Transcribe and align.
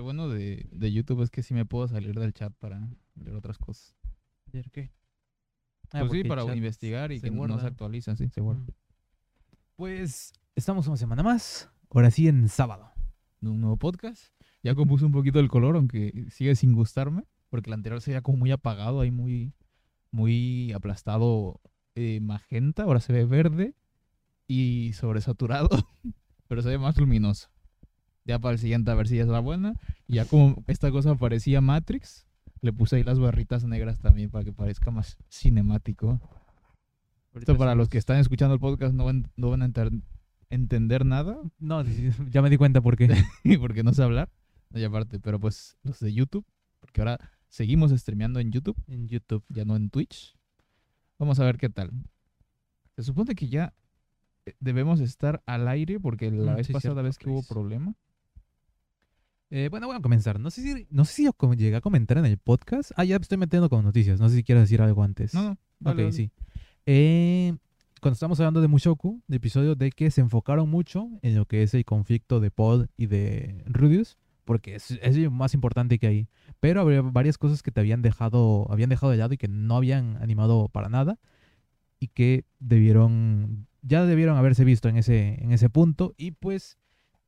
Lo 0.00 0.04
bueno 0.04 0.30
de, 0.30 0.66
de 0.72 0.92
YouTube 0.92 1.20
es 1.20 1.28
que 1.28 1.42
sí 1.42 1.52
me 1.52 1.66
puedo 1.66 1.86
salir 1.86 2.18
del 2.18 2.32
chat 2.32 2.54
para 2.54 2.88
ver 3.16 3.34
otras 3.34 3.58
cosas. 3.58 3.94
¿Por 4.50 4.70
qué? 4.70 4.90
pues 5.82 5.92
Ah, 5.92 5.98
sí, 5.98 6.04
porque 6.06 6.20
el 6.22 6.28
para 6.28 6.56
investigar 6.56 7.12
y 7.12 7.20
que 7.20 7.30
no 7.30 7.42
se 7.42 7.48
guarda. 7.48 7.66
actualiza, 7.66 8.16
sí, 8.16 8.30
se 8.30 8.40
guarda. 8.40 8.64
Pues 9.76 10.32
estamos 10.54 10.86
una 10.86 10.96
semana 10.96 11.22
más. 11.22 11.68
Ahora 11.90 12.10
sí 12.10 12.28
en 12.28 12.48
sábado. 12.48 12.90
Un 13.42 13.60
nuevo 13.60 13.76
podcast. 13.76 14.32
Ya 14.62 14.74
compuse 14.74 15.04
un 15.04 15.12
poquito 15.12 15.38
el 15.38 15.48
color, 15.48 15.76
aunque 15.76 16.28
sigue 16.30 16.56
sin 16.56 16.72
gustarme, 16.72 17.26
porque 17.50 17.68
el 17.68 17.74
anterior 17.74 18.00
se 18.00 18.12
veía 18.12 18.22
como 18.22 18.38
muy 18.38 18.52
apagado, 18.52 19.02
ahí 19.02 19.10
muy, 19.10 19.52
muy 20.12 20.72
aplastado 20.72 21.60
eh, 21.94 22.20
magenta, 22.22 22.84
ahora 22.84 23.00
se 23.00 23.12
ve 23.12 23.26
verde 23.26 23.74
y 24.46 24.94
sobresaturado, 24.94 25.68
pero 26.48 26.62
se 26.62 26.70
ve 26.70 26.78
más 26.78 26.96
luminoso. 26.96 27.50
Ya 28.24 28.38
para 28.38 28.52
el 28.52 28.58
siguiente 28.58 28.90
a 28.90 28.94
ver 28.94 29.08
si 29.08 29.16
ya 29.16 29.22
es 29.22 29.28
la 29.28 29.40
buena. 29.40 29.74
Y 30.06 30.14
ya 30.16 30.24
como 30.24 30.62
esta 30.66 30.90
cosa 30.90 31.14
parecía 31.16 31.60
Matrix, 31.60 32.26
le 32.60 32.72
puse 32.72 32.96
ahí 32.96 33.02
las 33.04 33.18
barritas 33.18 33.64
negras 33.64 34.00
también 34.00 34.30
para 34.30 34.44
que 34.44 34.52
parezca 34.52 34.90
más 34.90 35.16
cinemático. 35.30 36.20
Esto 37.34 37.56
para 37.56 37.74
los 37.74 37.88
que 37.88 37.98
están 37.98 38.18
escuchando 38.18 38.54
el 38.54 38.60
podcast 38.60 38.92
no 38.94 39.04
van, 39.04 39.30
no 39.36 39.50
van 39.50 39.62
a 39.62 39.66
enter- 39.68 40.02
entender 40.50 41.06
nada, 41.06 41.38
No, 41.58 41.82
ya 42.30 42.42
me 42.42 42.50
di 42.50 42.56
cuenta 42.56 42.80
por 42.80 42.96
qué. 42.96 43.08
porque 43.60 43.82
no 43.82 43.92
sé 43.94 44.02
hablar. 44.02 44.28
Y 44.74 44.82
aparte, 44.84 45.18
pero 45.20 45.38
pues 45.40 45.76
los 45.82 46.00
de 46.00 46.12
YouTube, 46.12 46.44
porque 46.80 47.00
ahora 47.00 47.18
seguimos 47.48 47.90
streameando 47.92 48.38
en 48.40 48.50
YouTube, 48.52 48.76
en 48.88 49.08
YouTube. 49.08 49.44
ya 49.48 49.64
no 49.64 49.76
en 49.76 49.90
Twitch. 49.90 50.36
Vamos 51.18 51.38
a 51.40 51.44
ver 51.44 51.56
qué 51.56 51.68
tal. 51.70 51.90
Se 52.96 53.02
supone 53.04 53.34
que 53.34 53.48
ya 53.48 53.74
eh, 54.46 54.54
debemos 54.60 55.00
estar 55.00 55.42
al 55.46 55.68
aire 55.68 55.98
porque 56.00 56.30
la 56.30 56.52
Mm, 56.52 56.56
vez 56.56 56.66
sí, 56.66 56.72
pasada 56.72 56.94
cierto, 56.94 57.02
vez 57.04 57.18
que 57.18 57.30
hubo 57.30 57.42
problema. 57.44 57.94
Eh, 59.50 59.68
bueno, 59.70 59.86
voy 59.88 59.96
a 59.96 60.00
comenzar. 60.00 60.38
No 60.38 60.50
sé 60.50 60.62
si, 60.62 60.86
no 60.90 61.04
sé 61.04 61.12
si 61.14 61.30
com- 61.36 61.54
llegué 61.54 61.76
a 61.76 61.80
comentar 61.80 62.18
en 62.18 62.24
el 62.26 62.38
podcast. 62.38 62.92
Ah, 62.96 63.04
ya 63.04 63.16
estoy 63.16 63.38
metiendo 63.38 63.68
con 63.68 63.84
noticias. 63.84 64.20
No 64.20 64.28
sé 64.28 64.36
si 64.36 64.44
quieres 64.44 64.62
decir 64.64 64.80
algo 64.80 65.02
antes. 65.02 65.34
No, 65.34 65.42
no. 65.42 65.58
dale, 65.80 65.94
ok, 65.94 65.98
dale. 65.98 66.12
sí. 66.12 66.30
Eh, 66.86 67.54
cuando 68.00 68.14
estamos 68.14 68.38
hablando 68.40 68.60
de 68.60 68.68
Mushoku, 68.68 69.22
de 69.26 69.36
episodio 69.36 69.74
de 69.74 69.90
que 69.90 70.10
se 70.10 70.20
enfocaron 70.20 70.68
mucho 70.70 71.08
en 71.22 71.34
lo 71.34 71.44
que 71.46 71.62
es 71.62 71.74
el 71.74 71.84
conflicto 71.84 72.40
de 72.40 72.50
Paul 72.50 72.88
y 72.96 73.06
de 73.06 73.62
Rudius, 73.66 74.16
porque 74.44 74.76
es, 74.76 74.92
es 75.02 75.16
lo 75.16 75.30
más 75.30 75.52
importante 75.54 75.98
que 75.98 76.06
hay. 76.06 76.28
Pero 76.60 76.80
había 76.80 77.02
varias 77.02 77.36
cosas 77.36 77.62
que 77.62 77.70
te 77.70 77.80
habían 77.80 78.02
dejado, 78.02 78.66
habían 78.72 78.88
dejado 78.88 79.12
de 79.12 79.18
lado 79.18 79.34
y 79.34 79.36
que 79.36 79.48
no 79.48 79.76
habían 79.76 80.16
animado 80.22 80.68
para 80.68 80.88
nada 80.88 81.18
y 81.98 82.08
que 82.08 82.44
debieron, 82.58 83.66
ya 83.82 84.06
debieron 84.06 84.38
haberse 84.38 84.64
visto 84.64 84.88
en 84.88 84.96
ese, 84.96 85.42
en 85.42 85.52
ese 85.52 85.68
punto. 85.68 86.14
Y 86.16 86.30
pues, 86.30 86.78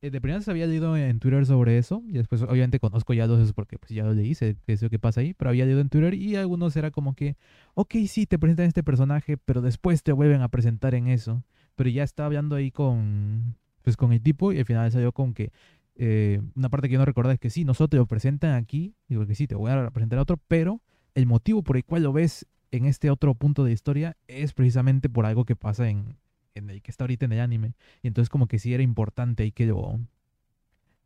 de 0.09 0.21
primera 0.21 0.41
se 0.41 0.51
había 0.51 0.67
leído 0.67 0.97
en 0.97 1.19
Twitter 1.19 1.45
sobre 1.45 1.77
eso, 1.77 2.03
y 2.07 2.13
después 2.13 2.41
obviamente 2.41 2.79
conozco 2.79 3.13
ya 3.13 3.27
los 3.27 3.39
esos 3.39 3.53
porque 3.53 3.77
pues 3.77 3.91
ya 3.91 4.03
lo 4.03 4.13
leí, 4.13 4.35
sé 4.35 4.57
qué 4.65 4.73
es 4.73 4.81
lo 4.81 4.89
que 4.89 4.99
pasa 4.99 5.21
ahí, 5.21 5.33
pero 5.33 5.49
había 5.49 5.65
leído 5.65 5.79
en 5.79 5.89
Twitter 5.89 6.13
y 6.13 6.35
algunos 6.35 6.75
era 6.75 6.91
como 6.91 7.15
que, 7.15 7.37
ok, 7.73 7.95
sí, 8.07 8.25
te 8.25 8.37
presentan 8.37 8.65
este 8.65 8.83
personaje, 8.83 9.37
pero 9.37 9.61
después 9.61 10.03
te 10.03 10.11
vuelven 10.11 10.41
a 10.41 10.49
presentar 10.49 10.95
en 10.95 11.07
eso. 11.07 11.43
Pero 11.75 11.89
ya 11.89 12.03
estaba 12.03 12.27
hablando 12.27 12.55
ahí 12.55 12.69
con, 12.69 13.55
pues 13.81 13.97
con 13.97 14.13
el 14.13 14.21
tipo 14.21 14.51
y 14.51 14.59
al 14.59 14.65
final 14.65 14.91
salió 14.91 15.11
con 15.11 15.33
que 15.33 15.51
eh, 15.95 16.41
una 16.55 16.69
parte 16.69 16.87
que 16.87 16.93
yo 16.93 16.99
no 16.99 17.05
recordaba 17.05 17.33
es 17.33 17.39
que 17.39 17.49
sí, 17.49 17.63
nosotros 17.65 17.97
lo 17.99 18.05
presentan 18.05 18.53
aquí, 18.53 18.95
digo 19.07 19.25
que 19.25 19.35
sí, 19.35 19.47
te 19.47 19.55
voy 19.55 19.71
a 19.71 19.89
presentar 19.91 20.19
a 20.19 20.23
otro, 20.23 20.37
pero 20.47 20.81
el 21.15 21.25
motivo 21.25 21.63
por 21.63 21.77
el 21.77 21.85
cual 21.85 22.03
lo 22.03 22.13
ves 22.13 22.47
en 22.71 22.85
este 22.85 23.09
otro 23.09 23.35
punto 23.35 23.63
de 23.63 23.71
historia 23.71 24.17
es 24.27 24.53
precisamente 24.53 25.09
por 25.09 25.25
algo 25.25 25.45
que 25.45 25.55
pasa 25.55 25.89
en, 25.89 26.17
en 26.55 26.69
el 26.69 26.81
que 26.81 26.91
está 26.91 27.03
ahorita 27.03 27.25
en 27.25 27.33
el 27.33 27.39
anime. 27.39 27.73
Y 28.01 28.07
entonces 28.07 28.29
como 28.29 28.47
que 28.47 28.59
sí 28.59 28.73
era 28.73 28.83
importante 28.83 29.43
ahí 29.43 29.51
que 29.51 29.65
lo 29.65 29.99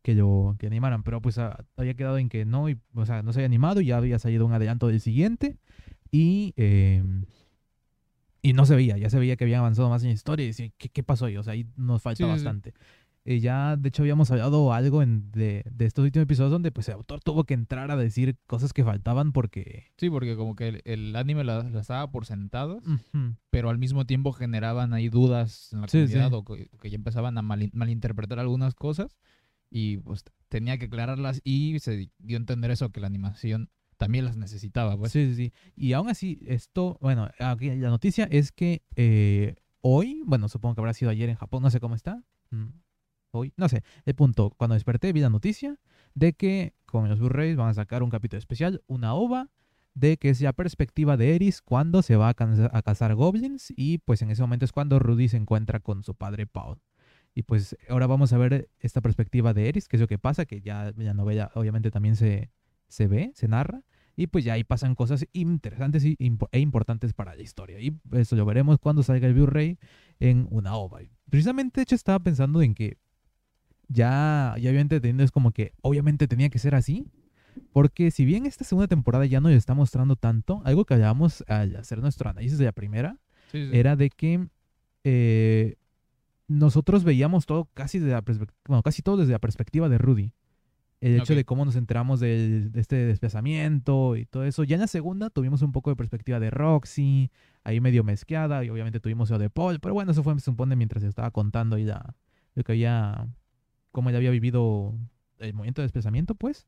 que 0.02 0.14
lo 0.14 0.56
que 0.58 0.66
animaran, 0.66 1.02
pero 1.02 1.20
pues 1.20 1.38
ah, 1.38 1.64
había 1.76 1.94
quedado 1.94 2.18
en 2.18 2.28
que 2.28 2.44
no, 2.44 2.68
y, 2.68 2.78
o 2.94 3.04
sea, 3.04 3.22
no 3.22 3.32
se 3.32 3.40
había 3.40 3.46
animado 3.46 3.80
y 3.80 3.86
ya 3.86 3.96
había 3.96 4.18
salido 4.18 4.46
un 4.46 4.52
adelanto 4.52 4.86
del 4.88 5.00
siguiente 5.00 5.58
y 6.10 6.54
eh, 6.56 7.02
y 8.40 8.52
no 8.52 8.64
se 8.64 8.76
veía, 8.76 8.96
ya 8.96 9.10
se 9.10 9.18
veía 9.18 9.36
que 9.36 9.44
había 9.44 9.58
avanzado 9.58 9.90
más 9.90 10.02
en 10.02 10.08
la 10.08 10.14
historia 10.14 10.44
y 10.44 10.48
decía, 10.48 10.70
¿qué, 10.78 10.88
qué 10.88 11.02
pasó 11.02 11.26
ahí? 11.26 11.36
O 11.36 11.42
sea, 11.42 11.54
ahí 11.54 11.66
nos 11.76 12.00
falta 12.00 12.24
Sí, 12.24 12.24
sí, 12.34 12.60
sí. 12.62 12.70
Eh, 13.30 13.40
ya, 13.40 13.76
de 13.76 13.90
hecho, 13.90 14.00
habíamos 14.02 14.30
hablado 14.30 14.72
algo 14.72 15.02
en, 15.02 15.30
de, 15.32 15.62
de 15.70 15.84
estos 15.84 16.02
últimos 16.02 16.22
episodios 16.22 16.50
donde 16.50 16.72
pues 16.72 16.88
el 16.88 16.94
autor 16.94 17.20
tuvo 17.20 17.44
que 17.44 17.52
entrar 17.52 17.90
a 17.90 17.96
decir 17.96 18.38
cosas 18.46 18.72
que 18.72 18.84
faltaban 18.84 19.32
porque... 19.32 19.84
Sí, 19.98 20.08
porque 20.08 20.34
como 20.34 20.56
que 20.56 20.68
el, 20.68 20.80
el 20.86 21.14
anime 21.14 21.44
la, 21.44 21.62
la 21.64 21.80
estaba 21.80 22.10
por 22.10 22.24
sentadas, 22.24 22.86
Ujú. 22.86 23.34
pero 23.50 23.68
al 23.68 23.76
mismo 23.76 24.06
tiempo 24.06 24.32
generaban 24.32 24.94
ahí 24.94 25.10
dudas 25.10 25.70
en 25.74 25.82
la 25.82 25.88
Sí, 25.88 25.98
comunidad 25.98 26.30
sí. 26.30 26.34
o 26.36 26.44
que, 26.46 26.70
que 26.80 26.88
ya 26.88 26.96
empezaban 26.96 27.36
a 27.36 27.42
malin- 27.42 27.70
malinterpretar 27.74 28.38
algunas 28.38 28.74
cosas 28.74 29.18
y 29.70 29.98
pues 29.98 30.24
tenía 30.48 30.78
que 30.78 30.86
aclararlas 30.86 31.42
y 31.44 31.78
se 31.80 32.08
dio 32.20 32.38
a 32.38 32.40
entender 32.40 32.70
eso, 32.70 32.88
que 32.92 33.00
la 33.00 33.08
animación 33.08 33.68
también 33.98 34.24
las 34.24 34.38
necesitaba, 34.38 34.96
pues. 34.96 35.12
Sí, 35.12 35.26
sí, 35.26 35.34
sí. 35.34 35.52
Y 35.76 35.92
aún 35.92 36.08
así, 36.08 36.38
esto, 36.46 36.96
bueno, 37.02 37.28
aquí 37.40 37.74
la 37.76 37.90
noticia 37.90 38.26
es 38.30 38.52
que 38.52 38.80
eh, 38.96 39.56
hoy, 39.82 40.22
bueno, 40.24 40.48
supongo 40.48 40.76
que 40.76 40.80
habrá 40.80 40.94
sido 40.94 41.10
ayer 41.10 41.28
en 41.28 41.36
Japón, 41.36 41.62
no 41.62 41.68
sé 41.68 41.78
cómo 41.78 41.94
está. 41.94 42.22
mm, 42.52 42.68
Hoy, 43.30 43.52
no 43.56 43.68
sé. 43.68 43.82
El 44.04 44.14
punto, 44.14 44.50
cuando 44.56 44.74
desperté 44.74 45.12
vi 45.12 45.20
la 45.20 45.30
noticia 45.30 45.78
de 46.14 46.32
que 46.32 46.74
con 46.86 47.08
los 47.08 47.18
Blu-rays 47.18 47.56
van 47.56 47.68
a 47.68 47.74
sacar 47.74 48.02
un 48.02 48.10
capítulo 48.10 48.38
especial, 48.38 48.82
una 48.86 49.14
ova, 49.14 49.50
de 49.94 50.16
que 50.16 50.30
es 50.30 50.40
la 50.40 50.52
perspectiva 50.52 51.16
de 51.16 51.34
Eris 51.34 51.60
cuando 51.60 52.02
se 52.02 52.16
va 52.16 52.28
a, 52.28 52.30
a 52.72 52.82
cazar 52.82 53.14
goblins 53.14 53.72
y 53.76 53.98
pues 53.98 54.22
en 54.22 54.30
ese 54.30 54.42
momento 54.42 54.64
es 54.64 54.72
cuando 54.72 54.98
Rudy 54.98 55.28
se 55.28 55.36
encuentra 55.36 55.80
con 55.80 56.04
su 56.04 56.14
padre 56.14 56.46
Paul. 56.46 56.78
Y 57.34 57.42
pues 57.42 57.76
ahora 57.88 58.06
vamos 58.06 58.32
a 58.32 58.38
ver 58.38 58.70
esta 58.78 59.00
perspectiva 59.00 59.54
de 59.54 59.68
Eris, 59.68 59.88
que 59.88 59.96
es 59.96 60.00
lo 60.00 60.06
que 60.06 60.18
pasa, 60.18 60.46
que 60.46 60.60
ya 60.60 60.92
la 60.96 61.14
novela 61.14 61.50
obviamente 61.54 61.90
también 61.90 62.16
se, 62.16 62.50
se 62.88 63.06
ve, 63.06 63.32
se 63.34 63.48
narra. 63.48 63.82
Y 64.16 64.26
pues 64.26 64.44
ya 64.44 64.54
ahí 64.54 64.64
pasan 64.64 64.96
cosas 64.96 65.24
interesantes 65.32 66.04
e 66.04 66.58
importantes 66.58 67.12
para 67.12 67.36
la 67.36 67.42
historia. 67.42 67.78
Y 67.78 67.96
eso 68.12 68.34
lo 68.34 68.44
veremos 68.44 68.80
cuando 68.80 69.04
salga 69.04 69.28
el 69.28 69.34
Blu-ray 69.34 69.78
en 70.18 70.48
una 70.50 70.74
ova. 70.74 70.98
Precisamente, 71.30 71.78
de 71.78 71.82
hecho, 71.82 71.94
estaba 71.94 72.18
pensando 72.18 72.60
en 72.60 72.74
que 72.74 72.98
ya, 73.88 74.54
ya 74.58 74.70
obviamente 74.70 74.96
entendiendo 74.96 75.24
es 75.24 75.30
como 75.32 75.50
que 75.52 75.72
obviamente 75.82 76.28
tenía 76.28 76.48
que 76.48 76.58
ser 76.58 76.74
así. 76.74 77.06
Porque 77.72 78.10
si 78.12 78.24
bien 78.24 78.46
esta 78.46 78.64
segunda 78.64 78.86
temporada 78.86 79.26
ya 79.26 79.40
no 79.40 79.48
le 79.48 79.56
está 79.56 79.74
mostrando 79.74 80.14
tanto, 80.14 80.62
algo 80.64 80.84
que 80.84 80.94
hablábamos 80.94 81.42
al 81.48 81.74
hacer 81.76 82.00
nuestro 82.00 82.30
análisis 82.30 82.56
de 82.58 82.64
la 82.66 82.72
primera, 82.72 83.16
Sí, 83.50 83.68
sí. 83.70 83.76
era 83.76 83.96
de 83.96 84.10
que 84.10 84.46
eh, 85.04 85.76
nosotros 86.46 87.04
veíamos 87.04 87.46
todo 87.46 87.68
casi, 87.74 87.98
de 87.98 88.10
la 88.12 88.22
bueno, 88.68 88.82
casi 88.82 89.02
todo 89.02 89.16
desde 89.16 89.32
la 89.32 89.38
perspectiva 89.38 89.88
de 89.88 89.98
Rudy. 89.98 90.32
El 91.00 91.14
hecho 91.20 91.34
de 91.34 91.44
cómo 91.44 91.64
nos 91.64 91.76
enteramos 91.76 92.18
del- 92.20 92.72
de, 92.72 92.80
este 92.80 92.96
desplazamiento 92.96 94.16
y 94.16 94.26
todo 94.26 94.44
eso. 94.44 94.64
Ya 94.64 94.74
en 94.74 94.80
la 94.80 94.86
segunda 94.88 95.30
tuvimos 95.30 95.62
un 95.62 95.70
poco 95.72 95.90
de 95.90 95.96
perspectiva 95.96 96.40
de 96.40 96.50
Roxy, 96.50 97.30
ahí 97.64 97.80
medio 97.80 98.02
mezclada, 98.02 98.64
y 98.64 98.70
obviamente 98.70 98.98
tuvimos 98.98 99.30
lo 99.30 99.38
de 99.38 99.48
Paul, 99.50 99.78
pero 99.80 99.94
bueno, 99.94 100.10
eso 100.10 100.22
fue, 100.24 100.34
se 100.34 100.40
supone, 100.40 100.74
mientras 100.74 101.04
estaba 101.04 101.30
contando 101.30 101.76
ahí 101.76 101.84
la, 101.84 102.14
lo 102.54 102.64
que 102.64 102.72
había, 102.72 103.28
cómo 103.98 104.10
él 104.10 104.16
había 104.16 104.30
vivido 104.30 104.94
el 105.38 105.52
movimiento 105.54 105.82
de 105.82 105.86
desplazamiento, 105.86 106.34
pues. 106.36 106.66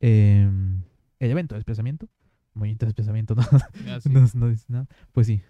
Em, 0.00 0.82
el 1.20 1.30
evento 1.30 1.54
de 1.54 1.58
desplazamiento. 1.60 2.08
Movimiento 2.54 2.84
de 2.86 2.88
desplazamiento, 2.90 3.34
¿no? 3.36 3.42
Ya, 3.86 4.00
sí. 4.00 4.08
no, 4.10 4.26
no 4.34 4.48
dice 4.48 4.66
nada. 4.68 4.88
Pues 5.12 5.26
sí. 5.28 5.40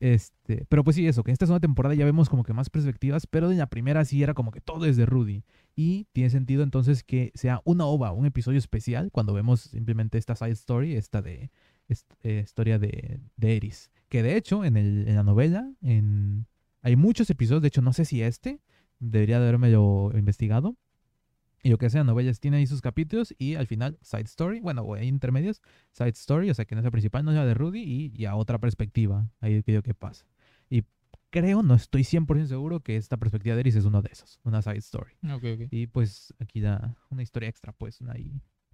Este, 0.00 0.64
pero 0.70 0.82
pues 0.82 0.96
sí, 0.96 1.06
eso, 1.06 1.22
que 1.22 1.30
en 1.30 1.34
esta 1.34 1.44
segunda 1.44 1.60
temporada 1.60 1.94
ya 1.94 2.06
vemos 2.06 2.30
como 2.30 2.42
que 2.42 2.54
más 2.54 2.70
perspectivas, 2.70 3.26
pero 3.26 3.50
en 3.52 3.58
la 3.58 3.66
primera 3.66 4.02
sí 4.06 4.22
era 4.22 4.32
como 4.32 4.50
que 4.50 4.62
todo 4.62 4.86
es 4.86 4.96
de 4.96 5.04
Rudy. 5.04 5.44
Y 5.76 6.06
tiene 6.12 6.30
sentido 6.30 6.62
entonces 6.62 7.04
que 7.04 7.30
sea 7.34 7.60
una 7.64 7.84
ova, 7.84 8.12
un 8.12 8.24
episodio 8.24 8.58
especial, 8.58 9.10
cuando 9.12 9.34
vemos 9.34 9.60
simplemente 9.60 10.16
esta 10.16 10.34
side 10.36 10.52
story, 10.52 10.94
esta 10.96 11.20
de 11.20 11.50
est- 11.88 12.10
eh, 12.22 12.40
historia 12.42 12.78
de, 12.78 13.20
de 13.36 13.56
Eris. 13.56 13.90
Que 14.08 14.22
de 14.22 14.36
hecho, 14.36 14.64
en, 14.64 14.78
el, 14.78 15.06
en 15.06 15.14
la 15.16 15.22
novela, 15.22 15.70
en, 15.82 16.46
hay 16.80 16.96
muchos 16.96 17.28
episodios, 17.28 17.60
de 17.60 17.68
hecho, 17.68 17.82
no 17.82 17.92
sé 17.92 18.06
si 18.06 18.22
este, 18.22 18.62
debería 19.00 19.38
de 19.38 19.48
haberme 19.48 19.70
lo 19.70 20.12
investigado. 20.14 20.76
Y 21.62 21.68
lo 21.68 21.76
que 21.76 21.90
sea, 21.90 22.04
novelas 22.04 22.40
tiene 22.40 22.56
ahí 22.56 22.66
sus 22.66 22.80
capítulos 22.80 23.34
y 23.36 23.56
al 23.56 23.66
final, 23.66 23.98
side 24.00 24.22
story, 24.22 24.60
bueno, 24.60 24.82
o 24.82 24.94
hay 24.94 25.08
intermedios, 25.08 25.60
side 25.92 26.10
story, 26.10 26.48
o 26.48 26.54
sea 26.54 26.64
que 26.64 26.74
no 26.74 26.80
es 26.80 26.84
la 26.84 26.90
principal, 26.90 27.22
no 27.22 27.32
es 27.32 27.36
la 27.36 27.44
de 27.44 27.52
Rudy 27.52 27.82
y 27.82 28.10
ya 28.12 28.34
otra 28.34 28.58
perspectiva, 28.58 29.28
ahí 29.40 29.62
que 29.62 29.82
que 29.82 29.92
pasa. 29.92 30.24
Y 30.70 30.84
creo, 31.28 31.62
no 31.62 31.74
estoy 31.74 32.02
100% 32.04 32.46
seguro 32.46 32.80
que 32.80 32.96
esta 32.96 33.18
perspectiva 33.18 33.54
de 33.56 33.60
Eris 33.60 33.76
es 33.76 33.84
uno 33.84 34.00
de 34.00 34.08
esos, 34.10 34.40
una 34.42 34.62
side 34.62 34.78
story. 34.78 35.12
Ok, 35.24 35.44
ok. 35.54 35.68
Y 35.70 35.86
pues 35.86 36.34
aquí 36.38 36.60
da 36.60 36.96
una 37.10 37.22
historia 37.22 37.50
extra, 37.50 37.72
pues, 37.72 38.00
una, 38.00 38.14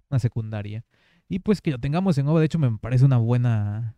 una 0.09 0.19
secundaria. 0.19 0.85
Y 1.27 1.39
pues 1.39 1.61
que 1.61 1.71
lo 1.71 1.79
tengamos 1.79 2.17
en 2.17 2.27
OVA, 2.27 2.39
de 2.39 2.45
hecho 2.45 2.59
me 2.59 2.77
parece 2.77 3.03
una 3.03 3.17
buena, 3.17 3.95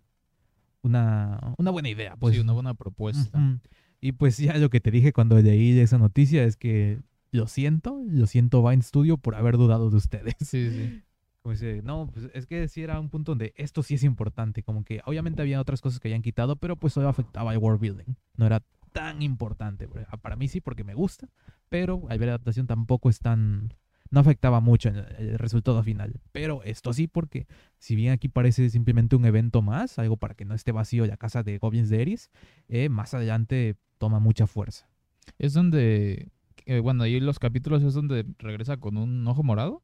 una, 0.81 1.53
una 1.57 1.71
buena 1.71 1.89
idea, 1.89 2.15
pues. 2.15 2.35
sí, 2.35 2.41
una 2.41 2.53
buena 2.53 2.73
propuesta. 2.73 3.37
Ujú. 3.37 3.59
Y 4.01 4.13
pues 4.13 4.37
ya 4.37 4.57
lo 4.57 4.69
que 4.69 4.79
te 4.79 4.91
dije 4.91 5.13
cuando 5.13 5.39
leí 5.39 5.77
esa 5.79 5.97
noticia 5.97 6.43
es 6.43 6.55
que 6.55 6.99
lo 7.31 7.47
siento, 7.47 8.01
lo 8.07 8.27
siento 8.27 8.67
Vine 8.67 8.81
Studio 8.81 9.17
por 9.17 9.35
haber 9.35 9.57
dudado 9.57 9.89
de 9.89 9.97
ustedes. 9.97 10.35
Sí, 10.45 10.69
sí. 10.71 11.03
Como 11.41 11.53
dice, 11.53 11.81
no, 11.83 12.09
pues 12.13 12.29
es 12.33 12.45
que 12.45 12.67
sí 12.67 12.81
era 12.81 12.99
un 12.99 13.09
punto 13.09 13.31
donde 13.31 13.53
esto 13.55 13.81
sí 13.81 13.95
es 13.95 14.03
importante, 14.03 14.61
como 14.61 14.83
que 14.83 14.99
obviamente 15.05 15.41
había 15.41 15.61
otras 15.61 15.79
cosas 15.79 16.01
que 16.01 16.09
habían 16.09 16.21
quitado, 16.21 16.57
pero 16.57 16.75
pues 16.75 16.91
solo 16.91 17.07
afectaba 17.07 17.51
al 17.51 17.57
world 17.59 17.79
building, 17.79 18.13
no 18.35 18.45
era 18.45 18.61
tan 18.91 19.21
importante. 19.21 19.87
Para 20.21 20.35
mí 20.35 20.49
sí 20.49 20.59
porque 20.59 20.83
me 20.83 20.95
gusta, 20.95 21.29
pero 21.69 22.03
al 22.09 22.19
ver 22.19 22.27
la 22.27 22.33
adaptación 22.33 22.67
tampoco 22.67 23.09
es 23.09 23.19
tan 23.19 23.73
no 24.11 24.19
afectaba 24.19 24.59
mucho 24.59 24.89
el 24.89 25.37
resultado 25.37 25.81
final. 25.83 26.19
Pero 26.31 26.63
esto 26.63 26.93
sí, 26.93 27.07
porque 27.07 27.47
si 27.77 27.95
bien 27.95 28.11
aquí 28.11 28.27
parece 28.27 28.69
simplemente 28.69 29.15
un 29.15 29.25
evento 29.25 29.61
más, 29.61 29.99
algo 29.99 30.17
para 30.17 30.33
que 30.33 30.45
no 30.45 30.55
esté 30.55 30.71
vacío 30.71 31.05
la 31.05 31.17
casa 31.17 31.43
de 31.43 31.57
Goblins 31.57 31.89
de 31.89 32.01
Eris, 32.01 32.31
eh, 32.67 32.89
más 32.89 33.13
adelante 33.13 33.75
toma 33.99 34.19
mucha 34.19 34.47
fuerza. 34.47 34.89
Es 35.37 35.53
donde, 35.53 36.31
eh, 36.65 36.79
bueno, 36.79 37.03
ahí 37.03 37.19
los 37.19 37.37
capítulos 37.37 37.83
es 37.83 37.93
donde 37.93 38.25
regresa 38.39 38.77
con 38.77 38.97
un 38.97 39.27
ojo 39.27 39.43
morado. 39.43 39.83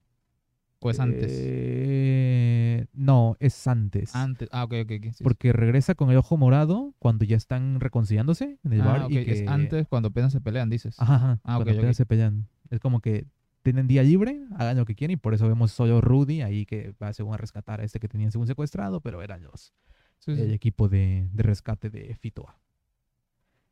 ¿O 0.79 0.89
es 0.91 0.99
antes? 0.99 1.31
Eh, 1.33 2.85
no, 2.93 3.35
es 3.39 3.67
antes. 3.67 4.15
Antes. 4.15 4.49
Ah, 4.51 4.63
ok, 4.65 4.73
ok. 4.83 4.91
sí. 5.13 5.23
Porque 5.23 5.51
regresa 5.53 5.95
con 5.95 6.11
el 6.11 6.17
ojo 6.17 6.37
morado 6.37 6.93
cuando 6.99 7.25
ya 7.25 7.37
están 7.37 7.79
reconciliándose 7.79 8.59
en 8.63 8.73
el 8.73 8.81
Ah, 8.81 8.85
bar. 8.85 9.11
y 9.11 9.17
es 9.17 9.25
que... 9.41 9.45
antes 9.47 9.87
cuando 9.87 10.09
apenas 10.09 10.31
se 10.31 10.41
pelean, 10.41 10.69
dices. 10.69 10.99
Ajá, 10.99 11.15
ajá, 11.15 11.39
Ah, 11.43 11.55
cuando 11.55 11.71
ok, 11.71 11.77
apenas 11.77 11.97
se 11.97 12.05
pelean. 12.05 12.47
Es 12.69 12.79
como 12.79 12.99
que 12.99 13.25
tienen 13.63 13.87
día 13.87 14.03
libre, 14.03 14.39
hagan 14.57 14.77
lo 14.77 14.85
que 14.85 14.93
quieren 14.93 15.15
y 15.15 15.17
por 15.17 15.33
eso 15.33 15.47
vemos 15.47 15.71
solo 15.71 16.01
Rudy 16.01 16.41
ahí 16.41 16.65
que 16.67 16.93
va 17.01 17.13
según 17.13 17.33
a 17.33 17.37
rescatar 17.37 17.81
a 17.81 17.83
este 17.83 17.99
que 17.99 18.07
tenían 18.07 18.31
según 18.31 18.45
secuestrado, 18.45 19.01
pero 19.01 19.23
eran 19.23 19.41
los 19.43 19.73
Sí, 20.19 20.35
sí. 20.35 20.41
el 20.41 20.53
equipo 20.53 20.87
de, 20.87 21.29
de 21.33 21.43
rescate 21.43 21.89
de 21.89 22.15
Fitoa. 22.15 22.59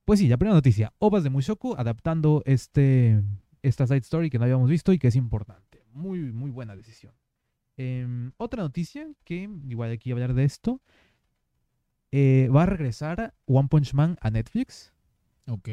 Pues 0.05 0.19
sí, 0.19 0.27
la 0.27 0.37
primera 0.37 0.55
noticia, 0.55 0.93
Ovas 0.99 1.23
de 1.23 1.29
Mushoku 1.29 1.75
adaptando 1.77 2.43
este 2.45 3.23
esta 3.61 3.87
side 3.87 3.99
story 3.99 4.29
que 4.29 4.37
no 4.37 4.43
habíamos 4.43 4.69
visto 4.69 4.91
y 4.91 4.99
que 4.99 5.07
es 5.07 5.15
importante. 5.15 5.83
Muy 5.93 6.19
muy 6.33 6.51
buena 6.51 6.75
decisión. 6.75 7.13
Em, 7.77 8.31
otra 8.37 8.61
noticia 8.61 9.07
que 9.23 9.49
igual 9.67 9.91
aquí 9.91 10.11
hablar 10.11 10.33
de 10.33 10.43
esto 10.43 10.81
eh, 12.11 12.49
va 12.53 12.63
a 12.63 12.65
regresar 12.67 13.33
One 13.45 13.69
Punch 13.69 13.93
Man 13.93 14.17
a 14.21 14.29
Netflix. 14.29 14.93
Ok. 15.47 15.69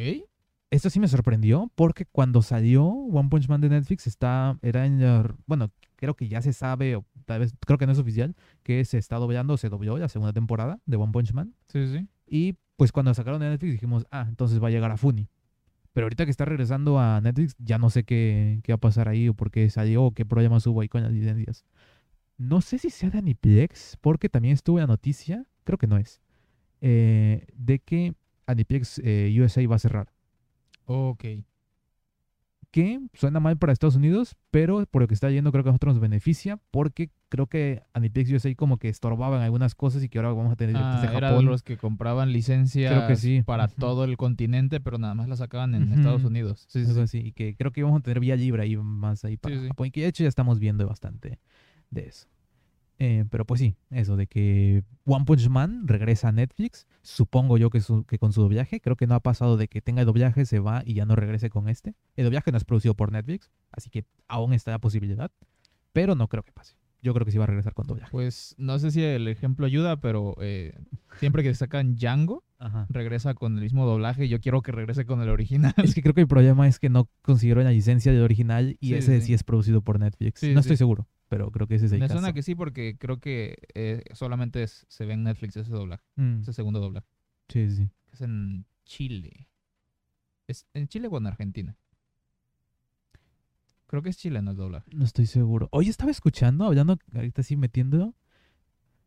Esto 0.71 0.89
sí 0.89 1.01
me 1.01 1.09
sorprendió 1.09 1.71
porque 1.75 2.07
cuando 2.07 2.43
salió 2.43 2.87
One 2.87 3.29
Punch 3.29 3.49
Man 3.49 3.61
de 3.61 3.69
Netflix 3.69 4.07
está, 4.07 4.57
era 4.63 4.87
en 4.87 5.01
bueno, 5.47 5.73
creo 5.97 6.15
que 6.15 6.29
ya 6.29 6.41
se 6.41 6.53
sabe, 6.53 6.95
o 6.95 7.05
tal 7.27 7.41
vez, 7.41 7.55
creo 7.67 7.77
que 7.77 7.87
no 7.87 7.93
es 7.93 7.99
oficial, 7.99 8.37
que 8.63 8.85
se 8.85 8.97
está 8.97 9.17
doblando, 9.17 9.57
se 9.57 9.69
dobló 9.69 9.99
la 9.99 10.09
segunda 10.09 10.33
temporada 10.33 10.81
de 10.87 10.97
One 10.97 11.13
Punch 11.13 11.33
Man. 11.33 11.55
Sí, 11.67 11.87
sí. 11.89 12.09
Y 12.31 12.55
pues 12.77 12.93
cuando 12.93 13.13
sacaron 13.13 13.41
de 13.41 13.51
Netflix 13.51 13.73
dijimos, 13.73 14.07
ah, 14.13 14.25
entonces 14.29 14.63
va 14.63 14.69
a 14.69 14.71
llegar 14.71 14.91
a 14.93 14.97
Funny. 14.97 15.29
Pero 15.93 16.05
ahorita 16.05 16.25
que 16.25 16.31
está 16.31 16.45
regresando 16.45 17.01
a 17.01 17.21
Netflix, 17.21 17.57
ya 17.59 17.77
no 17.79 17.91
sé 17.91 18.05
qué, 18.05 18.61
qué 18.63 18.73
va 18.73 18.77
a 18.77 18.81
pasar 18.81 19.09
ahí 19.09 19.29
o 19.29 19.35
por 19.35 19.51
qué 19.51 19.69
salió 19.69 20.05
o 20.05 20.13
qué 20.13 20.25
problemas 20.25 20.65
hubo 20.67 20.81
ahí 20.81 20.89
con 20.89 21.03
las 21.03 21.13
licencias. 21.13 21.65
No 22.39 22.61
sé 22.61 22.79
si 22.79 22.89
sea 22.89 23.11
de 23.11 23.19
Aniplex, 23.19 23.99
porque 24.01 24.29
también 24.29 24.55
estuve 24.55 24.81
la 24.81 24.87
noticia, 24.87 25.45
creo 25.65 25.77
que 25.77 25.89
no 25.89 25.99
es, 25.99 26.23
eh, 26.81 27.49
de 27.55 27.81
que 27.81 28.15
Aniplex 28.47 29.01
eh, 29.05 29.37
USA 29.39 29.67
va 29.67 29.77
a 29.77 29.81
cerrar. 29.81 30.13
Ok. 30.87 31.25
Que 32.71 33.01
suena 33.15 33.41
mal 33.41 33.57
para 33.59 33.73
Estados 33.73 33.97
Unidos, 33.97 34.37
pero 34.51 34.85
por 34.87 35.03
lo 35.03 35.09
que 35.09 35.15
está 35.15 35.29
yendo 35.31 35.51
creo 35.53 35.65
que 35.65 35.71
a 35.71 35.73
nosotros 35.73 35.95
nos 35.95 36.01
beneficia 36.01 36.59
porque 36.71 37.11
creo 37.29 37.47
que 37.47 37.83
Aniplex 37.95 38.31
USA 38.33 38.55
como 38.55 38.79
que 38.79 38.89
estorbaban 38.89 39.43
algunas 39.43 39.75
cosas 39.75 40.03
y 40.05 40.09
que 40.09 40.19
ahora 40.19 40.33
vamos 40.33 40.53
a 40.53 40.57
tener 40.57 40.77
Ah, 40.79 41.01
de 41.01 41.17
eran 41.17 41.31
Japón. 41.31 41.47
los 41.47 41.63
que 41.63 41.77
compraban 41.77 42.33
licencias 42.33 43.19
sí. 43.21 43.43
para 43.45 43.69
todo 43.69 44.05
el 44.05 44.17
continente, 44.17 44.81
pero 44.81 44.99
nada 44.99 45.15
más 45.15 45.29
la 45.29 45.37
sacaban 45.37 45.75
en. 45.75 45.93
Estados 45.93 46.25
Unidos. 46.25 46.65
Sí, 46.69 46.85
sí, 46.87 47.07
sí. 47.07 47.19
y 47.19 47.33
que 47.33 47.57
creo 47.57 47.73
que 47.73 47.81
íbamos 47.81 48.01
a 48.01 48.03
tener 48.03 48.21
vía 48.21 48.37
libre 48.37 48.63
ahí 48.63 48.77
más 48.77 49.25
ahí 49.25 49.37
para. 49.37 49.61
Japón, 49.69 49.89
y 49.89 49.91
que 49.91 50.03
de 50.03 50.09
hecho 50.09 50.23
ya 50.23 50.29
estamos 50.29 50.59
viendo 50.59 50.87
bastante 50.87 51.39
de 51.91 52.07
eso. 52.07 52.27
Eh, 53.03 53.25
pero 53.31 53.47
pues 53.47 53.61
sí, 53.61 53.77
eso 53.91 54.17
de 54.17 54.27
que 54.27 54.85
One 55.07 55.25
Punch 55.25 55.49
Man 55.49 55.89
regresa 55.89 56.29
a 56.29 56.33
Netflix, 56.33 56.87
supongo 57.01 57.57
yo 57.57 57.71
que, 57.71 57.81
su- 57.81 58.05
que 58.05 58.19
con 58.19 58.33
su 58.35 58.43
doblaje, 58.43 58.81
creo 58.81 58.95
que 58.95 59.07
no 59.07 59.15
ha 59.15 59.21
pasado 59.21 59.57
de 59.57 59.69
que 59.69 59.81
tenga 59.81 60.03
el 60.03 60.07
doblaje, 60.07 60.45
se 60.45 60.59
va 60.61 60.83
y 60.85 60.93
ya 60.95 61.07
no 61.07 61.17
regrese 61.17 61.49
con 61.49 61.69
este. 61.71 61.95
El 62.17 62.25
doblaje 62.27 62.53
no 62.53 62.59
es 62.59 62.65
producido 62.65 62.95
por 62.95 63.11
Netflix, 63.11 63.51
así 63.73 63.89
que 63.89 64.05
aún 64.29 64.53
está 64.53 64.71
la 64.73 64.79
posibilidad, 64.81 65.31
pero 65.95 66.15
no 66.15 66.29
creo 66.29 66.43
que 66.43 66.53
pase. 66.53 66.77
Yo 67.03 67.15
creo 67.15 67.25
que 67.25 67.33
sí 67.33 67.39
va 67.39 67.45
a 67.45 67.47
regresar 67.47 67.73
con 67.73 67.87
doblaje. 67.87 68.11
Pues 68.13 68.55
no 68.59 68.79
sé 68.79 68.91
si 68.91 69.03
el 69.03 69.27
ejemplo 69.29 69.65
ayuda, 69.65 69.99
pero 70.03 70.35
eh, 70.43 70.79
siempre 71.19 71.43
que 71.43 71.55
sacan 71.55 71.97
Django, 71.97 72.45
Ajá. 72.59 72.87
regresa 72.91 73.33
con 73.33 73.57
el 73.57 73.63
mismo 73.63 73.87
doblaje. 73.87 74.29
Yo 74.29 74.39
quiero 74.41 74.61
que 74.61 74.73
regrese 74.73 75.07
con 75.07 75.23
el 75.23 75.31
original. 75.31 75.73
Es 75.79 75.95
que 75.95 76.03
creo 76.03 76.13
que 76.13 76.21
el 76.21 76.29
problema 76.29 76.69
es 76.69 76.79
que 76.79 76.91
no 76.91 77.09
consiguieron 77.23 77.65
la 77.65 77.71
licencia 77.71 78.13
del 78.13 78.21
original 78.21 78.77
y 78.79 78.89
Sí, 78.89 78.95
ese 78.97 79.21
sí. 79.23 79.29
sí 79.29 79.33
es 79.33 79.43
producido 79.43 79.81
por 79.81 79.99
Netflix. 79.99 80.41
Sí, 80.41 80.53
no 80.53 80.61
estoy 80.61 80.77
seguro, 80.77 81.09
pero 81.31 81.51
creo 81.51 81.67
que 81.67 81.77
ese 81.77 81.87
es 81.87 81.93
el 81.93 82.01
Me 82.01 82.09
caso. 82.09 82.19
suena 82.19 82.35
que 82.35 82.43
sí, 82.43 82.55
porque 82.55 82.99
creo 82.99 83.21
que 83.21 83.57
eh, 83.75 84.03
solamente 84.13 84.63
es- 84.65 84.85
se 84.89 85.07
ve 85.07 85.15
en 85.15 85.23
Netflix 85.23 85.57
ese 85.57 85.71
doblaje, 85.71 86.05
Mm, 86.17 86.41
ese 86.41 86.53
segundo 86.53 86.81
doblaje. 86.81 87.07
sí, 87.49 87.71
sí. 87.71 87.89
es 88.13 88.21
en 88.21 88.67
Chile. 88.85 89.49
¿Es 90.49 90.67
en 90.75 90.89
Chile 90.89 91.09
o 91.11 91.17
en 91.17 91.27
Argentina? 91.29 91.77
Creo 93.87 94.03
que 94.03 94.09
es 94.11 94.19
chileno 94.19 94.51
el 94.51 94.57
doblaje. 94.57 94.91
No 94.95 95.05
estoy 95.05 95.27
seguro. 95.27 95.69
Hoy 95.73 95.89
estaba 95.89 96.11
escuchando, 96.11 96.65
hablando, 96.65 96.99
ahorita 97.15 97.43
sí 97.43 97.57
metiendo. 97.57 98.15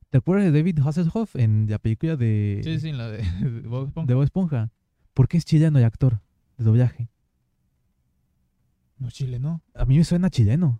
¿Te 0.10 0.18
acuerdas 0.20 0.46
de 0.52 0.58
David 0.60 0.80
Hasselhoff 0.86 1.36
en 1.36 1.68
la 1.70 1.80
película 1.80 2.16
de, 2.16 2.62
Sí, 2.64 2.80
sí, 2.80 2.92
la 2.92 3.08
de 3.12 3.22
Bob 3.68 3.88
Esponja. 3.88 4.08
de 4.08 4.14
Bob 4.14 4.24
Esponja? 4.24 4.72
¿Por 5.14 5.28
qué 5.28 5.38
es 5.38 5.46
chileno 5.46 5.80
el 5.80 5.86
actor 5.86 6.22
de 6.58 6.64
doblaje? 6.66 7.10
No, 8.98 9.10
chileno. 9.12 9.62
A 9.74 9.86
mí 9.86 9.98
me 9.98 10.04
suena 10.04 10.30
chileno. 10.30 10.80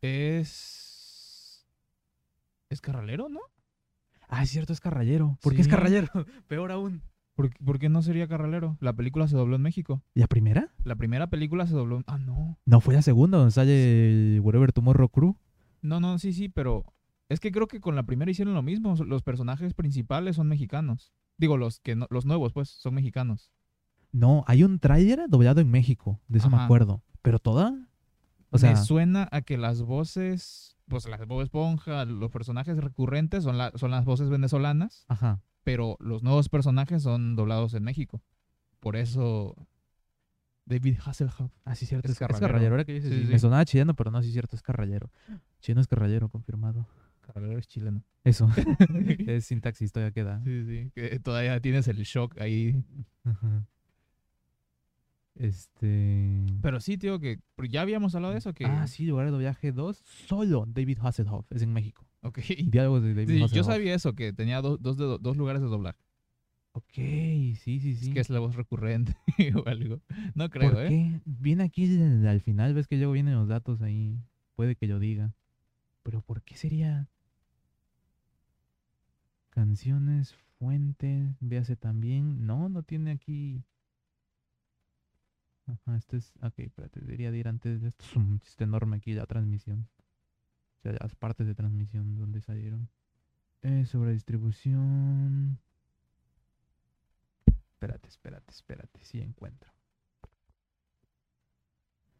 Es. 0.00 1.66
Es 2.68 2.80
carralero, 2.80 3.28
¿no? 3.28 3.40
Ah, 4.28 4.42
es 4.42 4.50
cierto, 4.50 4.72
es 4.72 4.80
carrallero. 4.80 5.38
¿Por 5.40 5.54
qué 5.54 5.60
es 5.60 5.66
Sí. 5.66 5.70
carrallero? 5.70 6.08
Peor 6.48 6.72
aún. 6.72 7.02
¿Por, 7.34 7.50
qué- 7.50 7.62
por 7.64 7.78
qué 7.78 7.88
no 7.88 8.02
sería 8.02 8.26
carralero? 8.26 8.76
La 8.80 8.92
película 8.94 9.28
se 9.28 9.36
dobló 9.36 9.56
en 9.56 9.62
México. 9.62 10.02
¿La 10.14 10.26
primera? 10.26 10.72
La 10.84 10.96
primera 10.96 11.28
película 11.28 11.66
se 11.66 11.74
dobló. 11.74 11.98
en- 11.98 12.04
Ah, 12.06 12.18
no. 12.18 12.58
No, 12.64 12.80
fue 12.80 12.94
la 12.94 13.02
segunda 13.02 13.38
donde 13.38 13.52
sale 13.52 14.34
el 14.36 14.40
Wherever 14.40 14.72
Tomorrow 14.72 15.08
Crew. 15.10 15.36
No, 15.82 16.00
no, 16.00 16.18
sí, 16.18 16.32
sí, 16.32 16.48
pero. 16.48 16.84
Es 17.28 17.40
que 17.40 17.50
creo 17.52 17.66
que 17.66 17.80
con 17.80 17.94
la 17.96 18.04
primera 18.04 18.30
hicieron 18.30 18.54
lo 18.54 18.62
mismo. 18.62 18.94
Los 19.04 19.22
personajes 19.22 19.74
principales 19.74 20.36
son 20.36 20.48
mexicanos. 20.48 21.12
Digo, 21.38 21.56
los 21.56 21.80
que 21.80 21.94
no- 21.96 22.06
los 22.10 22.24
nuevos, 22.24 22.52
pues, 22.52 22.68
son 22.70 22.94
mexicanos. 22.94 23.50
No, 24.12 24.44
hay 24.46 24.62
un 24.64 24.78
tráiler 24.78 25.28
doblado 25.28 25.60
en 25.60 25.70
México, 25.70 26.20
de 26.28 26.38
eso 26.38 26.48
me 26.48 26.56
acuerdo. 26.56 27.02
Pero 27.22 27.38
toda, 27.38 27.85
o 28.56 28.58
sea, 28.58 28.70
Me 28.72 28.76
suena 28.76 29.28
a 29.30 29.40
que 29.42 29.56
las 29.58 29.82
voces, 29.82 30.76
pues 30.88 31.06
las 31.08 31.24
Bob 31.26 31.42
Esponja, 31.42 32.04
los 32.04 32.30
personajes 32.30 32.76
recurrentes 32.76 33.44
son, 33.44 33.56
la- 33.58 33.72
son 33.76 33.90
las 33.90 34.04
voces 34.04 34.28
venezolanas, 34.28 35.04
ajá. 35.08 35.40
pero 35.64 35.96
los 36.00 36.22
nuevos 36.22 36.48
personajes 36.48 37.02
son 37.02 37.36
doblados 37.36 37.74
en 37.74 37.84
México. 37.84 38.22
Por 38.80 38.96
eso 38.96 39.54
David 40.64 40.98
Hasselhoff. 41.04 41.52
Ah, 41.64 41.74
sí, 41.74 41.86
cierto. 41.86 42.06
Es 42.06 42.10
Es, 42.12 42.16
es 42.16 42.18
carrallero. 42.18 42.46
carrallero. 42.48 42.72
Ahora 42.74 42.84
que 42.84 42.92
dices, 42.94 43.10
Sí, 43.12 43.18
sí, 43.20 43.26
sí. 43.26 43.32
me 43.32 43.38
sonaba 43.38 43.64
chileno, 43.64 43.94
pero 43.94 44.10
no, 44.10 44.22
sí, 44.22 44.32
cierto, 44.32 44.56
es 44.56 44.62
carrallero. 44.62 45.10
Chileno 45.60 45.80
es 45.80 45.86
carrallero, 45.86 46.28
confirmado. 46.28 46.86
Carralero 47.20 47.58
es 47.58 47.66
chileno. 47.68 48.02
Eso. 48.24 48.48
es 49.26 49.44
sintaxis, 49.46 49.92
todavía 49.92 50.12
queda. 50.12 50.40
Sí, 50.44 50.64
sí, 50.64 50.90
que 50.94 51.18
todavía 51.20 51.60
tienes 51.60 51.86
el 51.88 51.98
shock 52.02 52.38
ahí. 52.40 52.84
Ajá. 53.24 53.66
Este. 55.38 56.46
Pero 56.62 56.80
sí, 56.80 56.96
tío, 56.96 57.20
que 57.20 57.40
ya 57.68 57.82
habíamos 57.82 58.14
hablado 58.14 58.32
de 58.32 58.38
eso, 58.38 58.54
que... 58.54 58.64
Ah, 58.64 58.86
sí, 58.86 59.04
lugar 59.06 59.26
de 59.26 59.32
doblaje 59.32 59.70
2, 59.72 59.96
solo 59.98 60.64
David 60.66 60.98
Hasselhoff, 61.02 61.46
es 61.52 61.62
en 61.62 61.72
México. 61.72 62.06
Ok. 62.22 62.38
Diálogos 62.66 63.02
de 63.02 63.10
David 63.14 63.26
Sí, 63.28 63.34
Hasselhoff. 63.42 63.52
yo 63.52 63.64
sabía 63.64 63.94
eso, 63.94 64.14
que 64.14 64.32
tenía 64.32 64.60
dos, 64.62 64.80
dos, 64.80 64.96
de- 64.96 65.18
dos 65.20 65.36
lugares 65.36 65.60
de 65.62 65.68
doblar. 65.68 65.96
Ok, 66.72 66.92
sí, 66.94 67.54
sí, 67.56 67.80
sí. 67.80 68.08
Es 68.08 68.14
que 68.14 68.20
es 68.20 68.28
la 68.30 68.38
voz 68.40 68.54
recurrente 68.54 69.14
o 69.54 69.66
algo. 69.68 70.00
No 70.34 70.50
creo, 70.50 70.72
¿Por 70.72 70.82
¿eh? 70.84 70.88
qué? 70.88 71.20
Viene 71.24 71.64
aquí 71.64 71.84
al 72.00 72.26
al 72.26 72.40
final, 72.40 72.74
ves 72.74 72.86
que 72.86 72.96
luego 72.96 73.12
vienen 73.12 73.34
los 73.34 73.48
datos 73.48 73.80
ahí. 73.82 74.18
Puede 74.56 74.76
que 74.76 74.86
yo 74.86 74.98
diga. 74.98 75.34
Pero 76.02 76.20
¿por 76.22 76.42
qué 76.42 76.54
sería? 76.56 77.08
Canciones, 79.50 80.34
fuentes, 80.58 81.34
véase 81.40 81.76
también. 81.76 82.46
No, 82.46 82.68
no 82.68 82.82
tiene 82.82 83.10
aquí. 83.12 83.62
Ajá, 85.66 85.96
esto 85.96 86.16
es. 86.16 86.32
Ok, 86.42 86.58
espérate, 86.60 87.00
debería 87.00 87.30
de 87.30 87.38
ir 87.38 87.48
antes 87.48 87.82
de 87.82 87.88
esto. 87.88 88.04
Es 88.04 88.16
un 88.16 88.40
chiste 88.40 88.64
enorme 88.64 88.96
aquí 88.96 89.14
la 89.14 89.26
transmisión. 89.26 89.88
O 90.78 90.80
sea, 90.82 90.92
las 91.00 91.14
partes 91.14 91.46
de 91.46 91.54
transmisión 91.54 92.16
donde 92.16 92.40
salieron. 92.40 92.88
Eh, 93.62 93.84
sobre 93.86 94.12
distribución. 94.12 95.58
Espérate, 97.72 98.08
espérate, 98.08 98.52
espérate. 98.52 99.00
Sí 99.02 99.20
encuentro. 99.20 99.70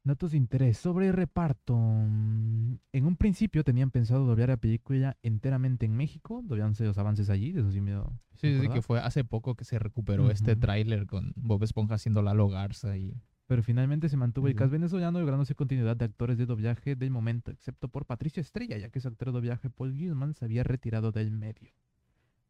Datos 0.07 0.31
de 0.31 0.37
interés 0.37 0.79
sobre 0.79 1.11
reparto. 1.11 1.75
En 1.75 2.79
un 2.93 3.17
principio 3.17 3.65
tenían 3.65 3.91
pensado 3.91 4.25
doblar 4.25 4.51
la 4.51 4.57
película 4.57 5.17
enteramente 5.23 5.85
en 5.85 5.97
México, 5.97 6.43
doblándose 6.45 6.85
los 6.85 6.97
avances 6.99 7.29
allí, 7.29 7.51
de 7.51 7.61
eso 7.61 7.73
sí 7.73 7.81
me 7.81 8.01
Sí, 8.35 8.57
sí, 8.61 8.69
que 8.69 8.83
fue 8.83 9.01
hace 9.01 9.25
poco 9.25 9.57
que 9.57 9.65
se 9.65 9.81
recuperó 9.81 10.31
este 10.31 10.55
tráiler 10.55 11.07
con 11.07 11.33
Bob 11.35 11.65
Esponja 11.65 11.95
haciendo 11.95 12.23
Lalo 12.23 12.49
Garza 12.49 12.97
y... 12.97 13.21
Pero 13.47 13.63
finalmente 13.63 14.09
se 14.09 14.17
mantuvo 14.17 14.49
el 14.49 14.55
cast 14.57 14.73
venezolano, 14.73 15.21
lográndose 15.21 15.55
continuidad 15.55 15.97
de 15.97 16.05
actores 16.07 16.37
de 16.37 16.47
doblaje 16.47 16.97
del 16.97 17.11
momento, 17.11 17.51
excepto 17.53 17.89
por 17.89 18.05
Patricio 18.05 18.41
Estrella, 18.41 18.77
ya 18.77 18.89
que 18.91 19.01
su 19.01 19.07
actor 19.09 19.29
de 19.29 19.33
doblaje 19.35 19.71
Paul 19.71 19.95
Gilman 19.95 20.35
se 20.35 20.45
había 20.45 20.65
retirado 20.65 21.13
del 21.13 21.31
medio. 21.31 21.71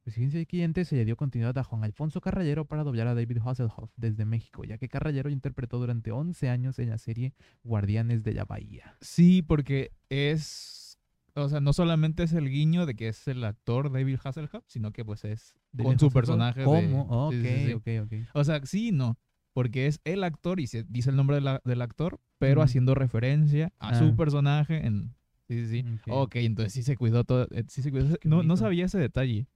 Residencia 0.07 0.39
de 0.39 0.47
clientes 0.47 0.87
se 0.89 0.95
le 0.97 1.05
dio 1.05 1.17
continuidad 1.17 1.59
a 1.59 1.65
Juan 1.65 1.83
Alfonso 1.83 2.21
Carrallero 2.21 2.65
para 2.65 2.85
doblar 2.85 3.09
a 3.09 3.15
David 3.15 3.39
Hasselhoff 3.45 3.91
desde 3.97 4.25
México, 4.25 4.63
ya 4.65 4.79
que 4.79 4.89
Carrallero 4.89 5.29
interpretó 5.31 5.79
durante 5.81 6.13
11 6.13 6.49
años 6.49 6.79
en 6.79 6.91
la 6.91 6.99
serie 6.99 7.35
Guardianes 7.65 8.23
de 8.23 8.33
la 8.33 8.45
Bahía. 8.45 8.97
Sí, 9.01 9.43
porque 9.43 9.91
es. 10.09 10.99
O 11.35 11.49
sea, 11.51 11.61
no 11.61 11.73
solamente 11.75 12.23
es 12.23 12.33
el 12.33 12.49
guiño 12.49 12.87
de 12.87 12.95
que 12.95 13.09
es 13.09 13.27
el 13.29 13.45
actor 13.45 13.91
David 13.93 14.19
Hasselhoff, 14.25 14.65
sino 14.69 14.93
que 14.93 15.05
pues 15.05 15.25
es 15.25 15.55
David 15.73 15.89
con 15.91 15.99
su 15.99 16.11
personaje. 16.11 16.61
de- 16.61 16.65
¿Cómo? 16.65 17.31
sí, 17.33 17.39
ok, 17.41 17.45
sí, 17.45 17.67
sí. 17.67 17.73
ok, 17.73 18.05
ok. 18.07 18.29
O 18.33 18.45
sea, 18.45 18.65
sí 18.65 18.93
no. 18.93 19.19
Porque 19.57 19.87
es 19.87 20.03
el 20.05 20.23
actor 20.23 20.61
y 20.61 20.67
se 20.67 20.85
dice 20.85 21.09
el 21.09 21.17
nombre 21.17 21.37
de 21.37 21.41
la- 21.41 21.63
del 21.65 21.81
actor, 21.81 22.21
pero 22.37 22.61
haciendo 22.61 22.95
referencia 22.95 23.73
a 23.79 23.89
Ah. 23.89 23.95
su 23.95 24.15
personaje 24.15 24.87
en. 24.87 25.15
Sí, 25.49 25.65
sí, 25.65 25.83
sí. 25.83 25.89
Ok. 25.95 26.09
Ok, 26.27 26.37
entonces 26.37 26.75
sí 26.75 26.83
se 26.83 26.95
cuidó 26.99 27.25
todo. 27.25 27.49
eh, 27.53 27.65
Sí 27.69 27.81
se 27.81 27.91
cuidó. 27.91 28.19
No, 28.23 28.43
no 28.43 28.59
sabía 28.59 28.85
ese 28.85 28.99
detalle. 28.99 29.47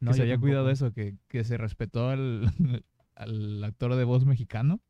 No, 0.00 0.10
que 0.10 0.16
se 0.16 0.22
había 0.22 0.38
cuidado 0.38 0.66
tampoco. 0.66 0.86
eso, 0.86 0.92
que, 0.92 1.14
que 1.28 1.44
se 1.44 1.56
respetó 1.56 2.08
al, 2.10 2.46
al 3.14 3.62
actor 3.62 3.94
de 3.94 4.02
voz 4.02 4.24
mexicano 4.24 4.80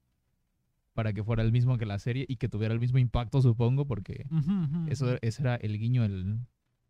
para 0.95 1.13
que 1.13 1.23
fuera 1.23 1.43
el 1.43 1.53
mismo 1.53 1.77
que 1.77 1.85
la 1.85 1.99
serie 1.99 2.25
y 2.27 2.37
que 2.37 2.49
tuviera 2.49 2.73
el 2.73 2.81
mismo 2.81 2.99
impacto, 2.99 3.43
supongo, 3.43 3.85
porque 3.87 4.25
Ujú, 4.31 4.51
ujú, 4.65 4.87
eso, 4.91 5.17
ese 5.21 5.43
era 5.43 5.57
el 5.57 5.79
guiño, 5.79 6.05
el, 6.05 6.39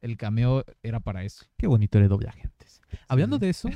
el 0.01 0.17
cameo 0.17 0.65
era 0.85 1.01
para 1.01 1.25
eso. 1.25 1.45
Qué 1.57 1.67
bonito 1.67 1.99
el 1.99 2.09
doblaje 2.09 2.43
antes. 2.45 2.81
Hablando 3.09 3.39
de 3.41 3.49
eso, 3.51 3.69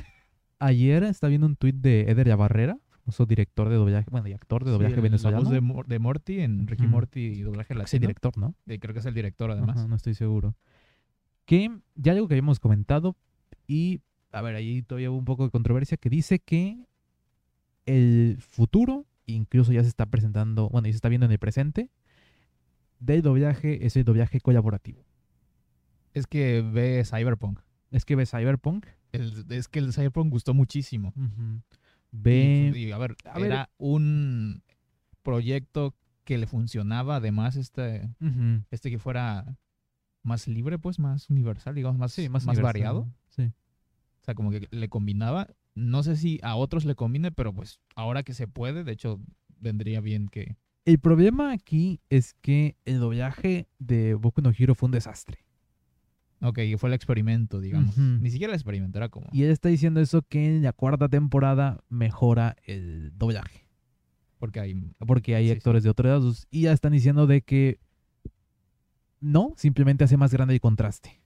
ayer 0.59 1.03
estaba 1.03 1.29
viendo 1.29 1.47
un 1.47 1.55
tuit 1.57 1.75
de 1.75 2.09
Eder 2.09 2.27
Yabarrera, 2.29 2.77
famoso 3.03 3.25
director 3.25 3.69
de 3.69 3.75
doblaje, 3.75 4.07
bueno, 4.09 4.27
y 4.27 4.33
actor 4.33 4.63
de 4.63 4.69
Sí, 4.69 4.73
doblaje 4.73 4.95
el- 4.95 5.01
venezolano. 5.01 5.37
La 5.37 5.43
voz 5.43 5.53
de, 5.53 5.61
Mor- 5.61 5.87
de 5.87 5.99
Morty 5.99 6.39
en 6.39 6.67
Ricky. 6.67 6.87
Morty 6.87 7.19
y 7.19 7.41
doblaje 7.41 7.73
Sí, 7.73 7.77
latino. 7.77 7.99
director, 8.01 8.37
¿no? 8.37 8.55
Eh, 8.67 8.79
creo 8.79 8.93
que 8.93 8.99
es 8.99 9.05
el 9.05 9.13
director, 9.13 9.51
además. 9.51 9.77
Ajá, 9.77 9.87
no 9.87 9.95
estoy 9.95 10.13
seguro. 10.13 10.55
Que 11.45 11.69
ya 11.95 12.13
algo 12.13 12.27
que 12.27 12.35
habíamos 12.35 12.59
comentado 12.59 13.15
y, 13.67 13.99
a 14.31 14.41
ver, 14.41 14.55
ahí 14.55 14.81
todavía 14.83 15.11
hubo 15.11 15.17
un 15.17 15.25
poco 15.25 15.43
de 15.43 15.51
controversia, 15.51 15.97
que 15.97 16.09
dice 16.09 16.39
que 16.39 16.77
el 17.85 18.37
futuro, 18.39 19.05
incluso 19.25 19.73
ya 19.73 19.81
se 19.83 19.89
está 19.89 20.05
presentando, 20.05 20.69
bueno, 20.69 20.87
ya 20.87 20.93
se 20.93 20.97
está 20.97 21.09
viendo 21.09 21.25
en 21.25 21.31
el 21.33 21.39
presente, 21.39 21.89
del 22.99 23.21
doblaje 23.21 23.85
es 23.85 23.97
el 23.97 24.05
doblaje 24.05 24.39
colaborativo. 24.39 25.03
Es 26.13 26.25
que 26.27 26.61
ve 26.61 27.03
Cyberpunk. 27.05 27.59
Es 27.91 28.05
que 28.05 28.15
ve 28.15 28.25
Cyberpunk, 28.25 28.85
El- 29.11 29.45
es 29.49 29.67
que 29.67 29.79
el 29.79 29.91
Cyberpunk 29.93 30.29
gustó 30.31 30.53
muchísimo. 30.53 31.13
Y, 31.17 31.61
ve... 32.13 32.71
y, 32.73 32.91
a 32.91 32.97
ver, 32.97 33.17
a 33.25 33.39
ver. 33.39 33.45
era 33.45 33.69
un 33.77 34.63
proyecto 35.23 35.93
que 36.23 36.37
le 36.37 36.47
funcionaba, 36.47 37.17
además, 37.17 37.57
este, 37.57 38.09
este 38.71 38.89
que 38.89 38.99
fuera 38.99 39.57
más 40.21 40.47
libre, 40.47 40.79
pues, 40.79 40.99
más 40.99 41.29
universal, 41.29 41.75
digamos, 41.75 41.97
más, 41.97 42.13
sí, 42.13 42.29
más, 42.29 42.45
variado. 42.45 43.11
Sí. 43.29 43.43
O 43.43 44.23
sea, 44.23 44.35
como 44.35 44.51
que 44.51 44.67
le 44.71 44.87
combinaba. 44.87 45.47
No 45.75 46.03
sé 46.03 46.15
si 46.15 46.39
a 46.43 46.55
otros 46.55 46.85
le 46.85 46.95
combine, 46.95 47.31
pero 47.31 47.53
pues 47.53 47.81
ahora 47.95 48.23
que 48.23 48.33
se 48.33 48.47
puede, 48.47 48.83
de 48.83 48.91
hecho, 48.93 49.19
vendría 49.59 49.99
bien 49.99 50.29
que... 50.29 50.55
El 50.85 50.99
problema 50.99 51.51
aquí 51.51 51.99
es 52.09 52.33
que 52.35 52.77
el 52.85 52.99
doblaje 52.99 53.67
de 53.79 54.13
Boku 54.13 54.41
no 54.41 54.51
Hero 54.57 54.75
fue 54.75 54.87
un 54.87 54.91
desastre. 54.91 55.39
Ok, 56.45 56.59
fue 56.77 56.89
el 56.89 56.93
experimento, 56.93 57.61
digamos. 57.61 57.97
Ni 57.97 58.29
siquiera 58.29 58.51
el 58.51 58.55
experimento, 58.57 58.97
era 58.97 59.07
como... 59.09 59.29
Y 59.31 59.43
él 59.43 59.49
está 59.51 59.69
diciendo 59.69 60.01
eso 60.01 60.21
que 60.23 60.45
en 60.45 60.61
la 60.61 60.73
cuarta 60.73 61.07
temporada 61.07 61.81
mejora 61.89 62.57
el 62.65 63.17
doblaje. 63.17 63.65
Porque 64.39 64.59
hay... 64.59 64.75
Porque 65.07 65.35
hay 65.35 65.45
Sí, 65.45 65.51
sí. 65.51 65.57
actores 65.57 65.83
de 65.83 65.89
otros 65.89 66.09
lados. 66.11 66.47
Y 66.51 66.63
ya 66.63 66.73
están 66.73 66.91
diciendo 66.91 67.27
de 67.27 67.41
que 67.43 67.79
no, 69.21 69.53
simplemente 69.55 70.03
hace 70.03 70.17
más 70.17 70.33
grande 70.33 70.53
el 70.53 70.59
contraste. 70.59 71.21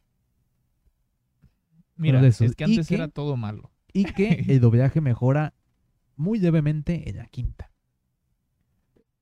Mira, 1.95 2.21
de 2.21 2.27
esos. 2.27 2.49
es 2.51 2.55
que 2.55 2.65
¿Y 2.65 2.75
antes 2.75 2.91
era 2.91 3.07
todo 3.07 3.35
malo. 3.37 3.71
Y 3.91 4.03
que 4.05 4.45
el 4.47 4.59
doblaje 4.59 5.01
mejora 5.01 5.55
muy 6.15 6.37
levemente 6.39 7.09
en 7.09 7.17
la 7.17 7.25
quinta. 7.25 7.71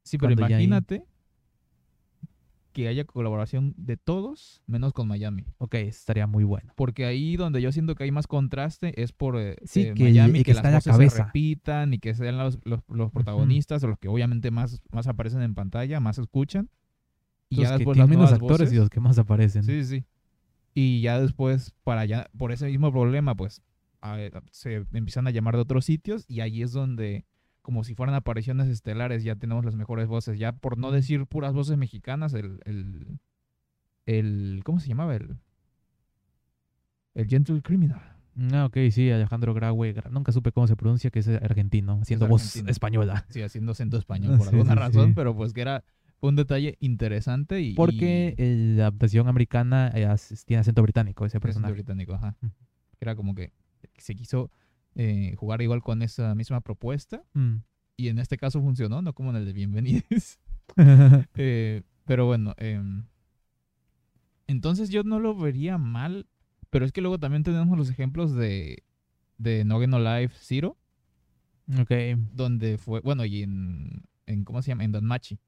Sí, 0.04 0.18
pero 0.18 0.36
Cuando 0.36 0.52
imagínate 0.52 1.06
que 2.76 2.90
haya 2.90 3.06
colaboración 3.06 3.74
de 3.78 3.96
todos, 3.96 4.62
menos 4.68 4.92
con 4.92 5.08
Miami. 5.08 5.46
Ok, 5.60 5.76
estaría 5.76 6.28
muy 6.28 6.44
bueno. 6.44 6.74
Porque 6.76 7.06
ahí 7.06 7.38
donde 7.38 7.62
yo 7.62 7.72
siento 7.72 7.96
que 7.96 8.04
hay 8.04 8.12
más 8.12 8.28
contraste 8.28 9.02
es 9.02 9.14
por 9.14 9.40
eh, 9.40 9.56
Sí, 9.64 9.84
eh, 9.84 9.94
que 9.96 10.04
Miami, 10.04 10.40
el 10.40 10.44
que, 10.44 10.54
que 10.54 10.62
las 10.62 10.84
cabeza. 10.84 11.16
se 11.16 11.24
repitan 11.24 11.94
y 11.94 12.00
que 12.00 12.14
sean 12.14 12.38
los, 12.38 12.60
los, 12.66 12.82
los 12.90 13.12
protagonistas 13.14 13.82
o 13.86 13.88
los 13.88 13.98
que 13.98 14.10
obviamente 14.10 14.52
más, 14.52 14.82
más 14.92 15.08
aparecen 15.08 15.42
en 15.42 15.56
pantalla, 15.56 16.02
más 16.02 16.18
escuchan. 16.18 16.70
Y 17.50 17.56
Los 17.56 17.64
ya 17.64 17.70
que 17.70 17.78
después 17.78 17.96
tienen 17.96 18.10
las 18.10 18.10
menos 18.10 18.32
nuevas 18.32 18.42
actores 18.42 18.74
y 18.74 18.76
los 18.76 18.90
que 18.90 19.00
más 19.00 19.18
aparecen. 19.18 19.64
Sí, 19.64 19.86
sí. 19.86 20.04
Y 20.74 21.00
ya 21.00 21.18
después, 21.22 21.74
para 21.86 22.02
allá, 22.02 22.30
por 22.38 22.52
ese 22.52 22.66
mismo 22.66 22.92
problema, 22.92 23.36
pues 23.36 23.62
a 24.02 24.18
se 24.52 24.86
empiezan 24.92 25.28
a 25.28 25.32
llamar 25.32 25.56
de 25.56 25.62
otros 25.62 25.86
sitios 25.86 26.26
y 26.28 26.42
ahí 26.42 26.62
es 26.62 26.74
donde, 26.74 27.24
como 27.66 27.84
si 27.84 27.96
fueran 27.96 28.14
apariciones 28.14 28.68
estelares, 28.68 29.24
ya 29.24 29.36
tenemos 29.36 29.66
las 29.66 29.76
mejores 29.76 30.08
voces. 30.08 30.38
Ya 30.38 30.52
por 30.52 30.78
no 30.78 30.92
decir 30.92 31.26
puras 31.26 31.52
voces 31.54 31.78
mexicanas, 31.78 32.36
el, 32.36 32.60
el, 32.66 33.18
el 34.06 34.62
¿cómo 34.64 34.80
se 34.80 34.88
llamaba? 34.90 35.16
El, 35.16 35.38
el 37.16 37.28
Gentle 37.28 37.62
Criminal. 37.64 38.02
Ah, 38.54 38.66
ok, 38.66 38.78
sí, 38.92 39.10
Alejandro 39.10 39.54
Graue. 39.56 39.96
Gra- 39.96 40.12
Nunca 40.12 40.32
supe 40.32 40.52
cómo 40.52 40.68
se 40.68 40.76
pronuncia, 40.76 41.10
que 41.10 41.20
es 41.20 41.28
argentino, 41.28 42.00
haciendo 42.02 42.28
voz 42.28 42.42
argentino. 42.44 42.70
española. 42.70 43.26
Sí, 43.30 43.42
haciendo 43.42 43.72
acento 43.72 43.98
español 44.06 44.38
por 44.38 44.48
Sí, 44.48 44.54
alguna 44.56 44.74
sí, 44.74 44.80
razón, 44.80 45.08
sí. 45.10 45.14
pero 45.16 45.36
pues 45.36 45.54
que 45.54 45.62
era 45.62 45.84
un 46.20 46.36
detalle 46.36 46.78
interesante 46.82 47.62
y... 47.62 47.74
Porque 47.74 48.36
y- 48.38 48.76
la 48.76 48.84
adaptación 48.88 49.28
americana 49.28 49.92
eh, 49.96 50.08
tiene 50.46 50.62
acento 50.62 50.84
británico, 50.84 51.26
ese 51.26 51.38
acento 51.38 51.48
personaje. 51.48 51.74
británico, 51.74 52.14
ajá. 52.14 52.36
Era 53.00 53.16
como 53.16 53.34
que 53.34 53.52
se 53.98 54.14
quiso 54.16 54.52
eh, 54.96 55.36
jugar 55.38 55.62
igual 55.62 55.82
con 55.82 56.02
esa 56.02 56.34
misma 56.36 56.62
propuesta 56.62 57.24
Mm. 57.34 57.58
y 57.98 58.08
en 58.10 58.20
este 58.20 58.38
caso 58.38 58.62
funcionó, 58.62 59.02
no 59.02 59.14
como 59.14 59.30
en 59.32 59.36
el 59.38 59.46
de 59.46 59.54
Bienvenidos. 59.54 60.40
Eh, 61.36 61.84
pero 62.06 62.26
bueno, 62.26 62.54
em, 62.58 63.06
entonces 64.48 64.90
yo 64.90 65.04
no 65.04 65.20
lo 65.20 65.36
vería 65.36 65.78
mal, 65.78 66.28
pero 66.70 66.86
es 66.86 66.92
que 66.92 67.02
luego 67.02 67.20
también 67.20 67.44
tenemos 67.44 67.78
los 67.78 67.90
ejemplos 67.90 68.34
de, 68.34 68.84
de 69.38 69.64
No 69.66 69.80
Game 69.80 69.88
No 69.92 70.00
Life 70.00 70.36
Zero, 70.40 70.78
ok. 71.80 71.92
donde 72.34 72.78
fue, 72.78 73.00
bueno, 73.02 73.26
y 73.26 73.44
en, 73.44 74.04
en 74.26 74.44
¿cómo 74.44 74.62
se 74.62 74.70
llama? 74.70 74.84
En 74.84 74.92
Danmachi, 74.92 75.40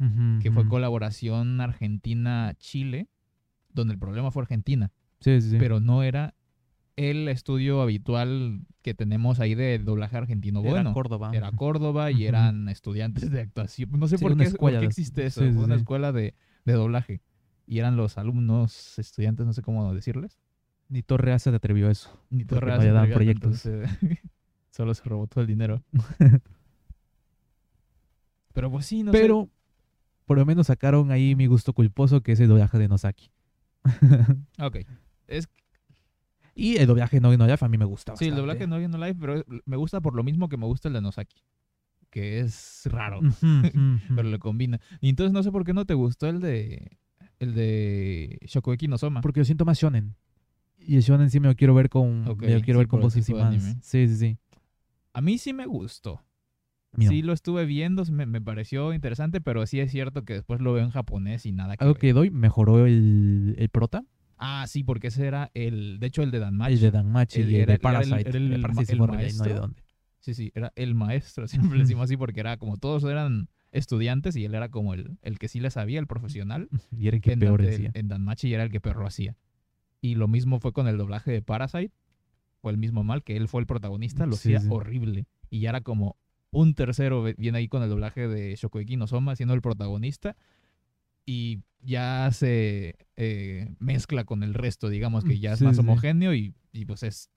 Ujú, 0.00 0.38
que 0.40 0.50
fue 0.52 0.66
colaboración 0.68 1.60
Argentina-Chile, 1.60 3.08
donde 3.72 3.94
el 3.94 3.98
problema 3.98 4.30
fue 4.30 4.42
Argentina, 4.42 4.90
Sí, 5.20 5.40
sí, 5.40 5.50
sí. 5.50 5.56
pero 5.58 5.80
no 5.80 6.02
era 6.04 6.34
el 6.98 7.28
estudio 7.28 7.80
habitual 7.80 8.60
que 8.82 8.92
tenemos 8.94 9.38
ahí 9.40 9.54
de 9.54 9.78
doblaje 9.78 10.16
argentino. 10.16 10.60
Era 10.60 10.70
bueno, 10.70 10.92
Córdoba. 10.94 11.30
era 11.32 11.52
Córdoba 11.52 12.10
y 12.10 12.26
eran 12.26 12.68
estudiantes 12.68 13.30
de 13.30 13.40
actuación. 13.40 13.90
No 13.92 14.08
sé 14.08 14.18
Sí, 14.18 14.24
por, 14.24 14.36
qué, 14.36 14.50
por 14.50 14.74
existe 14.74 15.26
eso. 15.26 15.40
sí, 15.42 15.48
sí, 15.48 15.54
Fue 15.54 15.64
una 15.64 15.76
escuela 15.76 16.10
de, 16.12 16.34
de 16.64 16.72
doblaje. 16.72 17.20
Y 17.66 17.78
eran 17.78 17.96
los 17.96 18.18
alumnos, 18.18 18.98
estudiantes, 18.98 19.46
no 19.46 19.52
sé 19.52 19.62
cómo 19.62 19.92
decirles. 19.94 20.38
Ni 20.88 21.02
Torre 21.02 21.32
A 21.32 21.38
se 21.38 21.50
atrevió 21.50 21.88
a 21.88 21.92
eso. 21.92 22.18
Ni 22.30 22.44
Porque 22.44 22.60
Torre 22.66 22.76
no 22.76 22.82
le 22.82 22.88
daban 22.88 23.04
Ace, 23.04 23.14
proyectos. 23.14 23.66
entonces, 23.66 23.98
solo 24.70 24.94
se 24.94 25.04
robó 25.04 25.26
todo 25.26 25.42
el 25.42 25.46
dinero. 25.46 25.82
Pero 28.52 28.70
pues 28.70 28.86
sí, 28.86 29.02
no 29.02 29.12
Pero 29.12 29.48
por 30.24 30.38
lo 30.38 30.44
menos 30.46 30.66
sacaron 30.66 31.10
ahí 31.10 31.34
mi 31.36 31.46
gusto 31.46 31.72
culposo, 31.72 32.22
que 32.22 32.32
es 32.32 32.40
el 32.40 32.48
doblaje 32.48 32.78
de 32.78 32.88
Nosaki. 32.88 33.30
Ok. 34.60 34.78
Es, 35.26 35.48
y 36.58 36.76
el 36.76 36.86
doblaje 36.86 37.16
de 37.16 37.20
No 37.20 37.36
No 37.36 37.46
Life 37.46 37.64
a 37.64 37.68
mí 37.68 37.78
me 37.78 37.84
gusta 37.84 38.16
sí, 38.16 38.26
el 38.26 38.34
doblaje 38.34 38.66
no 38.66 38.78
viendo 38.78 38.98
live, 38.98 39.14
pero 39.20 39.44
me 39.64 39.76
gusta 39.76 40.00
por 40.00 40.14
lo 40.16 40.24
mismo 40.24 40.48
que 40.48 40.56
me 40.56 40.66
gusta 40.66 40.88
el 40.88 40.94
de 40.94 41.00
Nosaki. 41.00 41.36
Que 42.10 42.40
es 42.40 42.82
raro. 42.86 43.20
Pero 44.16 44.22
le 44.22 44.38
combina. 44.38 44.80
Y 45.00 45.10
entonces 45.10 45.32
no 45.32 45.42
sé 45.42 45.52
por 45.52 45.64
qué 45.64 45.74
no 45.74 45.84
te 45.84 45.92
gustó 45.92 46.26
el 46.26 46.40
de 46.40 46.98
el 47.38 47.54
de 47.54 48.38
Shokugeki 48.46 48.88
no 48.88 48.96
Soma. 48.98 49.20
Porque 49.20 49.40
yo 49.40 49.44
siento 49.44 49.64
más 49.64 49.78
shonen. 49.78 50.16
Y 50.78 50.96
el 50.96 51.02
shonen 51.02 51.30
sí 51.30 51.38
me 51.38 51.48
lo 51.48 51.54
quiero 51.54 51.74
ver 51.74 51.90
con, 51.90 52.26
Ok, 52.26 52.42
me 52.42 52.54
lo 52.54 52.60
quiero 52.62 52.78
sí, 52.78 52.82
ver 52.82 52.88
con 52.88 53.00
voces 53.02 53.28
y 53.28 53.34
más. 53.34 53.54
Sí, 53.82 54.08
sí, 54.08 54.16
sí. 54.16 54.38
A 55.12 55.20
mí 55.20 55.38
sí 55.38 55.52
me 55.52 55.66
gustó. 55.66 56.22
Mío. 56.92 57.10
Sí 57.10 57.20
lo 57.20 57.34
estuve 57.34 57.66
viendo, 57.66 58.02
me, 58.06 58.24
me 58.24 58.40
pareció 58.40 58.94
interesante, 58.94 59.42
pero 59.42 59.66
sí 59.66 59.78
es 59.78 59.92
cierto 59.92 60.24
que 60.24 60.32
después 60.32 60.60
lo 60.62 60.72
veo 60.72 60.82
en 60.82 60.90
japonés 60.90 61.44
y 61.44 61.52
nada 61.52 61.76
que 61.76 61.84
Algo 61.84 61.94
ver. 61.94 62.00
que 62.00 62.12
doy, 62.14 62.30
mejoró 62.30 62.86
el, 62.86 63.54
el 63.58 63.68
prota, 63.68 64.04
Ah, 64.38 64.64
sí, 64.68 64.84
porque 64.84 65.08
ese 65.08 65.26
era 65.26 65.50
el, 65.54 65.98
de 65.98 66.06
hecho 66.06 66.22
el 66.22 66.30
de 66.30 66.38
Danmachi. 66.38 66.74
el 66.74 66.80
de 66.80 66.90
Danmachi 66.90 67.40
El- 67.40 67.50
y 67.50 67.54
el 67.56 67.60
era- 67.62 67.66
de 67.66 67.72
era 67.72 67.74
el- 67.74 67.80
Parasite. 67.80 68.28
era 68.30 68.38
el 68.38 68.60
Parasite 68.60 68.92
el 68.92 68.98
ya 68.98 69.06
no 69.06 69.12
maestro. 69.12 69.54
dónde. 69.54 69.82
Sí, 70.20 70.34
sí, 70.34 70.52
era 70.54 70.72
el 70.76 70.94
maestro, 70.94 71.46
siempre 71.72 71.76
le 71.78 71.84
decimos 71.84 72.04
así 72.04 72.16
porque 72.16 72.40
era 72.40 72.56
como 72.56 72.76
todos 72.76 73.04
eran 73.04 73.48
estudiantes 73.70 74.34
y 74.36 74.44
él 74.44 74.54
era 74.54 74.68
como 74.70 74.94
el, 74.94 75.18
el 75.22 75.38
que 75.38 75.48
sí 75.48 75.60
le 75.60 75.70
sabía, 75.70 75.98
el 76.00 76.06
profesional. 76.06 76.68
Y 76.92 77.08
era 77.08 77.16
el 77.16 77.22
que 77.22 77.32
en, 77.32 77.40
peor 77.40 77.62
Dan- 77.62 77.70
decía. 77.70 77.90
en 77.94 78.08
Danmachi 78.08 78.52
era 78.54 78.62
el 78.64 78.70
que 78.70 78.80
peor 78.80 78.96
lo 78.96 79.06
hacía. 79.06 79.36
Y 80.00 80.14
lo 80.14 80.28
mismo 80.28 80.60
fue 80.60 80.72
con 80.72 80.86
el 80.88 80.96
doblaje 80.96 81.30
de 81.32 81.42
Parasite. 81.42 81.92
Fue 82.60 82.72
el 82.72 82.78
mismo 82.78 83.04
mal, 83.04 83.22
que 83.22 83.36
él 83.36 83.46
fue 83.48 83.60
el 83.60 83.66
protagonista, 83.66 84.26
lo 84.26 84.32
Sí, 84.36 84.54
hacía 84.54 84.60
sí. 84.60 84.68
horrible. 84.70 85.26
Y 85.50 85.60
ya 85.60 85.70
era 85.70 85.80
como 85.80 86.16
un 86.50 86.74
tercero, 86.74 87.22
viene 87.36 87.58
ahí 87.58 87.68
con 87.68 87.82
el 87.82 87.88
doblaje 87.88 88.26
de 88.26 88.54
Shokugeki 88.56 88.96
no 88.96 89.06
Soma, 89.06 89.36
siendo 89.36 89.54
el 89.54 89.60
protagonista. 89.62 90.36
Y 91.26 91.60
ya 91.80 92.30
se 92.32 92.96
eh, 93.16 93.74
mezcla 93.78 94.24
con 94.24 94.42
el 94.42 94.54
resto, 94.54 94.88
digamos 94.88 95.24
que 95.24 95.38
ya 95.38 95.52
es 95.52 95.58
Sí, 95.60 95.64
más 95.64 95.76
sí. 95.76 95.80
homogéneo 95.80 96.34
y, 96.34 96.54
y 96.72 96.84
pues 96.84 97.02
es 97.02 97.30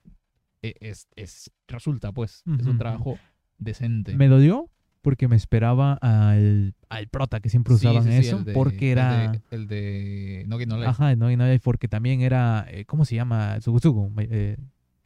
e- 0.62 0.74
es, 0.80 1.08
es 1.16 1.50
resulta, 1.68 2.12
pues, 2.12 2.42
es 2.58 2.66
un 2.66 2.78
trabajo 2.78 3.18
decente. 3.58 4.14
Me 4.16 4.28
dolió 4.28 4.70
porque 5.00 5.26
me 5.26 5.34
esperaba 5.34 5.94
al, 5.94 6.74
al 6.88 7.08
prota 7.08 7.40
que 7.40 7.48
siempre 7.48 7.74
usaban 7.74 8.04
sí, 8.04 8.10
eso, 8.28 8.38
el 8.38 8.44
de- 8.44 8.52
porque 8.52 8.92
el 8.92 8.98
era... 8.98 9.32
de- 9.32 9.40
El 9.50 9.66
de, 9.66 10.44
No 10.46 10.58
No 10.58 10.76
Life. 10.76 10.86
Ajá, 10.88 11.16
no, 11.16 11.30
y 11.30 11.36
no, 11.36 11.44
porque 11.62 11.88
también 11.88 12.20
era, 12.20 12.64
eh, 12.68 12.84
¿cómo 12.84 13.04
se 13.04 13.16
llama? 13.16 13.58
Tsugutsugu, 13.58 14.12
eh, 14.18 14.56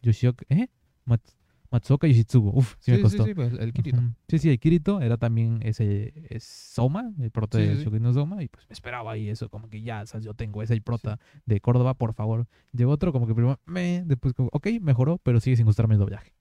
Yoshioka, 0.02 0.45
¿eh? 0.50 0.69
Mat- 1.07 1.23
Matsuoka 1.70 2.06
Yoshitsugu, 2.06 2.50
uf, 2.50 2.76
sí, 2.78 2.90
me 2.92 2.96
sí, 2.99 3.02
costó. 3.02 3.25
sí, 3.25 3.35
pues, 3.35 3.52
el 3.54 3.73
Kirito. 3.73 4.00
Sí, 4.28 4.38
sí, 4.38 4.50
el 4.50 4.58
Kirito 4.58 5.00
era 5.00 5.16
también 5.16 5.61
ese 5.62 6.12
es 6.30 6.44
Soma, 6.44 7.12
el 7.20 7.30
prota 7.30 7.58
Sí, 7.58 7.64
de 7.64 7.70
sí, 7.73 7.76
sí. 7.78 7.85
Shogun 7.85 8.02
no 8.02 8.12
Soma, 8.12 8.42
y 8.42 8.49
pues 8.49 8.66
me 8.68 8.73
esperaba 8.73 9.12
ahí 9.12 9.28
eso, 9.28 9.49
como 9.49 9.68
que 9.68 9.82
ya, 9.82 10.02
o 10.02 10.06
sea, 10.06 10.20
yo 10.20 10.35
tengo, 10.35 10.62
es 10.62 10.70
el 10.70 10.82
prota 10.82 11.18
de 11.44 11.61
Córdoba, 11.61 11.94
por 11.94 12.14
favor. 12.14 12.46
Llegó 12.73 12.92
otro, 12.92 13.12
como 13.12 13.26
que 13.26 13.35
primero, 13.35 13.61
me, 13.66 14.02
después 14.06 14.35
como, 14.35 14.49
ok, 14.52 14.66
mejoró, 14.80 15.18
pero 15.18 15.40
sigue 15.40 15.56
sin 15.56 15.66
gustarme 15.66 15.94
el 15.94 16.00
doblaje. 16.00 16.32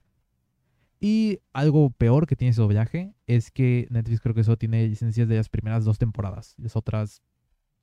Y 0.98 1.40
algo 1.52 1.90
peor 1.90 2.26
que 2.26 2.36
tiene 2.36 2.50
ese 2.52 2.62
doblaje 2.62 3.12
es 3.26 3.50
que 3.50 3.86
Netflix 3.90 4.20
creo 4.20 4.34
que 4.34 4.44
solo 4.44 4.56
tiene 4.56 4.86
licencias 4.88 5.28
de 5.28 5.36
las 5.36 5.48
primeras 5.50 5.84
dos 5.84 5.98
temporadas. 5.98 6.54
Las 6.58 6.74
otras 6.74 7.22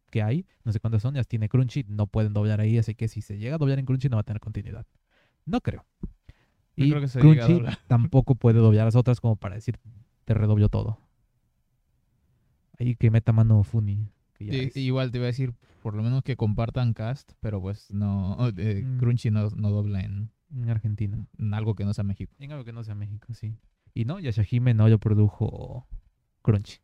que 0.09 0.21
hay, 0.23 0.45
no 0.63 0.71
sé 0.71 0.79
cuántas 0.79 1.01
son, 1.03 1.13
ya 1.15 1.23
tiene 1.23 1.47
Crunchy, 1.49 1.85
no 1.87 2.07
pueden 2.07 2.33
doblar 2.33 2.59
ahí, 2.59 2.77
así 2.77 2.95
que 2.95 3.07
si 3.07 3.21
se 3.21 3.37
llega 3.37 3.55
a 3.55 3.57
doblar 3.59 3.79
en 3.79 3.85
Crunchy 3.85 4.09
no 4.09 4.17
va 4.17 4.21
a 4.21 4.23
tener 4.23 4.39
continuidad. 4.39 4.85
No 5.45 5.61
creo. 5.61 5.85
Y 6.75 6.89
creo 6.89 7.01
que 7.01 7.07
se 7.07 7.19
a 7.19 7.21
Crunchy 7.21 7.53
doblar. 7.53 7.77
tampoco 7.87 8.35
puede 8.35 8.59
doblar 8.59 8.85
las 8.85 8.95
otras 8.95 9.19
como 9.21 9.35
para 9.35 9.55
decir, 9.55 9.79
te 10.25 10.33
redobló 10.33 10.69
todo. 10.69 10.99
Ahí 12.79 12.95
que 12.95 13.11
meta 13.11 13.31
mano 13.31 13.63
Funi. 13.63 14.09
que 14.33 14.45
ya 14.45 14.71
Sí, 14.71 14.79
igual 14.81 15.11
te 15.11 15.17
iba 15.19 15.25
a 15.25 15.27
decir, 15.27 15.53
por 15.81 15.93
lo 15.95 16.01
menos 16.03 16.23
que 16.23 16.35
compartan 16.35 16.93
cast, 16.93 17.33
pero 17.39 17.61
pues 17.61 17.91
no. 17.91 18.37
eh, 18.57 18.83
Mm. 18.85 18.97
Crunchy 18.99 19.29
no, 19.31 19.49
no 19.51 19.69
dobla 19.69 20.01
en, 20.01 20.31
en 20.51 20.69
Argentina. 20.69 21.23
en 21.37 21.53
algo 21.53 21.75
que 21.75 21.85
no 21.85 21.93
sea 21.93 22.03
México. 22.03 22.33
En 22.39 22.51
algo 22.51 22.65
que 22.65 22.73
no 22.73 22.83
sea 22.83 22.95
México, 22.95 23.33
sí. 23.33 23.55
Y 23.93 24.05
no, 24.05 24.19
Yashahime 24.19 24.73
no 24.73 24.87
lo 24.89 24.97
produjo 24.99 25.87
Crunchy. 26.41 26.79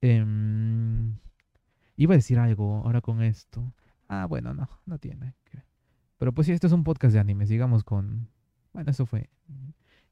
Em, 0.00 1.16
iba 1.96 2.14
a 2.14 2.16
decir 2.16 2.38
algo 2.38 2.82
ahora 2.84 3.00
con 3.00 3.22
esto. 3.22 3.72
Ah, 4.08 4.26
bueno, 4.26 4.54
no, 4.54 4.68
no 4.86 4.98
tiene. 4.98 5.34
Pero 6.18 6.32
pues 6.32 6.46
sí, 6.46 6.52
este 6.52 6.66
es 6.66 6.72
un 6.72 6.84
podcast 6.84 7.12
de 7.12 7.20
anime. 7.20 7.46
Sigamos 7.46 7.84
con... 7.84 8.28
Bueno, 8.76 8.90
eso 8.90 9.06
fue. 9.06 9.30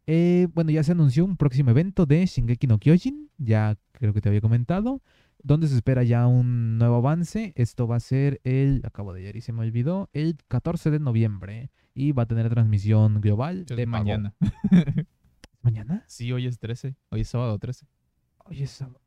Eh, 0.06 0.48
bueno, 0.54 0.70
ya 0.70 0.82
se 0.82 0.92
anunció 0.92 1.22
un 1.22 1.36
próximo 1.36 1.70
evento 1.70 2.06
de 2.06 2.24
Shingeki 2.24 2.66
no 2.66 2.78
Kyojin. 2.78 3.30
Ya 3.36 3.76
creo 3.92 4.14
que 4.14 4.22
te 4.22 4.30
había 4.30 4.40
comentado. 4.40 5.02
Donde 5.42 5.68
se 5.68 5.74
espera 5.74 6.02
ya 6.02 6.26
un 6.26 6.78
nuevo 6.78 6.96
avance. 6.96 7.52
Esto 7.56 7.86
va 7.86 7.96
a 7.96 8.00
ser 8.00 8.40
el... 8.42 8.80
Acabo 8.86 9.12
de 9.12 9.20
ayer 9.20 9.36
y 9.36 9.42
se 9.42 9.52
me 9.52 9.60
olvidó. 9.60 10.08
El 10.14 10.38
14 10.48 10.90
de 10.90 10.98
noviembre. 10.98 11.70
Y 11.92 12.12
va 12.12 12.22
a 12.22 12.26
tener 12.26 12.48
transmisión 12.48 13.20
global 13.20 13.66
de 13.66 13.84
mañana. 13.84 14.34
¿Mañana? 15.60 16.02
sí, 16.06 16.32
hoy 16.32 16.46
es 16.46 16.58
13. 16.58 16.96
Hoy 17.10 17.20
es 17.20 17.28
sábado 17.28 17.58
13. 17.58 17.86
Hoy 18.46 18.62
es 18.62 18.70
sábado. 18.70 19.02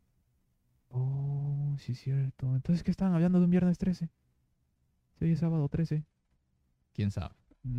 Oh, 0.89 1.75
sí 1.79 1.93
es 1.93 1.99
cierto. 1.99 2.55
Entonces, 2.55 2.83
¿qué 2.83 2.91
estaban 2.91 3.15
hablando 3.15 3.39
de 3.39 3.45
un 3.45 3.51
viernes 3.51 3.79
13? 3.79 4.07
Sí, 5.17 5.25
hoy 5.25 5.31
es 5.31 5.39
sábado 5.39 5.67
13. 5.67 6.05
¿Quién 6.93 7.09
sabe? 7.09 7.33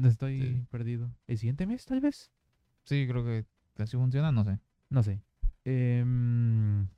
Estoy 0.05 0.41
Sí. 0.41 0.67
perdido. 0.71 1.11
¿El 1.27 1.39
siguiente 1.39 1.67
mes, 1.67 1.85
tal 1.85 2.01
vez? 2.01 2.31
Sí, 2.85 3.07
creo 3.09 3.25
que 3.25 3.45
así 3.83 3.97
funciona, 3.97 4.33
no 4.33 4.45
sé. 4.45 4.59
No 4.91 5.03
sé. 5.03 5.21
Em, 5.65 6.89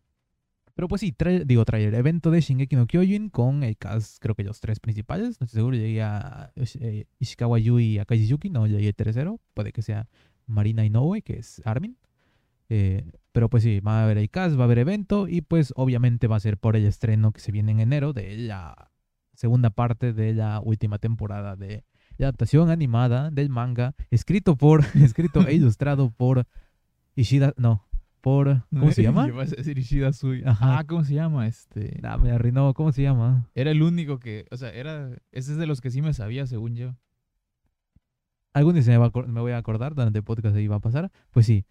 pero 0.75 0.89
pues 0.89 1.01
sí, 1.01 1.13
tra- 1.13 1.45
digo 1.45 1.65
trailer, 1.65 1.95
evento 1.95 2.31
de 2.31 2.41
Shingeki 2.41 2.77
no 2.77 2.87
Kyojin 2.87 3.29
con 3.29 3.63
el 3.65 3.77
cast, 3.77 4.19
creo 4.21 4.35
que 4.35 4.45
los 4.45 4.61
tres 4.61 4.81
principales. 4.81 5.41
No 5.41 5.45
estoy 5.45 5.59
seguro, 5.59 5.77
llegué 5.77 6.03
a 6.03 6.53
eh, 6.57 7.07
Ishikawa 7.19 7.59
Yui 7.59 8.01
y 8.01 8.27
Yuki, 8.27 8.51
no 8.51 8.67
llegué 8.67 8.89
el 8.89 8.95
tercero. 8.95 9.41
Puede 9.55 9.73
que 9.73 9.83
sea 9.83 10.09
Marina 10.47 10.85
Inoue, 10.85 11.23
que 11.23 11.39
es 11.39 11.61
Armin. 11.65 11.97
Eh, 12.69 13.05
pero 13.33 13.51
pues 13.51 13.65
sí, 13.65 13.81
va 13.81 14.01
a 14.01 14.05
haber 14.05 14.19
el 14.19 14.31
cast, 14.31 14.57
va 14.57 14.63
a 14.63 14.65
haber 14.65 14.79
evento 14.79 15.27
y 15.29 15.41
pues 15.41 15.73
obviamente 15.77 16.29
va 16.29 16.37
a 16.37 16.41
ser 16.41 16.57
por 16.57 16.77
el 16.77 16.87
estreno 16.87 17.33
que 17.33 17.41
se 17.41 17.51
viene 17.53 17.73
en 17.73 17.81
enero 17.81 18.13
de 18.13 18.37
la 18.37 18.91
segunda 19.35 19.71
parte 19.71 20.13
de 20.13 20.35
la 20.35 20.61
última 20.61 20.99
temporada 20.99 21.57
de 21.57 21.85
adaptación 22.25 22.71
animada 22.71 23.31
del 23.31 23.49
manga 23.49 23.95
escrito 24.11 24.57
por, 24.57 24.85
escrito 24.95 25.47
e 25.47 25.55
ilustrado 25.55 26.11
por 26.11 26.47
Ishida, 27.17 27.53
no, 27.57 27.87
por, 28.21 28.65
¿cómo 28.71 28.93
se 28.93 29.03
llama? 29.05 29.27
Vas 29.29 29.53
a 29.53 29.57
decir 29.57 29.79
Ishida 29.79 30.13
Sui. 30.13 30.43
Ajá. 30.45 30.79
Ah, 30.79 30.85
¿cómo 30.85 31.05
se 31.05 31.15
llama? 31.15 31.47
Este. 31.47 31.99
Nah, 32.03 32.17
me 32.17 32.31
arruinó, 32.31 32.73
¿cómo 32.75 32.93
se 32.93 33.03
llama? 33.03 33.49
Era 33.55 33.71
el 33.71 33.83
único 33.83 34.19
que. 34.19 34.47
O 34.51 34.57
sea, 34.57 34.71
era. 34.71 35.11
Ese 35.33 35.53
es 35.53 35.59
de 35.59 35.67
los 35.67 35.81
que 35.81 35.91
sí 35.91 36.03
me 36.03 36.13
sabía, 36.13 36.47
según 36.47 36.77
yo. 36.77 36.95
Algún 38.53 38.75
día 38.75 38.83
se 38.83 38.91
me, 38.91 38.99
va 38.99 39.11
a 39.15 39.23
me 39.27 39.41
voy 39.41 39.53
a 39.53 39.59
acordar, 39.59 39.95
durante 39.95 40.19
el 40.19 40.25
podcast 40.25 40.57
ahí 40.57 40.67
va 40.67 40.77
a 40.77 40.81
pasar. 40.81 41.11
Pues 41.31 41.47
sí, 41.47 41.65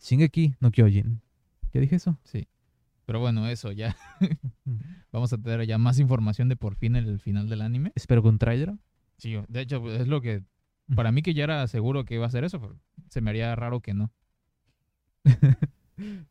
Shingeki 0.00 0.56
no 0.60 0.70
Kyojin. 0.70 1.22
¿Ya 1.72 1.80
dije 1.80 1.96
eso? 1.96 2.18
Sí. 2.24 2.48
Pero 3.06 3.20
bueno, 3.20 3.46
eso 3.48 3.72
ya. 3.72 3.96
Vamos 5.12 5.32
a 5.32 5.38
tener 5.38 5.66
ya 5.66 5.78
más 5.78 5.98
información 5.98 6.48
de 6.48 6.56
por 6.56 6.74
fin 6.74 6.96
el 6.96 7.18
final 7.18 7.48
del 7.48 7.62
anime. 7.62 7.92
Espero 7.94 8.22
con 8.22 8.38
trailer. 8.38 8.74
Sí, 9.22 9.38
de 9.46 9.60
hecho, 9.60 9.88
es 9.92 10.08
lo 10.08 10.20
que. 10.20 10.42
Para 10.96 11.12
mí 11.12 11.22
que 11.22 11.32
ya 11.32 11.44
era 11.44 11.68
seguro 11.68 12.04
que 12.04 12.16
iba 12.16 12.26
a 12.26 12.30
ser 12.30 12.42
eso, 12.42 12.60
pero 12.60 12.76
se 13.08 13.20
me 13.20 13.30
haría 13.30 13.54
raro 13.54 13.78
que 13.78 13.94
no. 13.94 14.12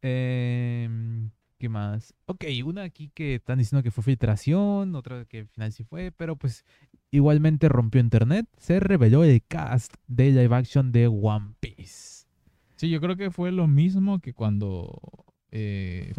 Em, 0.00 1.30
¿Qué 1.58 1.68
más? 1.68 2.14
Ok, 2.26 2.44
una 2.64 2.84
aquí 2.84 3.10
que 3.12 3.34
están 3.34 3.58
diciendo 3.58 3.82
que 3.82 3.90
fue 3.90 4.04
filtración, 4.04 4.94
otra 4.94 5.26
que 5.26 5.40
al 5.40 5.48
final 5.48 5.72
sí 5.72 5.82
fue, 5.84 6.12
pero 6.12 6.36
pues 6.36 6.64
igualmente 7.10 7.68
rompió 7.68 8.00
internet. 8.00 8.46
Se 8.56 8.80
reveló 8.80 9.22
el 9.22 9.44
cast 9.46 9.92
de 10.06 10.30
live 10.30 10.54
action 10.54 10.92
de 10.92 11.08
One 11.08 11.56
Piece. 11.60 12.26
Sí, 12.76 12.88
yo 12.88 13.02
creo 13.02 13.16
que 13.16 13.30
fue 13.30 13.52
lo 13.52 13.66
mismo 13.66 14.20
que 14.20 14.32
cuando. 14.32 15.26
Eh, 15.50 16.12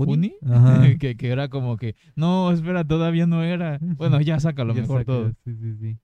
Ajá. 0.50 0.82
que, 1.00 1.16
que 1.16 1.28
era 1.30 1.50
como 1.50 1.78
que, 1.78 1.96
no, 2.16 2.52
espera, 2.52 2.84
todavía 2.84 3.28
no 3.28 3.44
era. 3.44 3.80
Bueno, 3.98 4.22
ya 4.22 4.40
saca 4.40 4.64
lo 4.64 4.74
Ya 4.74 4.82
mejor 4.82 5.06
todo. 5.06 5.34
Sí, 5.46 5.56
sí, 5.56 5.76
sí. 5.76 5.98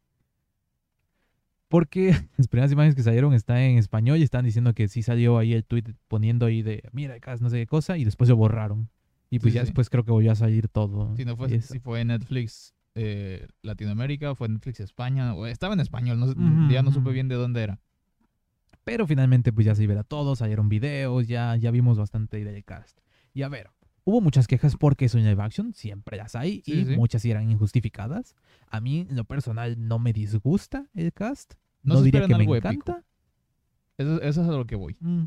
Porque 1.67 2.15
las 2.37 2.47
primeras 2.47 2.71
imágenes 2.71 2.95
que 2.95 3.03
salieron 3.03 3.33
están 3.33 3.57
en 3.57 3.77
español 3.77 4.17
y 4.19 4.23
están 4.23 4.45
diciendo 4.45 4.73
que 4.73 4.87
sí 4.87 5.01
salió 5.01 5.37
ahí 5.37 5.53
el 5.53 5.65
tweet 5.65 5.95
poniendo 6.07 6.45
ahí 6.45 6.61
de 6.61 6.83
mira, 6.91 7.19
cast 7.19 7.41
no 7.41 7.49
sé 7.49 7.57
qué 7.57 7.67
cosa, 7.67 7.97
y 7.97 8.05
después 8.05 8.29
lo 8.29 8.35
borraron. 8.35 8.89
Y 9.29 9.39
pues 9.39 9.53
Sí, 9.53 9.55
ya 9.55 9.61
sí. 9.61 9.67
después 9.67 9.89
creo 9.89 10.03
que 10.03 10.11
volvió 10.11 10.31
a 10.31 10.35
salir 10.35 10.67
todo. 10.67 11.15
Si 11.15 11.25
no 11.25 11.35
fue, 11.35 11.59
si 11.61 11.79
fue 11.79 12.05
Netflix 12.05 12.75
eh, 12.93 13.47
Latinoamérica 13.61 14.35
fue 14.35 14.47
Netflix 14.47 14.79
España, 14.79 15.33
o 15.33 15.45
estaba 15.47 15.73
en 15.73 15.81
español, 15.81 16.19
no, 16.19 16.71
ya 16.71 16.81
no 16.81 16.91
supe 16.91 17.11
bien 17.11 17.27
de 17.27 17.35
dónde 17.35 17.61
era. 17.63 17.79
Pero 18.85 19.05
finalmente 19.07 19.51
pues 19.51 19.65
ya 19.65 19.75
se 19.75 19.85
verá 19.87 20.03
todo, 20.03 20.35
salieron 20.35 20.69
videos, 20.69 21.27
ya, 21.27 21.55
ya 21.57 21.71
vimos 21.71 21.97
bastante 21.97 22.43
del 22.43 22.63
cast. 22.63 22.99
Y 23.35 23.43
a 23.43 23.49
ver, 23.49 23.69
hubo 24.05 24.19
muchas 24.21 24.47
quejas 24.47 24.75
porque 24.77 25.05
es 25.05 25.13
un 25.13 25.23
live 25.23 25.43
action, 25.43 25.73
siempre 25.75 26.17
las 26.17 26.35
hay, 26.35 26.63
Sí, 26.65 26.71
y 26.73 26.85
sí. 26.85 26.95
muchas 26.95 27.23
eran 27.25 27.51
injustificadas. 27.51 28.33
A 28.69 28.79
mí, 28.81 29.05
en 29.07 29.15
lo 29.15 29.25
personal, 29.25 29.75
no 29.87 29.99
me 29.99 30.11
disgusta 30.13 30.87
el 30.95 31.13
cast. 31.13 31.53
No 31.83 31.95
No, 31.95 32.01
diría 32.01 32.25
que 32.25 32.35
me 32.35 32.45
encanta. 32.45 33.03
Eso, 33.97 34.19
eso 34.21 34.41
es 34.41 34.47
a 34.49 34.51
lo 34.51 34.65
que 34.65 34.75
voy. 34.75 34.97
Mm. 34.99 35.25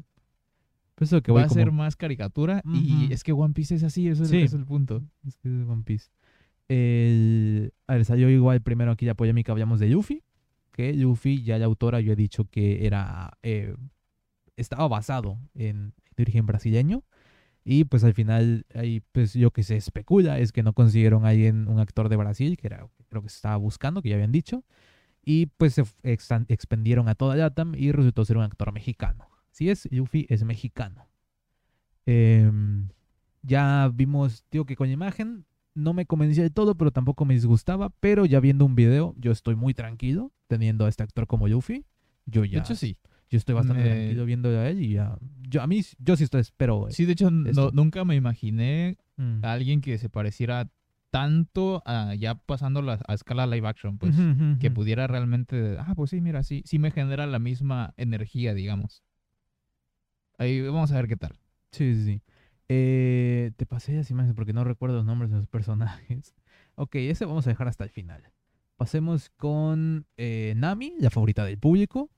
Pues 0.96 1.12
eso 1.12 1.22
que 1.22 1.30
Va 1.30 1.42
a 1.42 1.44
como- 1.46 1.54
ser 1.54 1.70
más 1.70 1.94
caricatura 1.94 2.60
y 2.64 3.12
es 3.12 3.22
que 3.22 3.32
One 3.32 3.54
Piece 3.54 3.76
es 3.76 3.84
así, 3.84 4.08
eso 4.08 4.24
es, 4.24 4.30
Sí. 4.30 4.38
ese 4.38 4.46
es 4.46 4.52
el 4.54 4.64
punto. 4.64 5.04
Es 5.24 5.36
que 5.36 5.48
es 5.48 5.68
One 5.68 5.82
Piece. 5.84 6.08
El, 6.66 7.72
a 7.86 7.94
ver, 7.94 8.04
salió 8.04 8.28
igual 8.30 8.60
primero 8.62 8.90
aquí 8.92 9.06
la 9.06 9.14
polémica, 9.14 9.52
hablamos 9.52 9.80
de 9.80 9.88
Luffy. 9.88 10.22
Que 10.72 10.92
Luffy, 10.94 11.42
ya 11.42 11.58
la 11.58 11.64
autora, 11.66 12.00
yo 12.00 12.12
he 12.12 12.16
dicho 12.16 12.44
que 12.44 12.86
era. 12.86 13.36
eh, 13.42 13.74
estaba 14.56 14.88
basado 14.88 15.38
en 15.54 15.94
de 16.16 16.22
origen 16.22 16.46
brasileño. 16.46 17.04
Y 17.70 17.84
pues 17.84 18.02
al 18.02 18.14
final, 18.14 18.64
ahí 18.74 19.02
pues 19.12 19.36
lo 19.36 19.50
que 19.50 19.62
se 19.62 19.76
especula 19.76 20.38
es 20.38 20.52
que 20.52 20.62
no 20.62 20.72
consiguieron 20.72 21.26
a 21.26 21.28
alguien, 21.28 21.68
un 21.68 21.80
actor 21.80 22.08
de 22.08 22.16
Brasil, 22.16 22.56
que 22.56 22.66
era 22.66 22.88
creo 23.10 23.22
que 23.22 23.28
se 23.28 23.36
estaba 23.36 23.58
buscando, 23.58 24.00
que 24.00 24.08
ya 24.08 24.14
habían 24.14 24.32
dicho. 24.32 24.64
Y 25.22 25.46
pues 25.58 25.74
se 25.74 25.84
expandieron 26.02 27.10
a 27.10 27.14
toda 27.14 27.36
Latam 27.36 27.74
y 27.74 27.92
resultó 27.92 28.24
ser 28.24 28.38
un 28.38 28.44
actor 28.44 28.72
mexicano. 28.72 29.28
Si 29.50 29.68
es, 29.68 29.86
Luffy 29.92 30.24
es 30.30 30.44
mexicano. 30.44 31.08
Em, 32.06 32.88
ya 33.42 33.90
vimos, 33.92 34.46
digo 34.50 34.64
que 34.64 34.74
con 34.74 34.86
la 34.86 34.94
imagen 34.94 35.44
no 35.74 35.92
me 35.92 36.06
convencía 36.06 36.44
de 36.44 36.50
todo, 36.50 36.74
pero 36.74 36.90
tampoco 36.90 37.26
me 37.26 37.34
disgustaba. 37.34 37.90
Pero 38.00 38.24
ya 38.24 38.40
viendo 38.40 38.64
un 38.64 38.76
video, 38.76 39.14
yo 39.18 39.30
estoy 39.30 39.56
muy 39.56 39.74
tranquilo 39.74 40.32
teniendo 40.46 40.86
a 40.86 40.88
este 40.88 41.02
actor 41.02 41.26
como 41.26 41.48
Luffy. 41.48 41.84
Yo 42.24 42.46
ya, 42.46 42.60
De 42.60 42.64
hecho, 42.64 42.74
sí. 42.74 42.96
Yo 43.30 43.36
estoy 43.38 43.54
bastante 43.54 43.82
me- 43.82 43.90
tranquilo 43.90 44.24
viendo 44.24 44.48
a 44.50 44.68
él 44.68 44.82
y 44.82 44.92
ya, 44.94 45.16
yo 45.48 45.62
a 45.62 45.66
mí, 45.66 45.82
yo 45.98 46.16
sí 46.16 46.24
estoy, 46.24 46.40
espero. 46.40 46.86
Sí, 46.90 47.04
de 47.04 47.12
hecho, 47.12 47.30
no- 47.30 47.70
nunca 47.72 48.04
me 48.04 48.14
imaginé 48.16 48.96
Mm. 49.16 49.44
a 49.44 49.52
alguien 49.52 49.80
que 49.80 49.98
se 49.98 50.08
pareciera 50.08 50.70
tanto 51.10 51.82
a 51.86 52.14
ya 52.14 52.34
pasando 52.36 52.82
la, 52.82 53.00
a 53.08 53.14
escala 53.14 53.46
live 53.46 53.66
action, 53.66 53.98
pues. 53.98 54.14
Que 54.60 54.70
pudiera 54.70 55.06
realmente, 55.06 55.76
ah, 55.78 55.94
pues 55.96 56.10
sí, 56.10 56.20
mira, 56.20 56.42
sí, 56.42 56.62
sí 56.66 56.78
me 56.78 56.90
genera 56.90 57.26
la 57.26 57.38
misma 57.38 57.94
energía, 57.96 58.52
digamos. 58.54 59.02
Ahí 60.38 60.60
vamos 60.60 60.92
a 60.92 60.96
ver 60.96 61.08
qué 61.08 61.16
tal. 61.16 61.32
Sí, 61.72 61.94
sí, 61.94 62.04
sí. 62.04 62.22
Eh, 62.68 63.52
te 63.56 63.66
pasé 63.66 63.94
las 63.96 64.10
imágenes 64.10 64.34
porque 64.36 64.52
no 64.52 64.62
recuerdo 64.64 64.96
los 64.96 65.04
nombres 65.06 65.30
de 65.30 65.38
los 65.38 65.46
personajes. 65.48 66.34
Ok, 66.76 66.94
ese 66.96 67.24
vamos 67.24 67.46
a 67.46 67.50
dejar 67.50 67.68
hasta 67.68 67.84
el 67.84 67.90
final. 67.90 68.22
Pasemos 68.76 69.30
con 69.30 70.06
eh, 70.16 70.54
Nami, 70.56 70.94
la 71.00 71.10
favorita 71.10 71.44
del 71.44 71.58
público. 71.58 72.10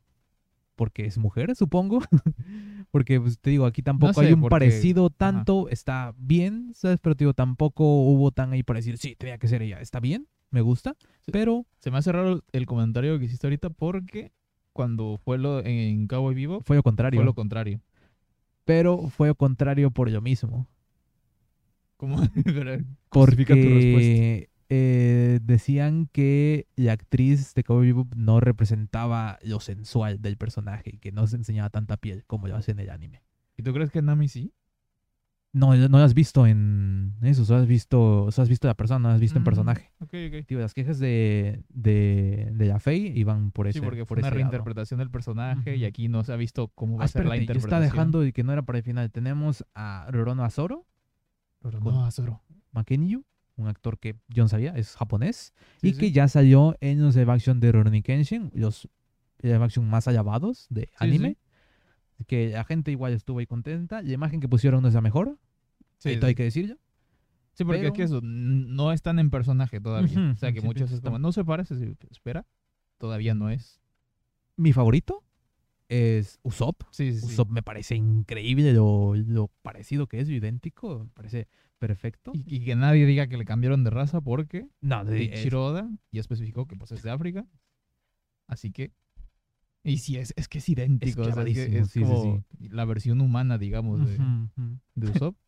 Porque 0.81 1.05
es 1.05 1.19
mujer, 1.19 1.55
supongo. 1.55 2.01
porque, 2.91 3.21
pues, 3.21 3.39
te 3.39 3.51
digo, 3.51 3.67
aquí 3.67 3.83
tampoco 3.83 4.15
sé, 4.15 4.29
hay 4.29 4.33
un 4.33 4.41
porque- 4.41 4.51
parecido 4.51 5.11
tanto. 5.11 5.69
Está 5.69 6.15
bien, 6.17 6.73
¿sabes? 6.75 6.99
Pero 7.03 7.15
te 7.15 7.25
digo, 7.25 7.35
tampoco 7.35 7.85
hubo 7.85 8.31
tan 8.31 8.55
ahí 8.55 8.63
para 8.63 8.79
decir, 8.79 8.97
sí, 8.97 9.15
tenía 9.15 9.37
que 9.37 9.47
ser 9.47 9.61
ella. 9.61 9.79
Está 9.83 10.01
bien, 10.01 10.27
me 10.51 10.63
gusta. 10.63 10.97
Pero 11.31 11.67
Se 11.81 11.91
me 11.91 11.99
hace 11.99 12.13
raro 12.13 12.43
el 12.53 12.65
comentario 12.65 13.19
que 13.19 13.27
hiciste 13.27 13.47
ahorita 13.47 13.69
porque 13.69 14.33
cuando 14.73 15.21
fue 15.23 15.37
lo 15.37 15.63
en 15.63 16.07
Cowboy 16.07 16.35
Vivo 16.35 16.63
fue 16.63 16.77
lo 16.77 16.83
contrario. 16.83 17.19
fue 17.19 17.27
lo 17.27 17.35
contrario. 17.35 17.83
Pero 18.65 19.11
fue 19.11 19.29
lo 19.29 19.35
contrario 19.35 19.91
por 19.91 20.09
yo 20.09 20.23
mismo. 20.23 20.67
¿Cómo? 21.99 22.17
Justifica 23.11 23.53
tu 23.53 23.69
respuesta. 23.69 24.51
Eh, 24.73 25.41
decían 25.43 26.09
que 26.13 26.69
la 26.77 26.93
actriz 26.93 27.55
de 27.55 27.65
Cowboy 27.65 27.89
Bebop 27.89 28.15
no 28.15 28.39
representaba 28.39 29.39
lo 29.43 29.59
sensual 29.59 30.23
del 30.23 30.37
personaje 30.37 30.91
y 30.95 30.99
que 30.99 31.11
no 31.11 31.27
se 31.27 31.35
enseñaba 31.37 31.71
tanta 31.71 31.97
piel 31.97 32.25
como 32.27 32.47
lo 32.47 32.55
hace 32.55 32.71
en 32.71 32.79
el 32.79 32.91
anime. 32.91 33.23
¿Y 33.57 33.65
tú 33.65 33.73
crees 33.73 33.91
que 33.91 34.01
Nami 34.01 34.29
sí? 34.29 34.53
No, 35.53 35.75
no 35.75 35.89
lo 35.99 36.05
has 36.05 36.15
visto 36.15 36.47
en 36.47 37.17
eso, 37.23 37.45
solo 37.45 37.59
has 37.59 37.67
visto, 37.67 38.29
solo 38.31 38.45
has 38.45 38.49
visto 38.49 38.69
a 38.69 38.71
la 38.71 38.77
persona, 38.77 39.09
no 39.09 39.15
has 39.17 39.21
visto 39.21 39.37
en 39.39 39.43
Mm, 39.43 39.45
personaje. 39.45 39.91
Ok, 39.99 40.15
ok. 40.29 40.47
Tío, 40.47 40.61
las 40.61 40.73
quejas 40.73 41.01
de, 41.01 41.65
de, 41.69 42.51
de 42.53 42.67
la 42.67 42.79
Fei 42.79 43.13
iban 43.19 43.51
por 43.51 43.67
ese 43.67 43.81
Sí, 43.81 43.85
porque 43.85 44.07
por 44.07 44.19
fue 44.19 44.21
una 44.21 44.29
ese 44.29 44.37
lado. 44.39 44.51
reinterpretación 44.51 44.99
del 44.99 45.11
personaje 45.11 45.75
y 45.75 45.85
aquí 45.85 46.07
no 46.07 46.23
se 46.23 46.33
ha 46.33 46.37
visto 46.37 46.69
cómo 46.69 46.97
va 46.99 47.03
Ah, 47.03 47.07
a 47.07 47.09
ser 47.09 47.23
la 47.27 47.35
espérate, 47.35 47.43
interpretación. 47.43 47.83
está 47.83 47.93
dejando 47.97 48.25
y 48.25 48.33
que 48.33 48.45
no 48.45 48.53
era 48.53 48.63
para 48.63 48.79
el 48.79 48.85
final. 48.85 49.11
Tenemos 49.11 49.65
a 49.75 50.07
Rorono 50.13 50.45
Azoro, 50.45 50.87
Pero 51.61 51.81
con- 51.81 51.95
no, 51.95 52.07
Azoro. 52.07 52.41
Makenyu, 52.71 53.25
un 53.61 53.69
actor 53.69 53.99
que 53.99 54.17
yo 54.29 54.43
no 54.45 54.49
sabía, 54.49 54.73
es 54.77 54.95
japonés. 54.97 55.53
Sí, 55.81 55.89
y 55.89 55.93
sí. 55.95 55.99
que 56.01 56.13
ya 56.13 56.29
salió 56.29 56.77
en 56.81 57.01
los 57.03 57.17
live 57.17 57.33
action 57.33 57.61
de 57.61 57.73
Rurouni 57.73 58.03
Kenshin, 58.03 58.51
los 58.55 58.89
live 59.41 59.57
action 59.65 59.89
más 59.89 60.09
alabados 60.09 60.67
de 60.71 60.89
anime. 60.99 61.37
Que 62.27 62.51
la 62.51 62.65
gente 62.65 62.91
igual 62.91 63.13
estuvo 63.15 63.39
ahí 63.39 63.47
contenta. 63.47 64.03
La 64.03 64.13
imagen 64.13 64.41
que 64.41 64.49
pusieron 64.49 64.83
no 64.83 64.89
es 64.89 64.95
la 64.95 65.01
mejor, 65.01 65.39
Sí, 65.99 66.11
esto 66.11 66.27
hay 66.27 66.33
sí. 66.33 66.37
que 66.37 66.43
decirlo. 66.45 66.77
Sí, 67.55 67.65
porque 67.65 67.87
es 67.87 67.93
que 67.93 68.05
pero- 68.05 68.05
eso, 68.05 68.21
no 68.23 68.93
están 68.93 69.19
en 69.19 69.31
personaje 69.31 69.81
todavía. 69.81 70.11
Ujú, 70.19 70.33
o 70.33 70.37
sea, 70.37 70.53
que 70.53 70.61
sí, 70.61 70.67
muchos 70.67 70.89
sí, 70.91 70.97
es 70.97 71.01
como, 71.01 71.19
no 71.19 71.33
se 71.33 71.45
parece, 71.45 71.77
sí, 71.77 71.95
espera, 72.11 72.47
todavía 72.99 73.35
no 73.35 73.51
es. 73.51 73.81
Mi 74.57 74.73
favorito 74.73 75.25
es 75.89 76.39
Usopp. 76.43 76.83
Sí, 76.91 77.13
sí, 77.13 77.21
sí. 77.21 77.27
Usopp 77.27 77.51
me 77.51 77.63
parece 77.63 77.97
increíble 77.97 78.73
lo, 78.73 79.15
lo 79.17 79.49
parecido 79.63 80.07
que 80.07 80.21
es, 80.21 80.29
lo 80.29 80.35
idéntico, 80.37 81.01
me 81.01 81.11
parece 81.11 81.49
perfecto. 81.81 82.31
Y, 82.33 82.45
y 82.57 82.65
que 82.65 82.77
nadie 82.77 83.05
diga 83.07 83.27
que 83.27 83.37
le 83.37 83.45
cambiaron 83.45 83.83
de 83.83 83.91
raza 83.91 84.21
porque 84.21 84.69
no, 84.81 85.05
de- 85.05 85.25
es- 85.25 85.41
Ichiro 85.41 85.65
Oda 85.67 85.91
ya 86.13 86.21
especificó 86.21 86.69
que 86.69 86.77
pues 86.77 86.93
es 86.93 87.03
de 87.03 87.11
África. 87.11 87.45
Así 88.47 88.71
que... 88.71 88.93
Y 89.83 89.97
sí, 89.99 90.17
es, 90.19 90.33
es 90.37 90.47
que 90.47 90.59
es 90.59 90.69
idéntico. 90.69 91.23
o 91.23 91.33
sea, 91.33 91.43
es, 91.43 91.55
que 91.55 91.79
es 91.79 91.89
sí, 91.91 92.01
sí, 92.01 92.05
como 92.05 92.45
la 92.61 92.85
versión 92.85 93.21
humana, 93.23 93.57
digamos, 93.59 94.07
de, 94.07 94.19
de 94.95 95.11
Usopp. 95.11 95.37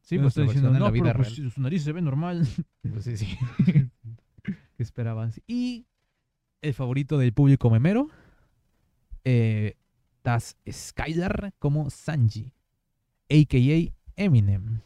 Sí, 0.00 0.16
pues 0.20 0.36
versión 0.36 0.46
diciendo, 0.46 0.68
en 0.68 0.72
la 0.74 0.78
"No, 0.78 0.92
vida 0.92 1.04
pero, 1.06 1.16
pues, 1.18 1.36
real. 1.36 1.50
su 1.50 1.60
nariz 1.60 1.82
se 1.82 1.90
ve 1.92 2.00
normal. 2.00 2.46
Pues 2.82 3.02
sí, 3.04 3.16
sí. 3.16 3.36
que 4.44 4.82
esperabas. 4.82 5.40
Y 5.48 5.86
el 6.62 6.72
favorito 6.74 7.18
del 7.18 7.32
público 7.32 7.68
memero, 7.70 8.08
eh, 9.24 9.74
Das 10.22 10.56
Skylar 10.70 11.52
como 11.58 11.90
Sanji, 11.90 12.52
a.k.a. 13.28 13.92
Eminem, 14.14 14.80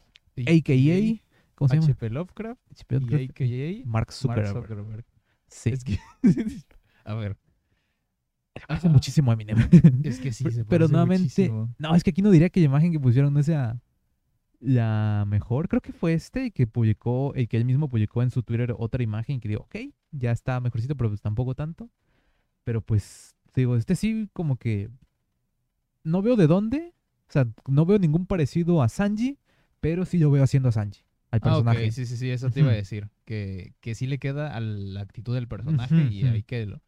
a.k.a. 0.48 1.22
¿Cómo 1.54 1.68
se 1.68 1.76
llama? 1.76 1.86
HP 1.88 2.10
Lovecraft 2.10 2.60
HP 2.72 2.96
y 2.96 3.14
a.k.a. 3.24 3.86
Mark 3.86 4.08
Mark 4.26 4.46
Zuckerberg. 4.48 5.04
Sí, 5.48 5.70
Es 5.70 5.84
que... 5.84 5.98
a 7.04 7.14
ver. 7.14 7.36
parece 8.68 8.88
muchísimo 8.88 9.30
a 9.30 9.34
Eminem. 9.34 9.58
Es 10.04 10.18
que 10.20 10.32
sí, 10.32 10.44
Pero- 10.68 10.86
se 10.86 10.92
nuevamente- 10.92 11.22
muchísimo. 11.24 11.74
no, 11.78 11.94
es 11.94 12.02
que 12.04 12.10
aquí 12.10 12.22
no 12.22 12.30
diría 12.30 12.50
que 12.50 12.60
la 12.60 12.66
imagen 12.66 12.92
que 12.92 13.00
pusieron 13.00 13.32
no 13.34 13.42
sea 13.42 13.80
la 14.60 15.24
mejor. 15.26 15.68
Creo 15.68 15.80
que 15.80 15.92
fue 15.92 16.12
este 16.12 16.50
que 16.50 16.66
publicó, 16.66 17.34
el 17.34 17.48
que 17.48 17.56
él 17.56 17.64
mismo 17.64 17.88
publicó 17.88 18.22
en 18.22 18.30
su 18.30 18.42
Twitter 18.42 18.74
otra 18.78 19.02
imagen 19.02 19.40
que 19.40 19.48
digo, 19.48 19.62
ok, 19.62 19.76
ya 20.12 20.30
está 20.32 20.60
mejorcito, 20.60 20.96
pero 20.96 21.10
pues 21.10 21.20
tampoco 21.20 21.54
tanto. 21.54 21.90
Pero 22.64 22.82
pues, 22.82 23.34
digo, 23.54 23.76
este 23.76 23.96
sí 23.96 24.28
como 24.32 24.56
que 24.56 24.90
no 26.04 26.22
veo 26.22 26.36
de 26.36 26.46
dónde. 26.46 26.94
O 27.28 27.32
sea, 27.32 27.46
no 27.68 27.86
veo 27.86 27.98
ningún 27.98 28.26
parecido 28.26 28.82
a 28.82 28.88
Sanji, 28.88 29.38
pero 29.80 30.04
sí 30.04 30.18
lo 30.18 30.30
veo 30.30 30.42
haciendo 30.42 30.68
a 30.68 30.72
Sanji, 30.72 31.02
al 31.30 31.40
Ah, 31.42 31.44
personaje. 31.44 31.90
sí, 31.92 32.06
sí, 32.06 32.16
sí, 32.16 32.30
eso 32.30 32.50
te 32.50 32.60
iba 32.60 32.70
a 32.70 32.74
decir. 32.74 33.08
Que, 33.24 33.74
que 33.80 33.94
sí 33.94 34.06
le 34.06 34.18
queda 34.18 34.54
a 34.54 34.60
la 34.60 35.00
actitud 35.00 35.34
del 35.34 35.48
personaje 35.48 35.94
y 36.10 36.24
ujú. 36.24 36.34
hay 36.34 36.42
que... 36.42 36.66
Lo... 36.66 36.80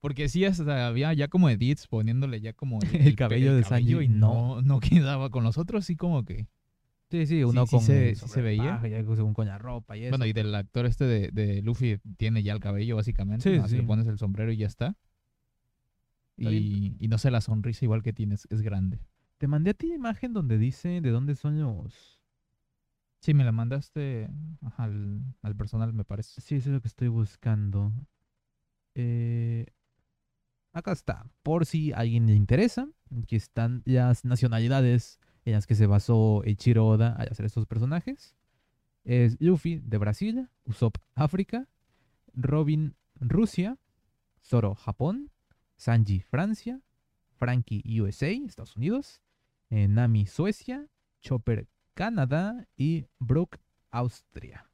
Porque 0.00 0.28
sí, 0.28 0.44
hasta 0.44 0.86
había 0.86 1.12
ya 1.12 1.28
como 1.28 1.50
edits 1.50 1.86
poniéndole 1.88 2.40
ya 2.40 2.52
como 2.52 2.80
El 2.82 2.88
pe- 2.92 3.16
cabello 3.16 3.54
de 3.54 3.64
Sanji, 3.64 3.94
y 4.00 4.08
no, 4.08 4.62
no 4.62 4.80
quedaba 4.80 5.30
con 5.30 5.44
los 5.44 5.58
otros, 5.58 5.84
sí 5.84 5.96
como 5.96 6.24
que... 6.24 6.46
Sí, 7.10 7.26
sí, 7.26 7.42
uno 7.42 7.66
sí 7.66 7.76
con 7.76 7.80
se- 7.84 8.10
el 8.10 8.16
sí 8.16 8.28
se 8.28 8.42
veía. 8.42 8.80
ya 8.86 9.02
según 9.02 9.32
con 9.32 9.46
la 9.46 9.56
ropa 9.56 9.96
y 9.96 10.02
eso. 10.04 10.10
Bueno, 10.10 10.26
y 10.26 10.34
del 10.34 10.54
actor 10.54 10.84
este 10.84 11.04
de, 11.04 11.30
de 11.32 11.62
Luffy 11.62 11.98
tiene 12.18 12.42
ya 12.42 12.52
el 12.52 12.60
cabello 12.60 12.96
básicamente. 12.96 13.42
Sí, 13.62 13.66
sí. 13.68 13.76
Le 13.76 13.82
pones 13.84 14.06
el 14.06 14.18
sombrero 14.18 14.52
y 14.52 14.58
ya 14.58 14.66
está. 14.66 14.94
Está 16.36 16.50
Y, 16.52 16.96
y 17.00 17.08
no 17.08 17.16
sé, 17.18 17.30
la 17.30 17.40
sonrisa 17.40 17.84
igual 17.84 18.02
que 18.02 18.12
tienes 18.12 18.46
es 18.50 18.60
grande. 18.60 19.00
Te 19.38 19.46
mandé 19.46 19.70
a 19.70 19.74
ti 19.74 19.86
la 19.88 19.94
imagen 19.94 20.32
donde 20.34 20.58
dice 20.58 21.00
de 21.00 21.10
dónde 21.10 21.34
son 21.34 21.58
los... 21.60 22.17
Sí, 23.20 23.34
me 23.34 23.44
la 23.44 23.52
mandaste 23.52 24.28
al 24.76 25.56
personal, 25.56 25.92
me 25.92 26.04
parece. 26.04 26.40
Sí, 26.40 26.56
eso 26.56 26.70
es 26.70 26.74
lo 26.74 26.80
que 26.80 26.88
estoy 26.88 27.08
buscando. 27.08 27.92
Eh, 28.94 29.66
acá 30.72 30.92
está. 30.92 31.26
Por 31.42 31.66
si 31.66 31.92
a 31.92 31.98
alguien 31.98 32.26
le 32.26 32.34
interesa, 32.34 32.88
aquí 33.22 33.36
están 33.36 33.82
las 33.84 34.24
nacionalidades 34.24 35.18
en 35.44 35.54
las 35.54 35.66
que 35.66 35.74
se 35.74 35.86
basó 35.86 36.42
Eiichiro 36.44 36.86
Oda 36.86 37.14
al 37.14 37.28
hacer 37.30 37.46
estos 37.46 37.66
personajes. 37.66 38.36
Es 39.04 39.36
Luffy 39.40 39.80
de 39.80 39.98
Brasil, 39.98 40.48
Usopp 40.64 40.98
África, 41.14 41.68
Robin 42.34 42.94
Rusia, 43.14 43.78
Zoro 44.42 44.74
Japón, 44.74 45.30
Sanji 45.76 46.20
Francia, 46.20 46.80
Frankie 47.36 47.82
USA 48.00 48.30
Estados 48.30 48.76
Unidos, 48.76 49.22
eh, 49.70 49.88
Nami 49.88 50.26
Suecia, 50.26 50.86
Chopper 51.20 51.68
Canadá 51.98 52.64
y 52.76 53.06
Brooke 53.18 53.58
Austria. 53.90 54.64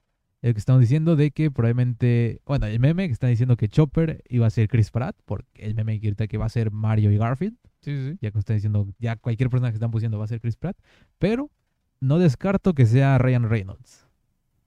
El 0.43 0.53
que 0.53 0.59
estamos 0.59 0.83
diciendo 0.83 1.17
de 1.17 1.31
que 1.31 1.51
probablemente, 1.51 2.43
bueno, 2.45 2.67
el 2.67 2.79
meme 2.79 3.07
que 3.07 3.15
está 3.15 3.29
diciendo 3.29 3.57
que 3.57 3.67
Chopper 3.67 4.23
iba 4.29 4.47
a 4.47 4.51
ser 4.51 4.69
Chris 4.69 4.91
Pratt, 4.91 5.17
porque 5.25 5.65
el 5.65 5.75
meme 5.75 5.99
que 6.01 6.09
ahorita 6.09 6.27
que 6.27 6.37
va 6.37 6.45
a 6.45 6.51
ser 6.51 6.71
Mario 6.71 7.11
y 7.11 7.17
Garfield, 7.17 7.57
Sí, 7.81 7.97
sí, 7.97 8.19
ya 8.21 8.31
que 8.31 8.39
están 8.39 8.57
diciendo, 8.57 8.87
ya 8.99 9.17
cualquier 9.17 9.49
persona 9.49 9.71
que 9.71 9.75
están 9.77 9.91
pusiendo 9.91 10.19
va 10.19 10.27
a 10.27 10.29
ser 10.29 10.39
Chris 10.39 10.57
Pratt, 10.57 10.77
pero 11.19 11.51
no 11.99 12.19
descarto 12.19 12.75
que 12.75 12.85
sea 12.85 13.17
Ryan 13.17 13.49
Reynolds, 13.49 14.07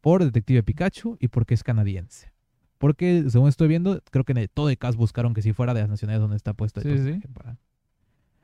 por 0.02 0.24
Detective 0.24 0.64
Pikachu 0.64 1.16
y 1.20 1.28
porque 1.28 1.54
es 1.54 1.64
canadiense. 1.64 2.32
Porque, 2.80 3.26
según 3.30 3.50
estoy 3.50 3.68
viendo, 3.68 4.02
creo 4.10 4.24
que 4.24 4.32
en 4.32 4.40
el- 4.40 4.50
todo 4.50 4.72
el 4.72 4.80
cast 4.80 4.98
buscaron 4.98 5.36
que 5.36 5.44
si 5.44 5.54
fuera 5.54 5.76
de 5.76 5.82
las 5.82 5.90
nacionalidades 5.90 6.22
donde 6.24 6.38
está 6.38 6.54
puesto 6.56 6.82
el 6.82 6.98
Sí, 6.98 7.14
sí. 7.22 7.28
para- 7.28 7.58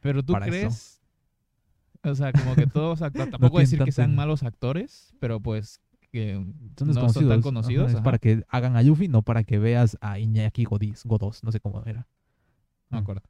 Pero 0.02 0.22
tú 0.22 0.34
eso. 0.36 1.00
O 2.04 2.16
sea, 2.16 2.32
como 2.34 2.56
que 2.56 2.68
todos 2.68 3.02
actores... 3.02 3.32
Tampoco 3.32 3.60
decir 3.60 3.84
que 3.84 3.92
sean 3.92 4.16
malos 4.16 4.44
actores, 4.44 5.14
pero 5.20 5.40
pues 5.40 5.80
que 6.12 6.34
Son 6.78 6.88
no 6.90 7.10
son 7.10 7.24
tan 7.28 7.32
Ajá, 7.34 7.42
conocidos. 7.42 7.92
es 7.94 8.02
para 8.02 8.20
que 8.20 8.44
hagan 8.50 8.76
a 8.76 8.84
Luffy, 8.84 9.08
no 9.08 9.24
para 9.24 9.44
que 9.44 9.58
veas 9.58 9.98
a 10.00 10.20
Iñaki 10.20 10.64
Godis, 10.66 11.04
Godos, 11.06 11.44
no 11.44 11.52
sé 11.52 11.60
cómo 11.60 11.82
era. 11.86 12.08
No 12.90 12.98
me 12.98 13.00
acuerdo. 13.00 13.24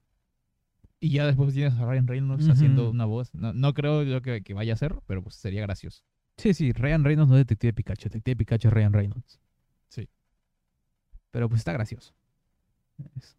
Y 0.99 1.09
ya 1.09 1.25
después 1.25 1.53
tienes 1.53 1.73
a 1.75 1.85
Ryan 1.85 2.07
Reynolds 2.07 2.49
haciendo 2.49 2.89
una 2.89 3.05
voz. 3.05 3.33
No, 3.33 3.53
no 3.53 3.73
creo 3.73 4.03
yo 4.03 4.21
que, 4.21 4.41
que 4.41 4.53
vaya 4.53 4.73
a 4.73 4.77
ser, 4.77 4.95
pero 5.05 5.21
pues 5.21 5.35
sería 5.35 5.61
gracioso. 5.61 6.03
Sí, 6.37 6.53
sí, 6.53 6.71
Ryan 6.71 7.03
Reynolds 7.03 7.29
no 7.29 7.35
es 7.37 7.41
Detective 7.41 7.73
Pikachu. 7.73 8.03
Detective 8.09 8.35
Pikachu 8.37 8.67
es 8.69 8.73
Ryan 8.73 8.93
Reynolds. 8.93 9.39
Sí. 9.89 10.09
Pero 11.31 11.47
pues 11.47 11.59
está 11.61 11.71
gracioso. 11.73 12.13
Es- 13.17 13.37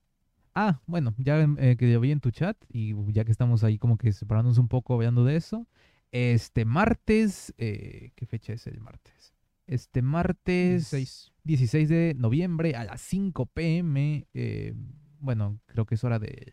Ah, 0.54 0.80
bueno, 0.86 1.14
ya 1.18 1.40
eh, 1.58 1.76
que 1.76 1.92
lo 1.92 2.00
vi 2.00 2.12
en 2.12 2.20
tu 2.20 2.30
chat 2.30 2.56
y 2.68 2.94
ya 3.12 3.24
que 3.24 3.32
estamos 3.32 3.64
ahí 3.64 3.76
como 3.78 3.98
que 3.98 4.12
separándonos 4.12 4.58
un 4.58 4.68
poco 4.68 4.94
hablando 4.94 5.24
de 5.24 5.36
eso. 5.36 5.66
Este 6.12 6.64
martes, 6.64 7.52
eh, 7.58 8.12
¿qué 8.14 8.24
fecha 8.26 8.52
es 8.52 8.68
el 8.68 8.80
martes? 8.80 9.34
Este 9.66 10.00
martes 10.00 10.92
16. 10.92 11.32
16 11.42 11.88
de 11.88 12.14
noviembre 12.16 12.76
a 12.76 12.84
las 12.84 13.00
5 13.00 13.46
pm. 13.46 14.28
eh, 14.32 14.74
bueno, 15.18 15.58
creo 15.66 15.86
que 15.86 15.96
es 15.96 16.04
hora 16.04 16.18
de. 16.18 16.52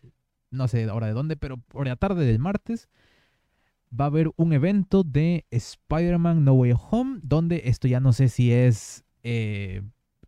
No 0.50 0.66
sé 0.66 0.90
hora 0.90 1.06
de 1.06 1.12
dónde, 1.12 1.36
pero 1.36 1.58
por 1.58 1.86
la 1.86 1.96
tarde 1.96 2.26
del 2.26 2.38
martes 2.38 2.88
va 3.98 4.06
a 4.06 4.08
haber 4.08 4.32
un 4.36 4.52
evento 4.52 5.04
de 5.04 5.46
Spider-Man 5.50 6.44
No 6.44 6.54
Way 6.54 6.74
Home. 6.90 7.20
Donde 7.22 7.62
esto 7.66 7.86
ya 7.86 8.00
no 8.00 8.12
sé 8.12 8.28
si 8.28 8.52
es. 8.52 9.04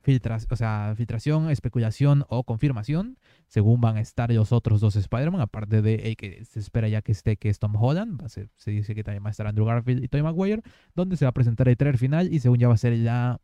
Filtras- 0.05 0.47
o 0.51 0.57
sea, 0.57 0.95
filtración, 0.97 1.51
especulación 1.51 2.25
o 2.29 2.45
confirmación. 2.45 3.19
Según 3.49 3.81
van 3.81 3.97
a 3.97 4.01
estar 4.01 4.31
los 4.31 4.53
otros 4.53 4.81
dos 4.81 4.95
Spider-Man, 4.97 5.41
aparte 5.41 5.83
de 5.83 5.95
el 5.95 6.17
que 6.17 6.45
se 6.45 6.61
espera 6.61 6.89
ya 6.89 7.03
que 7.03 7.13
esté, 7.13 7.37
que 7.37 7.49
es 7.49 7.59
Tom 7.59 7.75
Holland. 7.77 8.23
Se 8.29 8.71
dice 8.71 8.95
que 8.95 9.03
también 9.03 9.25
va 9.25 9.29
a 9.29 9.31
estar 9.31 9.47
Andrew 9.47 9.67
Garfield 9.67 10.05
y 10.05 10.09
Tobey 10.09 10.23
Maguire. 10.23 10.63
Donde 10.95 11.17
se 11.17 11.25
va 11.25 11.31
a 11.31 11.33
presentar 11.33 11.69
el 11.69 11.77
trailer 11.77 11.99
final 11.99 12.33
y 12.33 12.41
según 12.41 12.59
ya 12.59 12.69
va 12.69 12.75
a 12.75 12.79
ser 12.79 12.93
la 12.99 13.41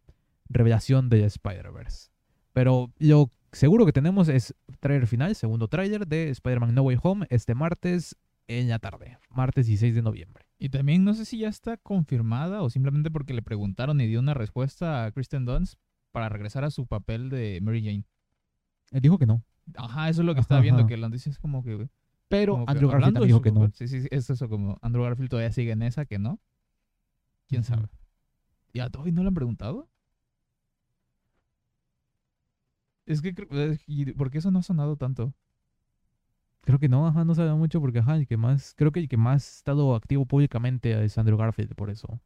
revelación 0.48 1.08
de 1.08 1.24
Spider-Verse. 1.24 2.10
Pero 2.52 2.92
lo 2.98 3.30
seguro 3.52 3.86
que 3.86 3.92
tenemos 3.92 4.28
es 4.28 4.54
trailer 4.80 5.06
final, 5.06 5.34
segundo 5.34 5.68
trailer 5.68 6.06
de 6.06 6.30
Spider-Man 6.30 6.74
No 6.74 6.82
Way 6.82 6.98
Home 7.02 7.26
este 7.30 7.54
martes 7.54 8.16
en 8.48 8.68
la 8.68 8.80
tarde, 8.80 9.18
martes 9.30 9.66
16 9.66 9.94
de 9.94 10.02
noviembre. 10.02 10.44
Y 10.58 10.70
también 10.70 11.04
no 11.04 11.14
sé 11.14 11.24
si 11.24 11.38
ya 11.38 11.48
está 11.48 11.76
confirmada 11.76 12.62
o 12.62 12.70
simplemente 12.70 13.10
porque 13.10 13.32
le 13.32 13.42
preguntaron 13.42 14.00
y 14.00 14.06
dio 14.08 14.18
una 14.18 14.34
respuesta 14.34 15.04
a 15.04 15.12
Kristen 15.12 15.44
Dunst 15.44 15.78
para 16.12 16.28
regresar 16.28 16.64
a 16.64 16.70
su 16.70 16.86
papel 16.86 17.30
de 17.30 17.60
Mary 17.62 17.82
Jane. 17.84 18.04
Él 18.90 19.00
dijo 19.00 19.18
que 19.18 19.26
no. 19.26 19.42
Ajá, 19.76 20.08
eso 20.08 20.22
es 20.22 20.26
lo 20.26 20.34
que 20.34 20.40
estaba 20.40 20.60
viendo, 20.60 20.80
Ajá. 20.80 20.88
que 20.88 20.96
la 20.96 21.08
noticia 21.08 21.30
es 21.30 21.38
como 21.38 21.62
que... 21.62 21.88
Pero 22.28 22.52
como 22.54 22.66
que 22.66 22.72
Andrew 22.72 22.90
Garfield 22.90 23.24
dijo 23.24 23.42
que 23.42 23.52
no. 23.52 23.70
Sí, 23.72 23.88
sí, 23.88 24.02
sí, 24.02 24.08
es 24.10 24.30
eso, 24.30 24.48
como 24.48 24.78
Andrew 24.82 25.04
Garfield 25.04 25.30
todavía 25.30 25.52
sigue 25.52 25.72
en 25.72 25.82
esa, 25.82 26.04
que 26.06 26.18
no. 26.18 26.40
¿Quién 27.48 27.64
sabe? 27.64 27.88
¿Y 28.72 28.80
a 28.80 28.88
Toby 28.90 29.10
no 29.12 29.22
le 29.22 29.28
han 29.28 29.34
preguntado? 29.34 29.88
Es 33.06 33.20
que, 33.22 33.34
creo- 33.34 33.48
eh, 33.50 33.78
¿y 33.86 34.12
por 34.12 34.30
qué 34.30 34.38
eso 34.38 34.50
no 34.50 34.60
ha 34.60 34.62
sonado 34.62 34.96
tanto? 34.96 35.34
Creo 36.62 36.78
que 36.78 36.88
no, 36.88 37.06
ajá, 37.06 37.24
no 37.24 37.34
sabe 37.34 37.52
mucho 37.54 37.80
porque, 37.80 37.98
ajá, 38.00 38.16
el 38.16 38.26
que 38.26 38.36
más, 38.36 38.74
creo 38.76 38.92
que 38.92 39.00
el 39.00 39.08
que 39.08 39.16
más 39.16 39.44
ha 39.46 39.56
estado 39.58 39.94
activo 39.94 40.26
públicamente 40.26 41.04
es 41.04 41.18
Andrew 41.18 41.36
Garfield, 41.38 41.74
por 41.74 41.90
eso. 41.90 42.20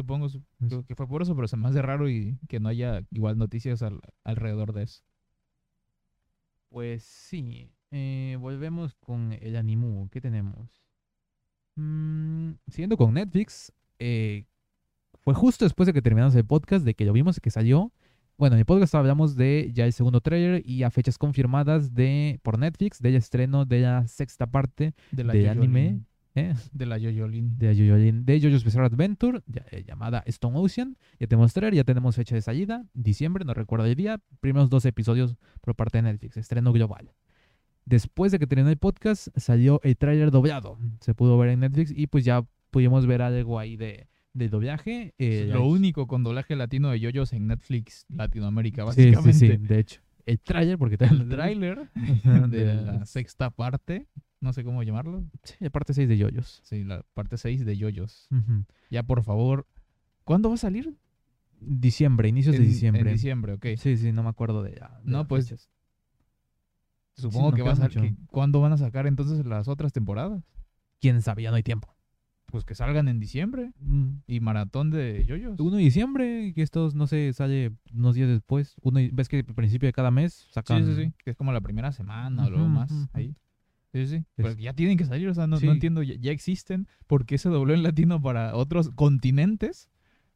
Supongo 0.00 0.28
creo 0.66 0.82
que 0.86 0.94
fue 0.94 1.06
por 1.06 1.20
eso, 1.20 1.34
pero 1.36 1.46
se 1.46 1.58
me 1.58 1.68
hace 1.68 1.82
raro 1.82 2.08
y 2.08 2.38
que 2.48 2.58
no 2.58 2.70
haya 2.70 3.02
igual 3.10 3.36
noticias 3.36 3.82
al- 3.82 4.00
alrededor 4.24 4.72
de 4.72 4.84
eso. 4.84 5.02
Pues 6.70 7.02
sí, 7.02 7.70
eh, 7.90 8.36
volvemos 8.40 8.94
con 8.94 9.32
el 9.32 9.56
Animu. 9.56 10.08
¿Qué 10.08 10.20
tenemos? 10.22 10.82
Mm, 11.76 12.52
siguiendo 12.68 12.96
con 12.96 13.12
Netflix, 13.14 13.72
eh, 13.98 14.46
fue 15.22 15.34
justo 15.34 15.64
después 15.66 15.86
de 15.86 15.92
que 15.92 16.00
terminamos 16.00 16.34
el 16.34 16.44
podcast, 16.46 16.84
de 16.84 16.94
que 16.94 17.04
lo 17.04 17.12
vimos, 17.12 17.40
que 17.40 17.50
salió. 17.50 17.92
Bueno, 18.38 18.54
en 18.56 18.60
el 18.60 18.64
podcast 18.66 18.94
hablamos 18.94 19.36
de 19.36 19.70
ya 19.74 19.84
el 19.84 19.92
segundo 19.92 20.22
trailer 20.22 20.62
y 20.64 20.82
a 20.82 20.90
fechas 20.90 21.18
confirmadas 21.18 21.92
de 21.92 22.40
por 22.42 22.58
Netflix 22.58 23.00
del 23.02 23.16
estreno 23.16 23.66
de 23.66 23.80
la 23.80 24.06
sexta 24.08 24.46
parte 24.46 24.94
De 25.10 25.24
la 25.24 25.34
de 25.34 25.40
Yoyolin. 25.42 25.58
anime, 25.62 26.00
¿eh? 26.34 26.54
De 26.72 26.86
la 26.86 26.98
Yoyolin. 26.98 27.58
de, 27.58 27.74
Yoyolin- 27.74 28.24
de 28.24 28.40
JoJo's 28.40 28.64
Bizarre 28.64 28.86
Adventure, 28.86 29.40
ya- 29.46 29.64
eh, 29.70 29.84
llamada 29.86 30.22
Stone 30.26 30.58
Ocean. 30.58 30.96
Ya 31.18 31.26
tenemos 31.26 31.52
trailer, 31.52 31.74
ya 31.74 31.84
tenemos 31.84 32.16
fecha 32.16 32.34
de 32.34 32.42
salida, 32.42 32.84
diciembre, 32.94 33.44
no 33.44 33.54
recuerdo 33.54 33.86
el 33.86 33.94
día. 33.94 34.20
Primeros 34.40 34.70
dos 34.70 34.84
episodios 34.84 35.36
por 35.60 35.74
parte 35.74 35.98
de 35.98 36.02
Netflix, 36.02 36.36
estreno 36.36 36.72
global. 36.72 37.12
Después 37.84 38.30
de 38.30 38.38
que 38.38 38.46
terminó 38.46 38.70
el 38.70 38.76
podcast, 38.76 39.28
salió 39.36 39.80
el 39.82 39.96
tráiler 39.96 40.30
doblado. 40.30 40.78
Se 41.00 41.14
pudo 41.14 41.36
ver 41.38 41.50
en 41.50 41.60
Netflix 41.60 41.92
y 41.96 42.06
pues 42.06 42.24
ya 42.24 42.44
pudimos 42.70 43.06
ver 43.06 43.22
algo 43.22 43.58
ahí 43.58 43.76
de, 43.76 44.06
de 44.32 44.48
doblaje. 44.48 45.14
eh, 45.18 45.46
Es 45.48 45.54
lo 45.54 45.66
único 45.66 46.06
con 46.06 46.22
doblaje 46.22 46.54
latino 46.54 46.90
de 46.90 47.00
yoyos 47.00 47.32
en 47.32 47.48
Netflix 47.48 48.06
Latinoamérica, 48.08 48.84
Sí, 48.92 49.02
sí, 49.02 49.10
básicamente. 49.10 49.56
sí, 49.58 49.66
de 49.66 49.78
hecho. 49.80 50.00
El 50.26 50.40
tráiler, 50.40 50.78
porque 50.78 50.96
El 51.00 51.28
tráiler 51.28 51.90
de 52.50 52.74
la 52.82 53.04
sexta 53.06 53.50
parte, 53.50 54.08
no 54.40 54.52
sé 54.52 54.64
cómo 54.64 54.82
llamarlo. 54.82 55.24
Sí, 55.44 55.54
la 55.60 55.70
parte 55.70 55.94
6 55.94 56.08
de 56.08 56.16
Yoyos. 56.18 56.60
Sí, 56.64 56.84
la 56.84 57.02
parte 57.14 57.36
6 57.36 57.64
de 57.64 57.76
yoyos. 57.76 58.28
Ya, 58.90 59.02
por 59.02 59.22
favor. 59.22 59.66
¿Cuándo 60.24 60.48
va 60.48 60.54
a 60.54 60.58
salir? 60.58 60.96
Diciembre, 61.60 62.28
inicios 62.28 62.54
En- 62.56 62.62
de 62.62 62.68
diciembre. 62.68 63.02
En 63.02 63.08
diciembre, 63.16 63.52
ok. 63.54 63.66
Sí, 63.76 63.96
sí, 63.96 64.12
no 64.12 64.22
me 64.22 64.28
acuerdo 64.30 64.62
de, 64.62 64.76
la- 64.76 65.00
de 65.04 65.10
No, 65.10 65.26
pues, 65.28 65.48
fechas. 65.48 65.70
Supongo 67.16 67.50
no 67.50 67.56
que 67.56 67.62
va 67.62 67.72
a 67.72 67.76
salir. 67.76 68.16
¿Cuándo 68.28 68.60
van 68.60 68.72
a 68.72 68.78
sacar 68.78 69.06
entonces 69.06 69.44
las 69.44 69.68
otras 69.68 69.92
temporadas? 69.92 70.42
¿Quién 71.00 71.20
sabe? 71.22 71.42
Ya 71.42 71.50
no 71.50 71.56
hay 71.56 71.62
tiempo. 71.62 71.94
Pues 72.50 72.64
que 72.64 72.74
salgan 72.74 73.08
en 73.08 73.20
diciembre. 73.20 73.72
Y 74.26 74.40
maratón 74.40 74.90
de 74.90 75.24
yoyos. 75.26 75.58
1 75.58 75.76
de 75.76 75.82
diciembre, 75.82 76.52
que 76.54 76.62
estos, 76.62 76.94
no 76.94 77.06
sé, 77.06 77.32
sale 77.32 77.72
unos 77.94 78.14
días 78.14 78.28
después. 78.28 78.74
Uno, 78.82 79.00
ves 79.12 79.28
que 79.28 79.38
al 79.38 79.54
principio 79.54 79.86
de 79.86 79.92
cada 79.92 80.10
mes 80.10 80.32
Sí, 80.34 80.48
sacan... 80.52 80.84
sí, 80.86 80.94
sí. 81.04 81.12
Que 81.24 81.30
es 81.30 81.36
como 81.36 81.52
la 81.52 81.60
primera 81.60 81.92
semana 81.92 82.46
o 82.46 82.50
luego 82.50 82.68
más. 82.68 82.90
ujú. 82.90 83.08
Ahí. 83.12 83.36
Sí, 83.92 84.06
sí. 84.06 84.24
Pero 84.36 84.52
ya 84.52 84.72
tienen 84.72 84.96
que 84.98 85.04
salir. 85.04 85.28
O 85.28 85.34
sea, 85.34 85.46
no, 85.46 85.56
no 85.56 85.60
Sí. 85.60 85.66
entiendo. 85.68 86.02
Ya, 86.02 86.14
ya 86.18 86.30
existen. 86.32 86.86
¿Por 87.06 87.26
qué 87.26 87.38
se 87.38 87.48
dobló 87.48 87.74
en 87.74 87.82
latino 87.82 88.20
para 88.22 88.54
otros 88.54 88.90
continentes 88.90 89.88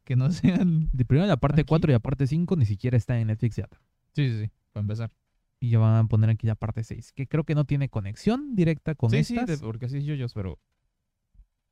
que 0.03 0.15
no 0.15 0.29
sean. 0.31 0.89
De 0.93 1.05
primero 1.05 1.27
la 1.27 1.37
parte 1.37 1.61
Aquí. 1.61 1.67
4 1.69 1.91
y 1.91 1.93
la 1.93 1.99
parte 1.99 2.27
5 2.27 2.55
ni 2.55 2.65
siquiera 2.65 2.95
está 2.97 3.19
en 3.19 3.27
Netflix 3.27 3.55
ya. 3.57 3.67
Sí, 4.13 4.29
sí, 4.29 4.43
sí. 4.43 4.51
Para 4.73 4.81
empezar. 4.81 5.11
Y 5.59 5.69
ya 5.69 5.79
van 5.79 5.95
a 5.95 6.07
poner 6.07 6.29
aquí 6.29 6.45
la 6.47 6.55
parte 6.55 6.83
6, 6.83 7.13
que 7.13 7.27
creo 7.27 7.43
que 7.45 7.55
no 7.55 7.63
tiene 7.63 7.87
conexión 7.89 8.55
directa 8.55 8.93
con 8.93 9.09
sí, 9.09 9.23
sí, 9.23 9.37
estas, 9.37 9.59
de- 9.61 9.65
porque 9.65 9.85
así 9.85 9.97
es 9.97 10.03
yoyos, 10.05 10.33
pero. 10.33 10.59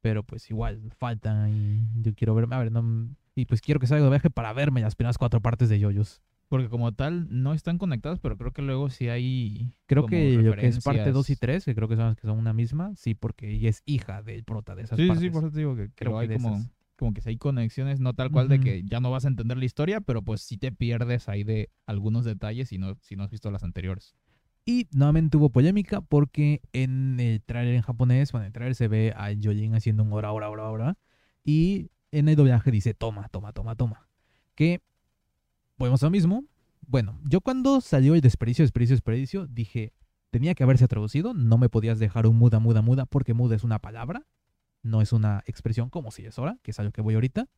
Pero 0.04 0.22
pues 0.22 0.50
igual 0.52 0.92
falta 0.98 1.50
y 1.50 1.82
yo 2.02 2.14
quiero 2.14 2.36
verme, 2.36 2.56
a 2.56 2.60
ver, 2.60 2.74
no, 2.74 3.10
y 3.36 3.46
pues 3.46 3.62
quiero 3.62 3.80
que 3.80 3.88
salga 3.88 4.04
de 4.04 4.10
viaje 4.10 4.30
para 4.30 4.52
verme 4.52 4.82
las 4.82 4.96
primeras 4.96 5.18
cuatro 5.18 5.40
partes 5.42 5.70
de 5.70 5.80
Yoyos. 5.80 6.22
Porque 6.50 6.68
como 6.68 6.92
tal 6.92 7.26
no 7.32 7.54
están 7.54 7.78
conectados, 7.78 8.20
pero 8.20 8.38
creo 8.38 8.52
que 8.52 8.62
luego 8.62 8.90
sí 8.90 9.08
hay. 9.08 9.72
Creo 9.88 10.06
que 10.06 10.34
lo 10.44 10.54
que 10.56 10.68
es 10.68 10.84
parte 10.84 11.12
2 11.12 11.30
y 11.30 11.34
referencias. 11.36 11.40
3, 11.40 11.66
que 11.66 11.74
creo 11.74 11.88
que 11.88 11.96
son 11.96 12.06
las 12.08 12.16
que 12.18 12.28
son 12.28 12.38
una 12.38 12.52
misma, 12.54 12.94
sí, 12.98 13.16
porque 13.16 13.50
ella 13.50 13.70
es 13.70 13.82
hija 13.86 14.22
del 14.22 14.44
prota 14.44 14.76
de 14.76 14.84
esas 14.84 14.98
Sí, 14.98 15.04
sí, 15.04 15.08
partes. 15.08 15.24
sí, 15.24 15.30
por 15.32 15.44
eso 15.46 15.52
te 15.52 15.58
digo 15.60 15.76
que 15.78 15.90
Creo 15.96 16.12
que 16.12 16.20
hay 16.24 16.28
de 16.28 16.36
como, 16.36 16.58
esas. 16.58 16.70
como 16.98 17.14
que 17.14 17.22
sí 17.22 17.30
hay 17.30 17.38
conexiones, 17.38 18.02
no 18.02 18.14
tal 18.14 18.30
cual 18.30 18.50
de 18.50 18.56
Ujú. 18.56 18.64
que 18.66 18.84
ya 18.84 19.00
no 19.00 19.10
vas 19.10 19.24
a 19.26 19.30
entender 19.30 19.58
la 19.58 19.66
historia, 19.66 20.02
pero 20.02 20.22
pues 20.22 20.42
sí 20.42 20.58
te 20.58 20.72
pierdes 20.74 21.30
ahí 21.30 21.44
de 21.46 21.70
algunos 21.88 22.26
detalles 22.26 22.68
si 22.70 22.78
no, 22.78 22.98
si 23.02 23.16
no 23.16 23.24
has 23.24 23.32
visto 23.32 23.50
las 23.50 23.64
anteriores. 23.64 24.16
Y 24.66 24.88
nuevamente 24.94 25.38
hubo 25.38 25.50
polémica 25.50 26.02
porque 26.02 26.62
en 26.72 27.20
el 27.20 27.42
tráiler 27.42 27.76
en 27.76 27.82
japonés, 27.82 28.32
bueno, 28.32 28.46
en 28.46 28.48
el 28.48 28.54
tráiler 28.54 28.76
se 28.76 28.88
ve 28.88 29.14
a 29.16 29.32
Yojin 29.32 29.76
haciendo 29.76 30.04
un 30.04 30.14
hora, 30.14 30.32
hora, 30.32 30.50
hora, 30.50 30.70
hora. 30.70 30.98
Y 31.44 31.90
en 32.12 32.30
el 32.30 32.36
doblaje 32.36 32.72
dice 32.72 32.94
toma, 32.94 33.28
toma, 33.30 33.52
toma, 33.52 33.76
toma. 33.76 34.08
Que, 34.56 34.82
volvemos 35.78 36.02
a 36.04 36.06
lo 36.06 36.12
mismo. 36.12 36.46
Bueno, 36.88 37.20
yo 37.24 37.42
cuando 37.42 37.82
salió 37.82 38.16
el 38.16 38.22
desperdicio, 38.22 38.64
desperdicio, 38.64 38.96
desperdicio, 38.96 39.48
dije, 39.48 39.94
tenía 40.30 40.56
que 40.56 40.64
haberse 40.64 40.88
traducido, 40.88 41.34
no 41.34 41.58
me 41.58 41.70
podías 41.70 42.00
dejar 42.00 42.28
un 42.28 42.38
muda, 42.38 42.60
muda, 42.60 42.82
muda, 42.82 43.06
porque 43.06 43.34
muda 43.34 43.56
es 43.56 43.64
una 43.64 43.80
palabra, 43.80 44.26
no 44.82 45.02
es 45.02 45.12
una 45.12 45.44
expresión 45.46 45.90
como 45.90 46.12
si 46.12 46.26
es 46.26 46.40
hora, 46.40 46.58
que 46.62 46.72
es 46.72 46.80
a 46.80 46.84
lo 46.84 46.92
que 46.92 47.02
voy 47.02 47.16
ahorita. 47.16 47.50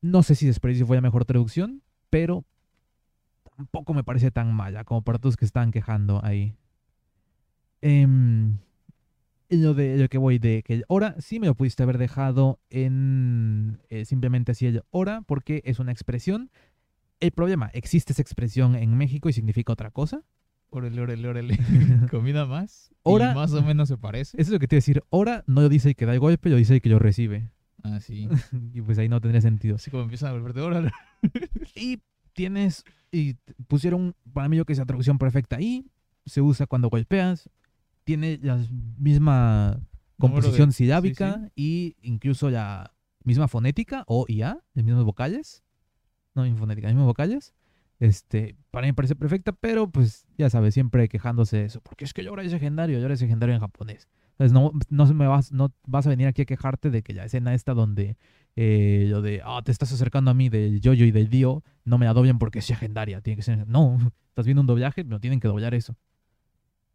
No 0.00 0.22
sé 0.22 0.34
si 0.34 0.46
desperdicio 0.46 0.86
fue 0.86 0.96
la 0.96 1.00
mejor 1.00 1.24
traducción, 1.24 1.82
pero 2.10 2.44
tampoco 3.56 3.94
me 3.94 4.04
parece 4.04 4.30
tan 4.30 4.52
mala 4.54 4.84
como 4.84 5.02
para 5.02 5.18
todos 5.18 5.36
que 5.36 5.44
están 5.44 5.70
quejando 5.70 6.24
ahí. 6.24 6.54
Em, 7.82 8.58
y 9.48 9.56
lo 9.58 9.74
de 9.74 9.96
lo 9.96 10.08
que 10.08 10.18
voy 10.18 10.38
de 10.38 10.62
que 10.62 10.74
el 10.74 10.84
hora 10.88 11.14
sí 11.20 11.38
me 11.38 11.46
lo 11.46 11.54
pudiste 11.54 11.82
haber 11.82 11.98
dejado 11.98 12.58
en 12.70 13.78
eh, 13.90 14.04
simplemente 14.04 14.52
así 14.52 14.66
el 14.66 14.82
hora 14.90 15.22
porque 15.22 15.62
es 15.64 15.78
una 15.78 15.92
expresión. 15.92 16.50
El 17.20 17.30
problema, 17.30 17.70
existe 17.72 18.12
esa 18.12 18.22
expresión 18.22 18.74
en 18.74 18.96
México 18.96 19.28
y 19.28 19.32
significa 19.32 19.72
otra 19.72 19.90
cosa. 19.90 20.22
Órale, 20.68 21.00
órale, 21.00 21.28
órale. 21.28 21.58
Comida 22.10 22.44
más. 22.44 22.90
Hora- 23.04 23.32
Y 23.32 23.34
más 23.34 23.52
o 23.52 23.62
menos 23.62 23.88
se 23.88 23.96
parece. 23.96 24.36
Eso 24.40 24.48
es 24.48 24.52
lo 24.52 24.58
que 24.58 24.66
te 24.68 24.74
iba 24.76 24.78
a 24.78 24.82
decir. 24.82 25.02
Hora 25.10 25.44
no 25.46 25.62
lo 25.62 25.68
dice 25.68 25.90
el 25.90 25.96
que 25.96 26.06
da 26.06 26.12
el 26.12 26.18
golpe, 26.20 26.50
lo 26.50 26.56
dice 26.56 26.74
el 26.74 26.80
que 26.82 26.88
lo 26.90 26.98
recibe. 26.98 27.50
Ah, 27.84 28.00
sí. 28.00 28.28
y 28.74 28.82
pues 28.82 28.98
ahí 28.98 29.08
no 29.08 29.20
tendría 29.20 29.40
sentido. 29.40 29.76
Así 29.76 29.90
como 29.90 30.02
empiezan 30.02 30.30
a 30.30 30.32
volverte 30.32 30.60
órale. 30.60 30.90
Y 31.76 32.00
tienes, 32.36 32.84
y 33.10 33.34
pusieron 33.66 34.14
para 34.32 34.48
mí 34.48 34.56
yo 34.58 34.64
que 34.64 34.74
es 34.74 34.78
la 34.78 34.84
traducción 34.86 35.18
perfecta 35.18 35.56
ahí. 35.56 35.86
Se 36.26 36.40
usa 36.40 36.66
cuando 36.66 36.88
golpeas. 36.90 37.48
Tiene 38.04 38.38
la 38.42 38.64
misma 38.98 39.70
Número 39.70 39.80
de- 39.80 40.18
composición 40.18 40.70
sí, 40.72 40.84
silábica 40.84 41.50
y 41.56 41.96
incluso 42.02 42.50
la 42.50 42.92
misma 43.24 43.48
fonética 43.48 44.04
o 44.06 44.26
IA, 44.28 44.60
las 44.74 44.84
mismas 44.84 45.04
vocales. 45.04 45.64
No, 46.34 46.42
misma 46.44 46.58
fonética, 46.60 46.86
las 46.88 46.94
mismas 46.94 47.06
vocales. 47.08 47.54
Este, 47.98 48.56
para 48.70 48.84
mí 48.84 48.90
me 48.90 48.94
parece 48.94 49.16
perfecta, 49.16 49.52
pero 49.52 49.90
pues 49.90 50.26
ya 50.36 50.50
sabes, 50.50 50.74
siempre 50.74 51.08
quejándose 51.08 51.56
de 51.56 51.64
eso. 51.64 51.80
Porque 51.80 52.04
es 52.04 52.12
que 52.12 52.22
yo 52.22 52.30
ahora 52.30 52.42
es 52.42 52.52
legendario, 52.52 52.98
yo 52.98 53.04
ahora 53.04 53.14
es 53.14 53.22
legendario 53.22 53.54
en 53.54 53.60
japonés. 53.60 54.08
Entonces 54.32 54.52
no, 54.52 54.70
no, 54.90 55.14
me 55.14 55.26
vas, 55.26 55.50
no 55.50 55.72
vas 55.86 56.06
a 56.06 56.10
venir 56.10 56.26
aquí 56.26 56.42
a 56.42 56.44
quejarte 56.44 56.90
de 56.90 57.02
que 57.02 57.14
la 57.14 57.24
escena 57.24 57.54
esta 57.54 57.72
donde 57.72 58.18
eh, 58.56 59.06
lo 59.08 59.20
de, 59.20 59.42
ah, 59.44 59.60
te 59.62 59.70
estás 59.70 59.92
acercando 59.92 60.30
a 60.30 60.34
mí 60.34 60.48
del 60.48 60.80
yoyo 60.80 61.04
y 61.04 61.10
del 61.10 61.28
dio, 61.28 61.62
no 61.84 61.98
me 61.98 62.06
la 62.06 62.14
doblen 62.14 62.38
porque 62.38 62.60
es 62.60 62.70
legendaria. 62.70 63.20
Tiene 63.20 63.36
que 63.36 63.42
ser, 63.42 63.68
no, 63.68 63.98
estás 64.30 64.46
viendo 64.46 64.62
un 64.62 64.66
doblaje, 64.66 65.04
no 65.04 65.20
tienen 65.20 65.40
que 65.40 65.48
doblar 65.48 65.74
eso. 65.74 65.96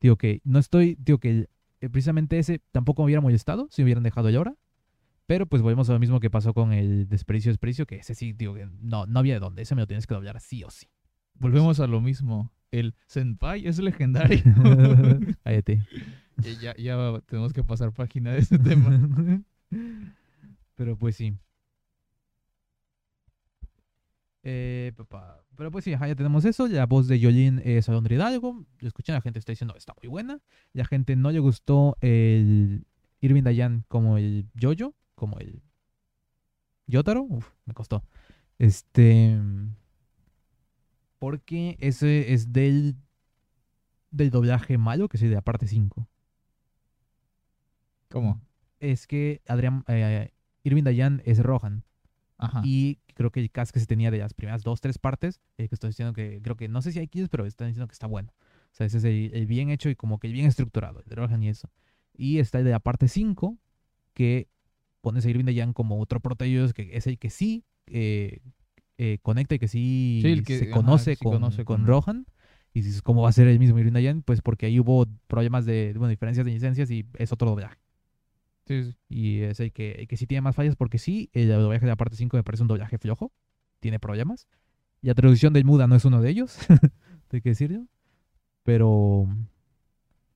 Digo 0.02 0.18
que 0.18 0.42
no 0.44 0.58
estoy, 0.58 0.98
digo 1.00 1.20
que 1.20 1.48
eh, 1.80 1.90
precisamente 1.90 2.40
ese 2.40 2.60
tampoco 2.72 3.04
me 3.04 3.06
hubiera 3.06 3.22
molestado 3.22 3.68
si 3.70 3.82
me 3.82 3.86
hubieran 3.86 4.04
dejado 4.04 4.30
ya 4.32 4.40
ahora. 4.40 4.56
Pero 5.28 5.46
pues 5.46 5.62
volvemos 5.62 5.90
a 5.90 5.94
lo 5.94 6.00
mismo 6.00 6.20
que 6.20 6.30
pasó 6.30 6.54
con 6.54 6.74
el 6.74 7.08
desperdicio 7.08 7.52
desperdicio, 7.52 7.86
que 7.86 7.98
ese 7.98 8.16
sí, 8.16 8.34
digo 8.34 8.56
que 8.56 8.68
no, 8.82 9.06
no 9.06 9.20
había 9.20 9.36
de 9.36 9.40
dónde, 9.40 9.62
ese 9.62 9.76
me 9.76 9.82
lo 9.82 9.88
tienes 9.88 10.08
que 10.08 10.16
doblar 10.16 10.42
sí 10.42 10.64
o 10.64 10.72
sí. 10.72 10.88
Volvemos 11.36 11.80
a 11.80 11.88
lo 11.88 12.02
mismo. 12.02 12.52
El 12.72 12.96
Senpai 13.06 13.68
es 13.68 13.80
legendario. 13.80 14.42
Cállate. 15.44 15.86
Ya, 16.62 16.76
ya 16.76 17.22
tenemos 17.28 17.54
que 17.54 17.64
pasar 17.64 17.94
página 17.94 18.32
de 18.32 18.40
ese 18.40 18.58
tema. 18.58 19.00
Pero 20.76 20.98
pues 20.98 21.16
sí. 21.16 21.38
Eh, 24.44 24.92
papá. 24.96 25.44
Pero 25.56 25.72
pues 25.72 25.84
sí, 25.84 25.94
ajá, 25.94 26.08
ya 26.08 26.16
tenemos 26.16 26.46
eso. 26.46 26.68
La 26.68 26.86
voz 26.86 27.08
de 27.08 27.20
Yolin 27.20 27.62
es 27.64 27.88
Alondra 27.90 28.16
Hidalgo. 28.16 28.66
Lo 28.80 28.88
escuché, 28.88 29.14
la 29.14 29.22
gente 29.22 29.40
está 29.40 29.52
diciendo 29.52 29.76
está 29.76 29.94
muy 30.02 30.10
buena. 30.10 30.40
La 30.74 30.86
gente 30.86 31.16
no 31.16 31.32
le 31.32 31.40
gustó 31.40 31.98
el 32.02 32.86
Irving 33.20 33.44
Dayan 33.44 33.86
como 33.88 34.18
el 34.18 34.48
Jojo, 34.60 34.96
como 35.16 35.38
el 35.40 35.62
Yotaro. 36.88 37.24
Uf, 37.24 37.50
me 37.66 37.74
costó. 37.74 38.04
Este. 38.58 39.38
Porque 41.20 41.78
ese 41.80 42.34
es 42.34 42.52
del, 42.52 42.96
del 44.10 44.32
doblaje 44.32 44.80
malo, 44.80 45.08
que 45.08 45.18
es 45.18 45.22
de 45.22 45.30
la 45.30 45.42
parte 45.42 45.68
5. 45.68 46.08
¿Cómo? 48.10 48.42
Es 48.80 49.06
que 49.06 49.42
Adrián, 49.48 49.84
eh, 49.88 50.32
Irving 50.64 50.84
Dayan 50.84 51.22
es 51.26 51.38
Rohan. 51.38 51.84
Ajá. 52.42 52.62
Y 52.66 53.00
creo 53.14 53.32
que 53.32 53.40
el 53.40 53.50
cast 53.52 53.72
que 53.72 53.80
se 53.80 53.86
tenía 53.86 54.12
de 54.12 54.18
las 54.18 54.34
primeras 54.34 54.64
dos, 54.64 54.82
tres 54.82 54.98
partes, 54.98 55.40
eh, 55.58 55.68
que 55.70 55.76
estoy 55.76 55.90
diciendo 55.92 56.12
que 56.14 56.42
creo 56.42 56.58
que 56.58 56.68
no 56.68 56.82
sé 56.82 56.92
si 56.92 57.00
hay 57.00 57.08
kills, 57.08 57.30
pero 57.30 57.46
están 57.46 57.68
diciendo 57.68 57.88
que 57.88 57.94
está 57.94 58.08
bueno. 58.08 58.34
O 58.72 58.74
sea, 58.76 58.86
ese 58.88 58.98
es 58.98 59.04
el, 59.04 59.32
el 59.34 59.46
bien 59.48 59.70
hecho 59.70 59.90
y 59.90 59.96
como 59.96 60.20
que 60.20 60.28
el 60.28 60.34
bien 60.34 60.46
estructurado, 60.48 61.00
el 61.02 61.06
de 61.06 61.16
Rohan 61.16 61.42
y 61.44 61.50
eso. 61.50 61.70
Y 62.14 62.40
está 62.40 62.60
el 62.60 62.66
de 62.66 62.72
la 62.72 62.80
parte 62.80 63.08
5, 63.08 63.58
que 64.14 64.48
pones 65.02 65.26
a 65.26 65.30
Irving 65.30 65.46
Dayan 65.46 65.74
como 65.74 66.00
otro 66.00 66.20
proteídos, 66.20 66.74
que 66.74 66.96
es 66.98 67.08
el 67.08 67.18
que 67.18 67.30
sí 67.30 67.64
eh, 67.88 68.40
eh, 68.98 69.18
conecta 69.22 69.56
y 69.56 69.60
que 69.60 69.68
sí, 69.68 70.20
Sí, 70.22 70.32
el 70.32 70.44
que- 70.44 70.58
se 70.60 70.66
ajá, 70.66 70.74
conoce, 70.74 71.16
sí 71.16 71.24
con, 71.24 71.34
conoce 71.34 71.66
con 71.66 71.78
con- 71.78 71.88
Rohan. 71.88 72.26
Y 72.74 72.82
dices, 72.82 73.02
¿cómo 73.02 73.24
va 73.24 73.30
a 73.30 73.34
ser 73.34 73.48
el 73.48 73.60
mismo 73.60 73.78
Irving 73.80 73.92
Dayan? 73.94 74.22
Pues 74.22 74.42
porque 74.42 74.68
ahí 74.68 74.80
hubo 74.80 75.06
problemas 75.28 75.66
de, 75.66 75.92
bueno, 75.98 76.08
diferencias 76.10 76.46
de 76.46 76.54
licencias 76.54 76.90
y 76.90 77.06
es 77.18 77.32
otro 77.34 77.50
doblaje. 77.50 77.78
Sí, 78.68 78.84
sí. 78.84 78.96
Y 79.10 79.42
es 79.42 79.60
el 79.60 79.72
que, 79.72 79.92
el 79.94 80.08
que 80.08 80.18
sí 80.18 80.28
tiene 80.28 80.42
más 80.42 80.56
fallas 80.56 80.76
porque 80.76 80.98
sí, 80.98 81.30
el 81.34 81.50
doblaje 81.50 81.86
de 81.86 81.92
la 81.92 81.96
parte 81.96 82.16
5 82.16 82.38
me 82.38 82.44
parece 82.44 82.64
un 82.64 82.68
doblaje 82.68 82.98
flojo. 82.98 83.32
Tiene 83.80 84.00
problemas. 84.00 84.48
Y 85.02 85.08
la 85.08 85.16
traducción 85.16 85.54
del 85.54 85.66
Muda 85.66 85.88
no 85.88 85.96
es 85.96 86.06
uno 86.06 86.22
de 86.22 86.30
ellos. 86.30 86.58
¿De 87.30 87.42
qué 87.42 87.50
decirlo? 87.50 87.88
Pero... 88.64 89.28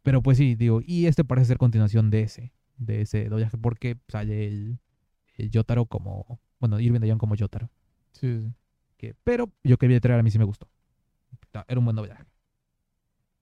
Pero 0.02 0.22
pues 0.22 0.38
sí, 0.38 0.54
digo, 0.56 0.82
y 0.86 1.08
este 1.08 1.24
parece 1.24 1.48
ser 1.48 1.58
continuación 1.58 2.12
de 2.12 2.22
ese, 2.22 2.54
de 2.78 3.02
ese 3.02 3.28
doblaje, 3.28 3.58
porque 3.58 3.98
sale 4.08 4.46
el, 4.46 4.78
el 5.36 5.50
Yotaro 5.50 5.88
como, 5.88 6.40
bueno, 6.60 6.80
Irving 6.80 7.00
Dayan 7.00 7.18
como 7.18 7.34
Yotaro. 7.34 7.72
Sí, 8.12 8.40
sí. 8.40 8.54
Que, 8.98 9.16
pero 9.24 9.52
yo 9.64 9.78
que 9.78 9.88
vi 9.88 9.96
el 9.96 10.02
trailer 10.02 10.20
a 10.20 10.24
mí 10.24 10.30
sí 10.30 10.38
me 10.38 10.46
gustó. 10.46 10.70
Era 11.68 11.80
un 11.80 11.86
buen 11.86 11.96
doblaje. 11.96 12.24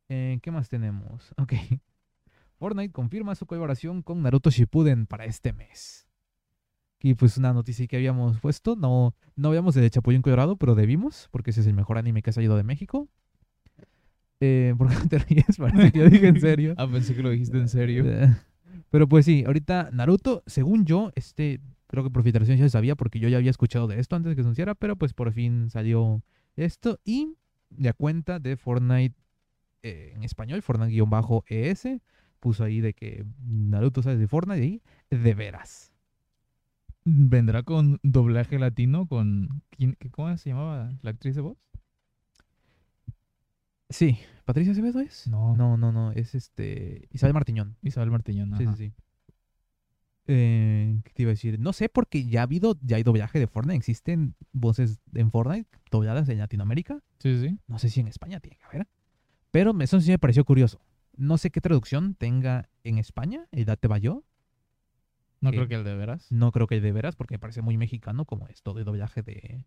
Eh, 0.10 0.40
¿Qué 0.42 0.52
más 0.52 0.70
tenemos? 0.70 1.34
Ok. 1.38 1.54
Fortnite 2.64 2.94
confirma 2.94 3.36
su 3.36 3.46
colaboración 3.46 4.02
con 4.04 4.22
Naruto 4.22 4.50
Shippuden 4.50 5.06
para 5.06 5.26
este 5.26 5.52
mes. 5.52 6.08
Y 7.02 7.14
pues 7.14 7.38
una 7.38 7.52
noticia 7.52 7.86
que 7.88 7.98
habíamos 7.98 8.40
puesto, 8.40 8.78
no, 8.78 9.14
no 9.36 9.50
habíamos 9.50 9.76
de 9.76 9.90
Chapulín 9.90 10.22
Colorado, 10.22 10.56
pero 10.56 10.74
debimos, 10.74 11.28
porque 11.32 11.50
ese 11.50 11.60
es 11.60 11.68
el 11.68 11.74
mejor 11.74 11.98
anime 11.98 12.22
que 12.22 12.30
ha 12.30 12.34
salido 12.34 12.56
de 12.56 12.64
México. 12.64 13.10
Eh, 14.40 14.74
¿Por 14.78 14.88
qué 14.88 15.10
te 15.10 15.20
ríes? 15.20 15.58
Parece 15.58 15.92
que 15.92 16.00
yo 16.00 16.10
dije 16.10 16.26
en 16.26 16.40
serio. 16.40 16.74
Ah, 16.78 16.88
pensé 16.90 17.14
que 17.14 17.22
lo 17.22 17.32
dijiste 17.32 17.58
en 17.58 17.68
serio. 17.68 18.06
Eh, 18.08 18.34
Pero 18.90 19.10
pues 19.10 19.26
sí, 19.26 19.44
ahorita 19.46 19.90
Naruto, 19.92 20.42
según 20.46 20.86
yo, 20.86 21.12
este, 21.16 21.60
creo 21.88 22.06
que 22.06 22.12
por 22.12 22.24
filtración 22.24 22.58
ya 22.58 22.64
se 22.64 22.70
sabía 22.70 22.96
porque 22.96 23.20
yo 23.20 23.28
ya 23.28 23.40
había 23.40 23.52
escuchado 23.52 23.88
de 23.88 24.00
esto 24.00 24.16
antes 24.16 24.30
de 24.30 24.38
que 24.38 24.42
se 24.42 24.48
anunciara, 24.48 24.74
pero 24.74 24.96
pues 24.96 25.14
por 25.14 25.34
fin 25.34 25.70
salió 25.70 26.24
esto 26.56 26.98
y 27.04 27.36
la 27.78 27.92
cuenta 27.92 28.40
de 28.40 28.56
Fortnite 28.56 29.18
eh, 29.86 30.14
en 30.16 30.24
español, 30.24 30.62
Fortnite-ES, 30.62 32.00
puso 32.44 32.66
ahí 32.66 32.82
de 32.82 32.94
que 32.94 33.24
Naruto 33.48 34.04
sale 34.04 34.18
de 34.18 34.28
Fortnite 34.28 34.66
y 34.66 34.82
de 35.16 35.34
veras. 35.34 35.94
¿Vendrá 37.06 37.64
con 37.64 38.00
doblaje 38.04 38.60
latino 38.60 39.08
con... 39.08 39.62
¿quién- 39.70 39.96
qué- 39.98 40.10
¿Cómo 40.12 40.36
se 40.38 40.50
llamaba 40.50 40.92
la 41.02 41.10
actriz 41.12 41.36
de 41.36 41.42
voz? 41.42 41.58
Sí, 43.90 44.18
¿Patricia 44.44 44.74
Acevedo 44.74 45.00
es? 45.00 45.28
No. 45.28 45.56
No, 45.56 45.78
no, 45.78 45.92
no, 45.94 46.12
es 46.12 46.36
este 46.36 47.08
Isabel 47.12 47.34
Martiñón. 47.34 47.78
Isabel 47.82 48.12
Martillón. 48.12 48.58
Sí, 48.58 48.64
ajá. 48.66 48.76
sí, 48.76 48.88
sí. 48.90 48.94
Eh, 50.28 51.00
¿Qué 51.04 51.12
te 51.14 51.22
iba 51.24 51.30
a 51.30 51.34
decir? 51.34 51.60
No 51.60 51.74
sé, 51.74 51.88
porque 51.90 52.26
ya 52.26 52.42
ha 52.42 52.44
habido, 52.44 52.78
ya 52.82 52.98
hay 52.98 53.04
doblaje 53.04 53.40
de 53.40 53.48
Fortnite. 53.48 53.78
Existen 53.78 54.36
voces 54.52 55.00
en 55.14 55.32
Fortnite 55.32 55.70
dobladas 55.92 56.28
en 56.30 56.40
Latinoamérica. 56.40 57.00
Sí, 57.20 57.40
sí. 57.40 57.58
No 57.68 57.78
sé 57.80 57.90
si 57.90 58.00
en 58.02 58.08
España 58.08 58.40
tiene 58.40 58.58
que 58.58 58.66
haber. 58.66 58.88
Pero 59.52 59.74
me- 59.74 59.84
eso 59.86 60.00
sí 60.02 60.10
me 60.12 60.20
pareció 60.20 60.44
curioso. 60.46 60.80
No 61.16 61.38
sé 61.38 61.52
qué 61.52 61.62
traducción 61.62 62.16
tenga 62.16 62.70
en 62.84 62.98
España, 62.98 63.48
el 63.52 63.66
Date 63.66 63.88
Bayo. 63.88 64.24
No 65.42 65.52
¿Qué? 65.52 65.58
creo 65.58 65.68
que 65.68 65.76
el 65.76 65.84
de 65.84 65.96
veras. 65.96 66.32
No 66.32 66.52
creo 66.52 66.68
que 66.68 66.76
el 66.76 66.82
de 66.82 66.92
veras, 66.92 67.16
porque 67.16 67.36
me 67.36 67.40
parece 67.40 67.62
muy 67.62 67.78
mexicano, 67.78 68.26
como 68.26 68.48
esto 68.48 68.74
de 68.74 68.84
doblaje 68.84 69.22
de. 69.22 69.66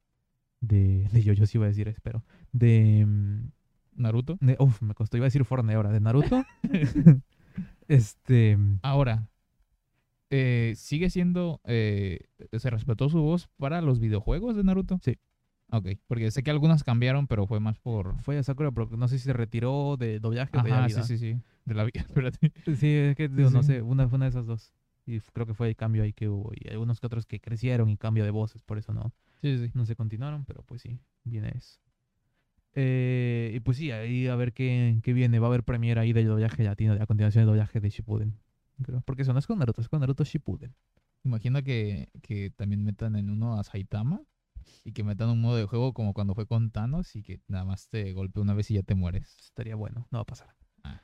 De, 0.60 1.06
de 1.12 1.22
yo, 1.22 1.34
yo 1.34 1.46
sí 1.46 1.58
iba 1.58 1.66
a 1.66 1.68
decir, 1.68 1.86
espero. 1.88 2.24
De. 2.52 3.04
mm, 3.06 3.50
Naruto. 3.94 4.38
de- 4.40 4.56
uf, 4.58 4.82
me 4.82 4.94
costó, 4.94 5.16
iba 5.16 5.24
a 5.24 5.28
decir 5.28 5.44
Fortnite 5.44 5.76
ahora, 5.76 5.90
de 5.92 6.00
Naruto. 6.00 6.44
este. 7.88 8.58
Ahora, 8.82 9.28
eh, 10.30 10.74
¿sigue 10.76 11.10
siendo... 11.10 11.60
eh, 11.64 12.20
¿Se 12.58 12.70
respetó 12.70 13.08
su 13.08 13.20
voz 13.20 13.48
para 13.58 13.80
los 13.80 14.00
videojuegos 14.00 14.56
de 14.56 14.64
Naruto? 14.64 14.98
Sí. 15.02 15.18
Ok, 15.70 15.88
porque 16.06 16.30
sé 16.30 16.42
que 16.42 16.50
algunas 16.50 16.84
cambiaron, 16.84 17.26
pero 17.26 17.46
fue 17.46 17.58
más 17.58 17.78
por... 17.78 18.20
Fue 18.22 18.38
a 18.38 18.42
Sakura, 18.42 18.70
pero 18.70 18.88
no 18.96 19.08
sé 19.08 19.18
si 19.18 19.24
se 19.24 19.32
retiró 19.32 19.96
de 19.98 20.20
doblaje 20.20 20.56
o 20.56 20.62
de 20.62 20.70
la 20.70 20.86
vida. 20.86 21.02
sí, 21.02 21.18
sí, 21.18 21.34
sí. 21.34 21.40
De 21.64 21.74
la 21.74 21.84
vida, 21.84 22.00
espérate. 22.06 22.52
Sí, 22.76 22.88
es 22.88 23.16
que 23.16 23.28
digo, 23.28 23.50
no 23.50 23.62
sí. 23.62 23.68
sé, 23.74 23.82
una 23.82 24.08
fue 24.08 24.16
una 24.16 24.26
de 24.26 24.30
esas 24.30 24.46
dos. 24.46 24.72
Y 25.06 25.20
creo 25.20 25.46
que 25.46 25.54
fue 25.54 25.68
el 25.68 25.76
cambio 25.76 26.02
ahí 26.04 26.12
que 26.12 26.28
hubo. 26.28 26.52
Y 26.54 26.68
algunos 26.68 27.00
que 27.00 27.06
otros 27.06 27.26
que 27.26 27.40
crecieron 27.40 27.88
y 27.90 27.96
cambio 27.96 28.24
de 28.24 28.30
voces, 28.30 28.62
por 28.62 28.78
eso 28.78 28.92
no, 28.92 29.12
Sí, 29.42 29.58
sí. 29.58 29.70
no 29.74 29.86
se 29.86 29.96
continuaron, 29.96 30.44
pero 30.44 30.62
pues 30.62 30.82
sí, 30.82 30.98
viene 31.24 31.52
eso. 31.54 31.78
Eh, 32.74 33.52
y 33.54 33.60
pues 33.60 33.78
sí, 33.78 33.90
ahí 33.90 34.26
a 34.28 34.36
ver 34.36 34.52
qué, 34.52 34.98
qué 35.02 35.12
viene. 35.12 35.38
Va 35.38 35.46
a 35.46 35.48
haber 35.48 35.64
premiere 35.64 36.00
ahí 36.00 36.12
del 36.12 36.26
doblaje 36.26 36.62
latino, 36.62 36.92
de 36.92 36.98
la 37.00 37.06
continuación 37.06 37.42
del 37.42 37.48
doblaje 37.48 37.80
de 37.80 37.90
Shippuden. 37.90 38.34
Creo. 38.82 39.00
Porque 39.00 39.22
eso 39.22 39.32
no 39.32 39.38
es 39.38 39.46
con 39.46 39.58
Naruto, 39.58 39.80
es 39.80 39.88
con 39.88 40.00
Naruto 40.00 40.24
Shippuden. 40.24 40.74
Imagina 41.24 41.62
que, 41.62 42.08
que 42.22 42.50
también 42.50 42.84
metan 42.84 43.16
en 43.16 43.30
uno 43.30 43.58
a 43.58 43.64
Saitama 43.64 44.22
y 44.84 44.92
que 44.92 45.04
metan 45.04 45.28
un 45.30 45.40
modo 45.40 45.56
de 45.56 45.64
juego 45.66 45.92
como 45.92 46.12
cuando 46.14 46.34
fue 46.34 46.46
con 46.46 46.70
Thanos 46.70 47.14
y 47.16 47.22
que 47.22 47.40
nada 47.48 47.64
más 47.64 47.88
te 47.88 48.12
golpea 48.12 48.42
una 48.42 48.54
vez 48.54 48.70
y 48.70 48.74
ya 48.74 48.82
te 48.82 48.94
mueres. 48.94 49.36
Estaría 49.44 49.74
bueno, 49.76 50.06
no 50.10 50.18
va 50.18 50.22
a 50.22 50.26
pasar. 50.26 50.54
Ah. 50.84 51.00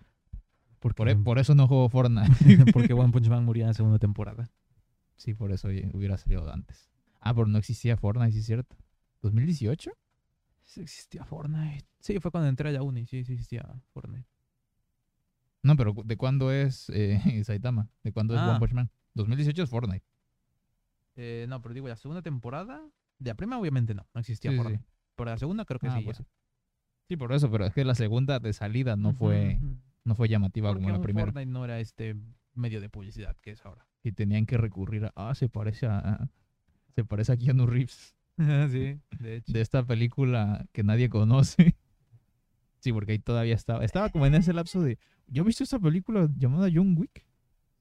Porque, 0.78 0.96
Por, 0.96 1.08
e- 1.08 1.16
por 1.16 1.38
eso 1.38 1.54
no 1.54 1.68
juego 1.68 1.88
Fortnite. 1.88 2.30
porque 2.72 2.92
One 2.92 3.12
Punch 3.12 3.28
Man 3.28 3.44
murió 3.44 3.62
en 3.64 3.68
la 3.68 3.74
segunda 3.74 3.98
temporada. 3.98 4.50
sí, 5.16 5.34
por 5.34 5.52
eso 5.52 5.68
hubiera 5.68 6.16
salido 6.18 6.50
antes. 6.52 6.90
Ah, 7.20 7.32
pero 7.34 7.46
no 7.46 7.58
existía 7.58 7.96
Fortnite, 7.96 8.32
sí 8.32 8.38
es 8.40 8.46
cierto. 8.46 8.76
¿2018? 9.22 9.90
Sí 10.64 10.80
existía 10.80 11.24
Fortnite. 11.24 11.86
Sí, 12.00 12.18
fue 12.18 12.30
cuando 12.32 12.48
entré 12.48 12.68
a 12.70 12.72
la 12.72 12.82
uni, 12.82 13.06
sí, 13.06 13.24
sí 13.24 13.32
existía 13.34 13.64
Fortnite. 13.92 14.26
No, 15.62 15.76
pero 15.76 15.94
¿de 16.04 16.16
cuándo 16.16 16.50
es 16.50 16.88
eh, 16.90 17.20
Saitama? 17.44 17.88
¿De 18.02 18.12
cuándo 18.12 18.34
es 18.34 18.40
Ah. 18.40 18.50
One 18.50 18.58
Punch 18.58 18.72
Man? 18.72 18.90
2018 19.14 19.62
es 19.62 19.70
Fortnite. 19.70 20.04
Eh, 21.14 21.46
no, 21.48 21.60
pero 21.62 21.74
digo, 21.74 21.86
la 21.88 21.96
segunda 21.96 22.22
temporada, 22.22 22.82
de 23.22 23.30
la 23.30 23.34
primera 23.34 23.58
obviamente 23.58 23.94
no, 23.94 24.06
no 24.14 24.20
existía 24.20 24.50
Sí, 24.50 24.56
sí, 24.56 24.62
Fortnite. 24.62 24.84
Pero 25.16 25.30
la 25.30 25.38
segunda 25.38 25.64
creo 25.64 25.78
que 25.80 25.88
Ah, 25.88 25.98
sí. 25.98 26.04
pues 26.04 26.16
sí. 26.18 26.24
Sí, 27.08 27.16
por 27.16 27.32
eso, 27.32 27.50
pero 27.50 27.66
es 27.66 27.74
que 27.74 27.84
la 27.84 27.94
segunda 27.94 28.38
de 28.38 28.52
salida 28.52 28.96
no 28.96 29.12
fue 29.12 29.60
no 30.04 30.14
fue 30.14 30.28
llamativa 30.28 30.70
Porque 30.70 30.84
como 30.84 30.96
la 30.96 31.02
primera. 31.02 31.26
Fortnite 31.26 31.50
no 31.50 31.64
era 31.64 31.78
este 31.80 32.16
medio 32.54 32.80
de 32.80 32.88
publicidad 32.88 33.36
que 33.40 33.52
es 33.52 33.64
ahora. 33.64 33.86
Y 34.02 34.12
tenían 34.12 34.46
que 34.46 34.56
recurrir 34.56 35.04
a, 35.06 35.12
ah, 35.14 35.34
se 35.34 35.48
parece 35.48 35.86
a, 35.86 36.28
se 36.94 37.04
parece 37.04 37.32
a 37.32 37.36
Keanu 37.36 37.66
Reeves. 37.66 38.16
sí, 38.70 38.98
de 39.20 39.36
hecho. 39.36 39.52
de 39.52 39.60
esta 39.60 39.84
película 39.84 40.66
que 40.72 40.82
nadie 40.82 41.08
conoce. 41.08 41.76
Sí, 42.80 42.92
porque 42.92 43.12
ahí 43.12 43.18
todavía 43.20 43.54
estaba. 43.54 43.84
Estaba 43.84 44.08
como 44.08 44.26
en 44.26 44.34
ese 44.34 44.52
lapso 44.52 44.80
de. 44.82 44.98
¿Ya 45.28 45.42
viste 45.44 45.62
esta 45.62 45.78
película 45.78 46.28
llamada 46.36 46.68
John 46.72 46.96
Wick? 46.98 47.24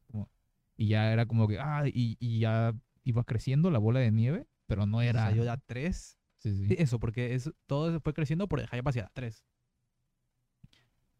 Como- 0.07 0.29
y 0.77 0.89
ya 0.89 1.11
era 1.11 1.25
como 1.25 1.47
que. 1.47 1.57
Ah, 1.59 1.85
y, 1.87 2.17
y 2.19 2.39
ya 2.39 2.75
iba 3.03 3.23
creciendo 3.23 3.71
la 3.71 3.79
bola 3.79 3.99
de 3.99 4.11
nieve, 4.11 4.47
pero 4.71 4.85
no 4.85 5.01
era. 5.01 5.25
Salió 5.25 5.43
la 5.43 5.57
3. 5.57 6.17
Sí, 6.39 6.55
sí. 6.55 6.67
Sí, 6.69 6.75
eso, 6.79 6.99
porque 6.99 7.35
es, 7.35 7.51
todo 7.67 7.99
fue 8.01 8.13
creciendo 8.13 8.47
por 8.47 8.59
el 8.59 8.67
hype 8.67 8.89
hacia 8.89 9.03
la 9.03 9.11
3. 9.13 9.45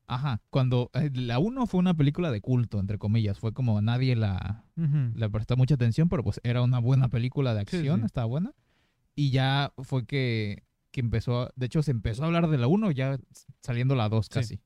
Ajá. 0.08 0.42
Cuando. 0.50 0.90
eh, 0.94 1.10
la 1.14 1.40
1 1.40 1.68
fue 1.68 1.80
una 1.80 1.94
película 1.94 2.32
de 2.32 2.42
culto, 2.42 2.80
entre 2.80 2.98
comillas. 2.98 3.40
Fue 3.40 3.54
como 3.54 3.82
nadie 3.82 4.16
la, 4.16 4.66
le 4.76 5.30
prestó 5.30 5.56
mucha 5.58 5.76
atención, 5.76 6.10
pero 6.10 6.24
pues 6.24 6.42
era 6.44 6.62
una 6.62 6.80
buena 6.80 7.08
película 7.10 7.54
de 7.54 7.62
acción, 7.62 8.00
sí. 8.02 8.06
estaba 8.06 8.26
buena. 8.26 8.54
Y 9.16 9.32
ya 9.32 9.74
fue 9.78 10.06
que, 10.06 10.64
que 10.92 11.00
empezó, 11.02 11.44
a- 11.44 11.52
de 11.56 11.66
hecho 11.68 11.82
se 11.84 11.92
empezó 11.92 12.24
a 12.24 12.26
hablar 12.28 12.50
de 12.50 12.58
la 12.58 12.68
1 12.68 12.92
ya 12.92 13.18
saliendo 13.62 13.96
la 13.96 14.10
2 14.10 14.28
Sí. 14.32 14.60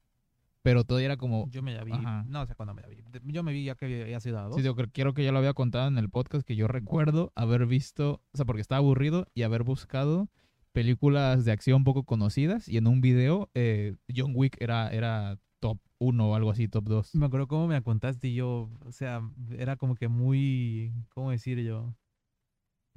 Pero 0.65 0.83
todavía 0.83 1.05
era 1.05 1.17
como, 1.17 1.47
Yo 1.51 1.61
me 1.61 1.75
la 1.75 1.83
vi, 1.83 1.91
Ajá. 1.91 2.25
no 2.27 2.43
sé 2.47 2.55
cuándo 2.55 2.73
me 2.73 2.81
la 2.81 2.87
vi. 2.87 2.97
Yo 3.25 3.43
me 3.43 3.53
vi 3.53 3.65
ya 3.65 3.75
que 3.75 3.85
había 4.01 4.19
sido 4.19 4.41
2. 4.41 4.55
sí, 4.55 4.63
digo, 4.63 4.73
creo, 4.75 4.89
quiero 4.91 5.13
que 5.13 5.23
ya 5.23 5.31
lo 5.31 5.37
había 5.37 5.53
contado 5.53 5.87
en 5.87 5.99
el 5.99 6.09
podcast, 6.09 6.43
que 6.43 6.55
yo 6.55 6.67
recuerdo 6.67 7.31
haber 7.35 7.67
visto, 7.67 8.23
o 8.33 8.37
sea, 8.37 8.45
porque 8.45 8.61
estaba 8.63 8.79
aburrido 8.79 9.27
y 9.35 9.43
haber 9.43 9.61
buscado 9.61 10.27
películas 10.71 11.45
de 11.45 11.51
acción 11.51 11.83
poco 11.83 12.01
conocidas 12.01 12.67
y 12.67 12.77
en 12.77 12.87
un 12.87 12.99
video 12.99 13.51
eh, 13.53 13.93
John 14.13 14.31
Wick 14.33 14.59
era, 14.59 14.89
era 14.89 15.37
top 15.59 15.77
1 15.99 16.31
o 16.31 16.33
algo 16.33 16.49
así, 16.49 16.67
top 16.67 16.85
2. 16.85 17.13
Me 17.13 17.27
acuerdo 17.27 17.47
cómo 17.47 17.67
me 17.67 17.75
la 17.75 17.81
contaste 17.81 18.29
y 18.29 18.33
yo, 18.33 18.71
o 18.83 18.91
sea, 18.91 19.21
era 19.59 19.75
como 19.75 19.93
que 19.93 20.07
muy, 20.07 20.91
¿cómo 21.13 21.29
decir 21.29 21.59
yo? 21.59 21.93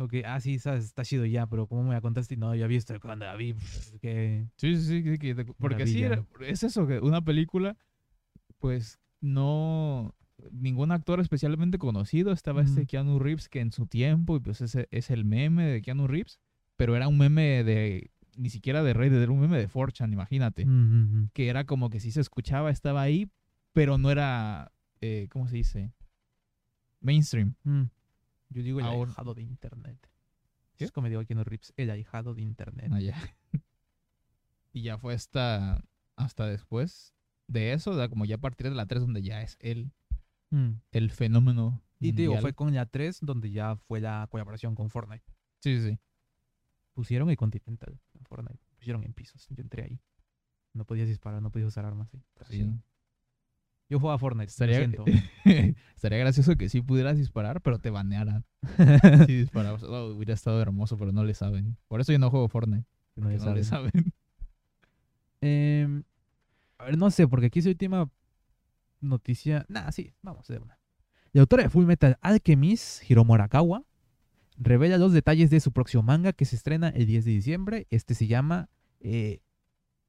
Ok, 0.00 0.14
ah, 0.24 0.40
sí, 0.40 0.58
sabes, 0.60 0.84
está 0.84 1.04
chido 1.04 1.26
ya, 1.26 1.46
pero 1.48 1.66
¿cómo 1.66 1.82
me 1.82 1.92
la 1.92 2.00
contaste? 2.00 2.36
No, 2.36 2.54
ya 2.54 2.68
visto 2.68 2.98
cuando 3.00 3.24
la 3.26 3.34
vi, 3.34 3.54
que... 4.00 4.46
Sí, 4.56 4.76
sí, 4.76 5.02
sí, 5.02 5.18
que 5.18 5.34
porque 5.58 5.88
sí, 5.88 6.04
era- 6.04 6.24
es 6.46 6.62
eso, 6.62 6.86
que 6.86 7.00
una 7.00 7.20
película, 7.20 7.76
pues 8.58 9.00
no, 9.20 10.14
ningún 10.52 10.92
actor 10.92 11.18
especialmente 11.20 11.78
conocido, 11.78 12.30
estaba 12.32 12.62
este. 12.62 12.86
Keanu 12.86 13.18
Reeves 13.18 13.48
que 13.48 13.58
en 13.58 13.72
su 13.72 13.86
tiempo, 13.86 14.36
y 14.36 14.40
pues 14.40 14.60
ese 14.60 14.86
es 14.92 15.10
el 15.10 15.24
meme 15.24 15.66
de 15.66 15.82
Keanu 15.82 16.06
Reeves, 16.06 16.38
pero 16.76 16.94
era 16.94 17.08
un 17.08 17.18
meme 17.18 17.64
de 17.64 18.12
ni 18.36 18.50
siquiera 18.50 18.84
de 18.84 18.92
Reddit, 18.92 19.18
era 19.18 19.32
un 19.32 19.40
meme 19.40 19.58
de 19.58 19.68
4chan, 19.68 20.12
imagínate. 20.12 20.64
Mm. 20.64 21.30
Que 21.32 21.48
era 21.48 21.64
como 21.64 21.90
que 21.90 21.98
sí 21.98 22.12
se 22.12 22.20
escuchaba, 22.20 22.70
estaba 22.70 23.02
ahí, 23.02 23.28
pero 23.72 23.98
no 23.98 24.12
era, 24.12 24.70
eh, 25.00 25.26
¿cómo 25.32 25.48
se 25.48 25.56
dice? 25.56 25.92
Mainstream. 27.00 27.54
Mm. 27.64 27.82
Yo 28.50 28.62
digo 28.62 28.80
el 28.80 28.86
Ahora- 28.86 29.10
ahijado 29.10 29.34
de 29.34 29.42
internet. 29.42 29.98
¿Qué? 30.76 30.84
Es 30.84 30.92
como 30.92 31.08
digo 31.08 31.20
aquí 31.20 31.32
en 31.32 31.38
los 31.38 31.46
rips, 31.46 31.72
el 31.76 31.90
ahijado 31.90 32.34
de 32.34 32.42
internet. 32.42 32.92
allá. 32.92 33.16
y 34.72 34.82
ya 34.82 34.96
fue 34.98 35.14
hasta, 35.14 35.82
hasta 36.16 36.46
después 36.46 37.14
de 37.48 37.72
eso, 37.72 37.94
sea, 37.96 38.08
como 38.08 38.24
ya 38.24 38.36
a 38.36 38.40
partir 38.40 38.68
de 38.68 38.74
la 38.76 38.86
3 38.86 39.02
donde 39.02 39.22
ya 39.22 39.42
es 39.42 39.56
el, 39.60 39.90
Mm. 40.50 40.80
el 40.92 41.10
fenómeno. 41.10 41.82
Y 42.00 42.12
te 42.12 42.22
digo, 42.22 42.38
fue 42.38 42.54
con 42.54 42.72
la 42.74 42.86
3 42.86 43.18
donde 43.20 43.50
ya 43.50 43.76
fue 43.76 44.00
la 44.00 44.26
colaboración 44.30 44.74
con 44.74 44.88
Fortnite. 44.88 45.24
Sí, 45.60 45.78
sí, 45.80 45.90
sí. 45.90 45.98
Pusieron 46.94 47.28
el 47.28 47.36
Continental 47.36 48.00
en 48.14 48.24
Fortnite. 48.24 48.60
Pusieron 48.76 49.04
en 49.04 49.12
pisos. 49.12 49.46
Yo 49.50 49.60
entré 49.62 49.82
ahí. 49.84 50.00
No 50.72 50.84
podías 50.84 51.08
disparar, 51.08 51.42
no 51.42 51.50
podías 51.50 51.68
usar 51.68 51.84
armas. 51.84 52.08
sí. 52.10 52.22
Pero 52.34 52.50
Sí, 52.50 52.56
sí. 52.58 52.64
¿no? 52.66 52.82
Yo 53.88 53.98
jugaba 53.98 54.18
Fortnite. 54.18 54.46
lo 54.46 54.50
Estaría, 54.50 54.76
siento. 54.76 55.04
estaría 55.94 56.18
gracioso 56.18 56.56
que 56.56 56.68
sí 56.68 56.82
pudieras 56.82 57.16
disparar, 57.16 57.62
pero 57.62 57.78
te 57.78 57.90
banearan. 57.90 58.44
Si 59.26 59.34
disparabas. 59.34 59.82
Oh, 59.82 60.14
hubiera 60.14 60.34
estado 60.34 60.60
hermoso, 60.60 60.98
pero 60.98 61.12
no 61.12 61.24
le 61.24 61.34
saben. 61.34 61.76
Por 61.88 62.00
eso 62.00 62.12
yo 62.12 62.18
no 62.18 62.30
juego 62.30 62.48
Fortnite. 62.48 62.86
No, 63.16 63.30
le 63.30 63.64
saben. 63.64 63.90
Em, 65.40 66.02
a 66.78 66.86
ver, 66.86 66.98
no 66.98 67.10
sé, 67.12 67.28
porque 67.28 67.46
aquí 67.46 67.60
es 67.60 67.64
la 67.64 67.70
última 67.70 68.10
noticia. 69.00 69.64
Nah, 69.68 69.90
sí, 69.92 70.12
vamos 70.20 70.48
de 70.48 70.58
una. 70.58 70.78
La 71.32 71.42
autora 71.42 71.62
de 71.62 71.68
Full 71.68 71.86
Metal 71.86 72.18
Alchemist, 72.20 73.08
Hiromu 73.08 73.34
Arakawa, 73.34 73.84
revela 74.56 74.98
los 74.98 75.12
detalles 75.12 75.50
de 75.50 75.60
su 75.60 75.72
próximo 75.72 76.02
manga 76.02 76.32
que 76.32 76.44
se 76.44 76.56
estrena 76.56 76.88
el 76.88 77.06
10 77.06 77.24
de 77.24 77.30
diciembre. 77.30 77.86
Este 77.90 78.14
se 78.14 78.26
llama 78.26 78.68
eh, 78.98 79.40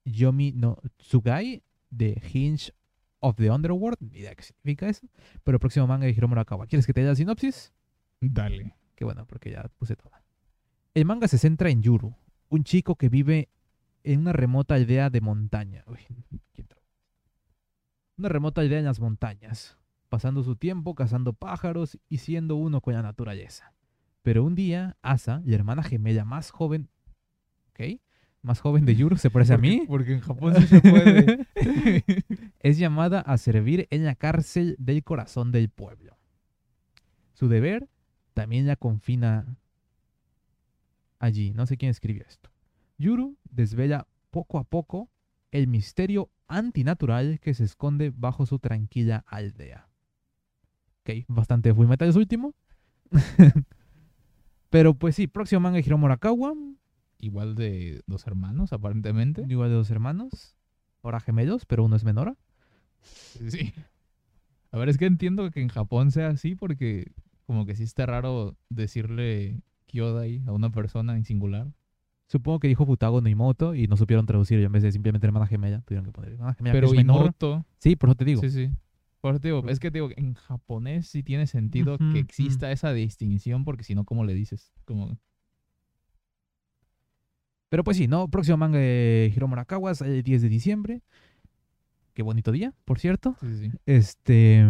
Yomi 0.06 0.54
no 0.54 0.82
Tsugai, 0.98 1.64
The 1.96 2.22
Hinge 2.34 2.74
of 3.20 3.36
the 3.38 3.50
Underworld. 3.52 3.98
Ni 4.00 4.20
idea 4.20 4.36
qué 4.36 4.44
significa 4.44 4.88
eso. 4.90 5.08
Pero 5.44 5.56
el 5.56 5.60
próximo 5.60 5.88
manga 5.88 6.06
de 6.06 6.12
Hiromu 6.12 6.34
Arakawa. 6.34 6.68
¿Quieres 6.68 6.86
que 6.86 6.94
te 6.94 7.02
dé 7.02 7.08
la 7.08 7.16
sinopsis? 7.16 7.74
Dale. 8.22 8.76
Que 8.96 9.06
bueno, 9.06 9.26
porque 9.26 9.52
ya 9.52 9.64
puse 9.78 9.96
toda. 9.96 10.24
El 10.94 11.06
manga 11.06 11.28
se 11.28 11.38
centra 11.38 11.70
en 11.70 11.82
Yuru, 11.82 12.16
un 12.50 12.64
chico 12.64 12.96
que 12.96 13.10
vive 13.10 13.50
en 14.04 14.22
una 14.22 14.34
remota 14.34 14.76
aldea 14.76 15.10
de 15.10 15.22
montaña. 15.22 15.84
Uy, 15.88 16.00
¿quién 16.54 16.68
tra- 16.68 16.82
Una 18.18 18.30
remota 18.30 18.62
aldea 18.62 18.80
en 18.80 18.86
las 18.86 19.00
montañas, 19.00 19.78
pasando 20.10 20.44
su 20.44 20.56
tiempo 20.56 20.96
cazando 20.96 21.34
pájaros 21.34 21.98
y 22.10 22.18
siendo 22.18 22.56
uno 22.56 22.82
con 22.82 22.94
la 22.94 23.02
naturaleza. 23.02 23.74
Pero 24.22 24.44
un 24.44 24.56
día, 24.56 24.98
Asa, 25.02 25.42
la 25.46 25.56
hermana 25.56 25.84
gemela 25.84 26.26
más 26.26 26.52
joven, 26.52 26.90
¿ok? 27.70 28.02
Más 28.42 28.62
joven 28.62 28.86
de 28.86 28.96
Yuru, 28.96 29.18
se 29.18 29.30
parece 29.30 29.54
a 29.54 29.58
mí, 29.58 29.84
Porque 29.88 30.14
en 30.14 30.22
Japón 30.22 30.56
sí 30.56 30.68
se 30.68 30.82
puede. 30.82 31.48
es 32.60 32.78
llamada 32.78 33.20
a 33.20 33.38
servir 33.38 33.88
en 33.92 34.06
la 34.06 34.16
cárcel 34.16 34.76
del 34.80 35.04
corazón 35.04 35.52
del 35.52 35.70
pueblo. 35.70 36.18
Su 37.34 37.50
deber 37.50 37.90
también 38.34 38.66
la 38.66 38.78
confina 38.78 39.58
allí. 41.20 41.52
No 41.54 41.66
sé 41.66 41.78
quién 41.78 41.92
escribió 41.92 42.24
esto. 42.28 42.50
Yuru 42.98 43.38
desvela 43.50 44.08
poco 44.32 44.58
a 44.58 44.64
poco 44.64 45.10
el 45.52 45.68
misterio 45.68 46.30
antinatural 46.48 47.40
que 47.40 47.54
se 47.54 47.64
esconde 47.64 48.12
bajo 48.16 48.46
su 48.46 48.60
tranquila 48.60 49.24
aldea. 49.28 49.90
Ok, 51.02 51.26
bastante 51.28 51.74
Full 51.74 51.88
Metal 51.88 52.08
es 52.08 52.16
último. 52.16 52.54
Pero 54.70 54.94
pues 54.94 55.16
sí, 55.16 55.28
próximo 55.28 55.62
manga 55.62 55.78
de 55.78 55.84
Hiro 55.86 55.98
Morakawa. 55.98 56.54
Igual 57.20 57.56
de 57.56 58.02
dos 58.08 58.26
hermanos, 58.28 58.72
aparentemente. 58.74 59.44
Igual 59.48 59.70
de 59.70 59.76
dos 59.76 59.90
hermanos. 59.92 60.56
Ahora 61.04 61.20
gemelos, 61.20 61.66
pero 61.66 61.84
uno 61.84 61.96
es 61.96 62.04
menor. 62.04 62.36
Sí. 63.50 63.74
A 64.72 64.78
ver, 64.78 64.90
es 64.90 64.98
que 64.98 65.06
entiendo 65.06 65.50
que 65.52 65.62
en 65.62 65.70
Japón 65.70 66.12
sea 66.12 66.28
así 66.28 66.54
porque 66.56 67.12
como 67.48 67.66
que 67.66 67.76
sí 67.76 67.84
está 67.84 68.06
raro 68.06 68.56
decirle 68.70 69.62
Kyodai 69.88 70.44
a 70.46 70.52
una 70.52 70.70
persona 70.72 71.16
en 71.16 71.26
singular. 71.26 71.72
Supongo 72.28 72.60
que 72.60 72.68
dijo 72.68 72.86
Futago 72.86 73.22
no 73.22 73.30
Imoto 73.30 73.74
y 73.74 73.88
no 73.88 73.98
supieron 73.98 74.26
traducirlo. 74.28 74.62
y 74.62 74.66
En 74.66 74.72
vez 74.72 74.84
de 74.84 74.92
simplemente 74.92 75.26
hermana 75.26 75.48
gemela, 75.48 75.82
tuvieron 75.82 76.06
que 76.06 76.12
poner 76.12 76.34
hermana 76.34 76.54
gemela. 76.54 76.74
que 76.74 76.78
Pero 76.78 76.88
es 76.92 76.94
menor. 76.98 77.22
Imoto, 77.24 77.66
Sí, 77.80 77.96
por 77.96 78.10
eso 78.10 78.16
te 78.18 78.26
digo. 78.26 78.42
sí, 78.42 78.50
sí. 78.52 78.70
Por 79.22 79.32
eso 79.32 79.40
te 79.42 79.48
digo, 79.48 79.68
es 79.68 79.80
que 79.80 79.90
te 79.92 79.98
digo, 79.98 80.10
en 80.16 80.34
japonés 80.36 81.08
sí 81.08 81.24
tiene 81.24 81.48
sentido 81.48 81.98
que 81.98 82.20
exista 82.20 82.72
esa 82.72 82.94
distinción 82.94 83.64
porque 83.66 83.84
si 83.84 83.96
no, 83.96 84.06
¿cómo 84.06 84.24
le 84.24 84.34
dices? 84.34 84.72
Como, 84.86 85.18
Pero 87.70 87.84
pues 87.84 87.98
sí, 87.98 88.08
¿no? 88.08 88.28
Próximo 88.28 88.58
manga 88.58 88.80
de 88.80 89.32
Hiro 89.36 89.48
Morakawa 89.48 89.94
sale 89.96 90.18
el 90.18 90.24
10 90.24 90.42
de 90.42 90.50
diciembre. 90.50 91.02
Qué 92.14 92.24
bonito 92.24 92.52
día, 92.52 92.74
por 92.86 93.00
cierto. 93.00 93.36
sí, 93.42 93.56
sí. 93.56 93.72
Este. 93.86 94.66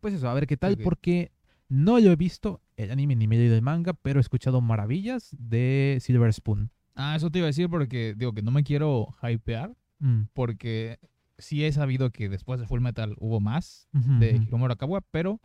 Pues 0.00 0.14
eso, 0.14 0.28
a 0.28 0.34
ver 0.34 0.46
qué 0.46 0.56
tal, 0.56 0.78
porque 0.78 1.32
no 1.68 1.98
lo 2.00 2.10
he 2.10 2.16
visto 2.16 2.62
el 2.76 2.90
anime 2.90 3.16
ni 3.16 3.26
me 3.26 3.36
he 3.36 3.38
leído 3.40 3.54
el 3.54 3.62
manga, 3.62 3.92
pero 3.92 4.18
he 4.18 4.22
escuchado 4.22 4.60
maravillas 4.60 5.34
de 5.38 5.98
Silver 6.00 6.32
Spoon. 6.32 6.70
Ah, 6.94 7.16
eso 7.16 7.30
te 7.30 7.38
iba 7.38 7.46
a 7.46 7.48
decir 7.48 7.68
porque 7.68 8.14
digo 8.16 8.32
que 8.32 8.42
no 8.42 8.50
me 8.50 8.62
quiero 8.64 9.14
hypear 9.22 9.74
Mm, 10.02 10.28
porque 10.32 10.98
sí 11.36 11.62
he 11.62 11.72
sabido 11.72 12.08
que 12.10 12.30
después 12.30 12.58
de 12.58 12.66
Full 12.66 12.80
Metal 12.80 13.14
hubo 13.18 13.38
más 13.38 13.86
de 13.92 14.36
ujú. 14.36 14.42
Hiromu 14.44 14.64
Arakawa, 14.64 15.02
pero 15.10 15.42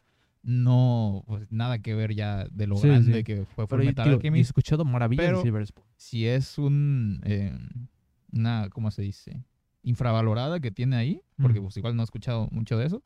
no, 0.47 1.23
pues 1.27 1.51
nada 1.51 1.79
que 1.79 1.95
ver 1.95 2.13
ya 2.13 2.45
de 2.51 2.67
lo 2.67 2.77
Sí, 2.77 2.87
grande 2.87 3.13
sí. 3.17 3.23
que 3.23 3.45
fue 3.45 3.65
Full 3.67 3.79
Metal 3.83 4.05
digo, 4.05 4.13
he 4.13 4.15
Alchemist. 4.17 4.49
escuchado 4.49 4.85
maravillas 4.85 5.25
pero- 5.43 5.57
de 5.59 5.65
Spoon. 5.65 5.87
Si 5.97 6.27
es 6.27 6.57
un, 6.59 7.19
eh, 7.25 7.57
una, 8.31 8.69
¿cómo 8.69 8.91
se 8.91 9.01
dice? 9.01 9.43
Infravalorada 9.83 10.59
que 10.59 10.71
tiene 10.71 10.95
ahí, 10.95 11.21
porque 11.41 11.59
Mm. 11.59 11.63
pues 11.63 11.77
igual 11.77 11.95
no 11.95 12.03
he 12.03 12.05
escuchado 12.05 12.47
mucho 12.51 12.77
de 12.77 12.85
eso, 12.85 13.03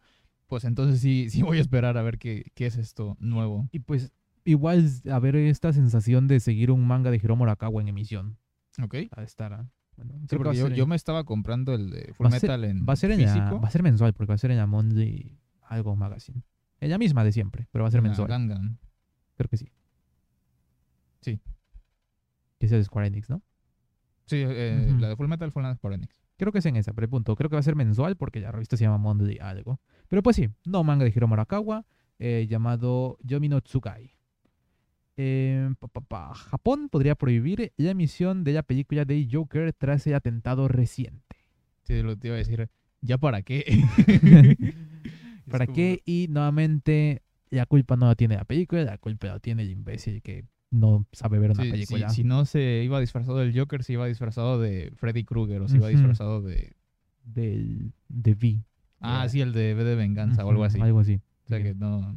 pues 0.48 0.64
entonces 0.66 1.00
sí, 1.00 1.30
sí 1.30 1.42
voy 1.42 1.58
a 1.58 1.62
esperar 1.62 1.98
a 1.98 2.02
ver 2.02 2.18
qué, 2.18 2.52
qué 2.56 2.66
es 2.66 2.76
esto 2.78 3.16
nuevo. 3.20 3.68
Y 3.72 3.80
pues 3.80 4.12
igual 4.46 4.86
a 5.12 5.20
ver 5.20 5.36
esta 5.36 5.72
sensación 5.74 6.28
de 6.28 6.40
seguir 6.40 6.72
un 6.72 6.86
manga 6.86 7.12
de 7.12 7.18
Hiromu 7.18 7.44
Arakawa 7.46 7.82
en 7.82 7.88
emisión. 7.90 8.38
¿Ok? 8.82 8.96
A 9.16 9.24
estar. 9.24 9.54
ah, 9.54 9.70
bueno, 9.98 10.14
Sí, 10.30 10.36
porque 10.38 10.58
yo, 10.58 10.68
ser 10.68 10.76
yo 10.78 10.84
en- 10.84 10.90
me 10.90 10.96
estaba 10.96 11.24
comprando 11.26 11.74
el 11.74 11.90
de 11.90 12.14
Full 12.14 12.28
a 12.28 12.32
ser- 12.32 12.42
Metal 12.50 12.64
en 12.66 12.86
Va 12.88 12.94
a 12.94 12.96
ser 12.96 13.12
en 13.12 13.22
la- 13.22 13.34
físico. 13.34 13.60
va 13.62 13.68
a 13.68 13.72
ser 13.72 13.84
mensual, 13.84 14.14
porque 14.14 14.30
va 14.30 14.36
a 14.36 14.38
ser 14.38 14.52
en 14.52 14.58
la 14.58 14.66
Monday 14.68 15.38
algo 15.68 15.96
magazine. 15.96 16.42
En 16.82 16.90
la 16.90 16.98
misma 16.98 17.24
de 17.24 17.32
siempre, 17.32 17.68
pero 17.72 17.84
va 17.84 17.90
a 17.90 17.92
ser 17.92 18.00
en 18.00 18.04
la 18.06 18.10
mensual. 18.10 18.30
Gangan. 18.30 18.78
Creo 19.36 19.50
que 19.50 19.58
sí. 19.58 19.70
Sí. 21.22 21.40
Que 22.58 22.66
es 22.66 22.86
Square 22.86 23.08
Enix, 23.08 23.30
¿no? 23.30 23.42
Sí, 24.26 24.38
eh, 24.46 24.96
la 25.00 25.10
de 25.10 25.16
Full 25.16 25.28
Metal 25.28 25.52
fue 25.52 25.64
la 25.64 25.70
de 25.70 25.76
Square 25.76 25.96
Enix. 25.96 26.16
Creo 26.38 26.52
que 26.52 26.60
es 26.60 26.66
en 26.66 26.78
esa, 26.78 26.94
pero 26.94 27.06
el 27.06 27.10
punto. 27.10 27.36
Creo 27.36 27.50
que 27.50 27.56
va 27.56 27.60
a 27.60 27.64
ser 27.64 27.76
mensual 27.76 28.16
porque 28.16 28.40
la 28.40 28.52
revista 28.52 28.78
se 28.78 28.86
llama 28.86 28.98
Monday 28.98 29.38
algo. 29.42 29.82
Pero 30.08 30.24
pues 30.24 30.38
sí, 30.38 30.50
no 30.66 30.84
manga 30.84 31.04
de 31.04 31.12
Hiromu 31.14 31.34
Arakawa, 31.34 31.86
eh, 32.18 32.48
llamado 32.50 33.18
Yomi 33.24 33.50
no 33.50 33.60
Tsukai. 33.62 34.16
Eh, 35.18 35.70
pa, 35.80 35.88
pa, 35.90 36.00
pa. 36.00 36.34
Japón 36.34 36.88
podría 36.90 37.16
prohibir 37.16 37.74
la 37.76 37.92
emisión 37.92 38.46
de 38.46 38.54
la 38.54 38.64
película 38.64 39.04
de 39.04 39.28
Joker 39.30 39.74
tras 39.74 40.08
el 40.08 40.16
atentado 40.16 40.70
reciente. 40.70 41.36
Sí, 41.84 42.02
lo 42.02 42.18
te 42.18 42.28
iba 42.28 42.36
a 42.36 42.40
decir. 42.40 42.70
¿Ya 43.02 43.18
para 43.18 43.42
qué? 43.42 43.66
¿Para 45.50 45.68
qué? 45.68 46.02
Y 46.06 46.28
nuevamente, 46.30 47.24
la 47.50 47.66
culpa 47.66 47.96
no 47.96 48.08
la 48.08 48.16
tiene 48.16 48.36
la 48.36 48.46
película, 48.46 48.84
la 48.84 48.98
culpa 48.98 49.28
la 49.28 49.40
tiene 49.40 49.64
el 49.64 49.70
imbécil 49.72 50.22
que 50.22 50.46
no 50.72 51.06
sabe 51.12 51.40
ver 51.40 51.52
una 51.52 51.64
Sí, 51.64 51.70
sí, 51.70 51.72
película. 51.72 52.10
si 52.10 52.24
no 52.24 52.46
se 52.46 52.84
iba 52.84 53.00
disfrazado 53.00 53.38
del 53.40 53.58
Joker, 53.58 53.84
se 53.84 53.94
iba 53.94 54.06
disfrazado 54.08 54.60
de 54.60 54.92
Freddy 54.96 55.24
Krueger 55.24 55.62
o 55.62 55.68
se 55.68 55.78
iba 55.78 55.88
Ujú. 55.88 55.96
disfrazado 55.98 56.42
de... 56.42 56.76
Del, 57.24 57.94
de 58.08 58.32
V. 58.34 58.64
Ah, 59.00 59.28
sí, 59.30 59.42
el 59.42 59.54
de 59.54 59.74
V 59.76 59.84
de 59.84 59.96
Venganza 59.96 60.46
o 60.46 60.50
algo 60.50 60.64
así. 60.64 60.80
Algo 60.82 61.00
así. 61.00 61.22
O 61.46 61.48
sea 61.48 61.62
que 61.62 61.74
no... 61.76 62.16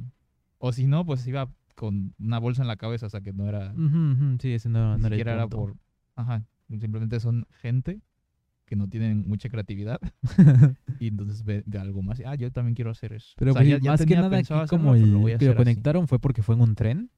O 0.58 0.72
si 0.72 0.86
no, 0.86 1.04
pues 1.04 1.26
iba 1.26 1.50
con 1.74 2.14
una 2.18 2.38
bolsa 2.38 2.62
en 2.62 2.68
la 2.68 2.76
cabeza, 2.76 3.06
o 3.06 3.10
sea 3.10 3.20
que 3.20 3.32
no 3.32 3.48
era... 3.48 3.72
Ujú, 3.72 4.12
ujú, 4.12 4.36
Sí, 4.40 4.52
ese 4.52 4.68
no, 4.68 4.96
ni 4.96 5.00
no 5.02 5.06
era 5.06 5.14
el 5.16 5.20
siquiera 5.20 5.32
era 5.34 5.48
por... 5.48 5.76
Ajá, 6.14 6.44
simplemente 6.68 7.18
son 7.20 7.46
gente 7.50 8.00
que 8.72 8.76
no 8.76 8.88
tienen 8.88 9.28
mucha 9.28 9.50
creatividad 9.50 10.00
y 10.98 11.08
entonces 11.08 11.44
ve 11.44 11.62
de 11.66 11.76
algo 11.78 12.00
más. 12.00 12.22
Ah, 12.24 12.36
yo 12.36 12.50
también 12.50 12.74
quiero 12.74 12.90
hacer 12.90 13.12
eso. 13.12 13.34
Pero 13.36 13.50
O 13.50 13.52
sea, 13.52 13.60
pues, 13.60 13.68
ya- 13.68 13.78
ya 13.78 13.90
más 13.90 14.06
que 14.06 14.14
nada 14.14 14.38
aquí 14.38 14.54
hacerlo, 14.54 14.66
como 14.66 14.94
el 14.94 15.02
que 15.38 15.44
lo 15.44 15.50
así. 15.50 15.56
conectaron 15.58 16.08
fue 16.08 16.18
porque 16.18 16.42
fue 16.42 16.54
en 16.54 16.62
un 16.62 16.74
tren. 16.74 17.10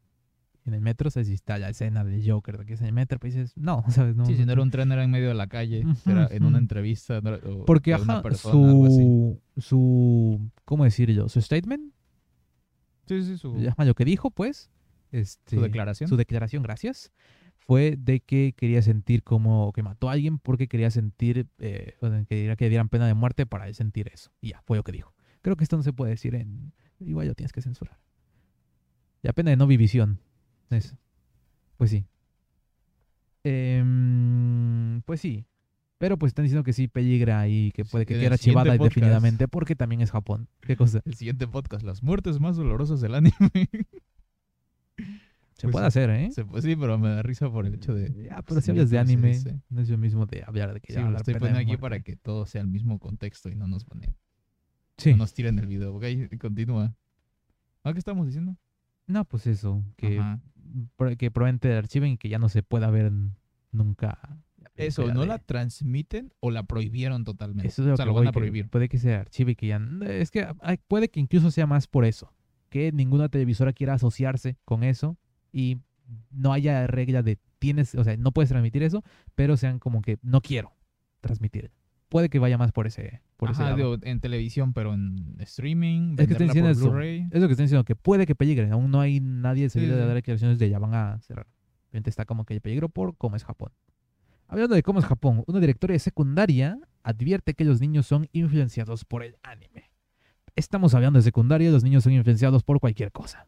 En 0.66 0.74
el 0.74 0.80
metro, 0.80 1.06
o 1.06 1.10
sea, 1.12 1.22
si 1.22 1.32
está 1.32 1.56
la 1.58 1.68
escena 1.68 2.02
del 2.02 2.28
Joker, 2.28 2.58
de 2.58 2.66
que 2.66 2.72
es 2.72 2.80
en 2.80 2.88
el 2.88 2.92
metro, 2.92 3.20
pues 3.20 3.34
dices, 3.34 3.52
no, 3.56 3.84
¿sabes? 3.88 4.16
No, 4.16 4.24
Sí, 4.24 4.34
si 4.34 4.44
no 4.44 4.50
era 4.50 4.62
un 4.62 4.70
tren, 4.72 4.90
era 4.90 5.04
en 5.04 5.12
medio 5.12 5.28
de 5.28 5.34
la 5.34 5.46
calle, 5.46 5.86
era 6.06 6.26
en 6.32 6.44
una 6.44 6.58
entrevista. 6.58 7.20
no 7.20 7.36
era- 7.36 7.48
o 7.48 7.64
Porque, 7.66 7.90
de 7.92 7.96
ajá, 7.98 8.20
persona, 8.20 8.90
su, 8.90 9.40
su, 9.58 10.50
¿cómo 10.64 10.82
decirlo? 10.82 11.28
Su 11.28 11.40
statement, 11.40 11.92
Sí, 13.06 13.22
sí, 13.22 13.36
su, 13.38 13.54
lo 13.78 13.94
que 13.94 14.04
dijo, 14.04 14.32
pues, 14.32 14.70
este, 15.12 15.54
su 15.54 15.62
declaración. 15.62 16.08
su 16.08 16.16
declaración, 16.16 16.64
gracias, 16.64 17.12
fue 17.66 17.96
de 17.98 18.20
que 18.20 18.54
quería 18.56 18.82
sentir 18.82 19.22
como 19.22 19.72
que 19.72 19.82
mató 19.82 20.08
a 20.08 20.12
alguien 20.12 20.38
porque 20.38 20.68
quería 20.68 20.90
sentir, 20.90 21.48
eh, 21.58 21.96
que 22.28 22.54
que 22.56 22.68
dieran 22.68 22.88
pena 22.88 23.06
de 23.06 23.14
muerte 23.14 23.46
para 23.46 23.66
él 23.66 23.74
sentir 23.74 24.10
eso. 24.12 24.30
Y 24.40 24.50
ya, 24.50 24.62
fue 24.62 24.76
lo 24.76 24.84
que 24.84 24.92
dijo. 24.92 25.14
Creo 25.40 25.56
que 25.56 25.64
esto 25.64 25.76
no 25.76 25.82
se 25.82 25.92
puede 25.92 26.10
decir 26.10 26.34
en... 26.34 26.72
Igual 27.00 27.28
lo 27.28 27.34
tienes 27.34 27.52
que 27.52 27.62
censurar. 27.62 27.98
La 29.22 29.32
pena 29.32 29.50
de 29.50 29.56
no 29.56 29.66
vivisión. 29.66 30.20
Eso. 30.70 30.96
Pues 31.76 31.90
sí. 31.90 32.06
Em, 33.42 35.02
pues 35.02 35.20
sí. 35.20 35.46
Pero 35.98 36.18
pues 36.18 36.30
están 36.30 36.44
diciendo 36.44 36.64
que 36.64 36.72
sí 36.72 36.88
peligra 36.88 37.48
y 37.48 37.72
que 37.72 37.84
puede 37.84 38.04
que 38.04 38.14
siguiente 38.14 38.52
podcast. 38.52 38.80
indefinidamente 38.80 39.48
porque 39.48 39.74
también 39.76 40.00
es 40.02 40.10
Japón. 40.10 40.48
¿Qué 40.60 40.76
cosa? 40.76 41.00
El 41.04 41.14
siguiente 41.14 41.46
podcast, 41.46 41.84
las 41.84 42.02
muertes 42.02 42.40
más 42.40 42.56
dolorosas 42.56 43.00
del 43.00 43.14
anime. 43.14 43.34
Se 45.54 45.62
Pues 45.68 45.72
puede 45.72 45.86
hacer, 45.86 46.10
¿eh? 46.10 46.30
Se- 46.32 46.44
pues 46.44 46.64
sí, 46.64 46.74
pero 46.74 46.98
me 46.98 47.08
da 47.08 47.22
risa 47.22 47.48
por 47.50 47.64
el 47.64 47.74
hecho 47.74 47.94
de... 47.94 48.12
Ya, 48.28 48.42
pero 48.42 48.60
si 48.60 48.64
Sí, 48.66 48.70
hablas 48.72 48.90
de 48.90 48.96
pues, 48.98 49.08
sí, 49.08 49.14
anime, 49.14 49.34
sí. 49.34 49.50
no 49.70 49.80
es 49.80 49.88
lo 49.88 49.98
mismo 49.98 50.26
de 50.26 50.42
hablar 50.44 50.74
de 50.74 50.80
que 50.80 50.92
Sí, 50.92 50.98
ya 50.98 51.08
lo 51.08 51.16
estoy 51.16 51.34
poniendo 51.34 51.60
aquí 51.60 51.76
para 51.76 52.00
que 52.00 52.16
todo 52.16 52.44
sea 52.46 52.60
el 52.60 52.66
mismo 52.66 52.98
contexto 52.98 53.48
y 53.48 53.54
no 53.54 53.68
nos 53.68 53.84
ponen, 53.84 54.16
Sí. 54.98 55.12
no 55.12 55.18
nos 55.18 55.32
tiren 55.32 55.58
el 55.60 55.66
video. 55.68 55.94
Ok, 55.94 56.04
continúa. 56.40 56.94
¿Ah, 57.84 57.92
qué 57.92 57.98
estamos 58.00 58.26
diciendo? 58.26 58.56
No, 59.06 59.24
pues 59.26 59.46
eso, 59.46 59.84
que, 59.96 60.20
pro- 60.96 61.16
que 61.16 61.30
probablemente 61.30 61.72
archiven 61.72 62.12
y 62.12 62.16
que 62.18 62.28
ya 62.28 62.38
no 62.38 62.48
se 62.48 62.62
pueda 62.64 62.90
ver 62.90 63.12
nunca. 63.70 64.18
Eso, 64.74 65.06
¿no 65.12 65.20
de- 65.20 65.26
la 65.28 65.38
transmiten 65.38 66.32
o 66.40 66.50
la 66.50 66.64
prohibieron 66.64 67.22
totalmente? 67.24 67.68
Eso 67.68 67.82
es 67.82 67.88
lo 67.88 67.94
o 67.94 67.96
sea, 67.96 68.06
que 68.06 68.10
lo 68.10 68.14
van 68.14 68.26
a 68.26 68.32
prohibir. 68.32 68.68
Puede 68.70 68.88
que 68.88 68.98
se 68.98 69.14
archive 69.14 69.52
y 69.52 69.54
que 69.54 69.68
ya... 69.68 69.80
Es 70.08 70.32
que 70.32 70.48
hay- 70.62 70.78
puede 70.88 71.10
que 71.10 71.20
incluso 71.20 71.52
sea 71.52 71.66
más 71.66 71.86
por 71.86 72.04
eso. 72.04 72.32
Que 72.70 72.90
ninguna 72.90 73.28
televisora 73.28 73.72
quiera 73.72 73.94
asociarse 73.94 74.56
con 74.64 74.82
eso 74.82 75.16
y 75.54 75.78
no 76.32 76.52
haya 76.52 76.86
regla 76.86 77.22
de 77.22 77.38
tienes, 77.60 77.94
o 77.94 78.04
sea, 78.04 78.16
no 78.16 78.32
puedes 78.32 78.50
transmitir 78.50 78.82
eso, 78.82 79.02
pero 79.34 79.56
sean 79.56 79.78
como 79.78 80.02
que 80.02 80.18
no 80.22 80.40
quiero 80.42 80.72
transmitir. 81.20 81.70
Puede 82.10 82.28
que 82.28 82.38
vaya 82.38 82.58
más 82.58 82.72
por 82.72 82.86
ese, 82.86 83.22
por 83.36 83.50
ese 83.50 83.62
Ajá, 83.62 83.70
lado. 83.70 83.76
digo, 83.96 83.96
en 84.02 84.20
televisión, 84.20 84.74
pero 84.74 84.92
en 84.92 85.36
streaming, 85.38 86.16
Es 86.18 86.26
que 86.26 86.32
estoy 86.34 86.46
diciendo 86.48 86.70
eso. 86.70 87.00
Es 87.00 87.40
lo 87.40 87.46
que 87.46 87.52
están 87.52 87.66
diciendo, 87.66 87.84
que 87.84 87.96
puede 87.96 88.26
que 88.26 88.34
peligre. 88.34 88.70
Aún 88.70 88.90
no 88.90 89.00
hay 89.00 89.20
nadie 89.20 89.70
Sí, 89.70 89.80
de 89.80 89.96
dar 89.96 90.12
declaraciones 90.14 90.58
de 90.58 90.68
ya 90.68 90.78
van 90.78 90.94
a 90.94 91.20
cerrar. 91.20 91.46
Está 91.92 92.24
como 92.24 92.44
que 92.44 92.54
hay 92.54 92.60
peligro 92.60 92.88
por 92.88 93.16
cómo 93.16 93.36
es 93.36 93.44
Japón. 93.44 93.72
Hablando 94.48 94.74
de 94.74 94.82
cómo 94.82 94.98
es 94.98 95.06
Japón, 95.06 95.44
una 95.46 95.60
directora 95.60 95.92
de 95.92 95.98
secundaria 96.00 96.78
advierte 97.02 97.54
que 97.54 97.64
los 97.64 97.80
niños 97.80 98.06
son 98.06 98.28
influenciados 98.32 99.04
por 99.04 99.22
el 99.22 99.36
anime. 99.42 99.90
Estamos 100.56 100.94
hablando 100.94 101.18
de 101.18 101.22
secundaria 101.22 101.70
los 101.70 101.82
niños 101.84 102.04
son 102.04 102.12
influenciados 102.12 102.62
por 102.62 102.80
cualquier 102.80 103.10
cosa. 103.12 103.46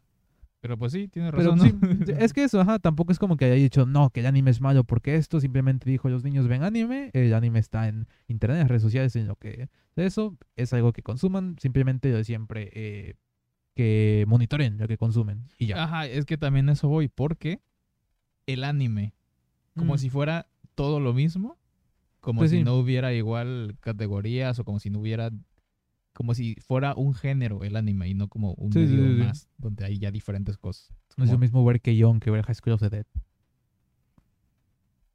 Pero 0.66 0.76
pues 0.78 0.92
sí, 0.92 1.06
tiene 1.08 1.30
Pero 1.30 1.54
razón. 1.54 1.80
¿no? 1.80 2.06
sí, 2.06 2.12
es 2.18 2.32
que 2.32 2.42
eso, 2.44 2.60
ajá, 2.60 2.78
tampoco 2.80 3.12
es 3.12 3.18
como 3.20 3.36
que 3.36 3.44
haya 3.44 3.54
dicho, 3.54 3.86
no, 3.86 4.10
que 4.10 4.20
el 4.20 4.26
anime 4.26 4.50
es 4.50 4.60
malo 4.60 4.82
porque 4.84 5.14
esto, 5.14 5.38
simplemente 5.40 5.88
dijo, 5.88 6.08
los 6.08 6.24
niños 6.24 6.48
ven 6.48 6.62
anime, 6.64 7.10
el 7.14 7.32
anime 7.34 7.60
está 7.60 7.86
en 7.88 8.08
internet, 8.26 8.56
en 8.56 8.60
las 8.62 8.68
redes 8.68 8.82
sociales, 8.82 9.14
en 9.16 9.28
lo 9.28 9.36
que 9.36 9.68
eso 9.94 10.36
es 10.56 10.72
algo 10.72 10.92
que 10.92 11.02
consuman, 11.02 11.56
simplemente 11.60 12.10
yo 12.10 12.24
siempre 12.24 12.70
eh, 12.72 13.14
que 13.74 14.24
monitoren 14.26 14.76
lo 14.78 14.88
que 14.88 14.96
consumen 14.98 15.44
y 15.58 15.66
ya. 15.66 15.84
Ajá, 15.84 16.06
es 16.06 16.24
que 16.24 16.36
también 16.36 16.68
eso 16.68 16.88
voy, 16.88 17.08
porque 17.08 17.60
el 18.46 18.64
anime, 18.64 19.14
como 19.76 19.94
Mm. 19.94 19.98
si 19.98 20.10
fuera 20.10 20.48
todo 20.74 20.98
lo 21.00 21.12
mismo, 21.14 21.56
como 22.20 22.40
Pues 22.40 22.50
si 22.50 22.58
sí. 22.58 22.64
no 22.64 22.74
hubiera 22.74 23.12
igual 23.12 23.76
categorías 23.80 24.58
o 24.58 24.64
como 24.64 24.80
si 24.80 24.90
no 24.90 24.98
hubiera, 24.98 25.30
como 26.16 26.34
si 26.34 26.56
fuera 26.66 26.94
un 26.96 27.14
género 27.14 27.62
el 27.62 27.76
anime 27.76 28.08
y 28.08 28.14
no 28.14 28.28
como 28.28 28.54
un 28.54 28.72
Sí, 28.72 28.78
medio 28.80 29.04
sí, 29.04 29.12
sí. 29.12 29.20
más, 29.20 29.48
donde 29.58 29.84
hay 29.84 29.98
ya 29.98 30.10
diferentes 30.10 30.56
cosas. 30.56 30.92
No 31.16 31.24
es 31.24 31.30
lo 31.30 31.38
mismo 31.38 31.64
ver 31.64 31.80
Keyon 31.80 32.20
que 32.20 32.30
ver 32.30 32.42
High 32.44 32.54
School 32.54 32.72
of 32.74 32.80
the 32.80 32.88
Dead. 32.90 33.06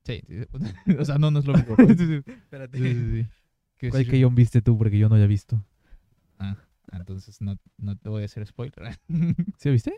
Sí, 0.03 0.21
sí, 0.27 0.43
o 0.99 1.05
sea, 1.05 1.17
no, 1.17 1.31
no 1.31 1.39
es 1.39 1.45
lo 1.45 1.53
mismo. 1.53 1.75
Espérate. 2.25 2.77
Sí, 2.77 2.93
sí, 2.95 3.21
sí. 3.23 3.27
Que 3.77 3.89
¿Cuál 3.89 4.03
sí- 4.03 4.09
Keyon 4.09 4.35
viste 4.35 4.61
tú? 4.61 4.77
Porque 4.77 4.97
yo 4.97 5.09
no 5.09 5.17
lo 5.17 5.23
he 5.23 5.27
visto. 5.27 5.63
Ah, 6.39 6.55
entonces 6.91 7.39
no, 7.41 7.55
no 7.77 7.95
te 7.97 8.09
voy 8.09 8.23
a 8.23 8.25
hacer 8.25 8.45
spoiler. 8.45 8.99
¿Sí 9.57 9.69
lo 9.69 9.73
viste? 9.73 9.93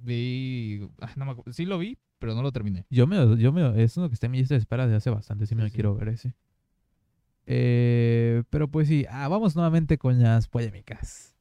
vi, 0.00 0.88
ah, 1.00 1.10
no 1.16 1.24
me 1.24 1.32
acuerdo, 1.32 1.52
sí 1.52 1.64
lo 1.66 1.76
vi, 1.78 1.98
pero 2.18 2.34
no 2.34 2.42
lo 2.42 2.52
terminé. 2.52 2.86
Yo 2.90 3.06
me, 3.06 3.36
yo 3.36 3.52
me, 3.52 3.82
es 3.82 3.96
uno 3.96 4.08
que 4.08 4.14
está 4.14 4.26
en 4.26 4.32
mi 4.32 4.38
lista 4.38 4.54
de 4.54 4.60
espera 4.60 4.84
desde 4.86 4.96
hace 4.96 5.10
bastante, 5.10 5.46
sí 5.46 5.54
me 5.54 5.62
Sí, 5.62 5.64
lo 5.66 5.68
sí. 5.70 5.74
quiero 5.74 5.94
ver 5.96 6.08
ese. 6.08 6.34
Eh, 7.50 8.42
pero 8.50 8.68
pues 8.68 8.88
sí, 8.88 9.06
ah, 9.10 9.26
vamos 9.28 9.56
nuevamente 9.56 9.96
con 9.96 10.22
las 10.22 10.48
polémicas. 10.48 11.34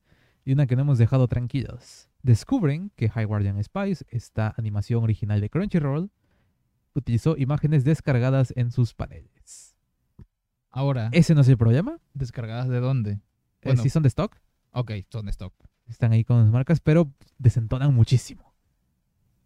Y 0.46 0.54
una 0.54 0.66
que 0.66 0.76
no 0.78 0.84
hemos 0.84 0.98
dejado 0.98 1.28
tranquilos. 1.28 2.10
Descubren 2.24 2.92
que 2.96 3.10
High 3.10 3.26
Guardian 3.26 3.62
Spice, 3.62 4.06
esta 4.10 4.54
animación 4.58 5.04
original 5.04 5.42
de 5.42 5.50
Crunchyroll, 5.50 6.10
utilizó 6.94 7.36
imágenes 7.38 7.84
descargadas 7.84 8.54
en 8.56 8.72
sus 8.72 8.94
paneles. 8.94 9.76
Ahora, 10.70 11.10
¿Ese 11.12 11.36
no 11.36 11.42
es 11.42 11.50
el 11.50 11.58
problema? 11.58 12.00
¿descargadas 12.14 12.70
de 12.70 12.80
dónde? 12.80 13.12
Eh, 13.12 13.20
Bueno. 13.66 13.84
sí 13.84 13.90
son 13.90 14.04
de 14.04 14.08
stock, 14.08 14.36
Ok, 14.72 14.92
son 15.10 15.28
stock. 15.30 15.54
están 15.88 16.14
ahí 16.14 16.24
con 16.24 16.38
las 16.40 16.50
marcas, 16.52 16.80
pero 16.80 17.12
desentonan 17.38 17.94
muchísimo. 17.94 18.54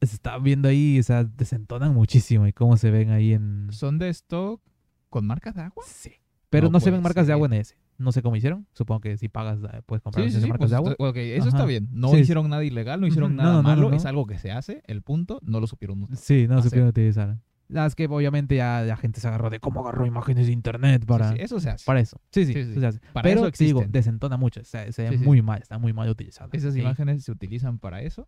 Se 0.02 0.16
está 0.16 0.38
viendo 0.38 0.68
ahí, 0.68 1.00
o 1.00 1.04
sea, 1.04 1.24
desentonan 1.24 1.94
muchísimo 1.94 2.46
y 2.48 2.54
cómo 2.54 2.76
se 2.78 2.92
ven 2.92 3.12
ahí 3.12 3.34
en... 3.34 3.70
¿Son 3.72 3.98
de 3.98 4.10
stock 4.10 4.62
con 5.10 5.26
marcas 5.26 5.56
de 5.56 5.62
agua? 5.62 5.84
Sí. 5.88 6.14
Pero 6.52 6.68
no, 6.68 6.74
No 6.74 6.80
se 6.82 6.92
ven 6.92 7.02
marcas 7.02 7.26
de 7.26 7.30
ser. 7.30 7.34
agua 7.34 7.48
en 7.48 7.54
ese. 7.54 7.76
No 7.98 8.12
sé 8.12 8.22
cómo 8.22 8.36
hicieron. 8.36 8.68
Supongo 8.74 9.02
que 9.02 9.18
si 9.18 9.28
pagas 9.30 9.58
eh, 9.74 9.82
puedes 9.86 10.04
comprar 10.04 10.26
esas 10.28 10.42
marcas 10.44 10.58
pues, 10.60 10.70
de 10.70 10.76
agua. 10.76 10.92
está- 10.92 11.04
ok, 11.04 11.16
eso 11.18 11.48
está 11.48 11.58
Ajá. 11.60 11.66
bien. 11.66 11.88
No 11.92 12.10
Sí, 12.10 12.16
sí. 12.18 12.22
hicieron 12.22 12.50
nada 12.50 12.64
ilegal, 12.64 13.02
no 13.02 13.08
hicieron 13.08 13.32
Ujú, 13.32 13.38
no, 13.38 13.44
nada 13.44 13.56
no, 13.56 13.62
no, 13.64 13.70
malo. 13.84 13.94
Es 13.96 14.06
algo 14.06 14.28
que 14.28 14.38
se 14.38 14.52
hace, 14.52 14.84
el 14.86 15.02
punto, 15.02 15.40
no 15.44 15.60
lo 15.60 15.66
supieron 15.68 16.04
usar. 16.04 16.18
Sí, 16.18 16.48
no 16.48 16.56
hacer. 16.58 16.70
supieron 16.70 16.90
utilizar. 16.90 17.40
Las 17.70 17.96
que 17.96 18.06
obviamente 18.08 18.58
ya 18.58 18.82
la 18.82 18.98
gente 18.98 19.22
se 19.22 19.28
agarró 19.30 19.50
de 19.50 19.62
cómo 19.62 19.80
agarró 19.80 20.06
imágenes 20.06 20.46
de 20.48 20.52
internet 20.52 21.06
para, 21.06 21.30
Sí, 21.30 21.36
sí, 21.38 21.42
eso 21.44 21.60
se 21.62 21.70
hace. 21.70 21.86
para 21.86 22.02
eso. 22.02 22.20
Sí, 22.32 22.46
sí, 22.46 22.52
Sí, 22.54 22.60
eso 22.60 22.74
sí. 22.74 22.80
se 22.82 22.86
hace. 22.86 23.00
Para 23.14 23.24
Pero 23.24 23.48
eso 23.48 23.64
digo, 23.64 23.86
desentona 23.88 24.36
mucho. 24.36 24.60
O 24.60 24.66
sea, 24.66 24.92
se 24.92 25.04
ve 25.04 25.10
Sí, 25.12 25.18
sí. 25.20 25.24
muy 25.24 25.42
mal, 25.42 25.62
está 25.62 25.78
muy 25.78 25.94
mal 25.94 26.10
utilizada. 26.10 26.50
Esas 26.52 26.74
Sí. 26.74 26.82
imágenes 26.82 27.24
se 27.24 27.32
utilizan 27.32 27.80
para 27.80 28.02
eso. 28.02 28.28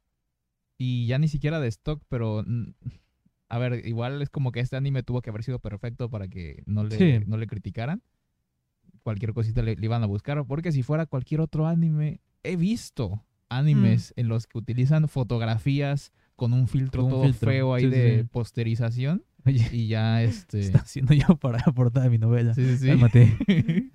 Y 0.78 1.08
ya 1.08 1.18
ni 1.20 1.28
siquiera 1.28 1.60
de 1.60 1.68
stock, 1.68 2.02
pero... 2.08 2.46
A 3.50 3.58
ver, 3.60 3.86
igual 3.86 4.22
es 4.22 4.30
como 4.30 4.52
que 4.52 4.62
este 4.62 4.78
anime 4.78 5.04
tuvo 5.04 5.22
que 5.22 5.30
haber 5.30 5.44
sido 5.44 5.60
perfecto 5.60 6.10
para 6.10 6.28
que 6.28 6.64
no 6.66 6.84
le, 6.86 6.98
Sí. 6.98 7.26
no 7.28 7.38
le 7.38 7.46
criticaran. 7.46 8.02
Cualquier 9.04 9.34
cosita 9.34 9.62
le, 9.62 9.76
le 9.76 9.86
iban 9.86 10.02
a 10.04 10.06
buscar. 10.08 10.44
Porque 10.46 10.72
si 10.72 10.82
fuera 10.84 11.06
cualquier 11.06 11.42
otro 11.42 11.68
anime, 11.68 12.22
he 12.44 12.56
visto 12.56 13.24
animes 13.50 14.14
Mm. 14.18 14.20
en 14.22 14.28
los 14.30 14.48
que 14.48 14.58
utilizan 14.58 15.08
fotografías 15.08 16.12
con 16.36 16.54
un 16.54 16.68
filtro 16.68 17.04
Con 17.04 17.06
un 17.06 17.18
todo 17.20 17.24
filtro. 17.26 17.52
feo 17.52 17.74
ahí 17.76 17.84
Sí, 17.84 17.90
de 17.90 18.20
sí. 18.22 18.28
posterización. 18.32 19.24
Oye, 19.46 19.68
Y 19.72 19.88
ya 19.88 20.24
este... 20.24 20.60
está 20.62 20.80
haciendo 20.80 21.14
yo 21.14 21.36
para 21.38 21.60
la 21.66 21.72
portada 21.74 22.06
de 22.06 22.10
mi 22.10 22.18
novela. 22.18 22.54
Sí, 22.56 22.66
sí, 22.66 22.78
sí. 22.78 22.88
Cálmate. 22.88 23.38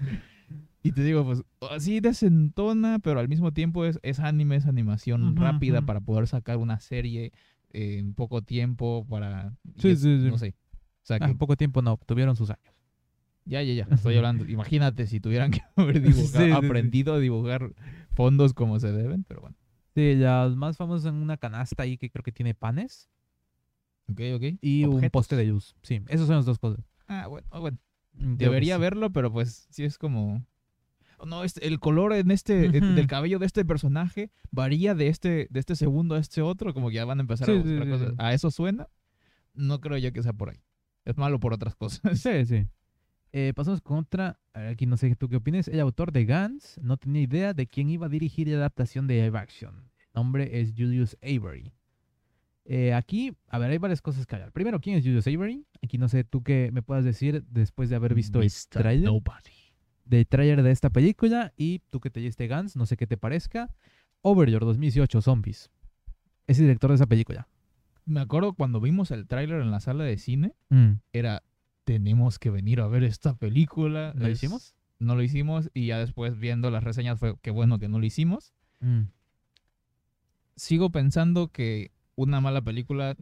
y 0.83 0.93
te 0.93 1.03
digo, 1.03 1.25
pues, 1.25 1.43
así 1.71 2.01
desentona, 2.01 2.99
pero 3.01 3.19
al 3.21 3.29
mismo 3.29 3.53
tiempo 3.53 3.85
es, 3.85 3.99
es 4.03 4.21
anime, 4.21 4.57
es 4.57 4.67
animación 4.67 5.35
rápida 5.37 5.83
para 5.83 6.01
poder 6.01 6.27
sacar 6.29 6.57
una 6.59 6.79
serie 6.81 7.33
en 7.73 8.15
poco 8.15 8.43
tiempo 8.43 9.05
para... 9.09 9.55
y 9.77 9.81
Sí, 9.83 9.89
es- 9.91 10.01
sí, 10.03 10.21
sí. 10.23 10.29
No 10.31 10.39
sé. 10.39 10.55
O 11.03 11.07
sea, 11.09 11.17
Ah, 11.17 11.27
que 11.27 11.33
en 11.33 11.39
poco 11.39 11.57
tiempo 11.57 11.81
no, 11.83 11.99
tuvieron 12.07 12.37
sus 12.37 12.51
años. 12.51 12.75
Ya, 13.49 13.63
ya, 13.63 13.75
ya, 13.75 13.95
estoy 13.95 14.17
hablando. 14.19 14.47
Imagínate 14.47 15.07
si 15.07 15.21
tuvieran 15.21 15.51
que 15.51 15.61
haber 15.77 16.01
dibujado, 16.01 16.45
Sí, 16.45 16.51
aprendido 16.53 17.15
a 17.15 17.19
dibujar 17.19 17.73
fondos 18.15 18.55
como 18.55 18.79
se 18.79 18.93
deben, 18.93 19.25
pero 19.25 19.41
bueno. 19.41 19.57
Sí, 19.95 20.15
las 20.15 20.55
más 20.55 20.77
famosas 20.77 21.13
en 21.13 21.21
una 21.21 21.37
canasta 21.37 21.83
ahí 21.83 21.97
que 21.99 22.11
creo 22.11 22.23
que 22.23 22.31
tiene 22.33 22.55
panes 22.55 23.09
Ok, 24.11 24.21
ok. 24.37 24.43
y 24.61 24.85
un 24.85 25.01
poste 25.11 25.35
de 25.37 25.47
luz. 25.47 25.75
Sí, 25.83 26.01
esas 26.09 26.27
son 26.27 26.37
las 26.37 26.47
dos 26.47 26.59
cosas. 26.59 26.85
Ah, 27.09 27.27
bueno, 27.27 27.47
ah, 27.51 27.59
bueno. 27.59 27.79
Debería 28.13 28.79
verlo, 28.79 29.11
pero 29.13 29.33
pues 29.33 29.67
sí 29.71 29.85
es 29.85 29.99
como... 29.99 30.45
No, 31.27 31.43
este, 31.43 31.67
el 31.67 31.81
color 31.81 32.13
en 32.13 32.31
este, 32.31 32.69
del 32.69 33.07
cabello 33.09 33.41
de 33.41 33.47
este 33.47 33.65
personaje 33.65 34.31
varía 34.53 34.95
de 34.95 35.09
este, 35.09 35.49
de 35.51 35.59
este 35.61 35.75
segundo 35.75 36.15
a 36.15 36.19
este 36.21 36.43
otro, 36.43 36.73
como 36.75 36.91
que 36.91 36.95
ya 36.97 37.05
van 37.05 37.19
a 37.19 37.23
empezar 37.23 37.51
a 37.51 37.53
Sí, 37.55 37.59
buscar 37.59 37.85
sí, 37.85 37.91
cosas. 37.91 38.15
¿A 38.19 38.35
eso 38.35 38.51
suena? 38.53 38.87
No 39.53 39.81
creo 39.81 39.99
yo 39.99 40.13
que 40.13 40.23
sea 40.23 40.33
por 40.33 40.51
ahí. 40.51 40.61
Es 41.05 41.17
malo 41.17 41.41
por 41.41 41.53
otras 41.53 41.75
cosas. 41.75 42.21
Sí, 42.21 42.47
sí. 42.47 42.67
Eh, 43.33 43.53
pasamos 43.55 43.81
con 43.81 43.99
otra. 43.99 44.39
a 44.55 44.61
ver, 44.61 44.69
aquí 44.71 44.87
no 44.87 44.97
sé 44.97 45.15
tú 45.17 45.29
qué 45.29 45.37
opinas. 45.37 45.69
El 45.69 45.81
autor 45.81 46.13
de 46.13 46.25
Guns 46.25 46.79
no 46.83 46.97
tenía 46.97 47.23
idea 47.23 47.55
de 47.55 47.67
quién 47.67 47.91
iba 47.91 48.07
a 48.07 48.09
dirigir 48.09 48.49
la 48.49 48.57
adaptación 48.57 49.07
de 49.07 49.23
live 49.23 49.39
action. 49.39 49.75
El 49.99 50.07
nombre 50.15 50.61
es 50.61 50.73
Julius 50.77 51.17
Avery. 51.23 51.73
Eh, 52.65 52.93
aquí, 52.93 53.35
a 53.49 53.59
ver, 53.59 53.71
hay 53.71 53.79
varias 53.79 54.03
cosas 54.03 54.27
que 54.27 54.35
hablar. 54.35 54.53
Primero, 54.53 54.79
¿quién 54.81 54.97
es 54.99 55.05
Julius 55.05 55.27
Avery? 55.27 55.65
Aquí 55.83 55.97
no 55.97 56.09
sé 56.09 56.25
tú 56.25 56.43
qué 56.43 56.71
me 56.73 56.83
puedas 56.83 57.05
decir 57.05 57.45
después 57.49 57.89
de 57.89 57.97
haber 57.97 58.15
visto 58.15 58.43
el 58.43 58.51
trailer, 58.69 59.07
Nobody. 59.07 59.73
del 60.05 60.27
tráiler 60.27 60.63
de 60.63 60.71
esta 60.71 60.91
película 60.91 61.53
y 61.57 61.81
tú 61.91 62.01
que 62.01 62.11
te 62.11 62.21
leíste 62.21 62.47
Guns, 62.49 62.77
no 62.77 62.85
sé 62.87 62.97
qué 62.97 63.07
te 63.07 63.17
parezca. 63.17 63.75
Overlord 64.21 64.65
2018, 64.67 65.23
Zombies. 65.23 65.71
Es 66.47 66.59
el 66.59 66.65
director 66.67 66.91
de 66.91 66.97
esa 66.97 67.07
película. 67.07 67.47
Me 68.05 68.21
acuerdo 68.21 68.53
cuando 68.55 68.81
vimos 68.81 69.11
el 69.13 69.27
tráiler 69.27 69.61
en 69.61 69.71
la 69.71 69.81
sala 69.81 70.05
de 70.05 70.17
cine, 70.19 70.55
Mm. 70.71 70.93
era, 71.13 71.43
tenemos 71.89 72.39
que 72.39 72.51
venir 72.51 72.83
a 72.83 72.87
ver 72.87 73.03
esta 73.03 73.35
película. 73.35 74.13
¿Lo 74.15 74.27
Es- 74.27 74.35
hicimos? 74.35 74.75
No 74.99 75.15
lo 75.15 75.23
hicimos 75.23 75.71
y 75.73 75.87
ya 75.87 75.99
después 75.99 76.39
viendo 76.39 76.71
las 76.71 76.85
reseñas 76.85 77.19
fue 77.19 77.39
que 77.41 77.51
bueno 77.51 77.79
que 77.79 77.89
no 77.89 77.99
lo 77.99 78.05
hicimos. 78.05 78.53
Mm. 78.81 79.05
Sigo 80.55 80.91
pensando 80.91 81.49
que 81.49 81.91
una 82.15 82.43
mala 82.43 82.61
película, 82.61 83.17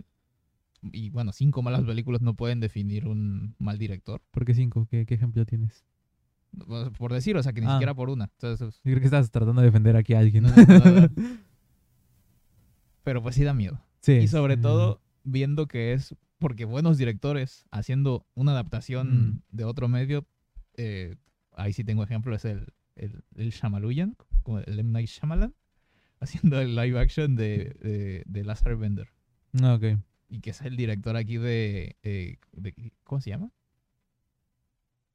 y 0.82 1.10
bueno, 1.10 1.30
cinco 1.32 1.62
malas 1.62 1.84
películas 1.84 2.22
no 2.22 2.34
pueden 2.34 2.58
definir 2.58 3.06
un 3.06 3.54
mal 3.60 3.78
director. 3.78 4.20
¿Por 4.32 4.44
qué 4.44 4.54
cinco? 4.54 4.88
¿Qué, 4.90 5.06
qué 5.06 5.14
ejemplo 5.14 5.44
tienes? 5.46 5.84
Por- 6.66 6.90
Por 6.92 7.12
decir, 7.12 7.36
o 7.36 7.42
sea, 7.44 7.52
que 7.52 7.60
ni 7.60 7.68
Ah. 7.68 7.74
siquiera 7.74 7.94
por 7.94 8.10
una. 8.10 8.24
Entonces, 8.24 8.76
Yo 8.82 8.90
creo 8.90 8.98
que 8.98 9.04
estás 9.04 9.30
tratando 9.30 9.60
de 9.60 9.66
defender 9.66 9.94
aquí 9.96 10.14
a 10.14 10.18
alguien. 10.18 10.42
No, 10.44 10.48
no, 10.48 10.56
pero 13.04 13.22
pues 13.22 13.36
sí 13.36 13.44
da 13.44 13.54
miedo. 13.54 13.80
sí. 14.00 14.12
Y 14.14 14.26
sobre 14.28 14.56
todo, 14.56 15.00
viendo 15.22 15.66
que 15.68 15.92
es 15.92 16.16
porque 16.39 16.64
buenos 16.64 16.99
directores 16.99 17.64
haciendo 17.70 18.26
una 18.34 18.53
adaptación 18.53 19.28
Mm. 19.28 19.43
de 19.57 19.64
otro 19.64 19.89
medio, 19.89 20.26
eh, 20.76 21.16
ahí 21.53 21.72
sí 21.72 21.84
tengo 21.84 22.03
ejemplo, 22.03 22.34
es 22.34 22.45
el, 22.45 22.72
el, 22.97 23.22
el 23.37 23.53
como 24.43 24.59
el 24.61 24.78
M. 24.78 24.91
Night 24.93 25.09
Shyamalan, 25.09 25.55
haciendo 26.20 26.61
el 26.61 26.74
live 26.76 26.99
action 27.01 27.37
de, 27.37 27.76
de, 27.80 28.22
de 28.26 28.45
Lazar 28.45 28.76
Bender. 28.76 29.09
Ah, 29.62 29.74
ok. 29.74 29.99
Y 30.28 30.41
que 30.41 30.51
es 30.51 30.61
el 30.62 30.76
director 30.76 31.16
aquí 31.16 31.37
de, 31.39 31.97
eh, 32.03 32.37
de- 32.53 32.93
¿Cómo 33.05 33.20
se 33.20 33.30
llama? 33.30 33.51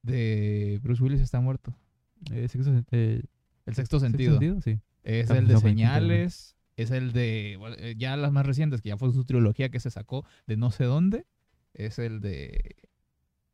De 0.02 0.80
Bruce 0.82 1.04
Willis 1.04 1.22
está 1.22 1.40
muerto. 1.42 1.76
Eh, 2.32 2.48
sexto 2.48 2.72
eh, 2.92 3.22
El 3.66 3.76
sexto 3.76 4.00
¿sexto 4.00 4.00
sentido. 4.00 4.62
Sí. 4.62 4.80
Es 5.04 5.24
Está- 5.24 5.38
el 5.38 5.48
de 5.48 5.54
está 5.54 5.64
buenísimo. 5.64 5.90
Señales. 5.94 6.56
Es 6.82 6.92
el 6.92 7.12
de. 7.14 7.56
bueno, 7.60 7.76
eh, 7.80 7.96
ya 7.98 8.16
las 8.18 8.32
más 8.32 8.46
recientes, 8.46 8.82
que 8.82 8.90
ya 8.90 8.98
fue 8.98 9.12
su 9.12 9.26
trilogía 9.26 9.70
que 9.70 9.80
se 9.80 9.92
sacó 9.92 10.26
de 10.48 10.58
no 10.58 10.72
sé 10.72 10.86
dónde. 10.86 11.26
Es 11.74 12.00
el 12.00 12.22
de. 12.22 12.90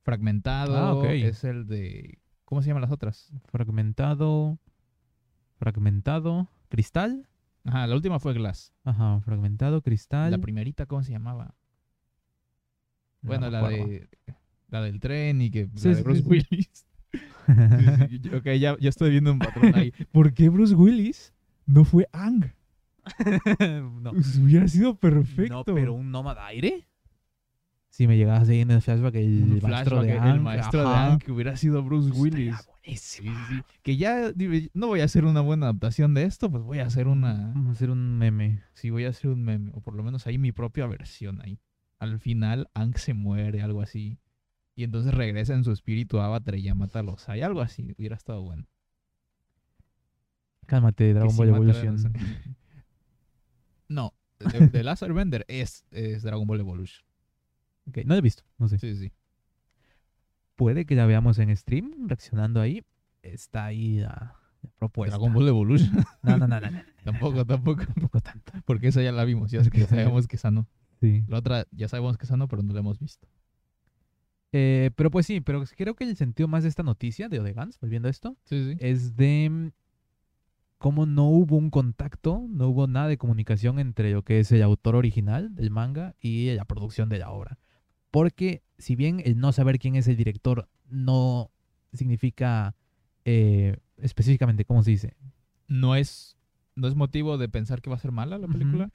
Fragmentado. 0.02 0.78
Ah, 0.78 0.94
ok. 0.94 1.06
Es 1.06 1.44
el 1.44 1.68
de. 1.68 2.20
¿Cómo 2.46 2.62
se 2.62 2.70
llaman 2.70 2.82
las 2.82 2.92
otras? 2.92 3.34
Fragmentado. 3.46 4.60
Fragmentado. 5.58 6.50
Cristal. 6.70 7.28
Ajá, 7.68 7.86
la 7.86 7.96
última 7.96 8.20
fue 8.20 8.34
Glass. 8.34 8.74
Ajá, 8.86 9.20
fragmentado, 9.20 9.82
cristal. 9.82 10.32
La 10.32 10.38
primerita, 10.38 10.86
¿cómo 10.86 11.04
se 11.04 11.12
llamaba? 11.12 11.56
No 13.22 13.28
bueno, 13.28 13.50
la 13.50 13.68
de. 13.68 14.08
La 14.70 14.82
del 14.82 15.00
tren 15.00 15.42
y 15.42 15.52
que. 15.52 15.70
Sí, 15.76 15.90
la 15.90 15.96
de 15.96 16.04
Bruce 16.04 16.22
sí. 16.22 16.28
Willis. 16.28 16.86
Sí, 18.10 18.36
ok, 18.36 18.46
ya, 18.60 18.76
ya 18.78 18.90
estoy 18.90 19.10
viendo 19.10 19.32
un 19.32 19.40
patrón 19.40 19.74
ahí. 19.74 19.92
¿Por 20.12 20.34
qué 20.34 20.50
Bruce 20.50 20.76
Willis 20.76 21.34
no 21.66 21.86
fue 21.86 22.06
Ang? 22.12 22.52
no. 24.02 24.12
Hubiera 24.12 24.68
sido 24.68 24.96
perfecto. 24.96 25.54
No, 25.54 25.64
pero 25.64 25.94
un 25.94 26.12
nómada 26.12 26.46
aire. 26.48 26.88
Si 27.90 28.06
me 28.06 28.16
llegaba 28.16 28.40
a 28.40 28.46
seguir 28.46 28.62
en 28.62 28.72
el 28.72 28.82
flashback 28.82 29.16
el 29.16 29.44
Un 29.44 29.50
maestro 29.62 30.02
de 30.02 30.10
flashback, 30.10 30.22
Aang, 30.22 30.36
el 30.36 30.42
maestro 30.42 30.82
de 30.82 30.88
ajá. 30.88 31.18
Que 31.18 31.32
hubiera 31.32 31.58
sido 31.58 31.82
Bruce 31.84 32.10
Pues 32.10 32.20
Willis. 32.20 32.56
Sí, 32.84 32.98
sí. 32.98 33.32
Que 33.82 33.98
ya 33.98 34.32
no 34.74 34.88
voy 34.88 35.02
a 35.02 35.06
hacer 35.06 35.26
una 35.26 35.42
buena 35.42 35.66
adaptación 35.66 36.14
de 36.14 36.24
esto, 36.24 36.52
pues 36.52 36.64
voy 36.64 36.80
a 36.80 36.86
hacer 36.86 37.08
una. 37.08 37.34
Vamos 37.34 37.70
a 37.70 37.72
hacer 37.72 37.90
un 37.90 38.18
meme. 38.18 38.62
Sí, 38.74 38.92
voy 38.92 39.06
a 39.06 39.10
hacer 39.10 39.32
un 39.32 39.44
meme. 39.44 39.72
O 39.74 39.82
por 39.82 39.96
lo 39.96 40.04
menos 40.04 40.28
ahí 40.28 40.38
mi 40.38 40.52
propia 40.52 40.86
versión 40.86 41.42
ahí. 41.42 41.60
Al 42.00 42.20
final, 42.20 42.70
Aang 42.76 42.96
se 42.98 43.14
muere, 43.14 43.62
algo 43.62 43.82
así. 43.82 44.20
Y 44.76 44.84
entonces 44.84 45.14
regresa 45.14 45.56
en 45.56 45.64
su 45.64 45.72
espíritu 45.72 46.20
a 46.20 46.26
Avatar 46.28 46.56
y 46.56 46.62
ya 46.62 46.76
mata 46.76 47.00
a 47.00 47.04
los 47.04 47.28
Hay, 47.30 47.42
algo 47.42 47.62
así. 47.62 47.96
Hubiera 47.98 48.16
estado 48.16 48.44
bueno. 48.44 48.68
Cálmate, 50.68 51.14
Dragon 51.16 51.36
Ball 51.36 51.50
Evolution. 51.50 51.98
No, 53.88 54.14
de, 54.40 54.68
de 54.68 54.84
Lazar 54.84 55.14
Bender 55.14 55.46
es, 55.48 55.86
es 55.92 56.24
Dragon 56.24 56.46
Ball 56.48 56.60
Evolution. 56.60 57.06
Ok, 57.88 58.00
no 58.06 58.14
lo 58.16 58.20
he 58.20 58.22
visto, 58.22 58.44
no 58.58 58.68
sé. 58.68 58.78
Sí, 58.80 58.96
sí. 58.96 59.12
Puede 60.56 60.86
que 60.86 60.96
la 60.96 61.06
veamos 61.06 61.38
en 61.40 61.56
stream, 61.56 62.08
reaccionando 62.08 62.60
ahí. 62.60 62.84
Está 63.22 63.66
ahí 63.66 64.00
la, 64.00 64.36
la 64.62 64.70
propuesta. 64.78 65.16
Dragon 65.18 65.34
Ball 65.34 65.48
Evolution. 65.48 65.92
No, 66.24 66.38
no, 66.38 66.48
no, 66.48 66.60
no, 66.60 66.72
no, 66.72 66.82
tampoco, 67.04 67.46
tampoco. 67.46 67.86
tampoco 67.86 68.22
tanto. 68.22 68.54
Porque 68.66 68.88
esa 68.88 69.02
ya 69.02 69.12
la 69.12 69.24
vimos. 69.24 69.52
Ya, 69.52 69.62
ya 69.62 69.88
sabemos 69.88 70.28
que 70.28 70.36
esa 70.36 70.52
no. 70.52 70.68
Sí. 71.00 71.24
La 71.28 71.38
otra 71.38 71.68
ya 71.72 71.88
sabemos 71.88 72.18
que 72.18 72.26
esa 72.26 72.38
no, 72.38 72.48
pero 72.48 72.64
no 72.64 72.74
la 72.74 72.80
hemos 72.80 73.00
visto. 73.00 73.28
Eh, 74.52 74.92
pero 74.96 75.12
pues 75.12 75.26
sí, 75.26 75.42
pero 75.42 75.64
creo 75.76 75.96
que 75.96 76.06
el 76.06 76.16
sentido 76.16 76.48
más 76.48 76.64
de 76.64 76.70
esta 76.70 76.82
noticia 76.84 77.30
de 77.30 77.40
Odegans, 77.40 77.80
volviendo 77.80 78.08
a 78.08 78.12
esto, 78.12 78.36
Sí, 78.46 78.72
sí. 78.72 78.78
es 78.80 79.16
de 79.16 79.72
cómo 80.78 81.06
no 81.06 81.26
hubo 81.30 81.56
un 81.58 81.70
contacto, 81.70 82.46
no 82.50 82.68
hubo 82.68 82.88
nada 82.88 83.08
de 83.08 83.18
comunicación 83.18 83.80
entre 83.80 84.12
lo 84.12 84.24
que 84.24 84.40
es 84.40 84.52
el 84.52 84.62
autor 84.62 84.96
original 84.96 85.54
del 85.56 85.72
manga 85.72 86.16
y 86.20 86.54
la 86.54 86.66
producción 86.66 87.10
de 87.10 87.20
la 87.20 87.32
obra. 87.32 87.58
Porque 88.12 88.64
si 88.78 88.96
bien 88.96 89.22
el 89.26 89.40
no 89.40 89.52
saber 89.52 89.80
quién 89.80 89.96
es 89.96 90.08
el 90.08 90.18
director 90.18 90.70
no 90.90 91.52
significa 91.94 92.76
eh, 93.26 93.78
específicamente, 93.98 94.66
¿cómo 94.66 94.84
se 94.84 94.92
dice? 94.92 95.16
No 95.68 95.96
es, 95.96 96.38
no 96.76 96.88
es 96.88 96.96
motivo 96.96 97.38
de 97.38 97.50
pensar 97.50 97.82
que 97.82 97.90
va 97.90 97.96
a 97.96 98.00
ser 98.00 98.12
mala 98.12 98.38
la 98.38 98.48
película, 98.48 98.92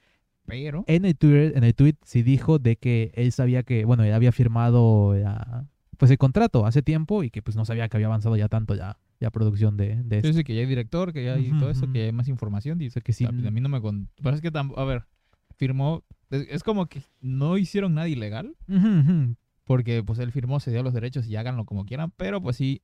pero 0.47 0.85
En 0.87 1.05
el 1.05 1.17
Twitter, 1.17 1.53
en 1.57 1.65
el 1.65 1.75
tweet 1.75 1.97
sí 2.05 2.23
dijo 2.23 2.59
de 2.59 2.77
que 2.77 3.13
él 3.15 3.33
sabía 3.33 3.63
que, 3.63 3.85
bueno, 3.85 4.05
él 4.05 4.13
había 4.15 4.33
firmado 4.33 5.15
la- 5.15 5.67
pues 5.99 6.11
el 6.11 6.19
contrato 6.19 6.65
hace 6.67 6.83
tiempo 6.83 7.23
y 7.23 7.31
que 7.31 7.43
pues 7.43 7.57
no 7.57 7.65
sabía 7.65 7.89
que 7.89 7.97
había 7.97 8.07
avanzado 8.07 8.37
ya 8.37 8.49
tanto 8.49 8.75
ya 8.75 8.99
la 9.23 9.31
producción 9.31 9.77
de, 9.77 10.03
de 10.03 10.21
sí, 10.21 10.29
esto. 10.29 10.39
sí, 10.39 10.45
que 10.45 10.55
ya 10.55 10.61
hay 10.61 10.67
director, 10.67 11.13
que 11.13 11.25
ya 11.25 11.35
hay 11.35 11.51
Ujú, 11.51 11.61
todo 11.61 11.71
eso, 11.71 11.85
ujú. 11.85 11.93
que 11.93 11.99
ya 12.01 12.05
hay 12.07 12.13
más 12.13 12.29
información. 12.29 12.79
Dice 12.79 13.01
que 13.01 13.13
sí. 13.13 13.25
A 13.25 13.33
mí 13.33 13.61
no 13.61 13.69
me 13.69 13.81
con... 13.81 14.09
Pero 14.23 14.35
es 14.35 14.43
que, 14.43 14.51
a 14.53 14.85
ver, 14.85 15.05
firmó... 15.57 16.05
Es, 16.31 16.47
es 16.49 16.63
como 16.63 16.87
que 16.87 17.03
no 17.21 17.59
hicieron 17.59 17.95
nada 17.95 18.09
ilegal, 18.09 18.57
Ujú, 18.69 18.89
ujú. 19.01 19.37
porque 19.65 20.03
pues 20.03 20.19
él 20.19 20.33
firmó, 20.33 20.61
se 20.61 20.71
dio 20.71 20.83
los 20.83 20.95
derechos 20.95 21.27
y 21.27 21.37
háganlo 21.37 21.65
como 21.67 21.85
quieran, 21.85 22.11
pero 22.17 22.41
pues 22.41 22.57
sí, 22.57 22.83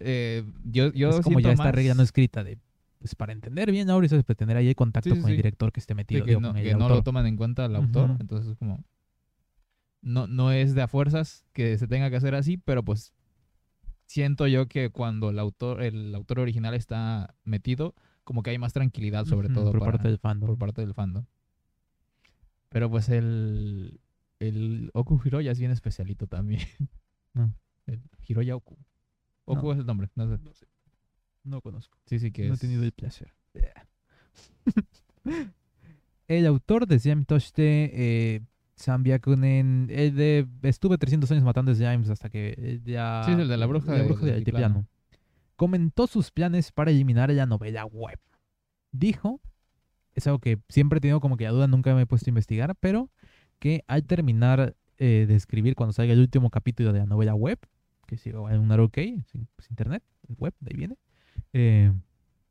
eh, 0.00 0.44
yo, 0.64 0.92
yo 0.92 1.10
es 1.10 1.20
como 1.20 1.38
ya 1.38 1.54
más 1.54 1.72
regla 1.72 1.94
no 1.94 2.02
escrita 2.02 2.42
de, 2.42 2.58
pues 2.98 3.14
para 3.14 3.32
entender 3.32 3.70
bien 3.70 3.88
ahora, 3.88 4.06
eso 4.06 4.16
es 4.16 4.24
tener 4.36 4.56
ahí 4.56 4.68
el 4.68 4.74
contacto 4.74 5.10
Sí, 5.10 5.14
sí, 5.14 5.22
con 5.22 5.30
el 5.30 5.36
director 5.36 5.72
que 5.72 5.78
esté 5.78 5.94
metido, 5.94 6.24
que, 6.24 6.30
digo, 6.30 6.40
no, 6.40 6.56
el 6.56 6.64
que 6.64 6.74
no 6.74 6.88
lo 6.88 7.02
toman 7.02 7.26
en 7.26 7.36
cuenta 7.36 7.66
el 7.66 7.76
autor, 7.76 8.16
entonces 8.18 8.50
es 8.50 8.56
como... 8.58 8.84
No, 10.00 10.26
no 10.26 10.50
es 10.50 10.74
de 10.74 10.82
a 10.82 10.88
fuerzas 10.88 11.44
que 11.52 11.78
se 11.78 11.86
tenga 11.86 12.10
que 12.10 12.16
hacer 12.16 12.34
así, 12.34 12.56
pero 12.56 12.82
pues 12.82 13.12
siento 14.12 14.46
yo 14.46 14.68
que 14.68 14.90
cuando 14.90 15.30
el 15.30 15.38
autor, 15.38 15.82
el 15.82 16.14
autor 16.14 16.40
original 16.40 16.74
está 16.74 17.34
metido, 17.44 17.94
como 18.24 18.42
que 18.42 18.50
hay 18.50 18.58
más 18.58 18.72
tranquilidad 18.74 19.24
sobre 19.24 19.48
todo 19.48 19.70
por 19.72 19.80
para- 19.80 19.92
parte 19.92 20.08
del 20.08 20.18
fandom. 20.18 20.48
por 20.50 20.58
parte 20.58 20.82
del 20.82 20.92
fandom. 20.94 21.24
Pero 22.68 22.90
pues 22.90 23.08
el, 23.08 24.00
el 24.38 24.90
Oku 24.92 25.20
Hiroya 25.24 25.52
es 25.52 25.58
bien 25.58 25.70
especialito 25.70 26.26
también. 26.26 26.60
No. 27.34 27.50
El 27.86 28.02
Hiroya 28.28 28.54
Oku. 28.56 28.76
Oku 29.46 29.66
No. 29.68 29.72
es 29.72 29.78
el 29.78 29.86
nombre, 29.86 30.10
no 30.16 30.36
sé. 30.52 30.66
No 31.44 31.62
conozco. 31.62 31.96
Sí, 32.04 32.18
sí 32.18 32.30
que 32.30 32.46
no 32.46 32.54
he 32.54 32.58
tenido 32.58 32.82
el 32.84 32.92
placer. 32.92 33.32
el 36.28 36.46
autor 36.46 36.86
de 36.86 36.98
Toshite, 37.24 37.90
eh, 38.36 38.40
Sam 38.82 39.02
Byakunen, 39.04 39.88
el 39.90 40.14
de 40.16 40.46
estuve 40.62 40.98
300 40.98 41.30
años 41.30 41.44
matando 41.44 41.74
slimes 41.74 42.10
hasta 42.10 42.28
que 42.28 42.54
eh, 42.58 42.80
ya... 42.84 43.22
Sí, 43.24 43.32
es 43.32 43.38
el 43.38 43.48
de 43.48 43.56
la 43.56 43.66
bruja 43.66 43.92
de- 43.92 44.02
bruja 44.04 44.26
altiplano. 44.26 44.86
Comentó 45.56 46.06
sus 46.06 46.30
planes 46.32 46.72
para 46.72 46.90
eliminar 46.90 47.30
la 47.30 47.46
novela 47.46 47.84
web. 47.86 48.18
Dijo, 48.90 49.40
es 50.14 50.26
algo 50.26 50.40
que 50.40 50.58
siempre 50.68 50.98
he 50.98 51.00
tenido 51.00 51.20
como 51.20 51.36
que 51.36 51.44
la 51.44 51.50
duda, 51.50 51.66
nunca 51.68 51.94
me 51.94 52.02
he 52.02 52.06
puesto 52.06 52.28
a 52.28 52.32
investigar, 52.32 52.74
pero 52.80 53.10
que 53.60 53.84
al 53.86 54.04
terminar 54.04 54.74
eh, 54.98 55.26
de 55.28 55.34
escribir, 55.36 55.76
cuando 55.76 55.92
salga 55.92 56.12
el 56.12 56.18
último 56.20 56.50
capítulo 56.50 56.92
de 56.92 56.98
la 56.98 57.06
novela 57.06 57.34
web, 57.34 57.58
que 58.06 58.16
sigo 58.16 58.50
en 58.50 58.60
un 58.60 58.72
OK, 58.72 58.96
sí, 58.96 59.46
pues 59.56 59.70
internet, 59.70 60.02
web, 60.36 60.52
de 60.60 60.70
ahí 60.72 60.76
viene, 60.76 60.96
eh, 61.52 61.92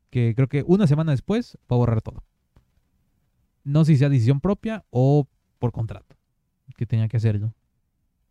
que 0.09 0.33
creo 0.35 0.47
que 0.47 0.63
una 0.65 0.87
semana 0.87 1.11
después 1.11 1.57
va 1.69 1.75
a 1.75 1.79
borrar 1.79 2.01
todo. 2.01 2.23
No 3.63 3.83
sé 3.85 3.93
si 3.93 3.97
sea 3.99 4.09
decisión 4.09 4.39
propia 4.39 4.85
o 4.89 5.27
por 5.59 5.71
contrato, 5.71 6.15
que 6.75 6.85
tenía 6.85 7.07
que 7.07 7.17
hacerlo. 7.17 7.53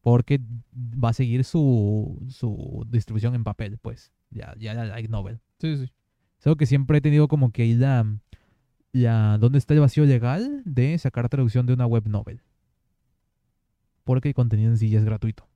Porque 0.02 0.40
va 0.74 1.10
a 1.10 1.12
seguir 1.12 1.44
su, 1.44 2.24
su 2.28 2.86
distribución 2.88 3.34
en 3.34 3.44
papel, 3.44 3.78
pues. 3.78 4.12
Ya, 4.30 4.54
ya 4.58 4.74
la 4.74 4.84
light 4.84 5.10
novel. 5.10 5.40
Sí, 5.58 5.76
sí. 5.76 5.92
Es 6.38 6.46
algo 6.46 6.56
que 6.56 6.66
siempre 6.66 6.98
he 6.98 7.00
tenido 7.00 7.28
como 7.28 7.52
que 7.52 7.62
ahí 7.62 7.74
la, 7.74 8.06
la... 8.92 9.36
¿Dónde 9.38 9.58
está 9.58 9.74
el 9.74 9.80
vacío 9.80 10.04
legal 10.06 10.62
de 10.64 10.96
sacar 10.96 11.28
traducción 11.28 11.66
de 11.66 11.74
una 11.74 11.86
web 11.86 12.08
novel? 12.08 12.40
Porque 14.04 14.28
el 14.28 14.34
contenido 14.34 14.70
en 14.70 14.78
sí 14.78 14.88
ya 14.88 14.98
es 14.98 15.04
gratuito. 15.04 15.46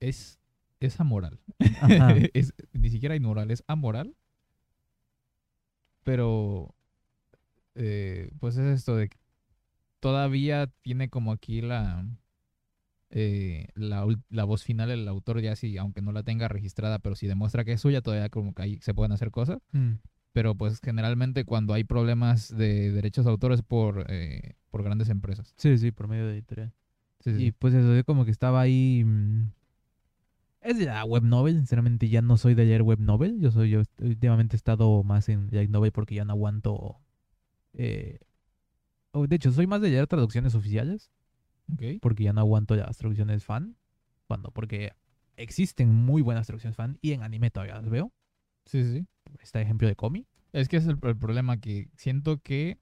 Es, 0.00 0.40
es 0.80 0.98
amoral. 1.00 1.40
Ajá. 1.80 2.14
es, 2.34 2.52
ni 2.72 2.90
siquiera 2.90 3.14
inmoral, 3.14 3.50
es 3.50 3.62
amoral. 3.68 4.16
Pero, 6.02 6.74
eh, 7.74 8.30
pues 8.40 8.56
es 8.56 8.78
esto 8.78 8.96
de 8.96 9.10
todavía 10.00 10.68
tiene 10.82 11.08
como 11.08 11.32
aquí 11.32 11.60
la, 11.60 12.06
eh, 13.10 13.68
la, 13.74 14.06
la 14.30 14.44
voz 14.44 14.62
final 14.62 14.90
el 14.90 15.06
autor 15.08 15.40
ya 15.40 15.56
sí, 15.56 15.76
aunque 15.78 16.02
no 16.02 16.12
la 16.12 16.22
tenga 16.22 16.48
registrada, 16.48 16.98
pero 16.98 17.14
si 17.14 17.26
demuestra 17.26 17.64
que 17.64 17.72
es 17.72 17.80
suya, 17.80 18.00
todavía 18.02 18.28
como 18.28 18.54
que 18.54 18.62
ahí 18.62 18.78
se 18.80 18.94
pueden 18.94 19.12
hacer 19.12 19.30
cosas. 19.30 19.58
Mm. 19.72 19.94
Pero 20.32 20.54
pues 20.54 20.80
generalmente 20.84 21.44
cuando 21.44 21.72
hay 21.74 21.84
problemas 21.84 22.54
de 22.56 22.92
derechos 22.92 23.24
de 23.24 23.30
autor 23.30 23.52
es 23.52 23.62
por, 23.62 24.06
eh, 24.08 24.54
por 24.70 24.82
grandes 24.82 25.08
empresas. 25.08 25.54
Sí, 25.56 25.78
sí, 25.78 25.90
por 25.90 26.06
medio 26.06 26.26
de 26.26 26.34
editorial. 26.34 26.72
Sí, 27.20 27.34
sí. 27.34 27.46
Y 27.46 27.52
pues 27.52 27.74
eso, 27.74 27.94
yo 27.96 28.04
como 28.04 28.24
que 28.24 28.30
estaba 28.30 28.60
ahí... 28.60 29.02
mm, 29.04 29.50
Es 30.60 30.78
de 30.78 30.84
la 30.86 31.04
web 31.04 31.24
novel, 31.24 31.56
sinceramente 31.56 32.08
ya 32.08 32.22
no 32.22 32.36
soy 32.36 32.54
de 32.54 32.66
leer 32.66 32.82
web 32.82 33.00
novel. 33.00 33.40
Yo 33.40 33.50
soy, 33.50 33.70
yo 33.70 33.82
últimamente 34.00 34.54
he 34.54 34.58
estado 34.58 35.02
más 35.02 35.28
en 35.28 35.48
light 35.50 35.70
novel 35.70 35.90
porque 35.92 36.14
ya 36.14 36.24
no 36.24 36.34
aguanto... 36.34 36.98
eh, 37.72 38.20
o 39.18 39.26
de 39.26 39.36
hecho, 39.36 39.52
soy 39.52 39.66
más 39.66 39.80
de 39.80 39.90
leer 39.90 40.06
traducciones 40.06 40.54
oficiales 40.54 41.10
porque 42.00 42.24
ya 42.24 42.32
no 42.32 42.40
aguanto 42.40 42.74
las 42.76 42.96
traducciones 42.96 43.44
fan. 43.44 43.76
Cuando, 44.26 44.50
porque 44.50 44.92
existen 45.36 45.94
muy 45.94 46.22
buenas 46.22 46.46
traducciones 46.46 46.76
fan 46.76 46.98
y 47.00 47.12
en 47.12 47.22
anime 47.22 47.50
todavía 47.50 47.76
las 47.76 47.88
veo. 47.88 48.12
Sí, 48.64 48.82
sí, 48.82 48.92
sí. 48.98 49.06
Está 49.40 49.60
ejemplo 49.60 49.88
de 49.88 49.96
Komi. 49.96 50.26
Es 50.52 50.68
que 50.68 50.76
es 50.78 50.86
el, 50.86 50.98
el 51.02 51.16
problema 51.16 51.58
que 51.58 51.88
siento 51.94 52.40
que 52.40 52.78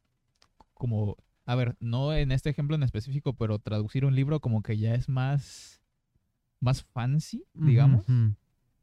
como 0.74 1.16
a 1.47 1.55
ver, 1.55 1.76
no 1.78 2.12
en 2.12 2.32
este 2.32 2.51
ejemplo 2.51 2.74
en 2.74 2.82
específico, 2.82 3.34
pero 3.34 3.61
traducir 3.61 4.05
un 4.05 4.16
libro 4.16 4.41
como 4.41 4.62
que 4.62 4.76
ya 4.76 4.95
es 4.95 5.09
más, 5.09 5.80
más 6.61 6.82
fancy, 6.82 7.45
digamos. 7.55 8.05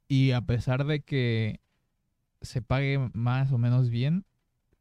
Y 0.07 0.31
a 0.31 0.41
pesar 0.41 0.85
de 0.85 1.01
que 1.01 1.59
se 2.41 2.61
pague 2.61 3.09
más 3.13 3.51
o 3.51 3.57
menos 3.57 3.89
bien, 3.89 4.25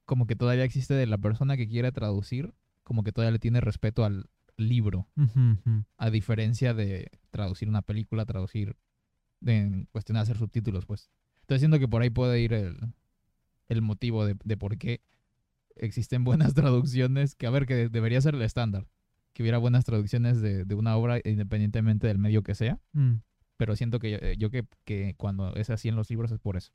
como 0.05 0.29
que 0.29 0.37
todavía 0.37 0.65
existe 0.65 0.95
de 0.95 1.07
la 1.07 1.19
persona 1.19 1.57
que 1.57 1.69
quiere 1.69 1.91
traducir, 1.91 2.55
como 2.83 3.03
que 3.03 3.13
todavía 3.13 3.33
le 3.33 3.39
tiene 3.39 3.61
respeto 3.61 4.05
al 4.05 4.29
libro, 4.57 5.09
a 5.97 6.11
diferencia 6.11 6.75
de 6.75 7.11
traducir 7.31 7.69
una 7.69 7.83
película, 7.83 8.27
traducir 8.27 8.77
en 9.45 9.87
cuestión 9.93 10.15
de 10.15 10.21
hacer 10.21 10.37
subtítulos, 10.37 10.87
pues. 10.87 11.11
Estoy 11.41 11.59
siento 11.59 11.79
que 11.79 11.89
por 11.89 12.03
ahí 12.03 12.11
puede 12.11 12.41
ir 12.41 12.53
el, 12.53 12.77
el 13.69 13.83
motivo 13.83 14.25
de, 14.25 14.37
de 14.45 14.57
por 14.57 14.79
qué 14.79 15.01
existen 15.77 16.23
buenas 16.25 16.55
traducciones, 16.55 17.35
que 17.35 17.47
a 17.47 17.51
ver, 17.51 17.67
que 17.67 17.89
debería 17.89 18.21
ser 18.21 18.35
el 18.35 18.43
estándar, 18.43 18.87
que 19.33 19.43
hubiera 19.43 19.59
buenas 19.59 19.85
traducciones 19.85 20.41
de, 20.41 20.65
de 20.65 20.75
una 20.75 20.97
obra 20.97 21.19
independientemente 21.25 22.07
del 22.07 22.19
medio 22.19 22.43
que 22.43 22.55
sea 22.55 22.79
Mm. 22.93 23.23
pero 23.57 23.75
siento 23.77 23.99
que 23.99 24.11
yo, 24.11 24.19
yo 24.39 24.51
que, 24.51 24.67
que 24.85 25.15
cuando 25.17 25.55
es 25.57 25.71
así 25.71 25.89
en 25.89 25.97
los 25.97 26.11
libros 26.11 26.31
es 26.31 26.39
por 26.39 26.57
eso. 26.57 26.73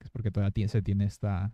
Es 0.00 0.10
porque 0.10 0.30
todavía 0.30 0.68
se 0.68 0.82
tiene 0.82 1.04
esta 1.04 1.52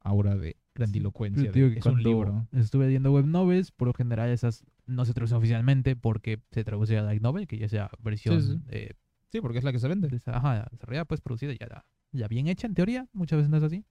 aura 0.00 0.36
de 0.36 0.56
grandilocuencia. 0.74 1.44
Yo 1.44 1.52
de, 1.52 1.60
digo 1.60 1.72
que 1.72 1.78
es 1.80 1.86
un 1.86 2.02
libro. 2.02 2.46
estuve 2.52 2.86
leyendo 2.86 3.12
web 3.12 3.26
novels, 3.26 3.70
por 3.72 3.88
lo 3.88 3.94
general 3.94 4.28
esas 4.30 4.64
no 4.86 5.04
se 5.04 5.12
traducen 5.14 5.38
oficialmente 5.38 5.96
porque 5.96 6.40
se 6.50 6.62
traduce 6.64 6.96
a 6.98 7.02
light 7.02 7.22
novel, 7.22 7.46
que 7.46 7.58
ya 7.58 7.68
sea 7.68 7.90
versión 8.00 8.40
Sí, 8.42 8.52
sí. 8.52 8.60
eh, 8.68 8.92
Sí, 9.32 9.40
porque 9.40 9.58
es 9.58 9.64
la 9.64 9.72
que 9.72 9.78
se 9.80 9.88
vende. 9.88 10.08
ajá, 10.26 10.68
desarrollada, 10.70 11.04
pues 11.04 11.20
producida, 11.20 11.52
ya, 11.52 11.84
ya 12.12 12.28
bien 12.28 12.46
hecha 12.46 12.66
en 12.66 12.74
teoría, 12.74 13.08
muchas 13.12 13.38
veces 13.38 13.50
no 13.50 13.56
es 13.56 13.62
así. 13.64 13.84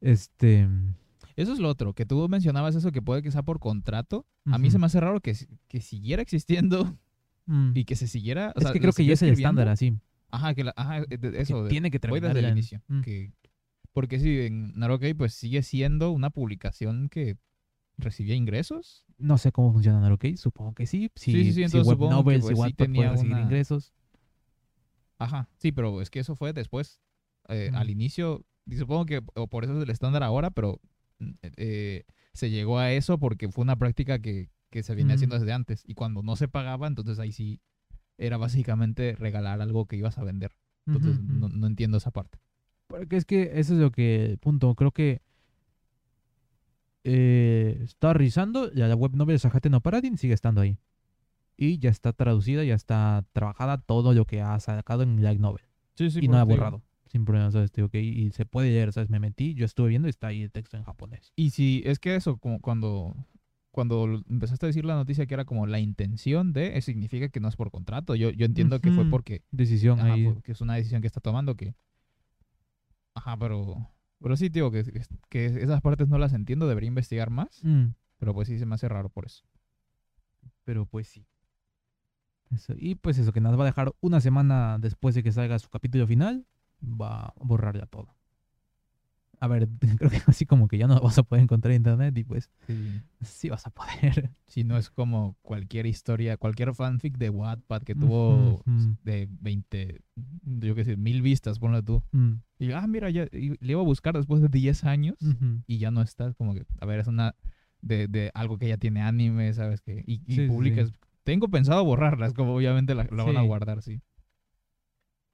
Este, 0.00 0.68
Eso 1.36 1.52
es 1.52 1.58
lo 1.58 1.68
otro, 1.68 1.92
que 1.94 2.06
tú 2.06 2.28
mencionabas 2.28 2.74
eso 2.74 2.92
que 2.92 3.02
puede 3.02 3.22
que 3.22 3.30
sea 3.30 3.42
por 3.42 3.58
contrato. 3.58 4.26
A 4.44 4.58
mí 4.58 4.70
se 4.70 4.78
me 4.78 4.86
hace 4.86 5.00
raro 5.00 5.20
que, 5.20 5.34
que 5.68 5.80
siguiera 5.80 6.22
existiendo 6.22 6.96
mm, 7.46 7.72
y 7.74 7.84
que 7.84 7.96
se 7.96 8.06
siguiera. 8.06 8.52
o 8.54 8.58
es 8.58 8.64
sea, 8.64 8.72
que 8.72 8.80
creo 8.80 8.92
que 8.92 9.04
ya 9.04 9.14
es 9.14 9.22
el 9.22 9.30
estándar 9.30 9.68
así. 9.68 9.96
Ajá, 10.30 10.54
que 10.54 10.64
la- 10.64 10.74
ajá, 10.76 11.04
que 11.06 11.18
eso. 11.40 11.64
de- 11.64 11.70
tiene 11.70 11.90
que 11.90 11.98
voy 11.98 12.20
terminar 12.20 12.34
desde 12.34 12.46
el 12.48 12.52
inicio. 12.52 12.82
Mm. 12.88 13.00
Que, 13.00 13.32
porque 13.96 14.20
si 14.20 14.40
en 14.40 14.74
Narokei 14.78 15.14
pues 15.14 15.32
sigue 15.32 15.62
siendo 15.62 16.10
una 16.10 16.28
publicación 16.28 17.08
que 17.08 17.38
recibía 17.96 18.34
ingresos. 18.34 19.06
No 19.16 19.38
sé 19.38 19.52
cómo 19.52 19.72
funciona 19.72 20.12
¿ok? 20.12 20.36
Supongo 20.36 20.74
que 20.74 20.84
sí. 20.84 21.10
Si, 21.14 21.32
Sí, 21.32 21.32
sí, 21.32 21.44
sí, 21.44 21.52
si 21.54 21.62
entonces 21.62 21.86
web 21.88 21.96
supongo 21.96 22.12
novels 22.16 22.44
y 22.44 22.54
pues, 22.54 22.68
sí 22.68 22.74
tenía 22.74 23.10
recibir 23.12 23.32
una- 23.32 23.42
ingresos. 23.44 23.94
Ajá, 25.18 25.48
sí, 25.56 25.72
pero 25.72 26.02
es 26.02 26.10
que 26.10 26.20
eso 26.20 26.36
fue 26.36 26.52
después. 26.52 27.00
Eh, 27.48 27.70
Al 27.72 27.86
Mm. 27.86 27.90
inicio, 27.90 28.44
y 28.66 28.76
supongo 28.76 29.06
que 29.06 29.22
o 29.34 29.46
por 29.46 29.64
eso 29.64 29.74
es 29.78 29.82
el 29.82 29.88
estándar 29.88 30.22
ahora, 30.22 30.50
pero 30.50 30.78
mm, 31.20 31.30
eh, 31.56 32.04
se 32.34 32.50
llegó 32.50 32.78
a 32.78 32.92
eso 32.92 33.16
porque 33.18 33.48
fue 33.48 33.62
una 33.62 33.76
práctica 33.76 34.18
que, 34.18 34.50
que 34.70 34.82
se 34.82 34.94
venía 34.94 35.14
haciendo 35.14 35.36
Mm. 35.36 35.40
desde 35.40 35.52
antes. 35.54 35.82
Y 35.86 35.94
cuando 35.94 36.22
no 36.22 36.36
se 36.36 36.48
pagaba, 36.48 36.86
entonces 36.86 37.18
ahí 37.18 37.32
sí 37.32 37.62
era 38.18 38.36
básicamente 38.36 39.14
regalar 39.16 39.62
algo 39.62 39.86
que 39.86 39.96
ibas 39.96 40.18
a 40.18 40.24
vender. 40.24 40.52
Entonces 40.84 41.18
no 41.18 41.66
entiendo 41.66 41.96
esa 41.96 42.10
parte. 42.10 42.38
Porque 42.86 43.16
es 43.16 43.24
que 43.24 43.52
eso 43.54 43.74
es 43.74 43.80
lo 43.80 43.90
que, 43.90 44.38
punto, 44.40 44.74
creo 44.74 44.92
que 44.92 45.22
eh, 47.04 47.80
estaba 47.84 48.14
revisando, 48.14 48.72
ya 48.72 48.88
la 48.88 48.96
web 48.96 49.14
novel 49.14 49.38
Sahate 49.38 49.70
no 49.70 49.80
Paradin 49.80 50.18
sigue 50.18 50.34
estando 50.34 50.60
ahí. 50.60 50.78
Y 51.56 51.78
ya 51.78 51.88
está 51.88 52.12
traducida, 52.12 52.64
ya 52.64 52.74
está 52.74 53.24
trabajada 53.32 53.78
todo 53.78 54.12
lo 54.12 54.26
que 54.26 54.42
ha 54.42 54.58
sacado 54.60 55.02
en 55.02 55.22
light 55.22 55.40
novel. 55.40 55.64
Sí, 55.94 56.10
sí, 56.10 56.18
y 56.22 56.28
no 56.28 56.36
ha 56.36 56.44
borrado, 56.44 56.82
sin 57.06 57.24
problema, 57.24 57.50
¿sabes? 57.50 57.72
Tío, 57.72 57.86
ok, 57.86 57.94
y 57.94 58.30
se 58.32 58.44
puede 58.44 58.70
leer, 58.70 58.92
¿sabes? 58.92 59.08
Me 59.08 59.20
metí, 59.20 59.54
yo 59.54 59.64
estuve 59.64 59.88
viendo 59.88 60.08
y 60.08 60.10
está 60.10 60.26
ahí 60.26 60.42
el 60.42 60.50
texto 60.50 60.76
en 60.76 60.82
japonés. 60.82 61.32
Y 61.36 61.50
si 61.50 61.82
es 61.86 61.98
que 61.98 62.14
eso, 62.14 62.36
como 62.36 62.60
cuando, 62.60 63.16
cuando 63.70 64.22
empezaste 64.28 64.66
a 64.66 64.68
decir 64.68 64.84
la 64.84 64.96
noticia 64.96 65.26
que 65.26 65.34
era 65.34 65.44
como 65.44 65.66
la 65.66 65.80
intención 65.80 66.52
de, 66.52 66.78
significa 66.82 67.28
que 67.30 67.40
no 67.40 67.48
es 67.48 67.56
por 67.56 67.70
contrato. 67.70 68.14
Yo, 68.16 68.30
yo 68.30 68.44
entiendo 68.44 68.80
que 68.80 68.90
fue 68.90 69.08
porque 69.08 69.42
Decisión 69.50 70.00
Ajá, 70.00 70.12
ahí. 70.12 70.34
que 70.44 70.52
es 70.52 70.60
una 70.60 70.74
decisión 70.74 71.00
que 71.00 71.06
está 71.06 71.20
tomando 71.20 71.56
que... 71.56 71.74
Ajá, 73.16 73.36
pero... 73.36 73.90
Pero 74.22 74.36
sí, 74.36 74.48
tío, 74.48 74.70
que, 74.70 74.82
que, 75.28 75.46
esas 75.46 75.80
partes 75.82 76.08
no 76.08 76.16
las 76.16 76.32
entiendo, 76.32 76.66
debería 76.68 76.88
investigar 76.88 77.28
más, 77.30 77.62
Mm, 77.64 77.88
pero 78.18 78.32
pues 78.32 78.48
sí 78.48 78.58
se 78.58 78.64
me 78.64 78.74
hace 78.74 78.88
raro 78.88 79.08
por 79.10 79.26
eso. 79.26 79.44
pero 80.64 80.86
pues 80.86 81.08
sí. 81.08 81.26
Eso, 82.50 82.74
Y 82.78 82.94
pues 82.94 83.18
eso, 83.18 83.32
que 83.32 83.40
nos 83.40 83.58
va 83.58 83.62
a 83.64 83.66
dejar 83.66 83.92
una 84.00 84.20
semana 84.20 84.78
después 84.78 85.14
de 85.14 85.22
que 85.22 85.32
salga 85.32 85.58
su 85.58 85.68
capítulo 85.68 86.06
final, 86.06 86.46
va 86.82 87.26
a 87.26 87.34
borrar 87.36 87.76
ya 87.76 87.86
todo. 87.86 88.14
A 89.40 89.48
ver, 89.48 89.68
creo 89.98 90.10
que 90.10 90.22
así 90.26 90.46
como 90.46 90.66
que 90.68 90.78
ya 90.78 90.86
no 90.86 90.94
lo 90.94 91.00
vas 91.02 91.18
a 91.18 91.22
poder 91.22 91.42
encontrar 91.42 91.72
en 91.72 91.78
internet 91.78 92.16
y 92.16 92.24
pues 92.24 92.50
sí 93.20 93.48
vas 93.50 93.66
a 93.66 93.70
poder. 93.70 94.30
Si 94.46 94.64
no 94.64 94.78
es 94.78 94.88
como 94.90 95.36
cualquier 95.42 95.84
historia, 95.86 96.36
cualquier 96.38 96.72
fanfic 96.74 97.18
de 97.18 97.28
Wattpad 97.30 97.82
que 97.82 97.94
tuvo 97.94 98.62
de 99.02 99.28
20, 99.40 100.00
yo 100.44 100.74
qué 100.74 100.84
sé, 100.84 100.96
mil 100.96 101.20
vistas, 101.20 101.58
ponle 101.58 101.82
tú. 101.82 102.02
Mm, 102.12 102.34
Y, 102.58 102.72
ah, 102.72 102.86
mira, 102.86 103.10
ya 103.10 103.26
le 103.32 103.56
iba 103.60 103.80
a 103.80 103.84
buscar 103.84 104.14
después 104.16 104.40
de 104.40 104.48
10 104.48 104.84
años 104.84 105.16
y 105.66 105.78
ya 105.78 105.90
no 105.90 106.02
está. 106.02 106.32
Como 106.34 106.54
que, 106.54 106.64
a 106.80 106.86
ver, 106.86 107.00
es 107.00 107.06
una... 107.06 107.34
De, 107.82 108.08
de 108.08 108.32
algo 108.34 108.58
que 108.58 108.66
ya 108.66 108.78
tiene 108.78 109.02
anime, 109.02 109.52
¿sabes? 109.52 109.80
que 109.80 110.02
Y, 110.06 110.22
y 110.26 110.34
Sí, 110.34 110.34
sí, 110.34 110.46
publicas... 110.48 110.92
Tengo 111.22 111.48
pensado 111.48 111.84
borrarlas, 111.84 112.32
como 112.32 112.54
obviamente 112.56 112.94
la, 112.94 113.06
la 113.10 113.24
van 113.24 113.36
a 113.36 113.42
guardar, 113.42 113.82
sí. 113.82 114.00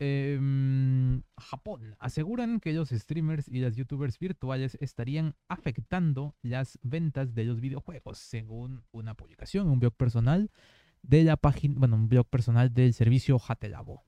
Em, 0.04 1.22
Japón. 1.38 1.94
Aseguran 2.00 2.58
que 2.58 2.72
los 2.72 2.88
streamers 2.88 3.46
y 3.46 3.60
las 3.60 3.76
youtubers 3.76 4.18
virtuales 4.18 4.76
estarían 4.80 5.36
afectando 5.48 6.34
las 6.42 6.78
ventas 6.82 7.34
de 7.34 7.44
los 7.44 7.60
videojuegos, 7.60 8.18
según 8.18 8.82
una 8.90 9.14
publicación, 9.14 9.68
un 9.68 9.78
blog 9.78 9.94
personal 9.94 10.50
de 11.02 11.22
la 11.22 11.36
página, 11.36 11.76
bueno, 11.78 11.94
un 11.94 12.08
blog 12.08 12.26
personal 12.26 12.74
del 12.74 12.94
servicio 12.94 13.38
Hatelabo. 13.38 14.02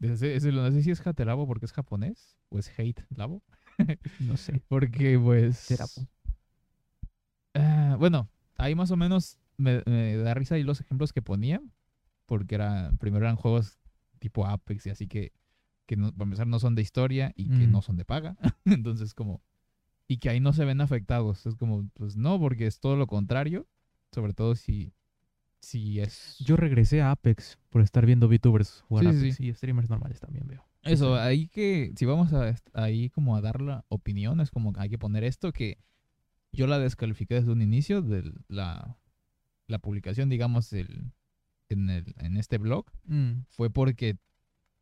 Ese- 0.00 0.36
ese- 0.36 0.52
no 0.52 0.70
sé 0.70 0.82
si 0.82 0.90
es 0.90 1.04
Haterabo 1.06 1.46
porque 1.46 1.66
es 1.66 1.72
japonés 1.72 2.36
o 2.50 2.58
es 2.58 2.70
Hate 2.78 3.04
Labo. 3.10 3.42
No 4.20 4.36
sé. 4.36 4.62
Porque, 4.68 5.18
pues. 5.18 5.68
Ah, 7.54 7.96
bueno, 7.98 8.28
ahí 8.56 8.74
más 8.74 8.90
o 8.90 8.96
menos 8.96 9.38
me, 9.56 9.82
me 9.86 10.16
da 10.16 10.34
risa 10.34 10.54
ahí 10.56 10.62
los 10.62 10.80
ejemplos 10.80 11.12
que 11.12 11.22
ponía. 11.22 11.60
Porque 12.26 12.54
era, 12.56 12.92
primero 12.98 13.24
eran 13.24 13.36
juegos 13.36 13.78
tipo 14.18 14.46
Apex 14.46 14.86
y 14.86 14.90
así 14.90 15.06
que, 15.08 15.32
que 15.86 15.96
no, 15.96 16.12
para 16.12 16.24
empezar 16.24 16.46
no 16.46 16.58
son 16.58 16.74
de 16.74 16.82
historia 16.82 17.32
y 17.36 17.48
que 17.48 17.66
Mm. 17.66 17.72
no 17.72 17.82
son 17.82 17.96
de 17.96 18.04
paga. 18.04 18.36
Entonces, 18.64 19.14
como. 19.14 19.42
Y 20.06 20.18
que 20.18 20.30
ahí 20.30 20.40
no 20.40 20.52
se 20.52 20.64
ven 20.64 20.80
afectados. 20.80 21.46
Es 21.46 21.54
como, 21.56 21.88
pues 21.94 22.16
no, 22.16 22.38
porque 22.38 22.66
es 22.66 22.80
todo 22.80 22.96
lo 22.96 23.06
contrario. 23.06 23.66
Sobre 24.12 24.34
todo 24.34 24.54
si. 24.54 24.92
Si 25.60 26.00
es. 26.00 26.36
Yo 26.38 26.56
regresé 26.56 27.02
a 27.02 27.10
Apex 27.10 27.58
por 27.70 27.82
estar 27.82 28.06
viendo 28.06 28.28
VTubers 28.28 28.82
jugar 28.88 29.04
Sí, 29.06 29.10
sí, 29.12 29.18
Apex 29.18 29.36
sí. 29.36 29.46
y 29.48 29.54
streamers 29.54 29.90
normales 29.90 30.20
también 30.20 30.46
veo. 30.46 30.64
Eso, 30.82 31.16
Sí. 31.16 31.20
ahí 31.20 31.48
que, 31.48 31.92
si 31.96 32.04
vamos 32.04 32.32
a 32.32 32.54
ahí 32.72 33.10
como 33.10 33.36
a 33.36 33.40
dar 33.40 33.60
la 33.60 33.84
opinión, 33.88 34.40
es 34.40 34.50
como 34.50 34.72
que 34.72 34.80
hay 34.80 34.88
que 34.88 34.98
poner 34.98 35.24
esto 35.24 35.52
que 35.52 35.78
yo 36.52 36.66
la 36.66 36.78
descalifiqué 36.78 37.34
desde 37.34 37.50
un 37.52 37.60
inicio 37.60 38.00
de 38.00 38.32
la, 38.48 38.96
la 39.66 39.78
publicación, 39.80 40.28
digamos, 40.30 40.72
el, 40.72 41.12
en, 41.68 41.90
el, 41.90 42.14
en 42.18 42.36
este 42.36 42.58
blog, 42.58 42.86
Mm, 43.04 43.42
fue 43.48 43.68
porque 43.68 44.16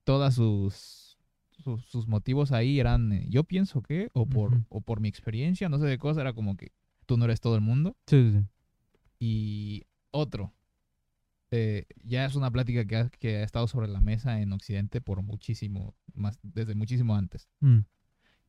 todas 0.04 0.34
sus, 0.34 1.16
sus, 1.50 1.84
sus 1.86 2.06
motivos 2.06 2.52
ahí 2.52 2.78
eran, 2.78 3.12
eh, 3.12 3.26
yo 3.28 3.42
pienso 3.42 3.82
que, 3.82 4.10
o 4.12 4.26
por, 4.26 4.62
o 4.68 4.80
por 4.82 5.00
mi 5.00 5.08
experiencia, 5.08 5.68
no 5.68 5.78
sé 5.78 5.86
de 5.86 5.98
cosa, 5.98 6.20
era 6.20 6.32
como 6.34 6.56
que 6.56 6.70
tú 7.06 7.16
no 7.16 7.24
eres 7.24 7.40
todo 7.40 7.54
el 7.56 7.62
mundo. 7.62 7.96
Sí, 8.06 8.30
sí, 8.30 8.38
sí. 8.38 8.46
Y 9.18 9.82
otro, 10.12 10.52
eh, 11.56 11.86
ya 12.04 12.24
es 12.26 12.34
una 12.36 12.50
plática 12.50 12.84
que 12.84 12.96
ha, 12.96 13.08
que 13.08 13.36
ha 13.38 13.42
estado 13.42 13.66
sobre 13.66 13.88
la 13.88 14.00
mesa 14.00 14.40
en 14.40 14.52
Occidente 14.52 15.00
por 15.00 15.22
muchísimo, 15.22 15.94
más, 16.14 16.38
desde 16.42 16.74
muchísimo 16.74 17.14
antes. 17.16 17.48
Mm, 17.60 17.80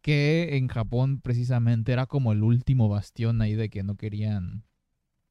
Que 0.01 0.57
en 0.57 0.67
Japón 0.67 1.21
precisamente 1.21 1.91
era 1.91 2.05
como 2.05 2.31
el 2.31 2.43
último 2.43 2.87
bastión 2.89 3.41
ahí 3.41 3.55
de 3.55 3.69
que 3.69 3.83
no 3.83 3.95
querían, 3.95 4.63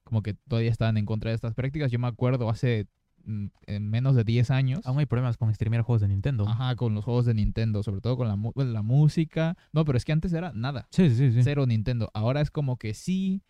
como 0.05 0.23
que 0.23 0.35
todavía 0.35 0.71
estaban 0.71 0.97
en 0.97 1.07
contra 1.07 1.31
de 1.31 1.35
estas 1.37 1.55
prácticas. 1.55 1.91
Yo 1.91 1.99
me 1.99 2.09
acuerdo 2.09 2.49
hace 2.51 2.87
mm, 3.25 3.47
en 3.67 3.89
menos 3.91 4.15
de 4.17 4.25
10 4.25 4.51
años. 4.51 4.81
Aún 4.87 4.99
hay 4.99 5.07
problemas 5.07 5.37
con 5.37 5.53
streamear 5.55 5.83
juegos 5.83 6.03
de 6.03 6.09
Nintendo. 6.09 6.49
Ajá, 6.49 6.75
con 6.77 6.95
los 6.95 7.05
juegos 7.05 7.27
de 7.27 7.35
Nintendo, 7.35 7.83
sobre 7.83 8.01
todo 8.01 8.17
con 8.17 8.29
la, 8.29 8.37
la 8.65 8.83
música. 8.83 9.57
No, 9.73 9.85
pero 9.85 9.99
es 9.99 10.05
que 10.05 10.13
antes 10.13 10.33
era 10.33 10.53
nada 10.55 10.89
Sí, 10.91 11.11
sí, 11.11 11.31
sí. 11.33 11.43
cero 11.43 11.67
Nintendo. 11.67 12.11
Ahora 12.15 12.41
es 12.41 12.51
como 12.51 12.77
que 12.77 12.93
sí, 12.95 13.43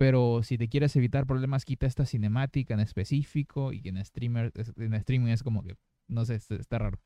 pero 0.00 0.40
si 0.42 0.56
te 0.56 0.68
quieres 0.70 0.96
evitar 0.96 1.26
problemas, 1.26 1.66
quita 1.66 1.86
esta 1.86 2.06
cinemática 2.06 2.72
en 2.72 2.80
específico 2.80 3.70
y 3.74 3.86
en 3.86 4.02
streamer, 4.02 4.50
en 4.78 4.94
streaming 4.94 5.28
es 5.28 5.42
como 5.42 5.62
que, 5.62 5.76
no 6.08 6.24
sé, 6.24 6.36
es- 6.36 6.50
está 6.50 6.78
raro. 6.78 6.98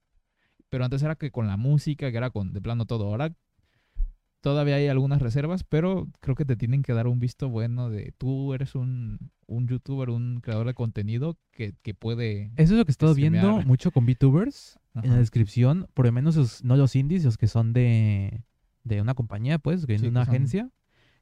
Pero 0.68 0.84
antes 0.84 1.03
era 1.03 1.16
que 1.16 1.32
con 1.32 1.49
la 1.49 1.57
música, 1.57 2.12
que 2.12 2.16
era 2.16 2.30
con 2.30 2.53
de 2.53 2.61
plano 2.61 2.86
todo. 2.86 3.07
Ahora 3.09 3.34
todavía 4.40 4.76
hay 4.76 4.86
algunas 4.86 5.20
reservas, 5.20 5.64
pero 5.64 6.07
creo 6.20 6.36
que 6.36 6.45
te 6.45 6.55
tienen 6.55 6.82
que 6.82 6.92
dar 6.92 7.09
un 7.09 7.18
visto 7.18 7.49
bueno 7.49 7.90
de 7.90 8.12
tú 8.16 8.55
eres 8.55 8.76
un, 8.76 9.18
un 9.47 9.66
youtuber, 9.66 10.11
un 10.11 10.40
creador 10.40 10.68
de 10.68 10.74
contenido 10.74 11.36
que, 11.51 11.74
que 11.82 11.95
puede... 11.95 12.53
Eso 12.55 12.74
es 12.74 12.78
lo 12.78 12.84
que 12.84 12.90
he 12.90 12.92
estado 12.92 13.14
viendo 13.16 13.61
mucho 13.62 13.90
con 13.90 14.07
VTubers. 14.07 14.78
En 15.03 15.11
la 15.11 15.16
descripción, 15.18 15.88
por 15.95 16.07
lo 16.07 16.12
menos 16.12 16.36
los- 16.36 16.62
no 16.62 16.76
los 16.76 16.95
indies, 16.95 17.24
los 17.24 17.38
que 17.38 17.49
son 17.49 17.72
de, 17.72 18.45
de 18.84 19.01
una 19.01 19.14
compañía, 19.14 19.59
pues, 19.59 19.84
que 19.86 19.99
Sí, 19.99 20.05
de 20.05 20.09
una 20.11 20.20
que 20.20 20.26
son- 20.26 20.34
agencia, 20.36 20.70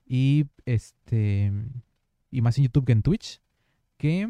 y 0.06 0.46
este 0.64 1.52
y 2.30 2.40
más 2.42 2.58
en 2.58 2.64
YouTube 2.64 2.84
que 2.86 2.92
en 2.92 3.02
Twitch 3.02 3.40
que 3.96 4.28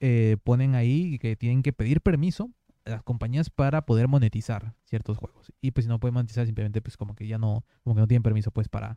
eh, 0.00 0.36
ponen 0.44 0.74
ahí 0.74 1.18
que 1.18 1.36
tienen 1.36 1.62
que 1.62 1.72
pedir 1.72 2.00
permiso 2.00 2.50
a 2.84 2.90
las 2.90 3.02
compañías 3.02 3.50
para 3.50 3.84
poder 3.84 4.08
monetizar 4.08 4.74
ciertos 4.84 5.18
juegos 5.18 5.52
y 5.60 5.72
pues 5.72 5.84
si 5.84 5.88
no 5.88 5.98
pueden 5.98 6.14
monetizar 6.14 6.46
simplemente 6.46 6.80
pues 6.80 6.96
como 6.96 7.14
que 7.14 7.26
ya 7.26 7.38
no 7.38 7.64
como 7.84 7.94
que 7.96 8.00
no 8.00 8.06
tienen 8.06 8.22
permiso 8.22 8.50
pues 8.50 8.68
para 8.68 8.96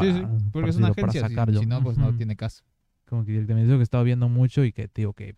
Sí, 0.00 0.12
sí, 0.12 0.20
para- 0.20 0.28
porque 0.28 0.50
para 0.52 0.68
es 0.70 0.76
una 0.76 0.88
para 0.94 1.00
agencia. 1.10 1.22
si- 1.28 1.34
sacarlo. 1.34 1.60
Si, 1.60 1.66
no, 1.66 1.82
pues 1.82 1.98
no 1.98 2.14
tiene 2.14 2.36
caso. 2.36 2.62
como 3.06 3.24
que 3.24 3.32
directamente 3.32 3.64
es 3.66 3.70
lo 3.70 3.76
que 3.78 3.80
he 3.80 3.82
estado 3.82 4.04
viendo 4.04 4.28
mucho 4.28 4.64
y 4.64 4.72
que 4.72 4.88
digo 4.94 5.12
que 5.12 5.34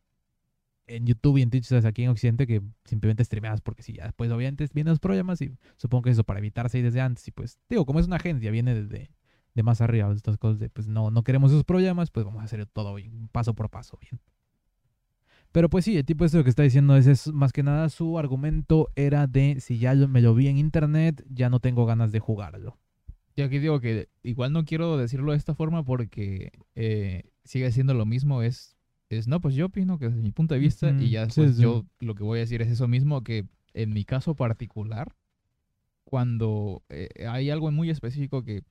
en 0.86 1.07
YouTube 1.07 1.38
y 1.38 1.43
en 1.43 1.51
Twitch, 1.51 1.64
¿sabes? 1.64 1.84
aquí 1.84 2.03
en 2.03 2.11
Occidente, 2.11 2.47
que 2.47 2.61
simplemente 2.84 3.24
streameas 3.24 3.61
porque 3.62 3.82
si 3.82 3.93
ya 3.95 4.05
después 4.05 4.30
obviamente 4.32 4.66
vienen 4.74 4.91
los 4.91 4.99
problemas 4.99 5.41
y 5.41 5.53
supongo 5.76 6.03
que 6.03 6.11
eso 6.11 6.24
para 6.24 6.41
evitarse 6.41 6.76
ahí 6.78 6.82
desde 6.82 7.01
antes 7.01 7.26
y 7.28 7.30
pues, 7.30 7.59
digo, 7.70 7.86
como 7.86 8.01
es 8.01 8.07
una 8.07 8.16
agencia, 8.16 8.51
viene 8.51 8.74
desde 8.74 9.11
de 9.55 9.63
más 9.63 9.81
arriba, 9.81 10.13
estas 10.13 10.39
cosas 10.39 10.59
de 10.59 10.71
pues 10.71 10.89
no, 10.89 11.11
no 11.11 11.23
queremos 11.23 11.51
esos 11.51 11.65
problemas, 11.65 12.11
pues 12.11 12.25
vamos 12.25 12.41
a 12.41 12.45
hacer 12.45 12.65
todo 12.67 12.95
bien, 12.95 13.29
paso 13.33 13.55
por 13.55 13.71
paso, 13.71 13.99
bien. 14.01 14.21
Pero 15.53 15.69
pues 15.69 15.85
sí, 15.85 15.97
el 15.97 16.05
tipo 16.05 16.25
este 16.25 16.39
lo 16.39 16.45
que 16.45 16.51
está 16.51 16.63
diciendo 16.63 16.97
es, 16.97 17.07
es 17.07 17.33
más 17.33 17.53
que 17.53 17.63
nada 17.63 17.89
su 17.89 18.19
argumento 18.19 18.89
era 18.95 19.27
de 19.27 19.57
si 19.61 19.79
ya 19.79 19.95
me 19.95 20.21
lo 20.21 20.35
vi 20.35 20.47
en 20.47 20.59
internet, 20.59 21.25
ya 21.29 21.51
no 21.51 21.59
tengo 21.59 21.87
ganas 21.87 22.13
de 22.13 22.21
jugarlo. 22.21 22.79
Yo 23.37 23.47
aquí 23.47 23.59
digo 23.59 23.81
que 23.81 24.09
igual 24.23 24.53
no 24.53 24.65
quiero 24.65 24.97
decirlo 24.97 25.33
de 25.33 25.39
esta 25.39 25.55
forma 25.55 25.85
porque 25.85 26.53
eh, 26.75 27.31
sigue 27.45 27.73
siendo 27.73 27.95
lo 27.95 28.07
mismo. 28.07 28.43
Es, 28.43 28.77
es, 29.09 29.27
no, 29.27 29.41
pues 29.41 29.55
yo 29.55 29.67
opino 29.67 29.99
que 29.99 30.09
desde 30.09 30.23
mi 30.23 30.31
punto 30.31 30.55
de 30.55 30.61
vista 30.61 30.91
y 30.91 31.11
ya 31.11 31.23
sí, 31.23 31.41
después 31.41 31.57
sí. 31.57 31.63
yo 31.63 31.85
lo 31.99 32.15
que 32.15 32.23
voy 32.23 32.39
a 32.39 32.43
decir 32.43 32.63
es 32.63 32.69
eso 32.69 32.87
mismo, 32.87 33.25
que 33.25 33.47
en 33.75 33.93
mi 33.93 34.05
caso 34.05 34.35
particular, 34.35 35.17
cuando 36.05 36.83
eh, 36.91 37.09
hay 37.29 37.51
algo 37.51 37.71
muy 37.73 37.91
específico 37.91 38.45
que 38.45 38.63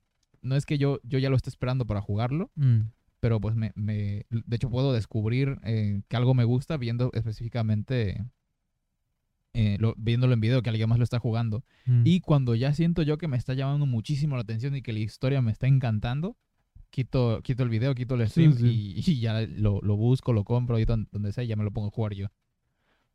no 0.42 0.56
es 0.56 0.66
que 0.66 0.78
yo, 0.78 0.98
yo 1.02 1.18
ya 1.18 1.30
lo 1.30 1.36
esté 1.36 1.50
esperando 1.50 1.86
para 1.86 2.00
jugarlo, 2.00 2.50
Mm, 2.54 2.80
pero 3.20 3.40
pues 3.40 3.54
me, 3.56 3.72
me 3.74 4.24
de 4.30 4.56
hecho 4.56 4.70
puedo 4.70 4.92
descubrir 4.92 5.58
eh, 5.64 6.02
que 6.08 6.16
algo 6.16 6.32
me 6.34 6.44
gusta 6.44 6.76
viendo 6.78 7.10
específicamente, 7.12 8.24
eh, 9.52 9.76
lo- 9.80 9.94
viéndolo 9.98 10.32
en 10.32 10.40
video 10.40 10.62
que 10.62 10.70
alguien 10.70 10.88
más 10.88 10.98
lo 10.98 11.04
está 11.04 11.18
jugando. 11.18 11.64
mm. 11.86 12.02
Y 12.06 12.20
cuando 12.20 12.54
ya 12.54 12.72
siento 12.72 13.02
yo 13.02 13.18
que 13.18 13.28
me 13.28 13.36
está 13.36 13.54
llamando 13.54 13.84
muchísimo 13.86 14.36
la 14.36 14.42
atención 14.42 14.74
y 14.76 14.82
que 14.82 14.92
la 14.92 15.00
historia 15.00 15.42
me 15.42 15.50
está 15.52 15.66
encantando, 15.66 16.36
quito, 16.90 17.40
quito 17.42 17.62
el 17.62 17.68
video, 17.68 17.94
quito 17.94 18.14
el 18.14 18.22
Sí, 18.26 18.30
stream 18.30 18.52
sí. 18.56 18.66
Y, 18.96 19.02
y 19.10 19.20
ya 19.20 19.40
lo, 19.42 19.80
lo 19.82 19.96
busco, 19.96 20.32
lo 20.32 20.44
compro 20.44 20.78
y 20.78 20.84
don- 20.84 21.08
donde 21.12 21.32
sea, 21.32 21.44
y 21.44 21.48
ya 21.48 21.56
me 21.56 21.64
lo 21.64 21.72
pongo 21.72 21.88
a 21.88 21.90
jugar 21.90 22.14
yo. 22.14 22.28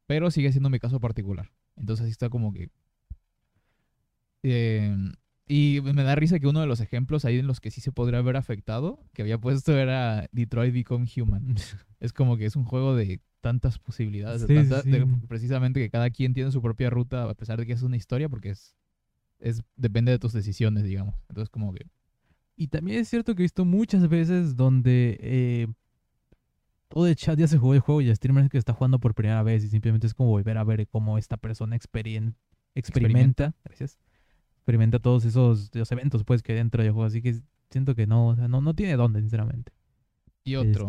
Pero 0.08 0.30
sigue 0.30 0.52
siendo 0.52 0.70
mi 0.70 0.78
caso 0.80 1.00
particular. 1.00 1.52
Entonces 1.78 2.04
así 2.04 2.12
está 2.12 2.30
como 2.30 2.54
que... 2.54 2.70
eh, 4.44 4.96
y 5.48 5.80
me 5.84 6.04
da 6.04 6.16
risa 6.16 6.40
que 6.40 6.48
uno 6.48 6.60
de 6.62 6.68
los 6.68 6.80
ejemplos 6.82 7.24
ahí 7.26 7.38
en 7.40 7.48
los 7.48 7.60
que 7.60 7.70
sí 7.72 7.80
se 7.82 7.92
podría 7.92 8.20
haber 8.20 8.36
afectado, 8.36 9.00
que 9.14 9.22
había 9.22 9.38
puesto 9.38 9.78
era 9.78 10.28
Detroit 10.32 10.74
Become 10.74 11.08
Human. 11.18 11.56
Es 12.00 12.14
como 12.14 12.38
que 12.38 12.46
es 12.46 12.56
un 12.56 12.66
juego 12.66 12.96
de 12.96 13.22
tantas 13.42 13.80
posibilidades, 13.80 14.42
de 14.42 14.48
sí, 14.84 14.90
de- 14.92 15.00
precisamente 15.28 15.80
que 15.80 15.90
cada 15.90 16.10
quien 16.10 16.34
tiene 16.34 16.52
su 16.52 16.62
propia 16.62 16.90
ruta, 16.90 17.24
a 17.30 17.34
pesar 17.36 17.58
de 17.60 17.66
que 17.66 17.74
es 17.74 17.82
una 17.84 17.96
historia, 17.96 18.28
porque 18.30 18.50
es, 18.50 18.76
es 19.40 19.62
depende 19.76 20.12
de 20.12 20.20
tus 20.20 20.34
decisiones, 20.34 20.84
digamos. 20.84 21.16
Entonces, 21.30 21.50
como 21.50 21.74
que 21.74 21.86
Y 22.58 22.68
también 22.68 23.00
es 23.00 23.08
cierto 23.10 23.34
que 23.36 23.42
he 23.44 23.46
visto 23.46 23.66
muchas 23.66 24.08
veces 24.10 24.56
donde 24.56 25.18
eh, 25.22 25.68
todo 26.90 27.08
el 27.08 27.16
chat 27.16 27.38
ya 27.40 27.48
se 27.48 27.58
jugó 27.58 27.74
el 27.74 27.80
juego 27.80 28.02
y 28.02 28.10
el 28.10 28.16
streamer 28.16 28.46
es 28.46 28.50
que 28.50 28.58
está 28.58 28.74
jugando 28.74 29.00
por 29.00 29.14
primera 29.16 29.42
vez 29.44 29.64
y 29.64 29.70
simplemente 29.70 30.08
es 30.08 30.14
como 30.14 30.30
volver 30.30 30.58
a 30.58 30.64
ver 30.64 30.88
cómo 30.88 31.18
esta 31.18 31.38
persona 31.38 31.76
experien- 31.76 32.36
experimenta, 32.76 33.54
gracias, 33.64 33.98
experimenta 34.66 34.98
todos 35.00 35.26
esos 35.26 35.70
los 35.76 35.92
eventos 35.92 36.24
pues 36.24 36.42
que 36.42 36.54
dentro 36.54 36.82
del 36.82 36.92
juego. 36.92 37.06
Así 37.06 37.22
que 37.22 37.40
siento 37.70 37.94
que 37.94 38.08
no, 38.08 38.30
o 38.30 38.36
sea, 38.36 38.48
no, 38.48 38.62
no 38.62 38.74
tiene 38.74 38.96
dónde, 38.98 39.22
sinceramente. 39.22 39.72
y 40.44 40.56
otro. 40.56 40.86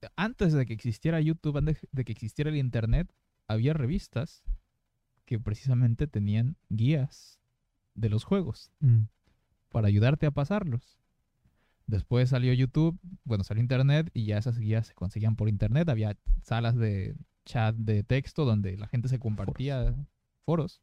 Está- 0.00 0.12
Antes 0.16 0.52
de 0.52 0.66
que 0.66 0.72
existiera 0.72 1.20
YouTube, 1.20 1.56
antes 1.58 1.86
de 1.92 2.04
que 2.04 2.12
existiera 2.12 2.50
el 2.50 2.56
internet, 2.56 3.12
había 3.48 3.72
revistas 3.72 4.42
que 5.24 5.38
precisamente 5.40 6.06
tenían 6.06 6.56
guías 6.68 7.38
de 7.94 8.08
los 8.08 8.24
juegos 8.24 8.70
Mm, 8.80 9.02
para 9.70 9.88
ayudarte 9.88 10.26
a 10.26 10.30
pasarlos. 10.30 10.98
Después 11.86 12.28
salió 12.30 12.52
YouTube, 12.52 12.98
bueno, 13.24 13.44
salió 13.44 13.62
Internet 13.62 14.10
y 14.12 14.26
ya 14.26 14.38
esas 14.38 14.58
guías 14.58 14.88
se 14.88 14.94
conseguían 14.94 15.36
por 15.36 15.48
Internet. 15.48 15.88
Había 15.88 16.16
salas 16.42 16.76
de 16.76 17.16
chat 17.46 17.74
de 17.76 18.02
texto 18.04 18.44
donde 18.44 18.76
la 18.76 18.86
gente 18.88 19.08
se 19.08 19.18
compartía, 19.18 19.94
foros, 20.44 20.82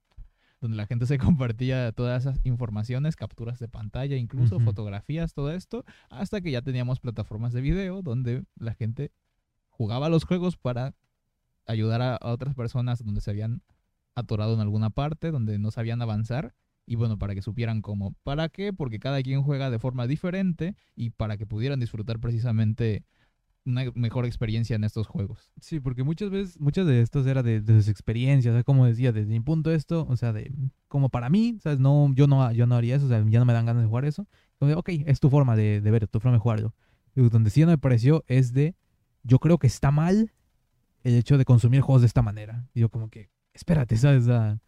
donde 0.66 0.78
la 0.78 0.88
gente 0.88 1.06
se 1.06 1.18
compartía 1.20 1.92
todas 1.92 2.26
esas 2.26 2.42
informaciones, 2.44 3.16
capturas 3.16 3.60
de 3.60 3.68
pantalla, 3.68 4.18
incluso 4.18 4.60
fotografías, 4.60 5.34
todo 5.34 5.52
esto, 5.52 5.86
hasta 6.10 6.42
que 6.42 6.52
ya 6.52 6.62
teníamos 6.62 7.00
plataformas 7.00 7.54
de 7.54 7.62
video 7.62 8.02
donde 8.02 8.44
la 8.56 8.74
gente 8.74 9.12
jugaba 9.70 10.10
los 10.10 10.26
juegos 10.26 10.58
para 10.58 10.94
ayudar 11.68 12.02
a, 12.02 12.16
a 12.16 12.32
otras 12.32 12.56
personas 12.56 13.04
donde 13.04 13.22
se 13.22 13.32
habían 13.32 13.62
atorado 14.16 14.54
en 14.54 14.60
alguna 14.60 14.90
parte, 14.90 15.32
donde 15.32 15.60
no 15.60 15.72
sabían 15.72 16.02
avanzar. 16.02 16.56
Y 16.88 16.96
bueno, 16.96 17.18
para 17.18 17.34
que 17.34 17.42
supieran 17.42 17.82
cómo. 17.82 18.16
¿Para 18.24 18.50
qué? 18.50 18.72
Porque 18.72 19.00
cada 19.00 19.22
quien 19.24 19.42
juega 19.42 19.72
de 19.72 19.80
forma 19.80 20.06
diferente 20.08 20.76
y 20.96 21.10
para 21.10 21.36
que 21.38 21.48
pudieran 21.48 21.80
disfrutar 21.80 22.20
precisamente 22.20 23.04
una 23.66 23.84
mejor 23.96 24.26
experiencia 24.26 24.76
en 24.76 24.84
estos 24.84 25.08
juegos. 25.08 25.52
Sí, 25.60 25.80
porque 25.80 26.04
muchas 26.04 26.30
veces, 26.30 26.60
muchas 26.60 26.86
de 26.86 27.02
estos 27.02 27.26
era 27.28 27.42
de, 27.44 27.62
de 27.62 27.74
sus 27.76 27.88
experiencias, 27.88 28.52
o 28.54 28.56
sea, 28.58 28.64
como 28.64 28.86
decía, 28.86 29.12
desde 29.12 29.30
mi 29.30 29.40
punto 29.40 29.70
de 29.72 29.76
esto, 29.76 30.06
o 30.08 30.16
sea, 30.16 30.34
de 30.34 30.52
como 30.88 31.10
para 31.10 31.30
mí, 31.30 31.58
¿sabes? 31.62 31.80
No, 31.80 32.14
yo 32.14 32.28
no, 32.28 32.52
yo 32.52 32.68
no 32.68 32.76
haría 32.76 32.96
eso, 32.96 33.06
o 33.06 33.10
sea, 33.10 33.24
ya 33.28 33.40
no 33.40 33.46
me 33.46 33.54
dan 33.54 33.66
ganas 33.66 33.84
de 33.84 33.88
jugar 33.90 34.06
eso. 34.06 34.28
De, 34.60 34.74
ok, 34.76 34.90
es 35.06 35.20
tu 35.20 35.30
forma 35.30 35.56
de, 35.56 35.82
de 35.82 35.92
ver, 35.92 36.08
tu 36.08 36.20
forma 36.20 36.38
de 36.38 36.42
jugarlo. 36.42 36.74
Y 37.16 37.28
donde 37.30 37.50
sí 37.50 37.62
no 37.62 37.68
me 37.68 37.78
pareció 37.78 38.24
es 38.28 38.54
de, 38.54 38.76
yo 39.24 39.40
creo 39.40 39.58
que 39.58 39.68
está 39.68 39.92
mal 39.92 40.32
el 41.04 41.16
hecho 41.16 41.38
de 41.38 41.46
consumir 41.46 41.82
juegos 41.82 42.02
de 42.02 42.08
esta 42.08 42.22
manera. 42.22 42.68
Y 42.74 42.82
yo 42.82 42.90
como 42.90 43.10
que, 43.10 43.30
espérate, 43.54 43.98
¿sabes? 43.98 44.26
Sea, 44.26 44.60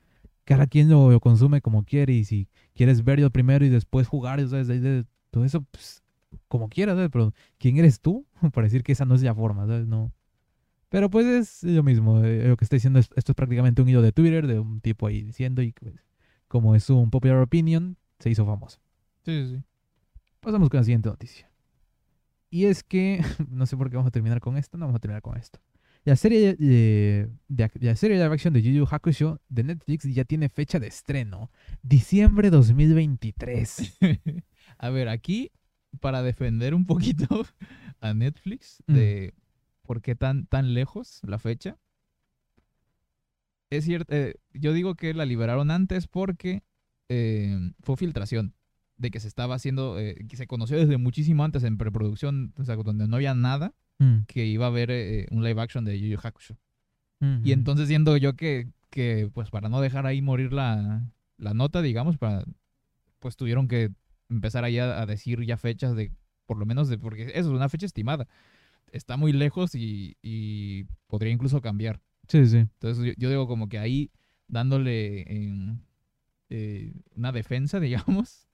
cada 0.45 0.67
quien 0.67 0.89
lo, 0.89 1.11
lo 1.11 1.19
consume 1.19 1.61
como 1.61 1.83
quiere 1.85 2.13
y 2.13 2.25
si 2.25 2.49
quieres 2.75 3.03
verlo 3.03 3.29
primero 3.31 3.65
y 3.65 3.69
después 3.69 4.07
jugar, 4.07 4.39
¿sabes? 4.49 4.67
De 4.67 4.79
de- 4.79 5.05
todo 5.31 5.45
eso, 5.45 5.61
pues, 5.71 6.03
como 6.47 6.69
quieras, 6.69 6.95
¿sabes? 6.95 7.09
Pero 7.11 7.33
¿quién 7.57 7.77
eres 7.77 8.01
tú 8.01 8.25
para 8.53 8.65
decir 8.65 8.83
que 8.83 8.91
esa 8.93 9.05
no 9.05 9.15
es 9.15 9.21
la 9.23 9.35
forma, 9.35 9.65
¿sabes? 9.67 9.87
No. 9.87 10.13
Pero 10.89 11.09
pues 11.09 11.25
es 11.25 11.63
lo 11.63 11.83
mismo, 11.83 12.23
eh, 12.23 12.47
lo 12.47 12.57
que 12.57 12.65
está 12.65 12.75
diciendo 12.77 12.99
es, 12.99 13.09
esto 13.15 13.33
es 13.33 13.35
prácticamente 13.35 13.81
un 13.81 13.89
hilo 13.89 14.01
de 14.01 14.11
Twitter 14.13 14.47
de 14.47 14.59
un 14.59 14.81
tipo 14.81 15.07
ahí 15.07 15.21
diciendo 15.23 15.61
y 15.61 15.73
pues, 15.73 15.95
como 16.47 16.75
es 16.75 16.89
un 16.89 17.09
popular 17.11 17.37
opinion, 17.39 17.97
se 18.19 18.29
hizo 18.29 18.45
famoso. 18.45 18.79
Sí, 19.25 19.45
sí, 19.45 19.55
sí. 19.57 19.63
Pasamos 20.41 20.69
con 20.69 20.79
la 20.79 20.83
siguiente 20.83 21.09
noticia. 21.09 21.49
Y 22.49 22.65
es 22.65 22.83
que, 22.83 23.21
no 23.49 23.65
sé 23.65 23.75
por 23.77 23.89
qué 23.89 23.97
vamos 23.97 24.07
a 24.09 24.11
terminar 24.11 24.39
con 24.39 24.57
esto, 24.57 24.77
no 24.77 24.85
vamos 24.85 24.97
a 24.97 25.01
terminar 25.01 25.21
con 25.21 25.37
esto. 25.37 25.59
La 26.05 26.15
serie 26.15 26.55
de, 26.55 27.29
de- 27.49 27.71
la 27.81 27.95
serie 27.97 28.17
de 28.17 28.23
live 28.23 28.33
action 28.33 28.53
de 28.53 28.61
Yu 28.61 28.71
Yu 28.71 28.87
Hakusho 28.89 29.41
de 29.49 29.63
Netflix 29.63 30.05
ya 30.05 30.23
tiene 30.23 30.47
fecha 30.47 30.79
de 30.79 30.87
estreno, 30.87 31.51
diciembre 31.83 32.49
2023. 32.49 33.97
a 34.77 34.89
ver, 34.89 35.09
aquí, 35.09 35.51
para 35.99 36.21
defender 36.21 36.73
un 36.73 36.85
poquito 36.85 37.27
a 38.01 38.13
Netflix 38.13 38.83
Mm. 38.87 38.93
de 38.93 39.33
por 39.83 40.01
qué 40.01 40.15
tan, 40.15 40.45
tan 40.47 40.73
lejos 40.73 41.21
la 41.23 41.39
fecha. 41.39 41.77
Es 43.69 43.85
cierto, 43.85 44.13
eh, 44.15 44.35
yo 44.53 44.73
digo 44.73 44.95
que 44.95 45.13
la 45.13 45.25
liberaron 45.25 45.71
antes 45.71 46.07
porque 46.07 46.63
eh, 47.09 47.57
fue 47.81 47.97
filtración 47.97 48.53
de 48.97 49.11
que 49.11 49.19
se 49.19 49.27
estaba 49.27 49.55
haciendo, 49.55 49.99
eh, 49.99 50.25
que 50.27 50.37
se 50.37 50.47
conoció 50.47 50.77
desde 50.77 50.97
muchísimo 50.97 51.43
antes 51.43 51.63
en 51.63 51.77
preproducción, 51.77 52.53
o 52.57 52.63
sea, 52.63 52.75
donde 52.77 53.07
no 53.07 53.15
había 53.17 53.33
nada, 53.33 53.73
Mm, 53.99 54.25
que 54.27 54.45
iba 54.45 54.65
a 54.65 54.67
haber 54.67 54.91
eh, 54.91 55.25
un 55.31 55.43
live 55.43 55.59
action 55.59 55.83
de 55.83 55.99
Yu 55.99 56.05
Yu 56.07 56.19
Hakusho. 56.21 56.55
mm, 57.19 57.41
Y 57.43 57.51
entonces 57.51 57.87
siendo 57.87 58.15
yo 58.15 58.35
que, 58.35 58.69
que 58.91 59.27
pues 59.33 59.49
para 59.49 59.69
no 59.69 59.81
dejar 59.81 60.05
ahí 60.05 60.21
morir 60.21 60.53
la, 60.53 61.09
la 61.37 61.53
nota, 61.55 61.81
digamos, 61.81 62.15
para, 62.19 62.45
pues 63.17 63.35
tuvieron 63.35 63.67
que 63.67 63.89
empezar 64.29 64.63
ahí 64.63 64.79
a, 64.79 65.05
decir 65.05 65.43
ya 65.45 65.57
fechas 65.57 65.95
de, 65.95 66.11
por 66.45 66.57
lo 66.57 66.65
menos 66.65 66.89
de, 66.89 66.97
porque 66.97 67.23
eso 67.23 67.39
es 67.39 67.47
una 67.47 67.69
fecha 67.69 67.85
estimada. 67.85 68.27
Está 68.91 69.17
muy 69.17 69.33
lejos 69.33 69.75
y, 69.75 70.17
y 70.21 70.85
podría 71.07 71.31
incluso 71.31 71.61
cambiar. 71.61 72.01
Sí, 72.27 72.45
sí. 72.45 72.57
Entonces 72.57 73.03
yo, 73.03 73.13
yo 73.17 73.29
digo 73.29 73.47
como 73.47 73.69
que 73.69 73.79
ahí 73.79 74.11
dándole 74.47 75.21
en, 75.31 75.81
eh, 76.49 76.93
una 77.15 77.31
defensa, 77.31 77.79
digamos, 77.79 78.47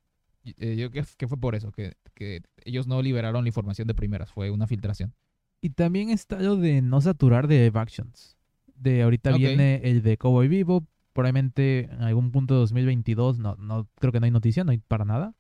eh, 0.43 0.75
yo 0.75 0.91
que, 0.91 1.03
que 1.17 1.27
fue 1.27 1.37
por 1.37 1.55
eso, 1.55 1.71
que, 1.71 1.93
que 2.13 2.41
ellos 2.65 2.87
no 2.87 3.01
liberaron 3.01 3.43
la 3.43 3.49
información 3.49 3.87
de 3.87 3.93
primeras, 3.93 4.31
fue 4.31 4.49
una 4.49 4.67
filtración. 4.67 5.13
Y 5.61 5.69
también 5.69 6.09
está 6.09 6.41
lo 6.41 6.57
de 6.57 6.81
no 6.81 6.99
saturar 6.99 7.47
de 7.47 7.71
actions. 7.73 8.37
De 8.75 9.01
ahorita 9.01 9.31
viene 9.37 9.79
el 9.83 10.01
de 10.01 10.17
Cowboy 10.17 10.49
Vivo, 10.49 10.85
probablemente 11.13 11.85
en 11.85 12.01
algún 12.01 12.31
punto 12.31 12.55
de 12.55 12.59
2022, 12.61 13.39
no, 13.39 13.55
no 13.55 13.87
creo 13.99 14.11
que 14.11 14.19
no 14.19 14.25
hay 14.25 14.31
noticia, 14.31 14.65
no 14.65 14.71
hay 14.71 14.79
para 14.79 15.05
nada. 15.05 15.35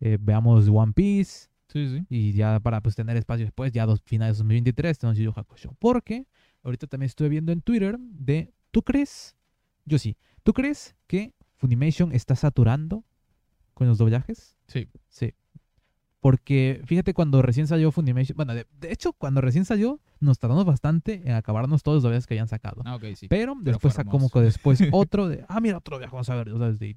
Eh, 0.00 0.18
veamos 0.20 0.68
One 0.68 0.92
Piece 0.92 1.48
Sí, 1.68 1.86
sí. 1.88 2.06
y 2.08 2.32
ya 2.32 2.60
para 2.60 2.80
pues 2.80 2.94
tener 2.94 3.16
espacio 3.16 3.44
después, 3.44 3.72
ya 3.72 3.84
dos 3.84 4.00
finales 4.02 4.36
de 4.36 4.44
2023 4.44 4.98
tenemos 4.98 5.18
Yu 5.18 5.32
Hakusho. 5.34 5.74
Porque 5.78 6.26
ahorita 6.62 6.86
también 6.86 7.08
estuve 7.08 7.28
viendo 7.28 7.52
en 7.52 7.60
Twitter 7.60 7.98
de, 7.98 8.52
¿tú 8.70 8.82
crees? 8.82 9.36
Yo 9.84 9.98
sí. 9.98 10.16
¿Tú 10.42 10.52
crees 10.52 10.96
que 11.06 11.34
Funimation 11.56 12.12
está 12.12 12.36
saturando 12.36 13.04
con 13.74 13.86
los 13.86 13.98
doblajes? 13.98 14.56
Sí. 14.66 14.88
Sí. 15.08 15.34
Porque 16.20 16.80
fíjate, 16.84 17.14
cuando 17.14 17.42
recién 17.42 17.66
salió 17.66 17.92
Funimation, 17.92 18.36
bueno, 18.36 18.54
de, 18.54 18.66
de 18.80 18.92
hecho, 18.92 19.12
cuando 19.12 19.40
recién 19.40 19.64
salió, 19.64 20.00
nos 20.20 20.38
tardamos 20.38 20.64
bastante 20.64 21.22
en 21.24 21.32
acabarnos 21.32 21.82
todos 21.82 21.96
los 21.96 22.02
doblajes 22.02 22.26
que 22.26 22.34
habían 22.34 22.48
sacado. 22.48 22.82
Ah, 22.84 22.98
sí. 23.14 23.28
Pero, 23.28 23.54
Pero 23.62 23.78
después, 23.78 23.96
como 24.08 24.30
que 24.30 24.40
después 24.40 24.80
otro 24.92 25.28
de, 25.28 25.44
ah, 25.48 25.60
mira, 25.60 25.78
otro 25.78 25.98
viaje, 25.98 26.12
vamos 26.12 26.28
a 26.30 26.34
ver, 26.34 26.48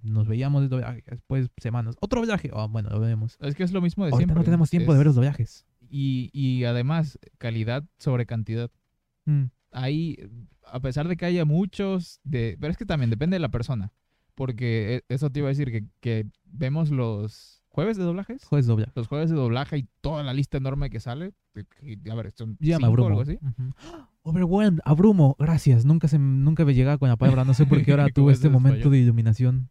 nos 0.04 0.28
veíamos 0.28 0.62
de 0.62 0.68
doblaje, 0.70 1.04
después 1.10 1.50
semanas, 1.58 1.96
otro 2.00 2.22
viaje, 2.22 2.50
oh, 2.54 2.68
bueno, 2.70 2.90
lo 2.90 3.00
vemos. 3.00 3.38
Es 3.42 3.56
que 3.56 3.64
es 3.64 3.72
lo 3.72 3.82
mismo 3.82 4.06
de 4.06 4.12
Ahorita 4.12 4.20
siempre. 4.28 4.36
no 4.40 4.44
tenemos 4.44 4.70
tiempo 4.70 4.92
de 4.94 4.98
ver 4.98 5.08
los 5.08 5.16
doblajes. 5.16 5.66
Y, 5.90 6.30
y 6.34 6.64
además, 6.64 7.20
calidad 7.38 7.84
sobre 7.98 8.26
cantidad. 8.26 8.72
Mm, 9.26 9.46
Ahí, 9.74 10.18
a 10.66 10.80
pesar 10.82 11.08
de 11.08 11.16
que 11.16 11.26
haya 11.26 11.46
muchos, 11.46 12.20
de, 12.24 12.58
pero 12.60 12.72
es 12.72 12.78
que 12.78 12.86
también 12.86 13.10
depende 13.10 13.36
de 13.36 13.40
la 13.40 13.50
persona. 13.50 13.94
Porque 14.36 14.96
e- 15.08 15.14
eso 15.14 15.30
te 15.30 15.40
iba 15.40 15.48
a 15.48 15.50
decir 15.56 15.72
que, 15.72 15.86
que 16.00 16.26
vemos 16.46 16.90
los 16.90 17.61
jueves 17.72 17.98
de 17.98 18.04
doblajes. 18.04 18.44
Jueves 18.46 18.66
de 18.68 18.72
doblaje. 18.72 18.92
Los 18.96 19.08
jueves 19.08 19.30
de 19.30 19.36
doblaje 19.36 19.78
y 19.80 19.88
toda 20.02 20.24
la 20.24 20.34
lista 20.34 20.58
enorme 20.58 20.90
que 20.90 21.00
sale. 21.00 21.34
que- 21.54 22.00
a 22.10 22.16
ver, 22.16 22.32
son 22.32 22.56
Ya 22.62 22.78
me 22.78 22.86
cinco 22.86 22.86
o 22.86 22.88
abrumo. 22.88 23.10
algo 23.10 23.22
así. 23.22 23.38
Ujú. 23.42 23.72
Overwhelmed, 24.24 24.80
abrumo, 24.86 25.36
gracias. 25.40 25.84
Nunca 25.84 26.08
se 26.08 26.18
nunca 26.20 26.64
me 26.64 26.74
llegaba 26.74 26.98
con 26.98 27.10
la 27.10 27.18
palabra, 27.18 27.44
no 27.44 27.54
sé 27.54 27.66
por 27.66 27.78
qué 27.86 27.92
ahora 27.92 28.04
¿Cómo 28.04 28.14
tuve 28.14 28.32
es 28.34 28.38
este 28.38 28.48
en 28.48 28.54
momento 28.54 28.78
español? 28.78 28.92
de 28.94 29.00
iluminación. 29.00 29.70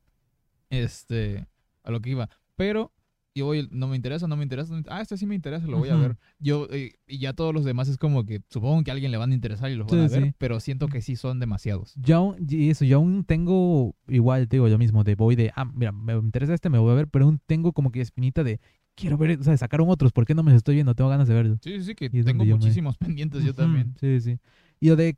Este, 0.69 1.47
a 1.85 1.91
lo 1.91 2.01
que 2.01 2.11
iba. 2.11 2.29
Pero 2.57 2.93
yo 3.35 3.47
voy, 3.47 3.69
no 3.71 3.87
me 3.89 3.97
interesa, 3.97 4.27
no 4.27 4.37
me 4.37 4.43
interesa. 4.43 4.73
no 4.75 4.79
me- 4.81 4.85
Ah, 4.89 5.01
este 5.01 5.17
sí 5.17 5.25
me 5.27 5.35
interesa, 5.35 5.67
lo 5.67 5.79
voy 5.79 5.89
a 5.89 5.97
ver. 5.97 6.17
Yo, 6.39 6.67
eh, 6.71 6.95
y 7.07 7.19
ya 7.19 7.33
todos 7.33 7.55
los 7.55 7.65
demás 7.65 7.89
es 7.89 7.97
como 7.97 8.25
que 8.27 8.41
supongo 8.49 8.83
que 8.83 8.91
a 8.91 8.95
alguien 8.95 9.11
le 9.13 9.19
van 9.19 9.31
a 9.31 9.35
interesar 9.35 9.71
y 9.71 9.77
los 9.77 9.87
van 9.87 10.01
Sí, 10.01 10.05
a 10.07 10.09
ver, 10.19 10.29
sí. 10.29 10.35
pero 10.39 10.59
siento 10.61 10.89
que 10.89 11.01
sí 11.01 11.17
son 11.17 11.39
demasiados. 11.39 11.95
Yo 11.97 12.17
aún, 12.17 12.37
y 12.49 12.71
eso, 12.71 12.85
yo 12.85 12.97
aún 12.97 13.25
tengo, 13.25 13.95
igual 14.09 14.49
te 14.49 14.57
digo 14.57 14.69
yo 14.69 14.79
mismo, 14.79 15.05
de 15.05 15.15
voy 15.15 15.37
de, 15.37 15.53
ah, 15.55 15.65
mira, 15.65 15.93
me 15.93 16.15
interesa 16.15 16.55
este, 16.55 16.71
me 16.71 16.79
voy 16.79 16.91
a 16.93 16.95
ver, 16.95 17.09
pero 17.09 17.25
aún 17.27 17.41
tengo 17.47 17.73
como 17.73 17.93
que 17.93 18.01
espinita 18.01 18.43
de, 18.43 18.61
quiero 18.97 19.17
ver, 19.17 19.39
o 19.39 19.43
sea, 19.45 19.57
sacaron 19.57 19.89
otros, 19.89 20.13
¿por 20.13 20.27
qué 20.27 20.35
no 20.35 20.43
me 20.43 20.51
los 20.51 20.59
estoy 20.59 20.75
viendo? 20.75 20.95
Tengo 20.95 21.11
ganas 21.11 21.29
de 21.29 21.35
verlos. 21.35 21.59
Sí, 21.63 21.79
sí, 21.79 21.85
sí, 21.85 21.95
que 21.95 22.07
Y 22.13 22.23
tengo 22.25 22.45
me- 22.45 22.53
muchísimos 22.55 22.97
pendientes 22.99 23.45
yo 23.45 23.55
también. 23.55 23.95
Sí, 24.01 24.21
sí. 24.21 24.39
Y 24.81 24.89
lo 24.89 24.97
de 24.97 25.17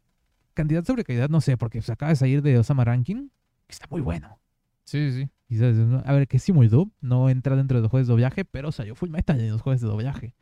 cantidad 0.55 0.85
sobre 0.85 1.03
calidad, 1.05 1.31
no 1.31 1.41
sé, 1.41 1.57
porque 1.57 1.81
se 1.81 1.91
acaba 1.93 2.11
de 2.11 2.17
salir 2.17 2.43
de 2.43 2.59
Osama 2.59 2.85
Ranking, 2.85 3.29
que 3.67 3.73
está 3.73 3.87
muy 3.91 4.01
bueno. 4.03 4.39
Sí, 4.85 5.13
sí, 5.13 5.29
¿no? 5.59 6.03
a 6.05 6.13
ver, 6.13 6.29
que 6.29 6.39
sí, 6.39 6.53
muy 6.53 6.69
dub, 6.69 6.93
no 7.01 7.29
entra 7.29 7.57
dentro 7.57 7.79
de 7.79 7.83
los 7.83 7.91
juegos 7.91 8.07
de 8.09 8.13
doblaje, 8.13 8.45
pero 8.45 8.73
salió 8.73 8.95
full 8.95 9.11
metal 9.11 9.41
en 9.41 9.51
los 9.51 9.61
juegos 9.63 9.81
de 9.81 9.89
doblaje. 9.89 10.35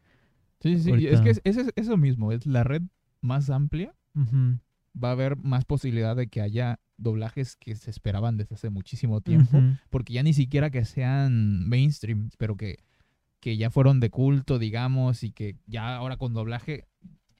Sí, 0.60 0.76
sí, 0.76 0.82
sí. 0.84 0.90
Ahorita- 0.90 1.10
Es 1.12 1.20
que 1.20 1.30
es, 1.30 1.40
es- 1.44 1.56
es 1.56 1.72
eso 1.76 1.96
mismo, 1.96 2.32
es 2.32 2.46
la 2.46 2.64
red 2.64 2.82
más 3.20 3.50
amplia. 3.50 3.94
Va 5.02 5.08
a 5.08 5.12
haber 5.12 5.36
más 5.36 5.64
posibilidad 5.64 6.16
de 6.16 6.26
que 6.28 6.40
haya 6.40 6.80
doblajes 6.96 7.56
que 7.56 7.76
se 7.76 7.90
esperaban 7.90 8.36
desde 8.36 8.56
hace 8.56 8.70
muchísimo 8.70 9.20
tiempo. 9.20 9.58
Porque 9.88 10.12
ya 10.12 10.22
ni 10.22 10.32
siquiera 10.34 10.70
que 10.70 10.84
sean 10.84 11.66
mainstream, 11.68 12.30
pero 12.38 12.56
que, 12.56 12.78
que 13.40 13.56
ya 13.56 13.70
fueron 13.70 14.00
de 14.00 14.10
culto, 14.10 14.58
digamos, 14.58 15.22
y 15.22 15.32
que 15.32 15.56
ya 15.66 15.96
ahora 15.96 16.16
con 16.18 16.34
doblaje 16.34 16.86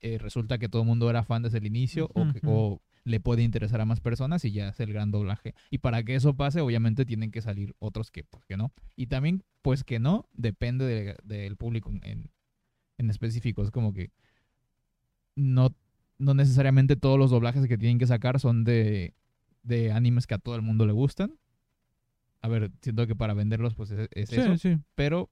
eh, 0.01 0.17
resulta 0.19 0.57
que 0.59 0.69
todo 0.71 0.81
el 0.83 0.89
mundo 0.89 1.11
era 1.11 1.25
fan 1.25 1.43
desde 1.43 1.59
el 1.59 1.67
inicio 1.67 2.09
o, 2.15 2.23
que- 2.33 2.41
o 2.51 2.81
le 3.05 3.19
puede 3.21 3.43
interesar 3.43 3.81
a 3.81 3.87
más 3.87 4.01
personas 4.01 4.45
y 4.45 4.53
ya 4.53 4.69
es 4.69 4.81
el 4.81 4.93
gran 4.93 5.11
doblaje. 5.11 5.55
Y 5.71 5.79
para 5.79 6.03
que 6.03 6.15
eso 6.15 6.35
pase, 6.35 6.61
obviamente 6.61 7.05
tienen 7.07 7.31
que 7.31 7.41
salir 7.41 7.75
otros 7.79 8.11
que, 8.11 8.25
pues, 8.25 8.45
que 8.45 8.57
no. 8.57 8.73
Y 8.97 9.07
también, 9.07 9.43
pues 9.63 9.85
que 9.85 9.99
no, 9.99 10.29
depende 10.35 10.85
de- 10.85 11.17
del 11.25 11.57
público 11.57 11.91
en, 12.03 12.31
en 12.99 13.11
específico. 13.11 13.63
Es 13.63 13.71
como 13.71 13.93
que 13.93 14.11
no, 15.37 15.75
no 16.19 16.35
necesariamente 16.35 16.97
todos 16.97 17.19
los 17.19 17.31
doblajes 17.31 17.67
que 17.67 17.79
tienen 17.79 17.99
que 17.99 18.07
sacar 18.07 18.39
son 18.41 18.65
de, 18.65 19.15
de 19.63 19.93
animes 19.93 20.27
que 20.27 20.35
a 20.35 20.39
todo 20.39 20.57
el 20.57 20.63
mundo 20.63 20.87
le 20.87 20.93
gustan. 20.93 21.35
A 22.43 22.49
ver, 22.49 22.71
siento 22.81 23.07
que 23.07 23.15
para 23.17 23.35
venderlos, 23.35 23.75
pues 23.75 23.91
es, 23.91 24.09
es 24.13 24.29
Sí, 24.31 24.37
eso. 24.41 24.57
sí. 24.57 24.79
Pero 24.95 25.31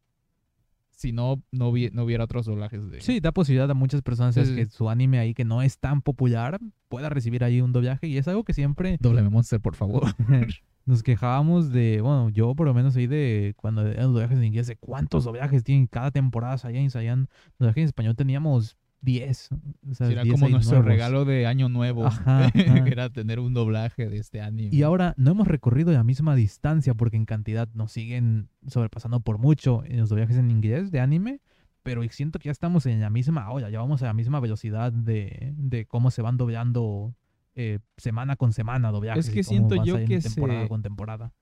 si 0.99 1.13
no, 1.13 1.41
no, 1.53 1.71
hubi- 1.71 1.93
no 1.93 2.03
hubiera 2.03 2.25
otros 2.25 2.45
doblajes 2.47 2.91
de... 2.91 3.01
Sí, 3.01 3.21
da 3.21 3.31
posibilidad 3.31 3.71
a 3.71 3.75
muchas 3.75 4.03
personas 4.03 4.35
Sí, 4.35 4.41
es 4.41 4.49
sí, 4.49 4.55
que 4.57 4.67
su 4.67 4.91
anime 4.91 5.21
ahí 5.21 5.33
que 5.33 5.45
no 5.45 5.63
es 5.63 5.79
tan 5.79 6.03
popular 6.03 6.59
pueda 6.89 7.09
recibir 7.09 7.45
ahí 7.45 7.61
un 7.61 7.73
doblaje 7.73 8.09
y 8.09 8.19
es 8.19 8.27
algo 8.27 8.43
que 8.43 8.53
siempre 8.53 8.97
Doble 9.01 9.23
Monster, 9.23 9.61
por 9.61 9.77
favor. 9.77 10.03
nos 10.87 11.03
quejábamos 11.05 11.71
de, 11.71 12.01
bueno, 12.01 12.31
yo 12.31 12.55
por 12.57 12.67
lo 12.67 12.75
menos 12.75 12.97
ahí 12.97 13.07
de 13.07 13.55
cuando 13.57 13.87
eran 13.87 14.07
los 14.07 14.15
doblajes 14.15 14.39
en 14.39 14.45
inglés, 14.45 14.67
de 14.67 14.75
cuántos 14.77 15.23
doblajes 15.25 15.63
tienen 15.63 15.87
cada 15.87 16.11
temporada, 16.11 16.59
salían 16.59 16.85
y 16.85 16.91
salían. 16.91 17.29
Doblajes 17.61 17.83
en 17.83 17.87
español 17.87 18.17
teníamos 18.17 18.77
10. 19.01 19.51
O 19.91 19.95
sea, 19.95 20.09
10 20.09 20.29
como 20.33 20.49
nuestro 20.49 20.79
nuevos. 20.79 20.87
regalo 20.93 21.25
de 21.25 21.47
año 21.47 21.69
nuevo. 21.69 22.07
Ajá, 22.07 22.47
ajá. 22.47 22.89
era 22.89 23.11
tener 23.11 23.39
un 23.41 23.55
doblaje 23.55 24.09
de 24.09 24.19
este 24.19 24.41
anime. 24.41 24.75
Y 24.75 24.83
ahora 24.83 25.15
no 25.17 25.31
hemos 25.31 25.47
recorrido 25.47 25.93
la 25.93 26.03
misma 26.05 26.35
distancia 26.35 26.95
porque 26.95 27.17
en 27.17 27.25
cantidad 27.25 27.69
nos 27.75 27.93
siguen 27.93 28.49
sobrepasando 28.67 29.21
por 29.21 29.39
mucho 29.39 29.85
en 29.85 29.99
los 30.01 30.09
doblajes 30.09 30.37
en 30.37 30.51
inglés 30.51 30.91
de 30.91 31.01
anime, 31.01 31.41
pero 31.85 32.03
siento 32.11 32.39
que 32.39 32.47
ya 32.49 32.53
estamos 32.53 32.87
en 32.87 33.01
la 33.01 33.09
misma 33.09 33.51
ola, 33.51 33.71
ya 33.71 33.79
vamos 33.81 34.03
a 34.03 34.07
la 34.07 34.13
misma 34.15 34.41
velocidad 34.41 34.93
de, 34.93 35.55
de 35.57 35.87
cómo 35.87 36.11
se 36.11 36.21
van 36.23 36.37
doblando 36.37 37.15
eh, 37.55 37.79
semana 37.97 38.37
con 38.37 38.53
semana 38.53 38.91
doblajes. 38.91 39.29
Es 39.29 39.35
que 39.35 39.43
siento 39.45 39.83
yo 39.85 39.97
que 40.05 40.19
temporada 40.21 40.63
se- 40.63 40.69
con 40.69 40.83
temporada. 40.83 41.33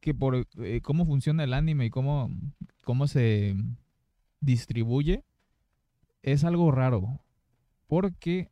que 0.00 0.14
por 0.14 0.46
eh, 0.58 0.80
cómo 0.82 1.06
funciona 1.06 1.42
el 1.44 1.54
anime 1.54 1.86
y 1.86 1.90
cómo, 1.90 2.30
cómo 2.84 3.06
se 3.08 3.56
distribuye, 4.40 5.24
es 6.26 6.44
algo 6.44 6.70
raro. 6.70 7.22
Porque 7.86 8.50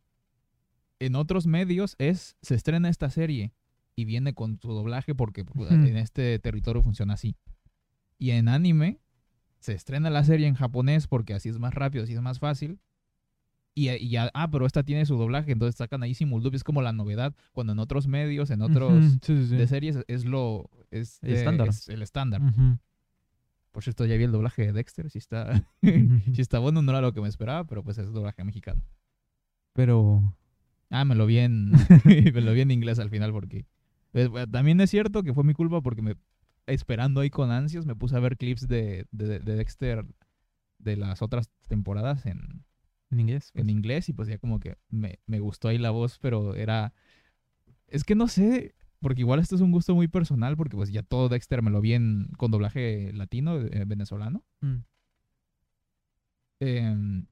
en 0.99 1.15
otros 1.15 1.45
medios 1.45 1.95
es, 1.99 2.35
se 2.41 2.55
estrena 2.55 2.89
esta 2.89 3.09
serie 3.11 3.53
y 3.95 4.05
viene 4.05 4.33
con 4.33 4.59
su 4.59 4.69
doblaje 4.73 5.13
porque 5.13 5.43
Ujú. 5.43 5.65
en 5.71 5.97
este 5.97 6.39
territorio 6.39 6.81
funciona 6.81 7.13
así. 7.13 7.35
Y 8.17 8.31
en 8.31 8.47
anime 8.47 8.99
se 9.59 9.73
estrena 9.73 10.09
la 10.09 10.23
serie 10.23 10.47
en 10.47 10.55
japonés 10.55 11.07
porque 11.07 11.33
así 11.33 11.49
es 11.49 11.59
más 11.59 11.73
rápido, 11.73 12.05
así 12.05 12.13
es 12.13 12.21
más 12.21 12.39
fácil. 12.39 12.79
Y, 13.77 13.89
y 13.89 14.07
ya, 14.09 14.31
ah, 14.33 14.49
pero 14.49 14.65
esta 14.65 14.83
tiene 14.83 15.05
su 15.05 15.17
doblaje, 15.17 15.51
entonces 15.51 15.75
sacan 15.75 16.01
ahí 16.01 16.13
simuldub, 16.13 16.55
es 16.55 16.63
como 16.63 16.81
la 16.81 16.93
novedad, 16.93 17.35
cuando 17.51 17.73
en 17.73 17.79
otros 17.79 18.07
medios, 18.07 18.49
en 18.51 18.61
otros 18.61 19.03
Ujú, 19.03 19.09
sí, 19.21 19.37
sí, 19.37 19.47
sí. 19.47 19.55
de 19.57 19.67
series 19.67 19.97
es 20.07 20.23
lo 20.23 20.69
es, 20.91 21.19
El 21.23 21.31
eh, 21.31 21.37
estándar. 21.39 21.67
es 21.67 21.89
el 21.89 22.01
estándar. 22.01 22.41
Por 23.75 23.83
cierto, 23.83 24.05
ya 24.05 24.15
vi 24.15 24.23
el 24.23 24.31
doblaje 24.31 24.67
de 24.67 24.71
Dexter, 24.71 25.09
si 25.09 25.17
está 25.17 25.67
si 25.83 26.39
está 26.41 26.59
bueno, 26.59 26.81
no 26.81 26.91
era 26.93 27.01
lo 27.01 27.13
que 27.13 27.19
me 27.19 27.27
esperaba, 27.27 27.65
pero 27.65 27.83
pues 27.83 27.97
es 27.97 28.13
doblaje 28.13 28.45
mexicano. 28.45 28.81
Pero 29.73 30.23
Ah, 30.89 31.03
me 31.03 31.13
lo 31.13 31.25
vi 31.25 31.39
en 31.39 31.71
me 32.05 32.41
lo 32.41 32.53
vi 32.53 32.61
en 32.61 32.71
inglés 32.71 32.99
al 32.99 33.09
final 33.09 33.33
porque 33.33 33.65
bueno, 34.13 34.47
también 34.47 34.79
es 34.79 34.91
cierto 34.91 35.23
que 35.23 35.33
fue 35.33 35.43
mi 35.43 35.53
culpa 35.53 35.81
porque 35.81 36.01
me 36.01 36.15
esperando 36.67 37.19
ahí 37.19 37.29
con 37.29 37.51
ansias 37.51 37.85
me 37.85 37.97
puse 37.97 38.15
a 38.15 38.21
ver 38.21 38.37
clips 38.37 38.65
de, 38.69 39.05
de, 39.11 39.39
de 39.39 39.55
Dexter 39.57 40.05
de 40.79 40.95
las 40.95 41.21
otras 41.21 41.49
temporadas 41.67 42.25
en, 42.25 42.63
en 43.09 43.19
inglés. 43.19 43.51
en 43.55 43.63
pues. 43.63 43.75
inglés 43.75 44.07
y 44.07 44.13
pues 44.13 44.29
ya 44.29 44.37
como 44.37 44.61
que 44.61 44.77
me, 44.89 45.19
me 45.25 45.41
gustó 45.41 45.67
ahí 45.67 45.77
la 45.77 45.91
voz, 45.91 46.17
pero 46.19 46.55
era... 46.55 46.93
Es 47.87 48.05
que 48.05 48.15
no 48.15 48.29
sé, 48.29 48.73
porque 49.05 49.21
igual 49.21 49.39
esto 49.39 49.53
es 49.53 49.61
un 49.61 49.71
gusto 49.71 49.93
muy 49.93 50.07
personal, 50.07 50.57
porque 50.57 50.75
pues 50.75 50.91
ya 50.91 51.03
todo 51.03 51.29
Dexter 51.29 51.61
me 51.61 51.69
lo 51.69 51.79
vi 51.79 51.93
en, 51.93 52.27
con 52.37 52.49
doblaje 52.49 53.13
latino, 53.13 53.57
eh, 53.61 53.83
venezolano. 53.85 54.43
Mm. 54.61 54.77
Em, 56.59 57.27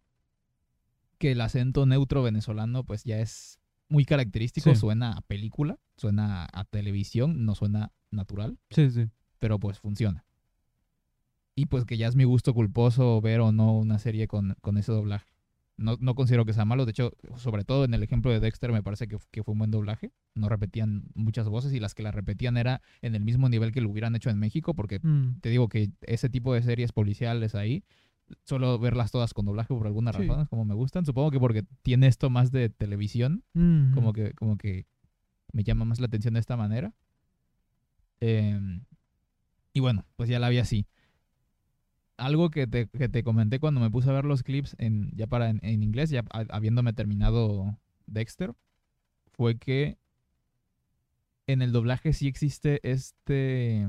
que 1.18 1.32
el 1.32 1.42
acento 1.42 1.88
neutro 1.88 2.22
venezolano 2.22 2.84
pues 2.84 3.04
ya 3.06 3.18
es 3.18 3.60
muy 3.90 4.06
característico, 4.06 4.70
Sí. 4.70 4.76
suena 4.76 5.14
a 5.14 5.22
película, 5.22 5.80
suena 5.98 6.48
a 6.54 6.64
televisión, 6.66 7.44
no 7.44 7.56
suena 7.56 7.92
natural, 8.12 8.60
Sí, 8.70 8.92
sí. 8.92 9.10
pero 9.40 9.60
pues 9.60 9.80
funciona. 9.80 10.26
Y 11.56 11.66
pues 11.66 11.86
que 11.86 11.98
ya 11.98 12.08
es 12.08 12.16
mi 12.16 12.24
gusto 12.24 12.54
culposo 12.54 13.20
ver 13.20 13.40
o 13.40 13.52
no 13.52 13.76
una 13.80 13.98
serie 13.98 14.28
con, 14.28 14.56
con 14.62 14.78
ese 14.78 14.92
doblaje. 14.92 15.33
No, 15.76 15.98
no 16.00 16.14
considero 16.14 16.46
que 16.46 16.54
sea 16.54 16.66
malo, 16.66 16.86
de 16.86 16.92
hecho, 16.92 17.14
sobre 17.36 17.64
todo 17.64 17.84
en 17.84 17.94
el 17.96 18.04
ejemplo 18.04 18.32
de 18.32 18.40
Dexter 18.40 18.72
me 18.72 18.84
parece 18.84 19.08
que, 19.08 19.18
que 19.32 19.44
fue 19.44 19.54
un 19.54 19.60
buen 19.60 19.72
doblaje. 19.72 20.12
No 20.36 20.48
repetían 20.48 21.06
muchas 21.16 21.50
voces 21.50 21.74
y 21.74 21.80
las 21.80 21.96
que 21.96 22.04
las 22.04 22.14
repetían 22.14 22.58
era 22.58 22.82
en 23.02 23.16
el 23.16 23.24
mismo 23.26 23.50
nivel 23.50 23.72
que 23.72 23.82
lo 23.82 23.90
hubieran 23.90 24.16
hecho 24.16 24.30
en 24.30 24.38
México, 24.38 24.76
porque 24.76 25.00
Mm. 25.02 25.40
te 25.42 25.50
digo 25.50 25.70
que 25.70 25.90
ese 26.02 26.30
tipo 26.30 26.54
de 26.54 26.62
series 26.62 26.92
policiales 26.92 27.56
ahí, 27.56 27.84
suelo 28.46 28.78
verlas 28.78 29.12
todas 29.12 29.34
con 29.34 29.46
doblaje 29.46 29.74
por 29.74 29.88
alguna 29.88 30.14
Sí. 30.14 30.20
razón, 30.28 30.46
como 30.46 30.64
me 30.64 30.76
gustan. 30.76 31.06
Supongo 31.06 31.32
que 31.32 31.40
porque 31.40 31.64
tiene 31.82 32.06
esto 32.08 32.30
más 32.30 32.52
de 32.52 32.70
televisión, 32.70 33.44
Mm. 33.54 33.94
como 33.94 34.14
que, 34.14 34.34
como 34.34 34.58
que 34.58 34.86
me 35.54 35.64
llama 35.64 35.86
más 35.86 36.00
la 36.00 36.06
atención 36.06 36.36
de 36.36 36.40
esta 36.40 36.56
manera. 36.56 36.94
Em, 38.20 38.86
y 39.74 39.80
bueno, 39.80 40.06
pues 40.16 40.30
ya 40.30 40.40
la 40.40 40.50
vi 40.50 40.60
así. 40.60 40.86
Algo 42.18 42.50
que 42.52 42.68
te, 42.68 42.88
que 42.88 43.10
te 43.10 43.24
comenté 43.24 43.60
cuando 43.60 43.82
me 43.82 43.90
puse 43.90 44.10
a 44.10 44.14
ver 44.14 44.26
los 44.26 44.44
clips 44.44 44.76
en, 44.80 45.12
ya 45.16 45.28
para 45.28 45.50
en, 45.50 45.84
inglés, 45.84 46.10
ya 46.12 46.24
ha- 46.32 46.46
habiéndome 46.56 46.94
terminado 46.94 47.78
Dexter, 48.06 48.54
fue 49.34 49.58
que 49.60 49.98
en 51.48 51.62
el 51.62 51.72
doblaje 51.72 52.14
sí 52.14 52.28
existe 52.28 52.80
este, 52.90 53.86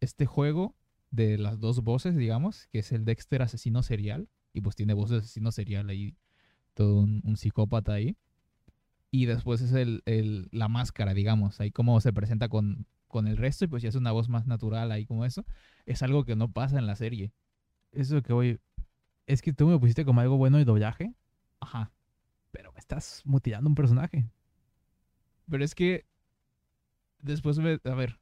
este 0.00 0.26
juego 0.26 0.76
de 1.10 1.38
las 1.38 1.60
dos 1.60 1.82
voces, 1.82 2.16
digamos, 2.16 2.66
que 2.68 2.80
es 2.80 2.92
el 2.92 3.04
Dexter 3.04 3.42
asesino 3.42 3.82
serial, 3.82 4.28
y 4.52 4.60
pues 4.60 4.76
tiene 4.76 4.94
voz 4.94 5.10
de 5.10 5.18
asesino 5.18 5.52
serial 5.52 5.88
ahí, 5.88 6.16
todo 6.74 7.00
un, 7.00 7.36
psicópata 7.36 7.94
ahí. 7.94 8.16
Y 9.10 9.26
después 9.26 9.60
es 9.62 9.72
el, 9.72 10.02
el- 10.06 10.48
la 10.52 10.68
máscara, 10.68 11.14
digamos, 11.14 11.60
ahí 11.60 11.70
cómo 11.70 12.00
se 12.00 12.12
presenta 12.12 12.48
con, 12.48 12.86
con 13.08 13.26
el 13.28 13.36
resto, 13.38 13.64
y 13.64 13.68
pues 13.68 13.82
ya 13.82 13.90
es 13.90 13.96
una 13.96 14.12
voz 14.12 14.28
más 14.28 14.46
natural 14.46 14.92
ahí 14.92 15.06
como 15.06 15.24
eso. 15.26 15.44
Es 15.86 16.02
algo 16.02 16.24
que 16.24 16.36
no 16.36 16.52
pasa 16.52 16.78
en 16.78 16.86
la 16.86 16.96
serie. 16.96 17.32
Eso 17.92 18.22
que 18.22 18.32
voy. 18.32 18.58
es 19.26 19.42
que 19.42 19.52
tú 19.52 19.66
me 19.66 19.78
pusiste 19.78 20.04
como 20.04 20.20
algo 20.20 20.36
bueno 20.36 20.58
de 20.58 20.64
doblaje, 20.64 21.14
Ajá. 21.60 21.92
pero 22.50 22.72
me 22.72 22.78
estás 22.80 23.22
mutilando 23.24 23.68
un 23.68 23.74
personaje. 23.74 24.26
Pero 25.48 25.64
es 25.64 25.74
que 25.74 26.06
después, 27.20 27.58
ve- 27.58 27.80
a 27.84 27.94
ver, 27.94 28.18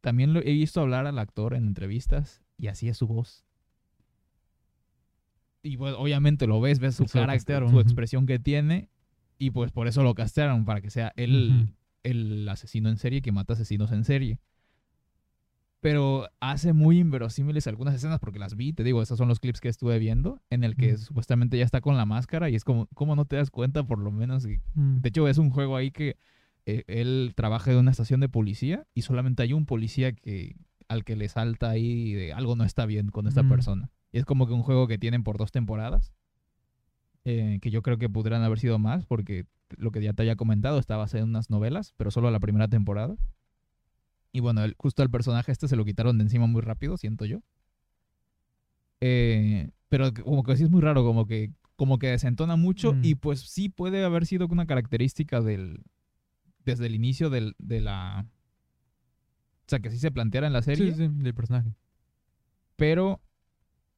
también 0.00 0.32
lo 0.32 0.40
he 0.40 0.52
visto 0.52 0.80
hablar 0.80 1.06
al 1.06 1.18
actor 1.18 1.54
en 1.54 1.66
entrevistas 1.66 2.42
y 2.56 2.68
así 2.68 2.88
es 2.88 2.96
su 2.96 3.06
voz. 3.06 3.44
Y 5.62 5.76
pues 5.76 5.94
obviamente 5.98 6.46
lo 6.46 6.60
ves, 6.60 6.78
ves 6.78 6.94
su 6.94 7.06
cara, 7.06 7.32
castearon, 7.34 7.70
su 7.70 7.80
expresión 7.80 8.26
que 8.26 8.38
tiene 8.38 8.88
y 9.38 9.50
pues 9.50 9.72
por 9.72 9.88
eso 9.88 10.02
lo 10.02 10.14
castearon, 10.14 10.64
para 10.64 10.80
que 10.80 10.90
sea 10.90 11.12
él 11.16 11.74
el 12.04 12.48
asesino 12.48 12.88
en 12.88 12.96
serie 12.96 13.20
que 13.22 13.32
mata 13.32 13.52
asesinos 13.54 13.90
en 13.92 14.04
serie. 14.04 14.38
Pero 15.80 16.26
hace 16.40 16.72
muy 16.72 16.98
inverosímiles 16.98 17.66
algunas 17.68 17.94
escenas 17.94 18.18
porque 18.18 18.38
las 18.40 18.56
vi, 18.56 18.72
te 18.72 18.82
digo, 18.82 19.00
esos 19.00 19.16
son 19.16 19.28
los 19.28 19.38
clips 19.38 19.60
que 19.60 19.68
estuve 19.68 19.98
viendo, 20.00 20.40
en 20.50 20.64
el 20.64 20.74
que 20.76 20.94
Mm. 20.94 20.98
supuestamente 20.98 21.56
ya 21.56 21.64
está 21.64 21.80
con 21.80 21.96
la 21.96 22.04
máscara 22.04 22.50
y 22.50 22.56
es 22.56 22.64
como, 22.64 22.88
¿cómo 22.94 23.14
no 23.14 23.26
te 23.26 23.36
das 23.36 23.50
cuenta 23.50 23.84
por 23.84 24.00
lo 24.00 24.10
menos? 24.10 24.44
Y 24.44 24.58
Mm. 24.74 25.00
de 25.02 25.08
hecho, 25.08 25.28
es 25.28 25.38
un 25.38 25.50
juego 25.50 25.76
ahí 25.76 25.90
que 25.92 26.16
eh, 26.66 26.82
él 26.88 27.32
trabaja 27.36 27.70
en 27.72 27.78
una 27.78 27.92
estación 27.92 28.20
de 28.20 28.28
policía 28.28 28.86
y 28.92 29.02
solamente 29.02 29.42
hay 29.42 29.52
un 29.54 29.64
policía 29.66 30.12
que 30.12 30.56
al 30.88 31.04
que 31.04 31.16
le 31.16 31.28
salta 31.28 31.70
ahí 31.70 32.12
de 32.12 32.32
algo 32.32 32.56
no 32.56 32.64
está 32.64 32.84
bien 32.84 33.08
con 33.10 33.26
esta 33.28 33.42
Mm. 33.44 33.48
persona. 33.48 33.90
Y 34.10 34.18
es 34.18 34.24
como 34.24 34.46
que 34.46 34.52
un 34.54 34.62
juego 34.62 34.88
que 34.88 34.98
tienen 34.98 35.22
por 35.22 35.38
dos 35.38 35.52
temporadas, 35.52 36.12
eh, 37.24 37.58
que 37.62 37.70
yo 37.70 37.82
creo 37.82 37.98
que 37.98 38.08
pudieran 38.08 38.42
haber 38.42 38.58
sido 38.58 38.78
más, 38.78 39.06
porque 39.06 39.44
lo 39.76 39.90
que 39.92 40.00
ya 40.02 40.12
te 40.12 40.22
había 40.22 40.36
comentado 40.36 40.78
está 40.78 40.96
basado 40.96 41.22
en 41.22 41.30
unas 41.30 41.50
novelas, 41.50 41.92
pero 41.96 42.10
solo 42.10 42.30
la 42.30 42.40
primera 42.40 42.68
temporada. 42.68 43.16
Y 44.32 44.40
bueno, 44.40 44.62
el- 44.64 44.74
justo 44.78 45.02
el 45.02 45.10
personaje 45.10 45.52
este 45.52 45.68
se 45.68 45.76
lo 45.76 45.84
quitaron 45.84 46.18
de 46.18 46.24
encima 46.24 46.46
muy 46.46 46.60
rápido, 46.62 46.96
siento 46.96 47.24
yo. 47.24 47.40
Eh, 49.00 49.70
pero 49.88 50.12
como 50.12 50.42
que 50.42 50.56
sí 50.56 50.64
es 50.64 50.70
muy 50.70 50.80
raro, 50.80 51.04
como 51.04 51.26
que, 51.26 51.52
como 51.76 51.98
que 51.98 52.08
desentona 52.08 52.56
mucho 52.56 52.92
Mm. 52.94 53.04
y 53.04 53.14
pues 53.14 53.40
sí 53.40 53.68
puede 53.68 54.04
haber 54.04 54.26
sido 54.26 54.46
una 54.48 54.66
característica 54.66 55.40
del, 55.40 55.82
desde 56.64 56.86
el 56.86 56.94
inicio 56.94 57.30
del, 57.30 57.54
de 57.58 57.80
la... 57.80 58.26
O 59.66 59.68
sea, 59.70 59.78
que 59.80 59.90
sí 59.90 59.98
se 59.98 60.10
planteara 60.10 60.46
en 60.46 60.52
la 60.52 60.62
serie, 60.62 60.92
Sí, 60.92 60.98
sí, 60.98 61.08
del 61.12 61.34
personaje. 61.34 61.74
pero 62.76 63.20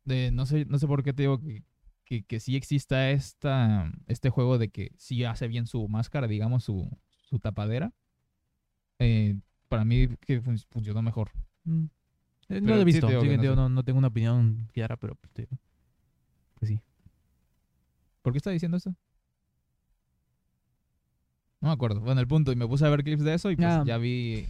de, 0.04 0.30
no, 0.32 0.44
sé, 0.46 0.64
no 0.66 0.78
sé 0.78 0.86
por 0.86 1.02
qué 1.04 1.12
te 1.12 1.22
digo 1.22 1.38
que, 1.40 1.62
que, 2.04 2.22
que 2.24 2.40
sí 2.40 2.56
exista 2.56 3.10
esta, 3.10 3.90
este 4.06 4.30
juego 4.30 4.58
de 4.58 4.68
que 4.68 4.92
sí 4.96 5.24
hace 5.24 5.46
bien 5.48 5.66
su 5.66 5.86
máscara, 5.88 6.26
digamos, 6.26 6.64
su, 6.64 6.88
su 7.28 7.38
tapadera. 7.38 7.92
Eh, 8.98 9.36
para 9.70 9.84
mí 9.86 10.08
que 10.20 10.42
fun- 10.42 10.58
funcionó 10.70 11.00
mejor. 11.00 11.30
Mm. 11.64 11.84
Eh, 12.50 12.60
no 12.60 12.68
lo 12.68 12.74
he 12.76 12.78
sí 12.80 12.84
visto, 12.84 13.06
te 13.06 13.12
digo 13.12 13.22
sí 13.22 13.28
que 13.28 13.38
que 13.38 13.46
no 13.46 13.54
no, 13.56 13.68
no 13.70 13.82
tengo 13.84 13.98
una 13.98 14.08
opinión 14.08 14.68
clara, 14.74 14.96
pero 14.98 15.14
pues, 15.14 15.32
te 15.32 15.48
pues 16.58 16.68
sí. 16.68 16.80
¿Por 18.22 18.32
qué 18.32 18.36
está 18.38 18.50
diciendo 18.50 18.76
eso? 18.76 18.90
No 21.60 21.68
me 21.68 21.72
acuerdo. 21.72 22.00
Bueno, 22.00 22.20
el 22.20 22.26
punto, 22.26 22.52
y 22.52 22.56
me 22.56 22.66
puse 22.66 22.86
a 22.86 22.90
ver 22.90 23.04
clips 23.04 23.22
de 23.22 23.34
eso 23.34 23.50
y 23.50 23.56
pues 23.56 23.68
Ah. 23.68 23.84
ya 23.86 23.96
vi... 23.98 24.46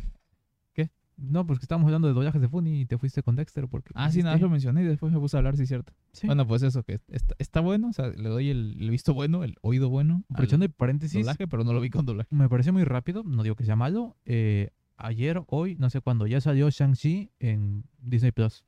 No, 1.22 1.46
pues 1.46 1.58
que 1.58 1.64
estábamos 1.64 1.84
hablando 1.88 2.08
de 2.08 2.14
doblajes 2.14 2.40
de 2.40 2.48
Funny 2.48 2.80
y 2.80 2.86
te 2.86 2.96
fuiste 2.96 3.22
con 3.22 3.36
Dexter 3.36 3.68
porque... 3.68 3.90
Ah, 3.94 4.10
sí, 4.10 4.22
nada, 4.22 4.36
más 4.36 4.40
lo 4.40 4.48
mencioné 4.48 4.80
y 4.80 4.86
después 4.86 5.12
me 5.12 5.18
puse 5.18 5.36
a 5.36 5.38
hablar, 5.40 5.54
sí, 5.54 5.66
cierto. 5.66 5.92
Sí. 6.14 6.26
Bueno, 6.26 6.46
pues 6.46 6.62
eso, 6.62 6.82
que 6.82 6.98
está, 7.08 7.34
está 7.38 7.60
bueno, 7.60 7.90
o 7.90 7.92
sea, 7.92 8.06
le 8.08 8.26
doy 8.30 8.48
el, 8.48 8.78
el 8.80 8.88
visto 8.88 9.12
bueno, 9.12 9.44
el 9.44 9.56
oído 9.60 9.90
bueno 9.90 10.24
Aprovechando 10.30 10.64
el 10.64 10.72
paréntesis, 10.72 11.20
doblaje, 11.20 11.46
pero 11.46 11.62
no 11.62 11.74
lo 11.74 11.80
vi 11.82 11.90
con 11.90 12.06
doblaje. 12.06 12.34
me 12.34 12.48
pareció 12.48 12.72
muy 12.72 12.84
rápido, 12.84 13.22
no 13.22 13.42
digo 13.42 13.54
que 13.54 13.66
sea 13.66 13.76
malo. 13.76 14.16
eh, 14.24 14.70
ayer, 15.06 15.42
hoy, 15.48 15.76
no 15.78 15.90
sé 15.90 16.00
cuándo, 16.00 16.26
ya 16.26 16.40
salió 16.40 16.68
Shang-Chi 16.70 17.30
en 17.38 17.84
Disney 18.00 18.32
Plus. 18.32 18.64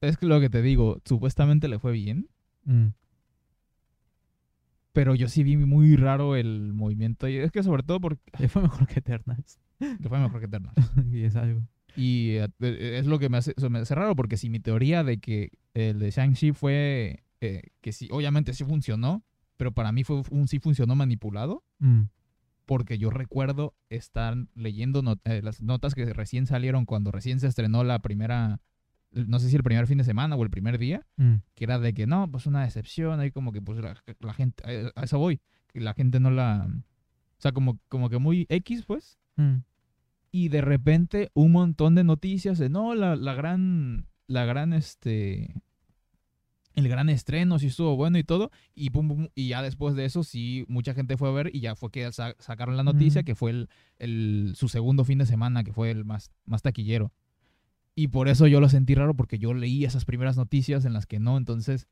Es 0.00 0.20
lo 0.22 0.40
que 0.40 0.50
te 0.50 0.62
digo, 0.62 1.00
supuestamente 1.04 1.68
le 1.68 1.78
fue 1.78 1.92
bien, 1.92 2.28
Mm. 2.64 2.88
pero 4.92 5.14
yo 5.14 5.28
sí 5.28 5.42
vi 5.44 5.56
muy 5.56 5.94
raro 5.96 6.36
el 6.36 6.72
movimiento. 6.72 7.28
Y 7.28 7.36
es 7.36 7.52
que 7.52 7.62
sobre 7.62 7.82
todo 7.82 8.00
porque 8.00 8.22
Le 8.38 8.48
fue 8.48 8.62
mejor 8.62 8.86
que 8.86 8.98
Eternals. 9.00 9.58
le 9.78 10.08
fue 10.08 10.18
mejor 10.18 10.40
que 10.40 10.46
Eternal. 10.46 10.72
y 11.12 11.22
es 11.22 11.36
algo. 11.36 11.62
Y 11.96 12.30
eh, 12.36 12.48
eh, 12.60 12.98
es 13.00 13.06
lo 13.06 13.18
que 13.18 13.28
me 13.28 13.38
hace, 13.38 13.54
me 13.70 13.78
hace 13.78 13.94
raro, 13.94 14.14
porque 14.16 14.36
si 14.36 14.50
mi 14.50 14.58
teoría 14.60 15.02
de 15.04 15.18
que 15.18 15.50
el 15.74 15.98
de 15.98 16.10
Shang-Chi 16.10 16.52
fue 16.52 17.22
eh, 17.40 17.62
que 17.80 17.92
sí, 17.92 18.08
obviamente 18.10 18.52
sí 18.52 18.64
funcionó, 18.64 19.22
pero 19.56 19.72
para 19.72 19.92
mí 19.92 20.02
fue 20.04 20.22
un 20.30 20.48
sí 20.48 20.58
funcionó 20.58 20.94
manipulado, 20.96 21.62
Mm. 21.78 22.02
Porque 22.66 22.98
yo 22.98 23.10
recuerdo 23.10 23.74
estar 23.88 24.36
leyendo 24.54 25.00
not- 25.02 25.20
eh, 25.24 25.40
las 25.42 25.62
notas 25.62 25.94
que 25.94 26.04
recién 26.12 26.46
salieron 26.46 26.84
cuando 26.84 27.10
recién 27.12 27.40
se 27.40 27.46
estrenó 27.46 27.84
la 27.84 28.00
primera, 28.00 28.60
no 29.12 29.38
sé 29.38 29.48
si 29.48 29.56
el 29.56 29.62
primer 29.62 29.86
fin 29.86 29.98
de 29.98 30.04
semana 30.04 30.36
o 30.36 30.42
el 30.42 30.50
primer 30.50 30.76
día, 30.78 31.06
Mm. 31.16 31.36
que 31.54 31.64
era 31.64 31.78
de 31.78 31.94
que 31.94 32.06
no, 32.06 32.30
pues 32.30 32.46
una 32.46 32.62
decepción, 32.64 33.20
ahí 33.20 33.30
como 33.30 33.52
que 33.52 33.62
pues 33.62 33.78
la, 33.78 33.96
la 34.20 34.34
gente, 34.34 34.62
eh, 34.66 34.90
a 34.94 35.04
eso 35.04 35.18
voy, 35.18 35.40
que 35.72 35.80
la 35.80 35.94
gente 35.94 36.20
no 36.20 36.30
la, 36.30 36.66
o 36.68 37.40
sea, 37.40 37.52
como, 37.52 37.78
como 37.88 38.10
que 38.10 38.18
muy 38.18 38.46
X, 38.48 38.84
pues, 38.86 39.18
Mm. 39.36 39.58
y 40.32 40.48
de 40.48 40.60
repente 40.60 41.30
un 41.34 41.52
montón 41.52 41.94
de 41.94 42.02
noticias 42.04 42.58
de 42.58 42.68
no, 42.68 42.94
la, 42.94 43.16
la 43.16 43.34
gran, 43.34 44.06
la 44.26 44.44
gran, 44.44 44.72
este, 44.72 45.54
el 46.76 46.88
gran 46.88 47.08
estreno 47.08 47.58
sí 47.58 47.66
estuvo 47.66 47.96
bueno 47.96 48.18
y 48.18 48.22
todo, 48.24 48.50
y 48.74 48.90
pum, 48.90 49.08
pum, 49.08 49.28
y 49.34 49.48
ya 49.48 49.62
después 49.62 49.94
de 49.96 50.04
eso 50.04 50.22
sí, 50.22 50.64
mucha 50.68 50.94
gente 50.94 51.16
fue 51.16 51.28
a 51.28 51.32
ver 51.32 51.50
y 51.52 51.60
ya 51.60 51.74
fue 51.74 51.90
que 51.90 52.10
sa- 52.12 52.36
sacaron 52.38 52.76
la 52.76 52.84
noticia 52.84 53.22
Mm. 53.22 53.24
que 53.24 53.34
fue 53.34 53.50
el, 53.50 53.68
el, 53.98 54.52
su 54.54 54.68
segundo 54.68 55.04
fin 55.04 55.18
de 55.18 55.26
semana, 55.26 55.64
que 55.64 55.72
fue 55.72 55.90
el 55.90 56.04
más, 56.04 56.30
más 56.44 56.62
taquillero. 56.62 57.12
Y 57.94 58.08
por 58.08 58.28
eso 58.28 58.46
yo 58.46 58.60
lo 58.60 58.68
sentí 58.68 58.94
raro, 58.94 59.14
porque 59.14 59.38
yo 59.38 59.54
leí 59.54 59.84
esas 59.84 60.04
primeras 60.04 60.36
noticias 60.36 60.84
en 60.84 60.92
las 60.92 61.06
que 61.06 61.18
no, 61.18 61.36
entonces 61.38 61.88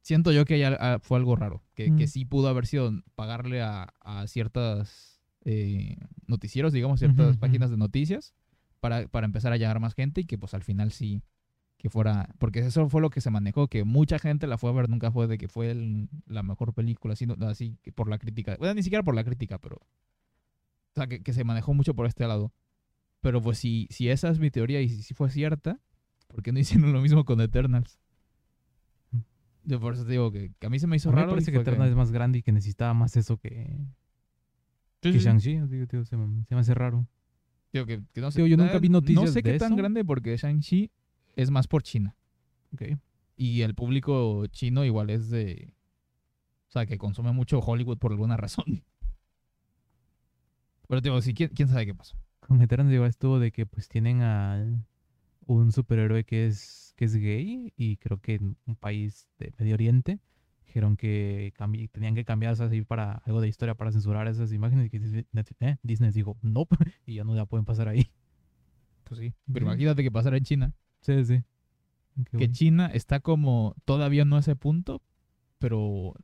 siento 0.00 0.32
yo 0.32 0.44
que 0.44 0.58
ya 0.58 1.00
fue 1.02 1.18
algo 1.18 1.36
raro, 1.36 1.62
que, 1.74 1.94
que 1.96 2.04
Mm. 2.04 2.08
sí 2.08 2.24
pudo 2.24 2.48
haber 2.48 2.66
sido 2.66 2.92
pagarle 3.14 3.62
a, 3.62 3.92
a 4.00 4.26
ciertas 4.26 5.20
eh, 5.44 5.96
noticieros, 6.26 6.72
digamos, 6.72 7.00
ciertas 7.00 7.36
páginas 7.36 7.70
de 7.70 7.76
noticias 7.76 8.34
para, 8.80 9.08
para 9.08 9.24
empezar 9.26 9.52
a 9.52 9.56
llegar 9.56 9.80
más 9.80 9.94
gente 9.94 10.20
y 10.20 10.24
que 10.24 10.38
pues 10.38 10.54
al 10.54 10.62
final 10.62 10.92
sí, 10.92 11.20
que 11.78 11.88
fuera, 11.90 12.28
porque 12.38 12.58
eso 12.58 12.88
fue 12.88 13.00
lo 13.00 13.08
que 13.08 13.20
se 13.20 13.30
manejó, 13.30 13.68
que 13.68 13.84
mucha 13.84 14.18
gente 14.18 14.46
la 14.46 14.58
fue 14.58 14.68
a 14.70 14.72
ver, 14.74 14.88
nunca 14.90 15.10
fue 15.12 15.26
de 15.28 15.38
que 15.38 15.48
fue 15.48 15.70
el- 15.70 16.08
la 16.26 16.42
mejor 16.42 16.74
película, 16.74 17.14
sino 17.16 17.34
así 17.46 17.78
que 17.82 17.92
por 17.92 18.08
la 18.10 18.18
crítica, 18.18 18.56
bueno, 18.58 18.74
ni 18.74 18.82
siquiera 18.82 19.02
por 19.04 19.14
la 19.14 19.22
crítica, 19.24 19.58
pero, 19.58 19.76
o 19.76 20.94
sea, 20.96 21.06
que, 21.06 21.22
que 21.22 21.32
se 21.32 21.44
manejó 21.44 21.72
mucho 21.74 21.94
por 21.94 22.06
este 22.06 22.26
lado. 22.26 22.52
Pero 23.20 23.40
pues 23.42 23.58
si, 23.58 23.86
si 23.90 24.08
esa 24.10 24.28
es 24.28 24.38
mi 24.38 24.50
teoría 24.50 24.80
y 24.80 24.88
si, 24.88 25.02
si 25.02 25.14
fue 25.14 25.30
cierta, 25.30 25.80
¿por 26.26 26.42
qué 26.42 26.52
no 26.52 26.58
hicieron 26.60 26.92
lo 26.92 27.00
mismo 27.00 27.24
con 27.24 27.40
Eternals? 27.40 27.98
Yo 29.64 29.78
por 29.80 29.94
eso 29.94 30.04
te 30.04 30.12
digo 30.12 30.32
que, 30.32 30.52
que 30.58 30.66
a 30.66 30.70
mí 30.70 30.78
se 30.78 30.86
me 30.86 30.96
hizo 30.96 31.10
A 31.10 31.12
mí 31.12 31.16
me 31.16 31.22
raro. 31.22 31.32
y 31.32 31.34
parece 31.34 31.52
que 31.52 31.58
Eternals 31.58 31.90
es 31.90 31.96
más 31.96 32.10
grande 32.10 32.38
y 32.38 32.42
que 32.42 32.52
necesitaba 32.52 32.94
más 32.94 33.16
eso 33.16 33.36
que, 33.36 33.78
Sí, 35.02 35.12
que 35.12 35.18
sí. 35.18 35.24
Shang-Chi. 35.24 35.58
Digo, 35.68 35.86
digo, 35.86 36.04
se, 36.04 36.16
me, 36.16 36.44
se 36.44 36.54
me 36.54 36.60
hace 36.60 36.74
raro. 36.74 37.06
Digo 37.72 37.84
que, 37.86 38.02
que 38.12 38.20
no 38.20 38.30
sé. 38.30 38.38
Digo, 38.42 38.46
yo 38.48 38.56
nunca 38.56 38.78
vi 38.78 38.88
No 38.88 38.94
noticias 38.94 39.32
sé 39.32 39.42
qué 39.42 39.52
de 39.52 39.58
tan 39.58 39.68
eso. 39.72 39.76
grande 39.76 40.04
porque 40.04 40.36
Shang-Chi 40.36 40.90
es 41.38 41.50
más 41.50 41.68
por 41.68 41.84
China. 41.84 42.16
Ok. 42.72 42.82
Y 43.36 43.62
el 43.62 43.74
público 43.74 44.46
chino 44.48 44.84
igual 44.84 45.08
es 45.08 45.30
de... 45.30 45.72
O 46.68 46.72
sea, 46.72 46.84
que 46.84 46.98
consume 46.98 47.32
mucho 47.32 47.60
Hollywood 47.60 47.98
por 47.98 48.10
alguna 48.10 48.36
razón. 48.36 48.84
Pero 50.88 51.00
digo, 51.00 51.22
sí, 51.22 51.34
¿quién, 51.34 51.50
quién 51.50 51.68
sabe 51.68 51.86
qué 51.86 51.94
pasó? 51.94 52.18
Con 52.40 52.60
Eternals 52.60 52.92
igual 52.92 53.08
estuvo 53.08 53.38
de 53.38 53.52
que 53.52 53.66
pues 53.66 53.88
tienen 53.88 54.22
a 54.22 54.64
un 55.46 55.70
superhéroe 55.70 56.24
que 56.24 56.46
es, 56.46 56.92
que 56.96 57.04
es 57.04 57.14
gay 57.14 57.72
y 57.76 57.98
creo 57.98 58.18
que 58.20 58.34
en 58.34 58.56
un 58.66 58.74
país 58.74 59.28
de 59.38 59.54
Medio 59.58 59.74
Oriente 59.74 60.18
dijeron 60.66 60.96
que 60.96 61.54
tenían 61.92 62.14
que 62.14 62.24
cambiarse 62.24 62.64
así 62.64 62.82
para 62.82 63.22
algo 63.24 63.40
de 63.40 63.48
historia 63.48 63.74
para 63.74 63.92
censurar 63.92 64.26
esas 64.26 64.52
imágenes 64.52 64.86
y 64.86 64.90
que 64.90 64.98
Disney, 64.98 65.26
eh, 65.60 65.76
Disney 65.82 66.10
dijo 66.10 66.36
no 66.42 66.66
y 67.06 67.14
ya 67.14 67.24
no 67.24 67.34
la 67.34 67.46
pueden 67.46 67.64
pasar 67.64 67.86
ahí. 67.88 68.10
Pues 69.04 69.20
sí. 69.20 69.32
Pero 69.52 69.66
imagínate 69.66 70.02
que 70.02 70.10
pasara 70.10 70.36
en 70.36 70.44
China. 70.44 70.74
Sí, 71.00 71.24
sí. 71.24 71.42
Que 72.30 72.36
bueno. 72.36 72.52
China 72.52 72.86
está 72.92 73.20
como 73.20 73.76
todavía 73.84 74.24
no 74.24 74.36
a 74.36 74.40
ese 74.40 74.56
punto, 74.56 75.02
pero 75.58 76.14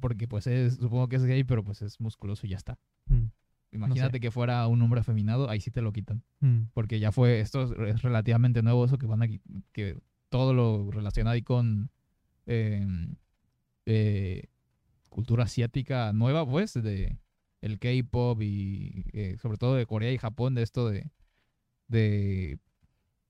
porque 0.00 0.28
pues 0.28 0.46
es, 0.46 0.74
supongo 0.74 1.08
que 1.08 1.16
es 1.16 1.24
gay, 1.24 1.44
pero 1.44 1.64
pues 1.64 1.82
es 1.82 2.00
musculoso 2.00 2.46
y 2.46 2.50
ya 2.50 2.56
está. 2.56 2.78
Mm, 3.06 3.26
Imagínate 3.72 4.20
que 4.20 4.30
fuera 4.30 4.66
un 4.68 4.80
hombre 4.82 5.00
afeminado, 5.00 5.48
ahí 5.48 5.60
sí 5.60 5.70
te 5.70 5.82
lo 5.82 5.92
quitan, 5.92 6.22
mm, 6.40 6.64
porque 6.74 7.00
ya 7.00 7.10
fue, 7.10 7.40
esto 7.40 7.62
es, 7.86 8.02
relativamente 8.02 8.62
nuevo 8.62 8.84
eso 8.84 8.98
que 8.98 9.06
van 9.06 9.22
a 9.22 9.28
que 9.72 9.98
todo 10.28 10.52
lo 10.54 10.90
relacionado 10.90 11.34
ahí 11.34 11.42
con 11.42 11.90
eh, 12.46 12.86
eh, 13.86 14.48
cultura 15.08 15.44
asiática 15.44 16.12
nueva, 16.12 16.48
pues, 16.48 16.74
de 16.74 17.18
el 17.60 17.78
K-pop 17.78 18.42
y 18.42 19.06
eh, 19.12 19.36
sobre 19.40 19.58
todo 19.58 19.74
de 19.74 19.86
Corea 19.86 20.12
y 20.12 20.18
Japón, 20.18 20.54
de 20.54 20.62
esto 20.62 20.90
de, 20.90 21.10
de 21.88 22.58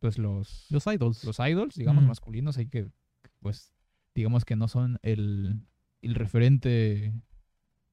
pues 0.04 0.18
los 0.18 0.66
Los 0.68 0.86
idols. 0.86 1.24
los 1.24 1.38
idols, 1.38 1.76
digamos, 1.76 2.04
masculinos, 2.04 2.58
hay 2.58 2.66
que, 2.66 2.90
pues, 3.40 3.72
digamos 4.14 4.44
que 4.44 4.54
no 4.54 4.68
son 4.68 4.98
el, 5.00 5.62
el 6.02 6.14
referente 6.14 7.14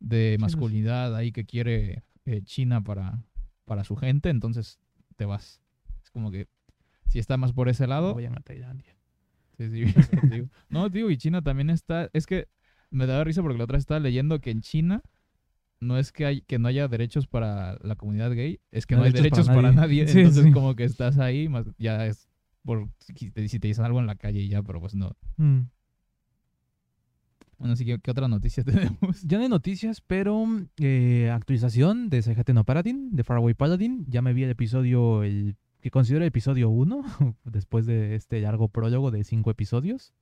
de 0.02 0.36
masculinidad 0.38 1.16
ahí 1.16 1.32
que 1.32 1.46
quiere 1.46 2.04
eh, 2.26 2.42
China 2.44 2.84
para, 2.84 3.24
para 3.64 3.86
su 3.86 3.96
gente, 3.96 4.28
entonces 4.30 4.78
te 5.16 5.24
vas. 5.24 5.62
Es 6.04 6.12
como 6.12 6.32
que 6.32 6.50
sí 7.08 7.18
está 7.18 7.38
más 7.38 7.54
por 7.54 7.70
ese 7.70 7.88
lado. 7.88 8.14
vayan 8.14 8.38
a 8.38 8.42
Tailandia. 8.42 8.98
Sí, 9.56 9.70
sí. 9.70 9.86
No, 10.68 10.90
digo, 10.90 11.10
y 11.12 11.16
China 11.18 11.42
también 11.42 11.70
está. 11.70 12.10
Es 12.12 12.26
que 12.26 12.50
me 12.90 13.06
da 13.06 13.24
risa 13.24 13.42
porque 13.42 13.58
la 13.58 13.64
otra 13.64 13.78
vez 13.78 13.84
estaba 13.84 14.02
leyendo 14.02 14.42
que 14.42 14.52
en 14.52 14.60
China 14.60 15.02
no 15.82 15.98
es 15.98 16.12
que, 16.12 16.26
hay, 16.26 16.42
que 16.42 16.60
no 16.60 16.68
haya 16.68 16.88
derechos 16.88 17.28
para 17.28 17.78
la 17.82 17.96
comunidad 17.96 18.32
gay, 18.32 18.60
es 18.72 18.86
que 18.86 18.96
no, 18.96 19.04
hay 19.04 19.12
derechos 19.12 19.48
para 19.48 19.72
nadie. 19.72 20.08
Sí, 20.08 20.20
entonces, 20.20 20.46
sí. 20.46 20.52
como 20.52 20.76
que 20.76 20.84
estás 20.86 21.18
ahí, 21.18 21.50
más 21.50 21.66
ya 21.78 22.06
es 22.06 22.30
por 22.64 22.90
si 23.00 23.32
te, 23.32 23.48
si 23.48 23.60
te 23.60 23.68
dicen 23.68 23.84
algo 23.84 24.00
en 24.00 24.08
la 24.08 24.16
calle 24.16 24.40
y 24.40 24.48
ya, 24.48 24.62
pero 24.62 24.80
pues 24.80 24.96
no. 24.96 25.16
Mm. 25.38 25.62
Bueno, 27.58 27.74
así 27.74 27.86
que, 27.86 28.00
¿qué 28.00 28.12
otra 28.12 28.28
noticia 28.28 28.64
tenemos? 28.64 29.22
Ya 29.24 29.38
no 29.38 29.44
hay 29.44 29.50
noticias, 29.50 30.02
pero 30.02 30.46
eh, 30.78 31.30
actualización 31.32 32.10
de 32.10 32.22
Seihaten 32.22 32.56
no 32.56 32.64
Paladin, 32.64 33.16
de 33.16 33.24
Faraway 33.24 33.54
Paladin. 33.54 34.06
Ya 34.08 34.22
me 34.22 34.34
vi 34.34 34.44
el 34.44 34.52
episodio, 34.52 35.24
el 35.24 35.56
que 35.82 35.92
considero 35.92 36.24
el 36.24 36.30
episodio 36.30 36.70
1, 36.70 37.04
después 37.46 37.86
de 37.86 38.16
este 38.16 38.40
largo 38.42 38.68
prólogo 38.70 39.12
de 39.12 39.24
5 39.24 39.50
episodios. 39.52 40.14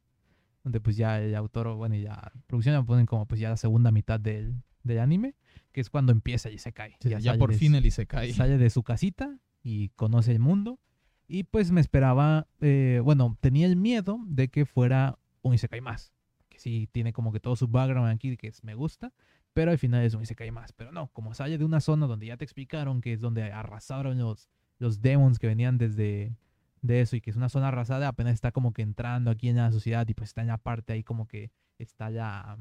Donde 0.64 0.82
pues 0.82 0.98
ya 0.98 1.22
el 1.22 1.36
autor, 1.36 1.74
bueno, 1.76 1.96
y 1.96 2.02
ya 2.02 2.32
producción 2.48 2.76
ya 2.76 2.84
ponen 2.84 3.06
como 3.06 3.26
pues 3.26 3.40
ya 3.40 3.50
la 3.50 3.58
segunda 3.58 3.92
mitad 3.92 4.20
del, 4.20 4.56
del 4.84 5.00
anime, 5.00 5.36
que 5.72 5.82
es 5.82 5.90
cuando 5.90 6.12
empieza 6.12 6.50
y 6.50 6.58
se 6.58 6.74
cae. 6.74 6.96
ya 7.02 7.20
sale 7.22 7.38
por 7.40 7.54
fin 7.54 7.76
el 7.76 7.86
Isekai. 7.86 8.34
sale 8.34 8.58
de 8.58 8.70
su 8.70 8.84
casita 8.84 9.38
y 9.64 9.90
conoce 9.90 10.32
el 10.32 10.40
mundo. 10.40 10.80
Y 11.28 11.44
pues 11.44 11.72
me 11.72 11.80
esperaba, 11.82 12.48
eh, 12.60 13.02
bueno, 13.04 13.38
tenía 13.40 13.68
el 13.68 13.76
miedo 13.76 14.20
de 14.26 14.48
que 14.48 14.66
fuera 14.66 15.20
un 15.44 15.54
Isekai 15.54 15.80
más. 15.82 16.12
Que 16.50 16.58
sí 16.60 16.90
tiene 16.92 17.14
como 17.14 17.32
que 17.32 17.40
todo 17.40 17.56
su 17.56 17.68
background 17.68 18.10
aquí 18.10 18.36
que 18.36 18.48
es- 18.48 18.64
me 18.64 18.74
gusta, 18.74 19.14
pero 19.54 19.70
al 19.72 19.78
final 19.78 20.04
es 20.04 20.16
un 20.16 20.24
Isekai 20.24 20.50
más. 20.52 20.74
Pero 20.74 20.92
no, 20.92 21.10
como 21.14 21.34
sale 21.36 21.58
de 21.60 21.66
una 21.66 21.82
zona 21.82 22.08
donde 22.08 22.26
ya 22.26 22.38
te 22.38 22.46
explicaron 22.46 23.00
que 23.02 23.14
es 23.14 23.22
donde 23.22 23.44
arrasaron 23.52 24.18
los, 24.18 24.50
los 24.80 25.02
demons 25.02 25.38
que 25.38 25.48
venían 25.48 25.78
desde 25.78 26.36
de 26.82 27.02
eso 27.02 27.16
y 27.18 27.22
que 27.22 27.30
es 27.30 27.36
una 27.36 27.50
zona 27.50 27.68
arrasada, 27.68 28.08
apenas 28.08 28.34
está 28.34 28.52
como 28.54 28.72
que 28.74 28.82
entrando 28.82 29.30
aquí 29.30 29.50
en 29.50 29.58
la 29.58 29.70
sociedad 29.72 30.08
y 30.08 30.14
pues 30.14 30.30
está 30.30 30.42
en 30.42 30.48
la 30.48 30.58
parte 30.58 30.94
ahí 30.94 31.04
como 31.04 31.28
que 31.28 31.52
está 31.78 32.10
ya 32.10 32.58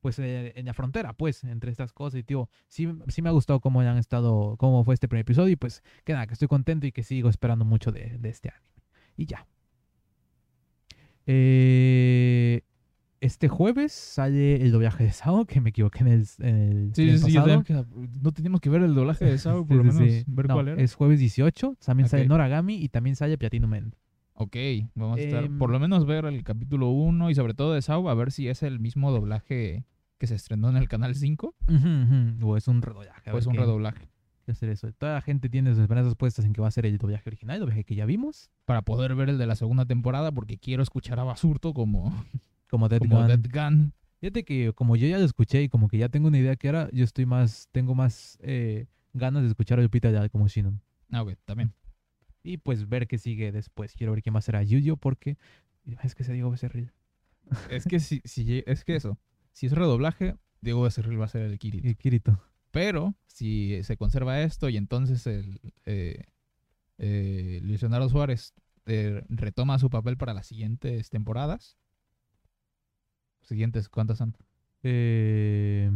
pues 0.00 0.18
eh, 0.18 0.52
en 0.56 0.66
la 0.66 0.74
frontera, 0.74 1.12
pues, 1.12 1.44
entre 1.44 1.70
estas 1.70 1.92
cosas. 1.92 2.20
Y, 2.20 2.22
tío, 2.22 2.48
sí, 2.68 2.88
sí 3.08 3.22
me 3.22 3.28
ha 3.28 3.32
gustado 3.32 3.60
cómo 3.60 3.80
han 3.80 3.98
estado, 3.98 4.56
cómo 4.58 4.82
fue 4.84 4.94
este 4.94 5.08
primer 5.08 5.22
episodio. 5.22 5.52
Y 5.52 5.56
pues, 5.56 5.82
que 6.04 6.12
nada, 6.12 6.26
que 6.26 6.32
estoy 6.34 6.48
contento 6.48 6.86
y 6.86 6.92
que 6.92 7.02
sigo 7.02 7.28
esperando 7.28 7.64
mucho 7.64 7.92
de, 7.92 8.16
de 8.18 8.28
este 8.28 8.48
anime. 8.50 8.64
Y 9.16 9.26
ya. 9.26 9.46
Eh, 11.26 12.62
este 13.20 13.48
jueves 13.48 13.92
sale 13.92 14.56
el 14.62 14.72
doblaje 14.72 15.04
de 15.04 15.12
Sao, 15.12 15.44
que 15.44 15.60
me 15.60 15.70
equivoqué 15.70 16.00
en 16.00 16.08
el, 16.08 16.26
en 16.38 16.56
el 16.56 16.94
Sí, 16.94 17.10
sí, 17.18 17.18
sí, 17.30 17.34
pasado. 17.36 17.62
que- 17.64 17.84
no 18.22 18.32
teníamos 18.32 18.60
que 18.62 18.70
ver 18.70 18.82
el 18.82 18.94
doblaje 18.94 19.26
de 19.26 19.38
Sao, 19.38 19.66
por 19.66 19.76
lo 19.76 19.84
Sí, 19.84 19.90
sí, 19.90 19.96
menos 19.98 20.14
sí. 20.14 20.24
ver 20.26 20.48
No, 20.48 20.54
cuál 20.54 20.68
era. 20.68 20.82
Es 20.82 20.94
jueves 20.94 21.20
18, 21.20 21.76
también 21.84 22.08
sale 22.08 22.22
Ok. 22.22 22.28
Noragami 22.30 22.76
y 22.82 22.88
también 22.88 23.16
sale 23.16 23.36
Platinum 23.36 23.74
End. 23.74 23.94
Ok, 24.42 24.56
vamos 24.94 25.18
a 25.18 25.20
estar, 25.20 25.44
Em, 25.44 25.58
por 25.58 25.68
lo 25.70 25.78
menos 25.78 26.06
ver 26.06 26.24
el 26.24 26.42
capítulo 26.44 26.88
1 26.88 27.28
y 27.28 27.34
sobre 27.34 27.52
todo 27.52 27.74
de 27.74 27.82
Sao, 27.82 28.08
a 28.08 28.14
ver 28.14 28.32
si 28.32 28.48
es 28.48 28.62
el 28.62 28.80
mismo 28.80 29.10
doblaje 29.12 29.84
que 30.16 30.26
se 30.26 30.34
estrenó 30.34 30.70
en 30.70 30.78
el 30.78 30.88
canal 30.88 31.14
5 31.14 31.54
Ujú, 31.68 31.76
ujú. 31.76 32.48
O 32.50 32.56
es 32.56 32.66
un 32.66 32.80
redoblaje. 32.80 33.30
o 33.30 33.36
es 33.36 33.44
un 33.46 33.54
redoblaje. 33.54 34.08
hacer 34.48 34.70
eso. 34.70 34.90
Toda 34.92 35.12
la 35.14 35.20
gente 35.20 35.48
tiene 35.50 35.70
sus 35.72 35.80
esperanzas 35.80 36.14
puestas 36.14 36.44
en 36.46 36.54
que 36.54 36.60
va 36.62 36.68
a 36.68 36.70
ser 36.70 36.86
el 36.86 36.96
doblaje 36.96 37.28
original, 37.28 37.56
el 37.56 37.60
doblaje 37.60 37.84
que 37.84 37.94
ya 37.94 38.06
vimos. 38.06 38.50
Para 38.64 38.80
poder 38.82 39.14
ver 39.14 39.28
el 39.28 39.36
de 39.38 39.46
la 39.46 39.54
segunda 39.56 39.84
temporada, 39.84 40.32
porque 40.32 40.56
quiero 40.56 40.82
escuchar 40.82 41.20
a 41.20 41.24
Basurto 41.24 41.72
como, 41.74 42.12
Como 42.70 42.88
Dead 42.88 42.98
como 42.98 43.18
Gun. 43.18 43.26
Dead 43.28 43.40
Gun. 43.52 43.92
Fíjate 44.20 44.44
que 44.44 44.72
como 44.72 44.96
yo 44.96 45.06
ya 45.06 45.18
lo 45.18 45.24
escuché 45.24 45.62
y 45.62 45.68
como 45.68 45.86
que 45.88 45.98
ya 45.98 46.08
tengo 46.08 46.28
una 46.28 46.38
idea 46.38 46.56
que 46.56 46.66
era, 46.68 46.88
yo 46.92 47.04
estoy 47.04 47.26
más, 47.26 47.68
tengo 47.72 47.94
más 47.94 48.38
eh, 48.42 48.86
ganas 49.12 49.42
de 49.42 49.48
escuchar 49.48 49.78
a 49.78 49.82
Lupita 49.82 50.10
ya 50.10 50.28
como 50.30 50.48
Shinon. 50.48 50.80
Ah, 51.12 51.22
ok, 51.22 51.34
también. 51.44 51.72
Y 52.42 52.58
pues 52.58 52.88
ver 52.88 53.06
qué 53.06 53.18
sigue 53.18 53.52
después. 53.52 53.94
Quiero 53.94 54.12
ver 54.12 54.22
quién 54.22 54.34
va 54.34 54.38
a 54.38 54.42
ser 54.42 54.56
a 54.56 54.62
Yuyo 54.62 54.96
porque 54.96 55.36
es 56.02 56.14
que 56.14 56.24
se 56.24 56.32
Diego 56.32 56.50
Becerril. 56.50 56.92
Es 57.68 57.84
que 57.84 58.00
si, 58.00 58.20
si 58.24 58.62
es 58.66 58.84
que 58.84 58.96
eso, 58.96 59.18
si 59.52 59.66
es 59.66 59.72
redoblaje, 59.72 60.36
Diego 60.60 60.82
Becerril 60.82 61.20
va 61.20 61.24
a 61.24 61.28
ser 61.28 61.42
el 61.42 61.58
Kirito. 61.58 61.88
Y 61.88 61.94
Kirito. 61.94 62.40
Pero 62.70 63.14
si 63.26 63.82
se 63.82 63.96
conserva 63.96 64.40
esto 64.40 64.68
y 64.68 64.76
entonces 64.76 65.26
el 65.26 65.60
eh, 65.86 66.24
eh, 66.98 67.60
Luis 67.62 67.80
Leonardo 67.80 68.08
Suárez 68.08 68.54
eh, 68.86 69.24
retoma 69.28 69.78
su 69.78 69.88
papel 69.88 70.16
para 70.16 70.34
las 70.34 70.46
siguientes 70.46 71.08
temporadas. 71.08 71.78
Siguientes, 73.42 73.88
¿cuántas 73.88 74.18
son? 74.18 74.36
Eh, 74.82 75.90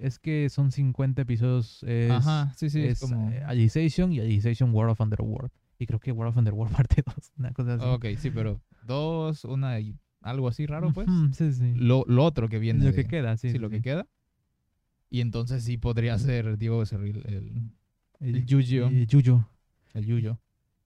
es 0.00 0.18
que 0.18 0.48
son 0.50 0.72
50 0.72 1.22
episodios. 1.22 1.82
Es, 1.84 2.10
Ajá, 2.10 2.52
sí, 2.56 2.70
sí, 2.70 2.80
es, 2.82 3.02
es, 3.02 3.10
como... 3.10 3.30
eh, 3.30 3.42
Alicization 3.44 4.12
y 4.12 4.20
Alicization 4.20 4.74
World 4.74 4.92
of 4.92 5.00
Underworld. 5.00 5.50
Y 5.78 5.86
creo 5.86 5.98
que 6.00 6.12
World 6.12 6.30
of 6.30 6.36
Underworld 6.38 6.72
parte 6.76 7.02
2. 7.04 7.32
Una 7.38 7.52
cosa 7.52 7.74
así. 7.74 7.84
Ok, 7.86 8.06
sí, 8.18 8.30
pero 8.30 8.60
dos, 8.86 9.44
una 9.44 9.78
y 9.80 9.94
algo 10.22 10.48
así 10.48 10.66
raro, 10.66 10.92
pues. 10.92 11.08
Sí, 11.32 11.52
sí. 11.52 11.72
Lo, 11.76 12.04
lo 12.06 12.24
otro 12.24 12.48
que 12.48 12.58
viene. 12.58 12.80
Lo 12.84 12.90
de- 12.92 12.96
que 12.96 13.06
queda, 13.06 13.36
sí. 13.36 13.50
sí, 13.50 13.58
lo 13.58 13.68
sí. 13.68 13.76
que 13.76 13.82
queda. 13.82 14.06
Y 15.08 15.20
entonces 15.22 15.64
sí 15.64 15.76
podría 15.76 16.16
ser 16.18 16.56
Diego 16.58 16.78
Becerril 16.78 17.22
el, 17.26 17.70
el 18.20 18.46
Yuyo. 18.46 18.86
El 18.88 19.06
Yuyo. 19.06 19.48
el 19.94 20.06
Yuyo. 20.06 20.38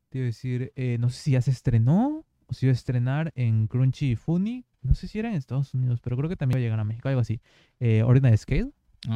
Te 0.09 0.19
iba 0.19 0.25
a 0.25 0.27
decir, 0.27 0.73
eh, 0.77 0.97
no 0.99 1.11
sé 1.11 1.21
si 1.21 1.31
ya 1.33 1.43
se 1.43 1.51
estrenó 1.51 2.25
o 2.47 2.55
si 2.55 2.67
iba 2.67 2.71
a 2.71 2.75
estrenar 2.75 3.33
en 3.35 3.67
Crunchy 3.67 4.17
Funny. 4.17 4.65
No 4.83 4.95
sé 4.95 5.09
si 5.09 5.19
era 5.19 5.29
en 5.31 5.35
Estados 5.35 5.75
Unidos, 5.75 6.01
pero 6.01 6.17
creo 6.17 6.29
que 6.29 6.37
también 6.37 6.57
va 6.57 6.61
a 6.61 6.63
llegar 6.63 6.79
a 6.81 6.85
México, 6.85 7.09
algo 7.09 7.21
así. 7.21 7.41
Eh, 7.81 8.03
Ordinary 8.03 8.37
Scale, 8.37 8.71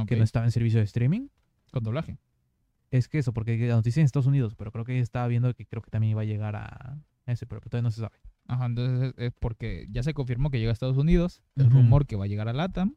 Que 0.07 0.17
no 0.17 0.25
estaba 0.25 0.45
en 0.45 0.53
servicio 0.53 0.79
de 0.79 0.85
streaming. 0.85 1.29
Con 1.71 1.83
doblaje. 1.83 2.19
Es 2.91 3.09
que 3.09 3.19
eso, 3.19 3.33
porque 3.33 3.59
la 3.69 3.75
noticia 3.75 4.01
en 4.01 4.07
Estados 4.07 4.27
Unidos, 4.27 4.55
pero 4.57 4.73
creo 4.73 4.85
que 4.85 4.99
estaba 4.99 5.27
viendo 5.29 5.53
que 5.55 5.67
creo 5.67 5.83
que 5.83 5.91
también 5.91 6.13
iba 6.13 6.23
a 6.23 6.25
llegar 6.25 6.57
a 6.57 6.99
ese, 7.27 7.47
pero 7.47 7.61
todavía 7.61 7.83
no 7.83 7.91
se 7.91 8.01
sabe. 8.01 8.17
Ajá, 8.47 8.65
entonces 8.65 9.13
es, 9.17 9.27
es 9.27 9.33
porque 9.39 9.87
ya 9.91 10.03
se 10.03 10.15
confirmó 10.15 10.51
que 10.51 10.59
llega 10.59 10.71
a 10.71 10.73
Estados 10.73 10.97
Unidos. 10.97 11.43
El 11.55 11.67
Ujú. 11.67 11.77
rumor 11.77 12.07
que 12.07 12.17
va 12.17 12.25
a 12.25 12.29
llegar 12.29 12.49
a 12.49 12.55
LATAM. 12.55 12.95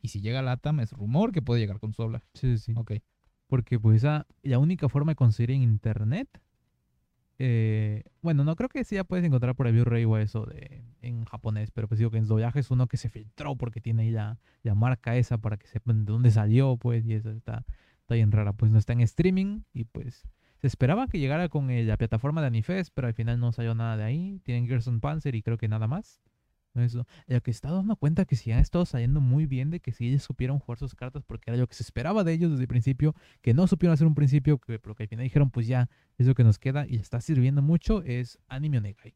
Y 0.00 0.08
si 0.08 0.20
llega 0.20 0.38
a 0.38 0.42
LATAM 0.42 0.78
es 0.80 0.92
rumor 0.92 1.32
que 1.32 1.42
puede 1.42 1.60
llegar 1.60 1.80
con 1.80 1.92
su 1.92 2.02
doblaje. 2.02 2.24
Sí, 2.34 2.56
sí. 2.56 2.72
Ok. 2.76 2.92
Porque 3.48 3.80
pues 3.80 3.96
esa, 3.96 4.26
la 4.42 4.58
única 4.60 4.88
forma 4.88 5.12
de 5.12 5.16
conseguir 5.16 5.50
en 5.50 5.62
internet. 5.62 6.28
Eh, 7.44 8.04
bueno, 8.20 8.44
no 8.44 8.54
creo 8.54 8.68
que 8.68 8.84
sí 8.84 8.94
ya 8.94 9.02
puedes 9.02 9.24
encontrar 9.24 9.56
por 9.56 9.66
el 9.66 9.72
Blu-ray 9.72 10.04
o 10.04 10.16
eso 10.16 10.46
de, 10.46 10.84
en 11.00 11.24
japonés, 11.24 11.72
pero 11.72 11.88
pues 11.88 11.98
digo 11.98 12.12
que 12.12 12.18
en 12.18 12.28
doblaje 12.28 12.60
es 12.60 12.70
uno 12.70 12.86
que 12.86 12.96
se 12.96 13.08
filtró 13.08 13.56
porque 13.56 13.80
tiene 13.80 14.02
ahí 14.02 14.10
la, 14.12 14.38
la 14.62 14.76
marca 14.76 15.16
esa 15.16 15.38
para 15.38 15.56
que 15.56 15.66
sepan 15.66 16.04
de 16.04 16.12
dónde 16.12 16.30
salió, 16.30 16.76
pues, 16.76 17.04
y 17.04 17.14
eso 17.14 17.32
está, 17.32 17.64
está 18.00 18.14
bien 18.14 18.30
rara. 18.30 18.52
Pues 18.52 18.70
no 18.70 18.78
está 18.78 18.92
en 18.92 19.00
streaming 19.00 19.62
y 19.72 19.84
pues 19.84 20.24
se 20.58 20.68
esperaba 20.68 21.08
que 21.08 21.18
llegara 21.18 21.48
con 21.48 21.70
eh, 21.70 21.82
la 21.82 21.96
plataforma 21.96 22.40
de 22.42 22.46
Anifest, 22.46 22.92
pero 22.94 23.08
al 23.08 23.14
final 23.14 23.40
no 23.40 23.50
salió 23.50 23.74
nada 23.74 23.96
de 23.96 24.04
ahí. 24.04 24.40
Tienen 24.44 24.68
Gerson 24.68 25.00
Panzer 25.00 25.34
y 25.34 25.42
creo 25.42 25.58
que 25.58 25.66
nada 25.66 25.88
más. 25.88 26.20
Eso. 26.74 27.06
Lo 27.26 27.40
que 27.42 27.50
estado 27.50 27.76
dando 27.76 27.96
cuenta 27.96 28.24
que 28.24 28.34
sí 28.34 28.50
han 28.50 28.58
estado 28.58 28.86
saliendo 28.86 29.20
muy 29.20 29.46
bien 29.46 29.70
de 29.70 29.80
que 29.80 29.92
sí 29.92 30.08
ellos 30.08 30.22
supieron 30.22 30.58
jugar 30.58 30.78
sus 30.78 30.94
cartas 30.94 31.22
porque 31.26 31.50
era 31.50 31.58
lo 31.58 31.66
que 31.66 31.74
se 31.74 31.82
esperaba 31.82 32.24
de 32.24 32.32
ellos 32.32 32.50
desde 32.50 32.62
el 32.62 32.68
principio, 32.68 33.14
que 33.42 33.52
no 33.52 33.66
supieron 33.66 33.92
hacer 33.92 34.06
un 34.06 34.14
principio, 34.14 34.58
que, 34.58 34.78
pero 34.78 34.94
que 34.94 35.02
al 35.02 35.08
final 35.08 35.24
dijeron 35.24 35.50
pues 35.50 35.66
ya 35.66 35.90
es 36.16 36.26
lo 36.26 36.34
que 36.34 36.44
nos 36.44 36.58
queda 36.58 36.86
y 36.88 36.96
está 36.96 37.20
sirviendo 37.20 37.60
mucho, 37.60 38.02
es 38.02 38.38
Anime 38.48 38.78
Onegai. 38.78 39.14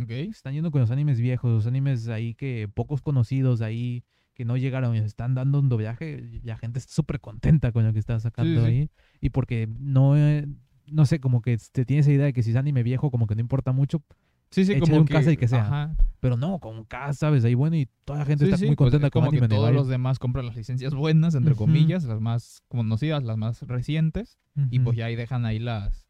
Ok. 0.00 0.10
Están 0.10 0.54
yendo 0.54 0.70
con 0.70 0.80
los 0.80 0.90
animes 0.90 1.20
viejos, 1.20 1.52
los 1.52 1.66
animes 1.66 2.08
ahí 2.08 2.34
que 2.34 2.68
pocos 2.72 3.02
conocidos 3.02 3.60
ahí 3.60 4.04
que 4.32 4.44
no 4.44 4.56
llegaron 4.56 4.94
y 4.94 4.98
están 4.98 5.34
dando 5.34 5.60
un 5.60 5.68
doblaje, 5.68 6.40
la 6.44 6.58
gente 6.58 6.78
está 6.78 6.92
súper 6.92 7.20
contenta 7.20 7.72
con 7.72 7.86
lo 7.86 7.92
que 7.92 7.98
está 7.98 8.20
sacando 8.20 8.60
sí. 8.60 8.66
ahí 8.66 8.90
y 9.20 9.30
porque 9.30 9.68
no... 9.78 10.16
eh, 10.16 10.46
no 10.88 11.04
sé, 11.04 11.20
como 11.20 11.42
que 11.42 11.58
te 11.72 11.84
tiene 11.84 12.00
esa 12.00 12.12
idea 12.12 12.26
de 12.26 12.32
que 12.32 12.42
si 12.42 12.50
es 12.50 12.56
anime 12.56 12.82
viejo, 12.82 13.10
como 13.10 13.26
que 13.26 13.34
no 13.34 13.40
importa 13.40 13.72
mucho, 13.72 14.04
Sí, 14.50 14.64
sí, 14.64 14.72
Échale 14.72 14.80
como 14.90 15.00
un 15.00 15.06
que, 15.06 15.14
casa 15.14 15.32
y 15.32 15.36
que 15.36 15.48
sea. 15.48 15.64
Ajá. 15.66 15.96
pero 16.20 16.36
no, 16.36 16.58
con 16.60 16.84
K, 16.84 17.12
¿sabes? 17.12 17.44
Ahí 17.44 17.54
bueno, 17.54 17.76
y 17.76 17.88
toda 18.04 18.20
la 18.20 18.24
gente 18.24 18.44
Sí, 18.44 18.50
está 18.50 18.58
sí, 18.58 18.66
muy 18.66 18.76
pues, 18.76 18.86
contenta 18.86 19.08
es 19.08 19.10
con 19.12 19.20
como 19.22 19.30
que 19.32 19.36
Anime 19.38 19.48
todos 19.48 19.62
Onegai. 19.64 19.74
los 19.78 19.88
demás 19.88 20.18
compran 20.18 20.46
las 20.46 20.56
licencias 20.56 20.94
buenas, 20.94 21.34
entre 21.34 21.52
Ujú. 21.52 21.64
comillas, 21.64 22.04
las 22.04 22.20
más 22.20 22.62
conocidas, 22.68 23.22
las 23.24 23.36
más 23.36 23.62
recientes. 23.62 24.38
Y 24.70 24.78
Ujú. 24.78 24.84
pues 24.86 24.96
ya 24.96 25.06
ahí 25.06 25.16
dejan 25.16 25.44
ahí 25.44 25.58
las, 25.58 26.06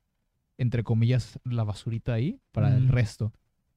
entre 0.58 0.84
comillas, 0.84 1.38
la 1.44 1.64
basurita 1.64 2.14
ahí 2.14 2.40
para 2.52 2.74
el 2.76 2.84
Mm. 2.86 2.90
resto. 2.90 3.32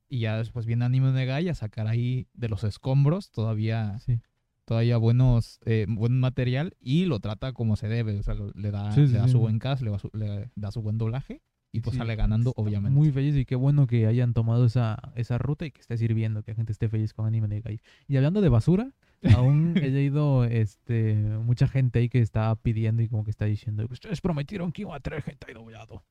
Y 0.07 0.19
ya 0.19 0.37
después 0.37 0.65
viene 0.65 0.85
Anime 0.85 1.11
Negai 1.11 1.49
a 1.49 1.55
sacar 1.55 1.87
ahí 1.87 2.27
de 2.33 2.49
los 2.49 2.63
escombros 2.63 3.31
todavía, 3.31 3.99
Sí. 3.99 4.19
todavía 4.65 4.97
buenos, 4.97 5.59
eh, 5.65 5.85
buen 5.89 6.19
material 6.19 6.75
y 6.79 7.05
lo 7.05 7.19
trata 7.19 7.53
como 7.53 7.75
se 7.75 7.87
debe. 7.87 8.19
O 8.19 8.23
sea, 8.23 8.33
lo- 8.35 8.51
le 8.53 8.71
da, 8.71 8.95
le 8.95 9.07
da 9.07 9.27
su 9.27 9.39
buen 9.39 9.57
cast, 9.59 9.81
le, 9.81 9.91
le 10.13 10.49
da 10.55 10.71
su 10.71 10.81
buen 10.81 10.97
doblaje 10.97 11.41
y 11.71 11.81
pues 11.81 11.93
Sí, 11.93 11.97
sale 11.99 12.15
ganando, 12.15 12.53
obviamente. 12.55 12.97
Muy 12.97 13.11
feliz 13.11 13.35
y 13.35 13.45
qué 13.45 13.55
bueno 13.55 13.85
que 13.87 14.07
hayan 14.07 14.33
tomado 14.33 14.65
esa, 14.65 15.11
esa 15.15 15.37
ruta 15.37 15.65
y 15.65 15.71
que 15.71 15.81
esté 15.81 15.97
sirviendo, 15.97 16.41
que 16.43 16.51
la 16.51 16.55
gente 16.55 16.71
esté 16.71 16.89
feliz 16.89 17.13
con 17.13 17.25
Anime 17.27 17.47
Negai. 17.47 17.79
Y 18.07 18.17
hablando 18.17 18.41
de 18.41 18.49
basura, 18.49 18.91
aún 19.35 19.73
he 19.77 19.89
leído 19.89 20.45
este, 20.45 21.15
mucha 21.43 21.67
gente 21.67 21.99
ahí 21.99 22.09
que 22.09 22.21
está 22.21 22.55
pidiendo 22.55 23.01
y 23.03 23.07
como 23.07 23.23
que 23.23 23.31
está 23.31 23.45
diciendo, 23.45 23.85
ustedes 23.89 24.19
prometieron 24.21 24.71
que 24.71 24.81
iba 24.83 24.95
a 24.95 24.99
traer 24.99 25.21
gente 25.23 25.45
ahí 25.47 25.53
doblado. 25.53 26.03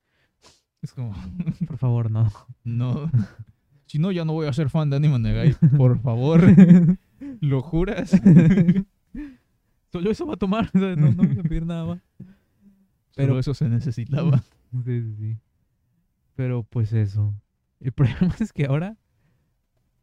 Es 0.81 0.93
como, 0.93 1.13
Por 1.67 1.77
favor, 1.77 2.09
no. 2.11 2.31
no. 2.63 3.11
Si 3.85 3.97
no, 3.97 4.11
ya 4.11 4.23
no 4.23 4.33
voy 4.33 4.45
a 4.45 4.53
ser 4.53 4.69
fan 4.69 4.91
de 4.91 4.97
Anime 4.97 5.17
Negai. 5.17 5.55
Por 5.75 5.99
favor. 5.99 6.43
¿Lo 7.41 7.59
juras? 7.63 8.11
Solo 9.91 10.11
eso 10.11 10.27
va 10.27 10.35
a 10.35 10.37
tomar, 10.37 10.69
no, 10.75 10.95
no 10.95 11.11
vamos 11.15 11.37
a 11.39 11.41
pedir 11.41 11.65
nada 11.65 11.85
más. 11.85 11.99
Pero 12.19 12.29
Pero- 13.15 13.39
eso 13.39 13.55
se 13.55 13.67
necesitaba. 13.67 14.43
Sí, 14.85 15.01
sí, 15.01 15.15
sí. 15.17 15.37
Pero 16.39 16.63
pues 16.63 16.93
eso. 16.93 17.35
El 17.81 17.91
problema 17.91 18.33
es 18.39 18.53
que 18.53 18.67
ahora. 18.67 18.95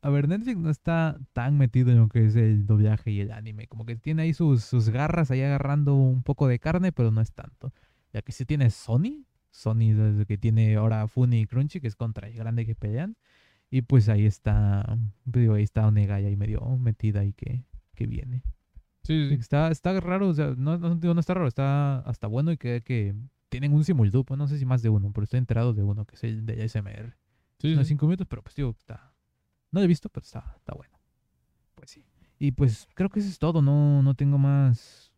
A 0.03 0.11
ver, 0.11 0.29
Netflix 0.29 0.59
no 0.59 0.69
está 0.69 1.19
tan 1.33 1.57
metido 1.57 1.91
en 1.91 1.97
lo 1.97 2.11
que 2.11 2.27
es 2.27 2.37
el 2.37 2.67
doblaje 2.67 3.11
y 3.11 3.21
el 3.21 3.33
anime. 3.33 3.69
Como 3.69 3.87
que 3.87 3.97
tiene 3.97 4.25
ahí 4.25 4.35
sus, 4.35 4.63
sus 4.63 4.91
garras 4.91 5.31
ahí 5.31 5.41
agarrando 5.41 5.95
un 5.95 6.23
poco 6.23 6.47
de 6.47 6.59
carne, 6.59 6.93
pero 6.93 7.11
no 7.11 7.23
es 7.23 7.33
tanto. 7.33 7.73
Ya 8.13 8.21
que 8.21 8.33
sí 8.33 8.45
tiene 8.45 8.69
Sony. 8.69 9.25
Sony 9.51 9.93
es 9.93 9.99
el 9.99 10.27
que 10.27 10.37
tiene 10.37 10.77
ahora 10.77 11.09
Funny 11.09 11.41
y 11.41 11.47
Crunchy, 11.47 11.81
que 11.81 11.89
es 11.89 11.97
contra 11.97 12.29
el 12.29 12.35
grande 12.35 12.67
que 12.67 12.75
pelean. 12.75 13.17
Y 13.71 13.81
pues 13.81 14.11
ahí 14.11 14.27
está. 14.27 14.85
pues, 15.25 15.43
digo, 15.43 15.55
ahí 15.55 15.63
está 15.63 15.87
Onega 15.87 16.17
ahí 16.17 16.37
medio 16.37 16.61
metida 16.77 17.25
y 17.25 17.33
que, 17.33 17.65
que 17.95 18.07
viene. 18.07 18.43
Sí, 19.05 19.31
sí. 19.31 19.35
Está, 19.37 19.71
está 19.71 19.99
raro, 20.01 20.29
o 20.29 20.35
sea, 20.35 20.53
no, 20.55 20.77
no, 20.77 20.97
digo, 20.97 21.15
no 21.15 21.21
está 21.21 21.33
raro, 21.33 21.49
está 21.49 22.01
hasta 22.01 22.27
bueno 22.27 22.53
y 22.53 22.59
que, 22.59 22.83
que 22.83 23.15
tienen 23.49 23.73
un 23.73 23.85
simuldup, 23.85 24.31
no 24.33 24.49
sé 24.49 24.59
si 24.59 24.67
más 24.67 24.83
de 24.83 24.89
uno, 24.89 25.13
pero 25.13 25.25
estoy 25.25 25.39
enterado 25.39 25.73
de 25.73 25.83
uno, 25.83 26.05
que 26.05 26.17
es 26.17 26.25
el 26.25 26.47
de 26.47 26.63
ASMR. 26.63 27.17
Sí, 27.59 27.75
No 27.75 27.83
sí. 27.83 27.89
cinco 27.89 28.07
minutos, 28.07 28.27
pero 28.29 28.43
pues 28.43 28.55
digo, 28.55 28.71
está... 28.79 29.13
No 29.73 29.81
lo 29.81 29.85
he 29.85 29.89
visto, 29.89 30.09
pero 30.09 30.25
está, 30.25 30.55
está 30.57 30.75
bueno. 30.75 30.99
Pues 31.75 31.91
sí. 31.91 32.05
Y 32.39 32.53
pues 32.53 32.89
creo 32.95 33.09
que 33.09 33.21
eso 33.21 33.29
es 33.29 33.39
todo, 33.39 33.63
no, 33.63 34.03
no 34.03 34.15
tengo 34.15 34.39
más, 34.39 35.13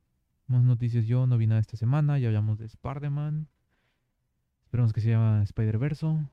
más 0.47 0.63
noticias 0.63 1.07
yo, 1.07 1.27
no 1.27 1.37
vi 1.37 1.47
nada 1.47 1.61
esta 1.61 1.77
semana, 1.77 2.19
ya 2.19 2.29
hablamos 2.29 2.59
de 2.59 2.67
Spider-Man. 2.67 3.49
Esperemos 4.65 4.93
que 4.93 5.01
se 5.01 5.11
llama 5.11 5.43
Spider-Verso. 5.43 6.31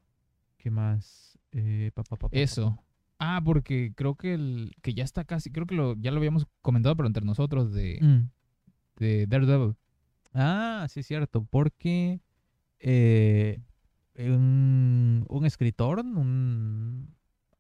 ¿Qué 0.58 0.70
más? 0.70 1.40
Eh, 1.52 1.92
pa, 1.94 2.04
pa, 2.04 2.18
pa, 2.18 2.28
pa, 2.28 2.30
pa, 2.30 2.38
Eso. 2.38 2.78
Ah, 3.18 3.42
porque 3.44 3.94
creo 3.96 4.16
que 4.16 4.34
el 4.34 4.76
que 4.82 4.94
ya 4.94 5.04
está 5.04 5.24
casi, 5.24 5.50
creo 5.52 5.66
que 5.66 5.76
lo, 5.76 5.96
ya 5.96 6.12
lo 6.12 6.18
habíamos 6.18 6.46
comentado, 6.62 6.96
pero 6.96 7.08
entre 7.08 7.24
nosotros 7.24 7.72
de. 7.74 8.00
Mm. 8.02 8.30
de 8.98 9.26
Daredevil. 9.28 9.76
Ah, 10.36 10.86
sí 10.90 11.00
es 11.00 11.08
cierto, 11.08 11.46
porque 11.50 12.20
eh, 12.80 13.62
un, 14.18 15.26
un 15.30 15.46
escritor, 15.46 16.00
un 16.00 17.16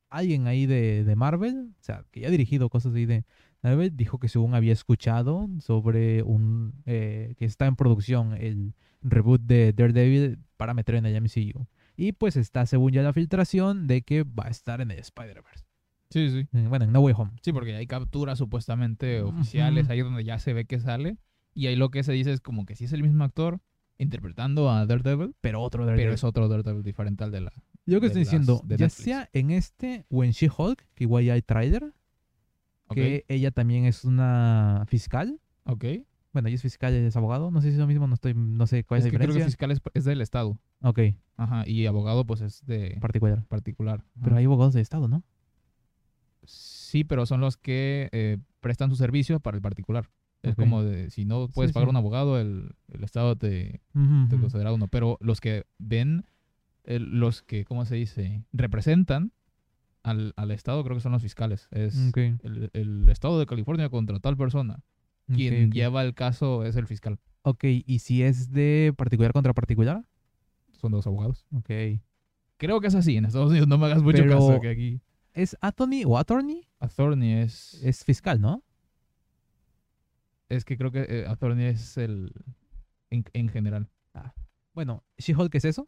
alguien 0.10 0.48
ahí 0.48 0.66
de, 0.66 1.04
de 1.04 1.16
Marvel, 1.16 1.72
o 1.80 1.84
sea, 1.84 2.06
que 2.12 2.22
ya 2.22 2.28
ha 2.28 2.32
dirigido 2.32 2.70
cosas 2.70 2.94
ahí 2.94 3.06
de 3.06 3.26
Marvel, 3.62 3.96
dijo 3.98 4.20
que 4.20 4.30
según 4.30 4.54
había 4.54 4.74
escuchado 4.74 5.50
sobre 5.60 6.24
un 6.24 6.74
eh, 6.86 7.36
que 7.38 7.46
está 7.46 7.66
en 7.66 7.76
producción 7.76 8.34
el 8.34 8.76
reboot 9.02 9.42
de 9.42 9.74
Daredevil 9.74 10.40
para 10.58 10.74
meter 10.74 10.96
en 10.96 11.06
el 11.06 11.16
MCU. 11.16 11.68
Y 11.98 12.12
pues 12.12 12.36
está 12.38 12.66
según 12.66 12.92
ya 12.92 13.02
la 13.04 13.14
filtración 13.14 13.88
de 13.88 14.02
que 14.02 14.24
va 14.24 14.46
a 14.46 14.50
estar 14.50 14.82
en 14.82 14.92
el 14.92 15.00
Spider-Verse. 15.00 15.66
Sí, 16.10 16.30
sí. 16.30 16.48
Eh, 16.54 16.68
Bueno, 16.70 16.86
en 16.86 16.92
No 16.92 17.00
Way 17.02 17.16
Home. 17.18 17.32
Sí, 17.42 17.52
porque 17.52 17.76
hay 17.76 17.88
capturas 17.88 18.38
supuestamente 18.38 19.22
oficiales 19.22 19.90
ahí 19.90 20.02
donde 20.02 20.24
ya 20.24 20.40
se 20.40 20.54
ve 20.54 20.66
que 20.66 20.80
sale. 20.80 21.18
Y 21.56 21.66
ahí 21.68 21.76
lo 21.76 21.90
que 21.90 22.04
se 22.04 22.12
dice 22.12 22.32
es 22.32 22.42
como 22.42 22.66
que 22.68 22.76
sí 22.76 22.86
es 22.86 22.94
el 22.94 23.02
mismo 23.02 23.24
actor 23.24 23.60
interpretando 23.98 24.70
a 24.70 24.86
Daredevil, 24.86 25.34
Pero 25.42 25.62
otro 25.62 25.80
pero 25.80 25.92
Daredevil. 25.92 26.14
es 26.14 26.24
otro 26.24 26.48
Daredevil 26.50 26.84
diferente 26.84 27.24
al 27.24 27.32
de 27.32 27.42
la... 27.42 27.52
Yo 27.88 28.00
que 28.02 28.08
estoy 28.08 28.24
las- 28.24 28.32
diciendo, 28.32 28.62
ya 28.68 28.76
Netflix. 28.78 28.94
sea 28.94 29.30
en 29.34 29.52
este 29.52 30.06
o 30.10 30.24
en 30.24 30.32
She-Hulk, 30.32 30.86
que 30.94 31.04
igual 31.06 31.24
ya 31.24 31.34
hay 31.34 31.42
trailer, 31.42 31.94
Ok, 32.88 32.96
que 32.96 33.26
ella 33.30 33.50
también 33.52 33.86
es 33.86 34.04
una 34.06 34.84
fiscal. 34.88 35.40
ok. 35.64 35.86
Bueno, 36.34 36.50
ella 36.50 36.56
es 36.56 36.62
fiscal 36.62 36.94
y 36.94 36.98
es 36.98 37.16
abogado. 37.16 37.50
No 37.50 37.62
sé 37.62 37.70
si 37.70 37.76
es 37.76 37.80
lo 37.80 37.88
mismo, 37.88 38.06
no 38.08 38.14
estoy, 38.14 38.34
no 38.36 38.68
sé 38.68 38.84
cuál 38.84 39.00
es, 39.00 39.06
Es 39.06 39.12
que 39.12 39.18
la 39.18 39.24
creo 39.24 39.34
que 39.36 39.40
diferencia. 39.46 39.52
fiscal 39.52 39.72
es, 39.72 39.82
es 39.94 40.04
del 40.04 40.20
Estado. 40.20 40.60
Ok, 40.82 41.00
Ajá, 41.38 41.64
y 41.66 41.86
abogado 41.86 42.26
pues 42.26 42.42
es 42.42 42.66
de 42.66 42.98
particular. 43.00 43.46
particular. 43.46 44.04
Pero 44.22 44.36
hay 44.36 44.44
abogados 44.44 44.74
de 44.74 44.82
estado, 44.82 45.08
¿no? 45.08 45.24
Sí, 46.44 47.04
pero 47.06 47.26
son 47.26 47.40
los 47.42 47.56
que 47.58 48.10
eh, 48.12 48.38
prestan 48.60 48.90
su 48.90 48.96
servicio 48.98 49.40
para 49.40 49.56
el 49.56 49.62
particular. 49.62 50.10
Es 50.50 50.56
como 50.56 50.84
de, 50.84 51.10
si 51.10 51.26
no 51.26 51.48
puedes 51.50 51.70
Sí, 51.72 51.74
pagar 51.74 51.88
sí. 51.88 51.92
un 51.92 51.96
abogado, 51.98 52.40
el, 52.40 52.76
el 52.90 53.04
Estado 53.04 53.36
te, 53.36 53.82
Ujú, 53.94 54.28
te 54.30 54.38
considera 54.40 54.72
uno. 54.74 54.88
Pero 54.88 55.18
los 55.22 55.42
que 55.42 55.66
ven, 55.80 56.26
los 56.86 57.42
que, 57.42 57.66
¿cómo 57.66 57.86
se 57.86 57.96
dice? 57.96 58.44
Representan 58.54 59.32
al, 60.04 60.34
al 60.36 60.52
Estado, 60.52 60.84
creo 60.84 60.96
que 60.96 61.02
son 61.02 61.12
los 61.14 61.22
fiscales. 61.22 61.68
Es 61.72 62.12
el, 62.16 62.70
el 62.74 63.10
Estado 63.10 63.40
de 63.40 63.46
California 63.46 63.90
contra 63.90 64.20
tal 64.20 64.38
persona. 64.38 64.84
Quien 65.34 65.72
lleva 65.72 66.04
el 66.04 66.14
caso 66.14 66.64
es 66.66 66.76
el 66.76 66.86
fiscal. 66.86 67.18
Ok, 67.42 67.64
¿y 67.64 68.00
si 68.00 68.22
es 68.24 68.52
de 68.52 68.94
particular 68.96 69.34
contra 69.34 69.54
particular? 69.54 70.06
Son 70.72 70.92
dos 70.92 71.08
abogados. 71.08 71.46
Ok. 71.54 71.70
Creo 72.58 72.80
que 72.80 72.88
es 72.88 72.96
así. 72.96 73.18
En 73.18 73.26
Estados 73.26 73.50
Unidos 73.50 73.68
no 73.68 73.78
me 73.80 73.86
hagas 73.88 74.04
mucho 74.04 74.20
Pero- 74.24 74.34
caso 74.38 74.60
que 74.62 74.70
aquí. 74.70 75.02
¿Es 75.34 75.58
attorney 75.62 76.04
o 76.06 76.18
attorney? 76.18 76.68
Attorney 76.80 77.34
es. 77.34 77.74
Es 77.84 78.04
fiscal, 78.06 78.40
¿no? 78.40 78.64
Es 80.50 80.66
que 80.66 80.78
creo 80.78 80.92
que 80.92 81.06
eh, 81.08 81.26
attorney 81.28 81.66
es 81.66 81.98
el. 81.98 82.32
En, 83.10 83.24
en 83.34 83.50
general. 83.50 83.90
Bueno, 84.74 85.04
She-Hulk 85.18 85.54
es 85.56 85.66
eso. 85.66 85.88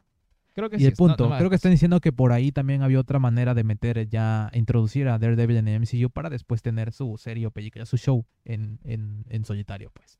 Creo 0.54 0.70
que 0.70 0.76
Y 0.76 0.80
sí 0.80 0.86
el 0.86 0.92
es- 0.92 0.98
no- 1.00 1.08
no 1.08 1.16
punto, 1.16 1.36
creo 1.36 1.50
que 1.50 1.56
están 1.56 1.72
diciendo 1.72 2.00
que 2.00 2.10
por 2.10 2.32
ahí 2.32 2.50
también 2.52 2.82
había 2.82 2.98
otra 2.98 3.18
manera 3.18 3.54
de 3.54 3.62
meter 3.64 4.08
ya, 4.08 4.50
introducir 4.54 5.06
a 5.08 5.18
Daredevil 5.18 5.58
en 5.58 5.68
el 5.68 5.74
MCU 5.82 6.10
para 6.10 6.30
después 6.30 6.62
tener 6.62 6.92
su 6.92 7.16
serie 7.18 7.46
o 7.46 7.50
película, 7.50 7.84
su 7.86 7.96
show 7.98 8.24
en, 8.44 8.80
en, 8.84 9.24
en 9.28 9.44
solitario, 9.44 9.90
pues. 9.92 10.18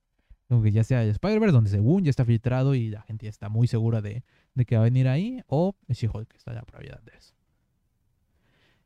Como 0.48 0.62
que 0.62 0.70
ya 0.70 0.84
sea 0.84 1.02
Spider-Verse, 1.02 1.52
donde 1.52 1.70
según 1.70 2.04
ya 2.04 2.10
está 2.10 2.24
filtrado 2.24 2.74
y 2.74 2.88
la 2.90 3.02
gente 3.02 3.24
ya 3.26 3.30
está 3.30 3.48
muy 3.48 3.66
segura 3.66 4.00
de, 4.00 4.22
de 4.54 4.64
que 4.64 4.76
va 4.76 4.82
a 4.82 4.84
venir 4.84 5.08
ahí, 5.08 5.40
o 5.46 5.74
She-Hulk, 5.88 6.28
que 6.28 6.36
está 6.36 6.52
la 6.52 6.62
probabilidad 6.62 7.02
de 7.02 7.12
eso. 7.18 7.34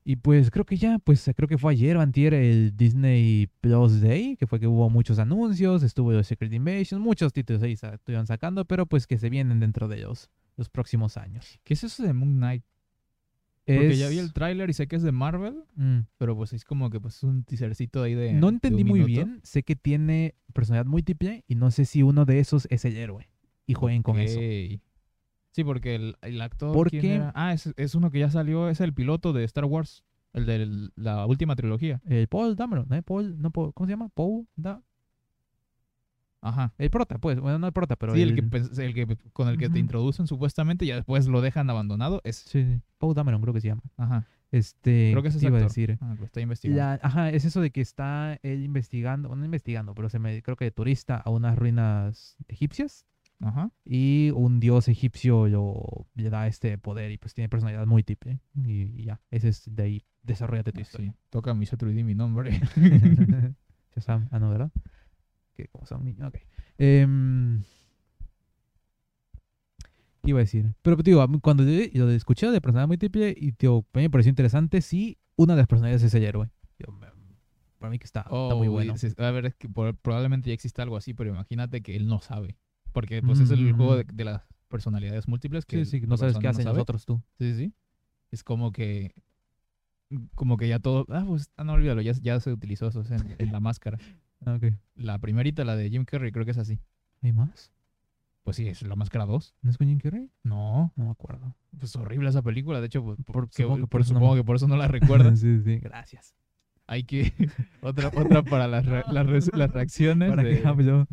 Y 0.04 0.16
pues 0.16 0.50
creo 0.50 0.64
que 0.64 0.76
ya, 0.76 0.98
pues 0.98 1.30
creo 1.36 1.48
que 1.48 1.58
fue 1.58 1.72
ayer 1.72 1.96
o 1.96 2.00
antier 2.00 2.34
el 2.34 2.76
Disney 2.76 3.48
Plus 3.60 4.00
Day, 4.00 4.36
que 4.36 4.48
fue 4.48 4.58
que 4.58 4.66
hubo 4.66 4.90
muchos 4.90 5.20
anuncios, 5.20 5.82
estuvo 5.84 6.12
el 6.12 6.24
Secret 6.24 6.52
Invasion, 6.52 7.00
muchos 7.00 7.32
títulos 7.32 7.62
ahí 7.62 7.76
sa- 7.76 7.94
estuvieron 7.94 8.26
sacando, 8.26 8.64
pero 8.64 8.86
pues 8.86 9.06
que 9.06 9.16
se 9.18 9.30
vienen 9.30 9.60
dentro 9.60 9.86
de 9.86 9.98
los, 9.98 10.28
los 10.56 10.68
próximos 10.68 11.16
años. 11.16 11.60
¿Qué 11.62 11.74
es 11.74 11.84
eso 11.84 12.02
de 12.02 12.12
Moon 12.14 12.34
Knight? 12.36 12.64
Porque 13.64 13.96
ya 13.96 14.08
vi 14.08 14.18
el 14.18 14.32
tráiler 14.32 14.68
y 14.70 14.72
sé 14.72 14.88
que 14.88 14.96
es 14.96 15.02
de 15.04 15.12
Marvel, 15.12 15.62
Mm. 15.76 16.00
pero 16.18 16.34
pues 16.36 16.52
es 16.52 16.64
como 16.64 16.90
que 16.90 16.98
pues 16.98 17.18
es 17.18 17.22
un 17.22 17.44
teasercito 17.44 18.02
ahí 18.02 18.14
de. 18.14 18.32
No 18.32 18.48
entendí 18.48 18.82
muy 18.82 19.02
minuto. 19.04 19.06
bien. 19.06 19.40
Sé 19.44 19.62
que 19.62 19.76
tiene 19.76 20.34
personalidad 20.52 20.86
múltiple 20.90 21.44
y 21.46 21.54
no 21.54 21.70
sé 21.70 21.84
si 21.84 22.02
uno 22.02 22.24
de 22.24 22.40
esos 22.40 22.66
es 22.70 22.84
el 22.84 22.96
héroe. 22.96 23.28
Y 23.68 23.74
jueguen 23.74 24.02
con 24.02 24.18
eso. 24.18 24.40
Sí, 25.52 25.64
porque 25.64 25.94
el, 25.94 26.16
el 26.22 26.40
actor. 26.40 26.72
¿Por 26.72 26.90
¿quién 26.90 27.02
qué? 27.02 27.14
era? 27.16 27.32
Ah, 27.34 27.52
es, 27.52 27.72
es 27.76 27.94
uno 27.94 28.10
que 28.10 28.18
ya 28.18 28.30
salió, 28.30 28.68
es 28.68 28.80
el 28.80 28.92
piloto 28.92 29.32
de 29.32 29.44
Star 29.44 29.64
Wars. 29.66 30.02
El 30.32 30.46
de 30.46 30.90
la 30.96 31.26
última 31.26 31.54
trilogía. 31.56 32.00
El 32.06 32.26
Paul 32.26 32.56
Dameron, 32.56 32.90
¿eh? 32.94 33.02
Paul, 33.02 33.40
no, 33.40 33.50
Paul- 33.50 33.72
¿cómo 33.74 33.86
se 33.86 33.92
llama? 33.92 34.08
Paul 34.08 34.46
da 34.56 34.82
Ajá. 36.40 36.72
El 36.76 36.90
prota, 36.90 37.18
pues. 37.18 37.38
Bueno, 37.38 37.58
no 37.60 37.66
el 37.68 37.72
prota, 37.72 37.94
pero 37.96 38.14
sí, 38.14 38.22
el, 38.22 38.30
el, 38.30 38.34
que, 38.50 38.58
el 38.84 38.94
que 38.94 39.16
con 39.32 39.48
el 39.48 39.58
que 39.58 39.68
te 39.68 39.78
introducen 39.78 40.26
supuestamente 40.26 40.84
y 40.84 40.90
después 40.90 41.28
lo 41.28 41.40
dejan 41.40 41.70
abandonado 41.70 42.20
es. 42.24 42.36
Sí, 42.36 42.64
sí. 42.64 42.80
Paul 42.98 43.14
Dameron 43.14 43.40
creo 43.42 43.54
que 43.54 43.60
se 43.60 43.68
llama. 43.68 43.82
Ajá. 43.96 44.26
Este, 44.50 45.10
Creo 45.12 45.22
que 45.22 45.28
es 45.28 45.34
¿qué 45.34 45.38
ese 45.38 45.46
iba 45.46 45.56
a 45.58 45.60
actor. 45.60 45.70
decir? 45.70 45.98
Ah, 46.00 46.14
lo 46.18 46.24
está 46.24 46.40
investigando. 46.40 46.82
La- 46.82 46.98
ajá, 47.02 47.30
es 47.30 47.44
eso 47.44 47.60
de 47.60 47.70
que 47.70 47.80
está 47.80 48.38
él 48.42 48.64
investigando, 48.64 49.28
bueno, 49.28 49.40
no 49.40 49.44
investigando, 49.46 49.94
pero 49.94 50.08
se 50.10 50.18
me 50.18 50.42
creo 50.42 50.56
que 50.56 50.64
de 50.64 50.70
turista 50.72 51.16
a 51.16 51.30
unas 51.30 51.56
ruinas 51.56 52.36
egipcias 52.48 53.06
Ajá. 53.42 53.70
y 53.84 54.30
un 54.34 54.60
dios 54.60 54.88
egipcio 54.88 55.48
lo, 55.48 56.06
le 56.14 56.30
da 56.30 56.46
este 56.46 56.78
poder 56.78 57.10
y 57.10 57.18
pues 57.18 57.34
tiene 57.34 57.48
personalidad 57.48 57.86
múltiple 57.86 58.40
y, 58.54 58.82
y 59.00 59.04
ya, 59.04 59.20
ese 59.30 59.48
es 59.48 59.64
de 59.74 59.82
ahí, 59.82 60.04
desarrollate 60.22 60.72
tu 60.72 60.78
Ah, 60.78 60.82
historia. 60.82 61.12
sí. 61.12 61.18
Toca 61.30 61.52
mi 61.54 61.66
3D 61.66 62.04
mi 62.04 62.14
nombre. 62.14 62.60
Shazam, 63.94 64.28
ah 64.30 64.38
no, 64.38 64.48
¿verdad? 64.50 64.70
Que 65.54 65.66
como 65.68 65.86
son 65.86 66.04
niños, 66.04 66.28
ok. 66.28 66.38
Em, 66.78 67.62
¿Qué 70.22 70.30
iba 70.30 70.38
a 70.38 70.42
decir? 70.42 70.72
Pero 70.82 70.96
te 70.98 71.10
digo, 71.10 71.26
cuando 71.40 71.64
yo, 71.64 72.08
escuché 72.10 72.48
de 72.50 72.60
personalidad 72.60 72.88
múltiple 72.88 73.34
y 73.36 73.52
tío, 73.52 73.78
a 73.92 73.98
mí 73.98 74.02
me 74.04 74.10
pareció 74.10 74.30
interesante 74.30 74.80
si 74.80 75.18
una 75.36 75.54
de 75.54 75.62
las 75.62 75.66
personalidades 75.66 76.04
es 76.04 76.14
el 76.14 76.22
héroe. 76.24 76.48
Yo, 76.78 76.92
me- 76.92 77.08
para 77.78 77.90
mí 77.90 77.98
que 77.98 78.04
está, 78.04 78.20
está 78.20 78.30
muy 78.54 78.68
Oh, 78.68 78.70
bueno. 78.70 78.94
A 79.18 79.30
ver, 79.32 79.46
es 79.46 79.54
que 79.56 79.68
por- 79.68 79.96
probablemente 79.96 80.48
ya 80.50 80.54
existe 80.54 80.80
algo 80.80 80.96
así, 80.96 81.12
pero 81.14 81.30
imagínate 81.30 81.82
que 81.82 81.96
él 81.96 82.06
no 82.06 82.20
sabe. 82.20 82.56
Porque 82.92 83.22
pues 83.22 83.40
es 83.40 83.50
el 83.50 83.72
juego 83.72 83.96
de, 83.96 84.04
Mm. 84.04 84.16
de 84.16 84.24
las 84.24 84.42
personalidades 84.68 85.28
múltiples 85.28 85.64
que 85.66 85.84
Sí, 85.84 86.00
sí, 86.00 86.06
no 86.06 86.16
sabes 86.16 86.38
qué 86.38 86.48
hacen 86.48 86.64
sabe. 86.64 86.76
los 86.76 86.82
otros 86.82 87.04
tú. 87.06 87.22
Sí, 87.38 87.54
sí. 87.54 87.72
Es 88.30 88.42
como 88.44 88.72
que. 88.72 89.14
Como 90.34 90.56
que 90.58 90.68
ya 90.68 90.78
todo. 90.78 91.06
Ah, 91.08 91.24
pues, 91.26 91.50
ah, 91.56 91.64
no 91.64 91.72
olvídalo, 91.72 92.02
ya, 92.02 92.12
ya 92.12 92.38
se 92.40 92.52
utilizó 92.52 92.88
eso 92.88 93.02
en, 93.14 93.34
en 93.38 93.52
la 93.52 93.60
máscara. 93.60 93.98
Ah, 94.44 94.54
ok. 94.56 94.74
La 94.96 95.20
primerita, 95.20 95.64
la 95.64 95.76
de 95.76 95.88
Jim 95.88 96.04
Carrey, 96.04 96.32
creo 96.32 96.44
que 96.44 96.50
es 96.50 96.58
así. 96.58 96.80
¿Hay 97.22 97.32
más? 97.32 97.70
Pues 98.42 98.56
sí, 98.56 98.66
es 98.66 98.82
la 98.82 98.96
máscara 98.96 99.24
2. 99.24 99.54
¿No 99.62 99.70
es 99.70 99.78
con 99.78 99.86
Jim 99.86 100.00
Carrey? 100.00 100.32
No, 100.42 100.92
No 100.96 101.04
me 101.04 101.10
acuerdo. 101.12 101.54
pues 101.78 101.94
horrible 101.94 102.28
esa 102.28 102.42
película. 102.42 102.80
De 102.80 102.86
hecho, 102.88 103.04
pues, 103.04 103.18
por, 103.24 103.48
que- 103.48 103.62
supongo 103.62 103.82
que 103.82 103.86
por 103.86 104.00
no 104.00 104.04
supongo 104.04 104.34
que 104.34 104.42
por 104.42 104.56
eso 104.56 104.66
no 104.66 104.76
la 104.76 104.88
recuerdas. 104.88 105.38
sí, 105.38 105.60
sí, 105.62 105.78
gracias. 105.78 106.34
Hay 106.88 107.04
que. 107.04 107.32
otra, 107.82 108.08
otra 108.08 108.42
para 108.42 108.66
las, 108.66 108.84
re- 108.84 109.04
las, 109.12 109.26
reacciones. 109.72 110.28
¿Para 110.30 110.42
de- 110.42 110.60
qué 110.60 110.66
hablo? 110.66 111.06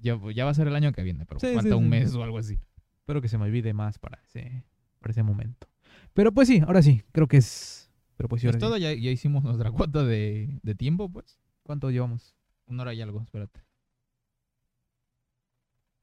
Ya, 0.00 0.18
ya 0.34 0.44
va 0.44 0.50
a 0.50 0.54
ser 0.54 0.66
el 0.68 0.74
año 0.74 0.92
que 0.92 1.02
viene, 1.02 1.26
pero 1.26 1.40
Sí, 1.40 1.46
falta 1.54 1.62
sí, 1.70 1.74
un 1.74 1.84
sí. 1.84 1.88
mes 1.90 2.14
o 2.14 2.22
algo 2.22 2.38
así. 2.38 2.58
Espero 2.98 3.20
que 3.20 3.28
se 3.28 3.36
me 3.38 3.44
olvide 3.44 3.72
más 3.74 3.98
para 3.98 4.18
ese, 4.24 4.64
para 5.00 5.10
ese 5.12 5.22
momento. 5.22 5.68
Pero 6.14 6.32
pues 6.32 6.48
sí, 6.48 6.60
ahora 6.66 6.82
sí, 6.82 7.02
creo 7.12 7.26
que 7.28 7.36
es... 7.38 7.90
Pero 8.16 8.28
pues 8.28 8.42
sí, 8.42 8.48
Pues 8.48 8.58
todo, 8.58 8.76
ya, 8.76 8.92
ya 8.92 9.10
hicimos 9.10 9.42
nuestra 9.44 9.70
cuota 9.72 10.04
de, 10.04 10.58
de 10.62 10.74
tiempo, 10.74 11.08
pues. 11.10 11.38
¿Cuánto 11.62 11.90
llevamos? 11.90 12.34
Una 12.66 12.82
hora 12.82 12.94
y 12.94 13.02
algo, 13.02 13.20
espérate. 13.22 13.60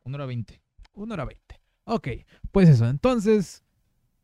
Una 0.04 0.16
hora 0.16 0.26
veinte. 0.26 0.62
Una 0.94 1.14
hora 1.16 1.26
veinte. 1.26 1.60
Ok, 1.86 2.08
pues 2.52 2.70
eso. 2.70 2.88
Entonces, 2.88 3.64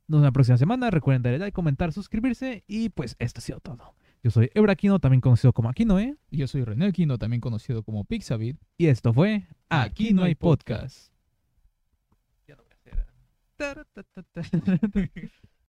Nos 0.07 0.17
vemos 0.19 0.25
la 0.25 0.31
próxima 0.31 0.57
semana. 0.57 0.91
Recuerden 0.91 1.23
darle 1.23 1.39
like, 1.39 1.53
comentar, 1.53 1.91
suscribirse. 1.93 2.63
Y 2.67 2.89
pues 2.89 3.15
esto 3.19 3.39
ha 3.39 3.41
sido 3.41 3.59
todo. 3.59 3.95
Yo 4.25 4.31
soy 4.31 4.49
Ebraquino, 4.55 4.97
también 4.97 5.21
conocido 5.21 5.53
como 5.53 5.69
Aquino, 5.69 5.99
¿eh? 5.99 6.15
Y 6.31 6.37
yo 6.37 6.47
soy 6.47 6.63
René 6.63 6.87
Aquino, 6.87 7.19
también 7.19 7.41
conocido 7.41 7.83
como 7.83 8.05
Pixabit. 8.05 8.57
Y 8.75 8.87
esto 8.87 9.13
fue 9.13 9.45
Aquí 9.69 10.13
no 10.13 10.23
hay 10.23 10.33
podcast. 10.33 11.13
Ya 12.47 12.55
no 12.55 12.63
voy 12.63 12.71
a 12.71 13.71
hacer. 13.71 15.31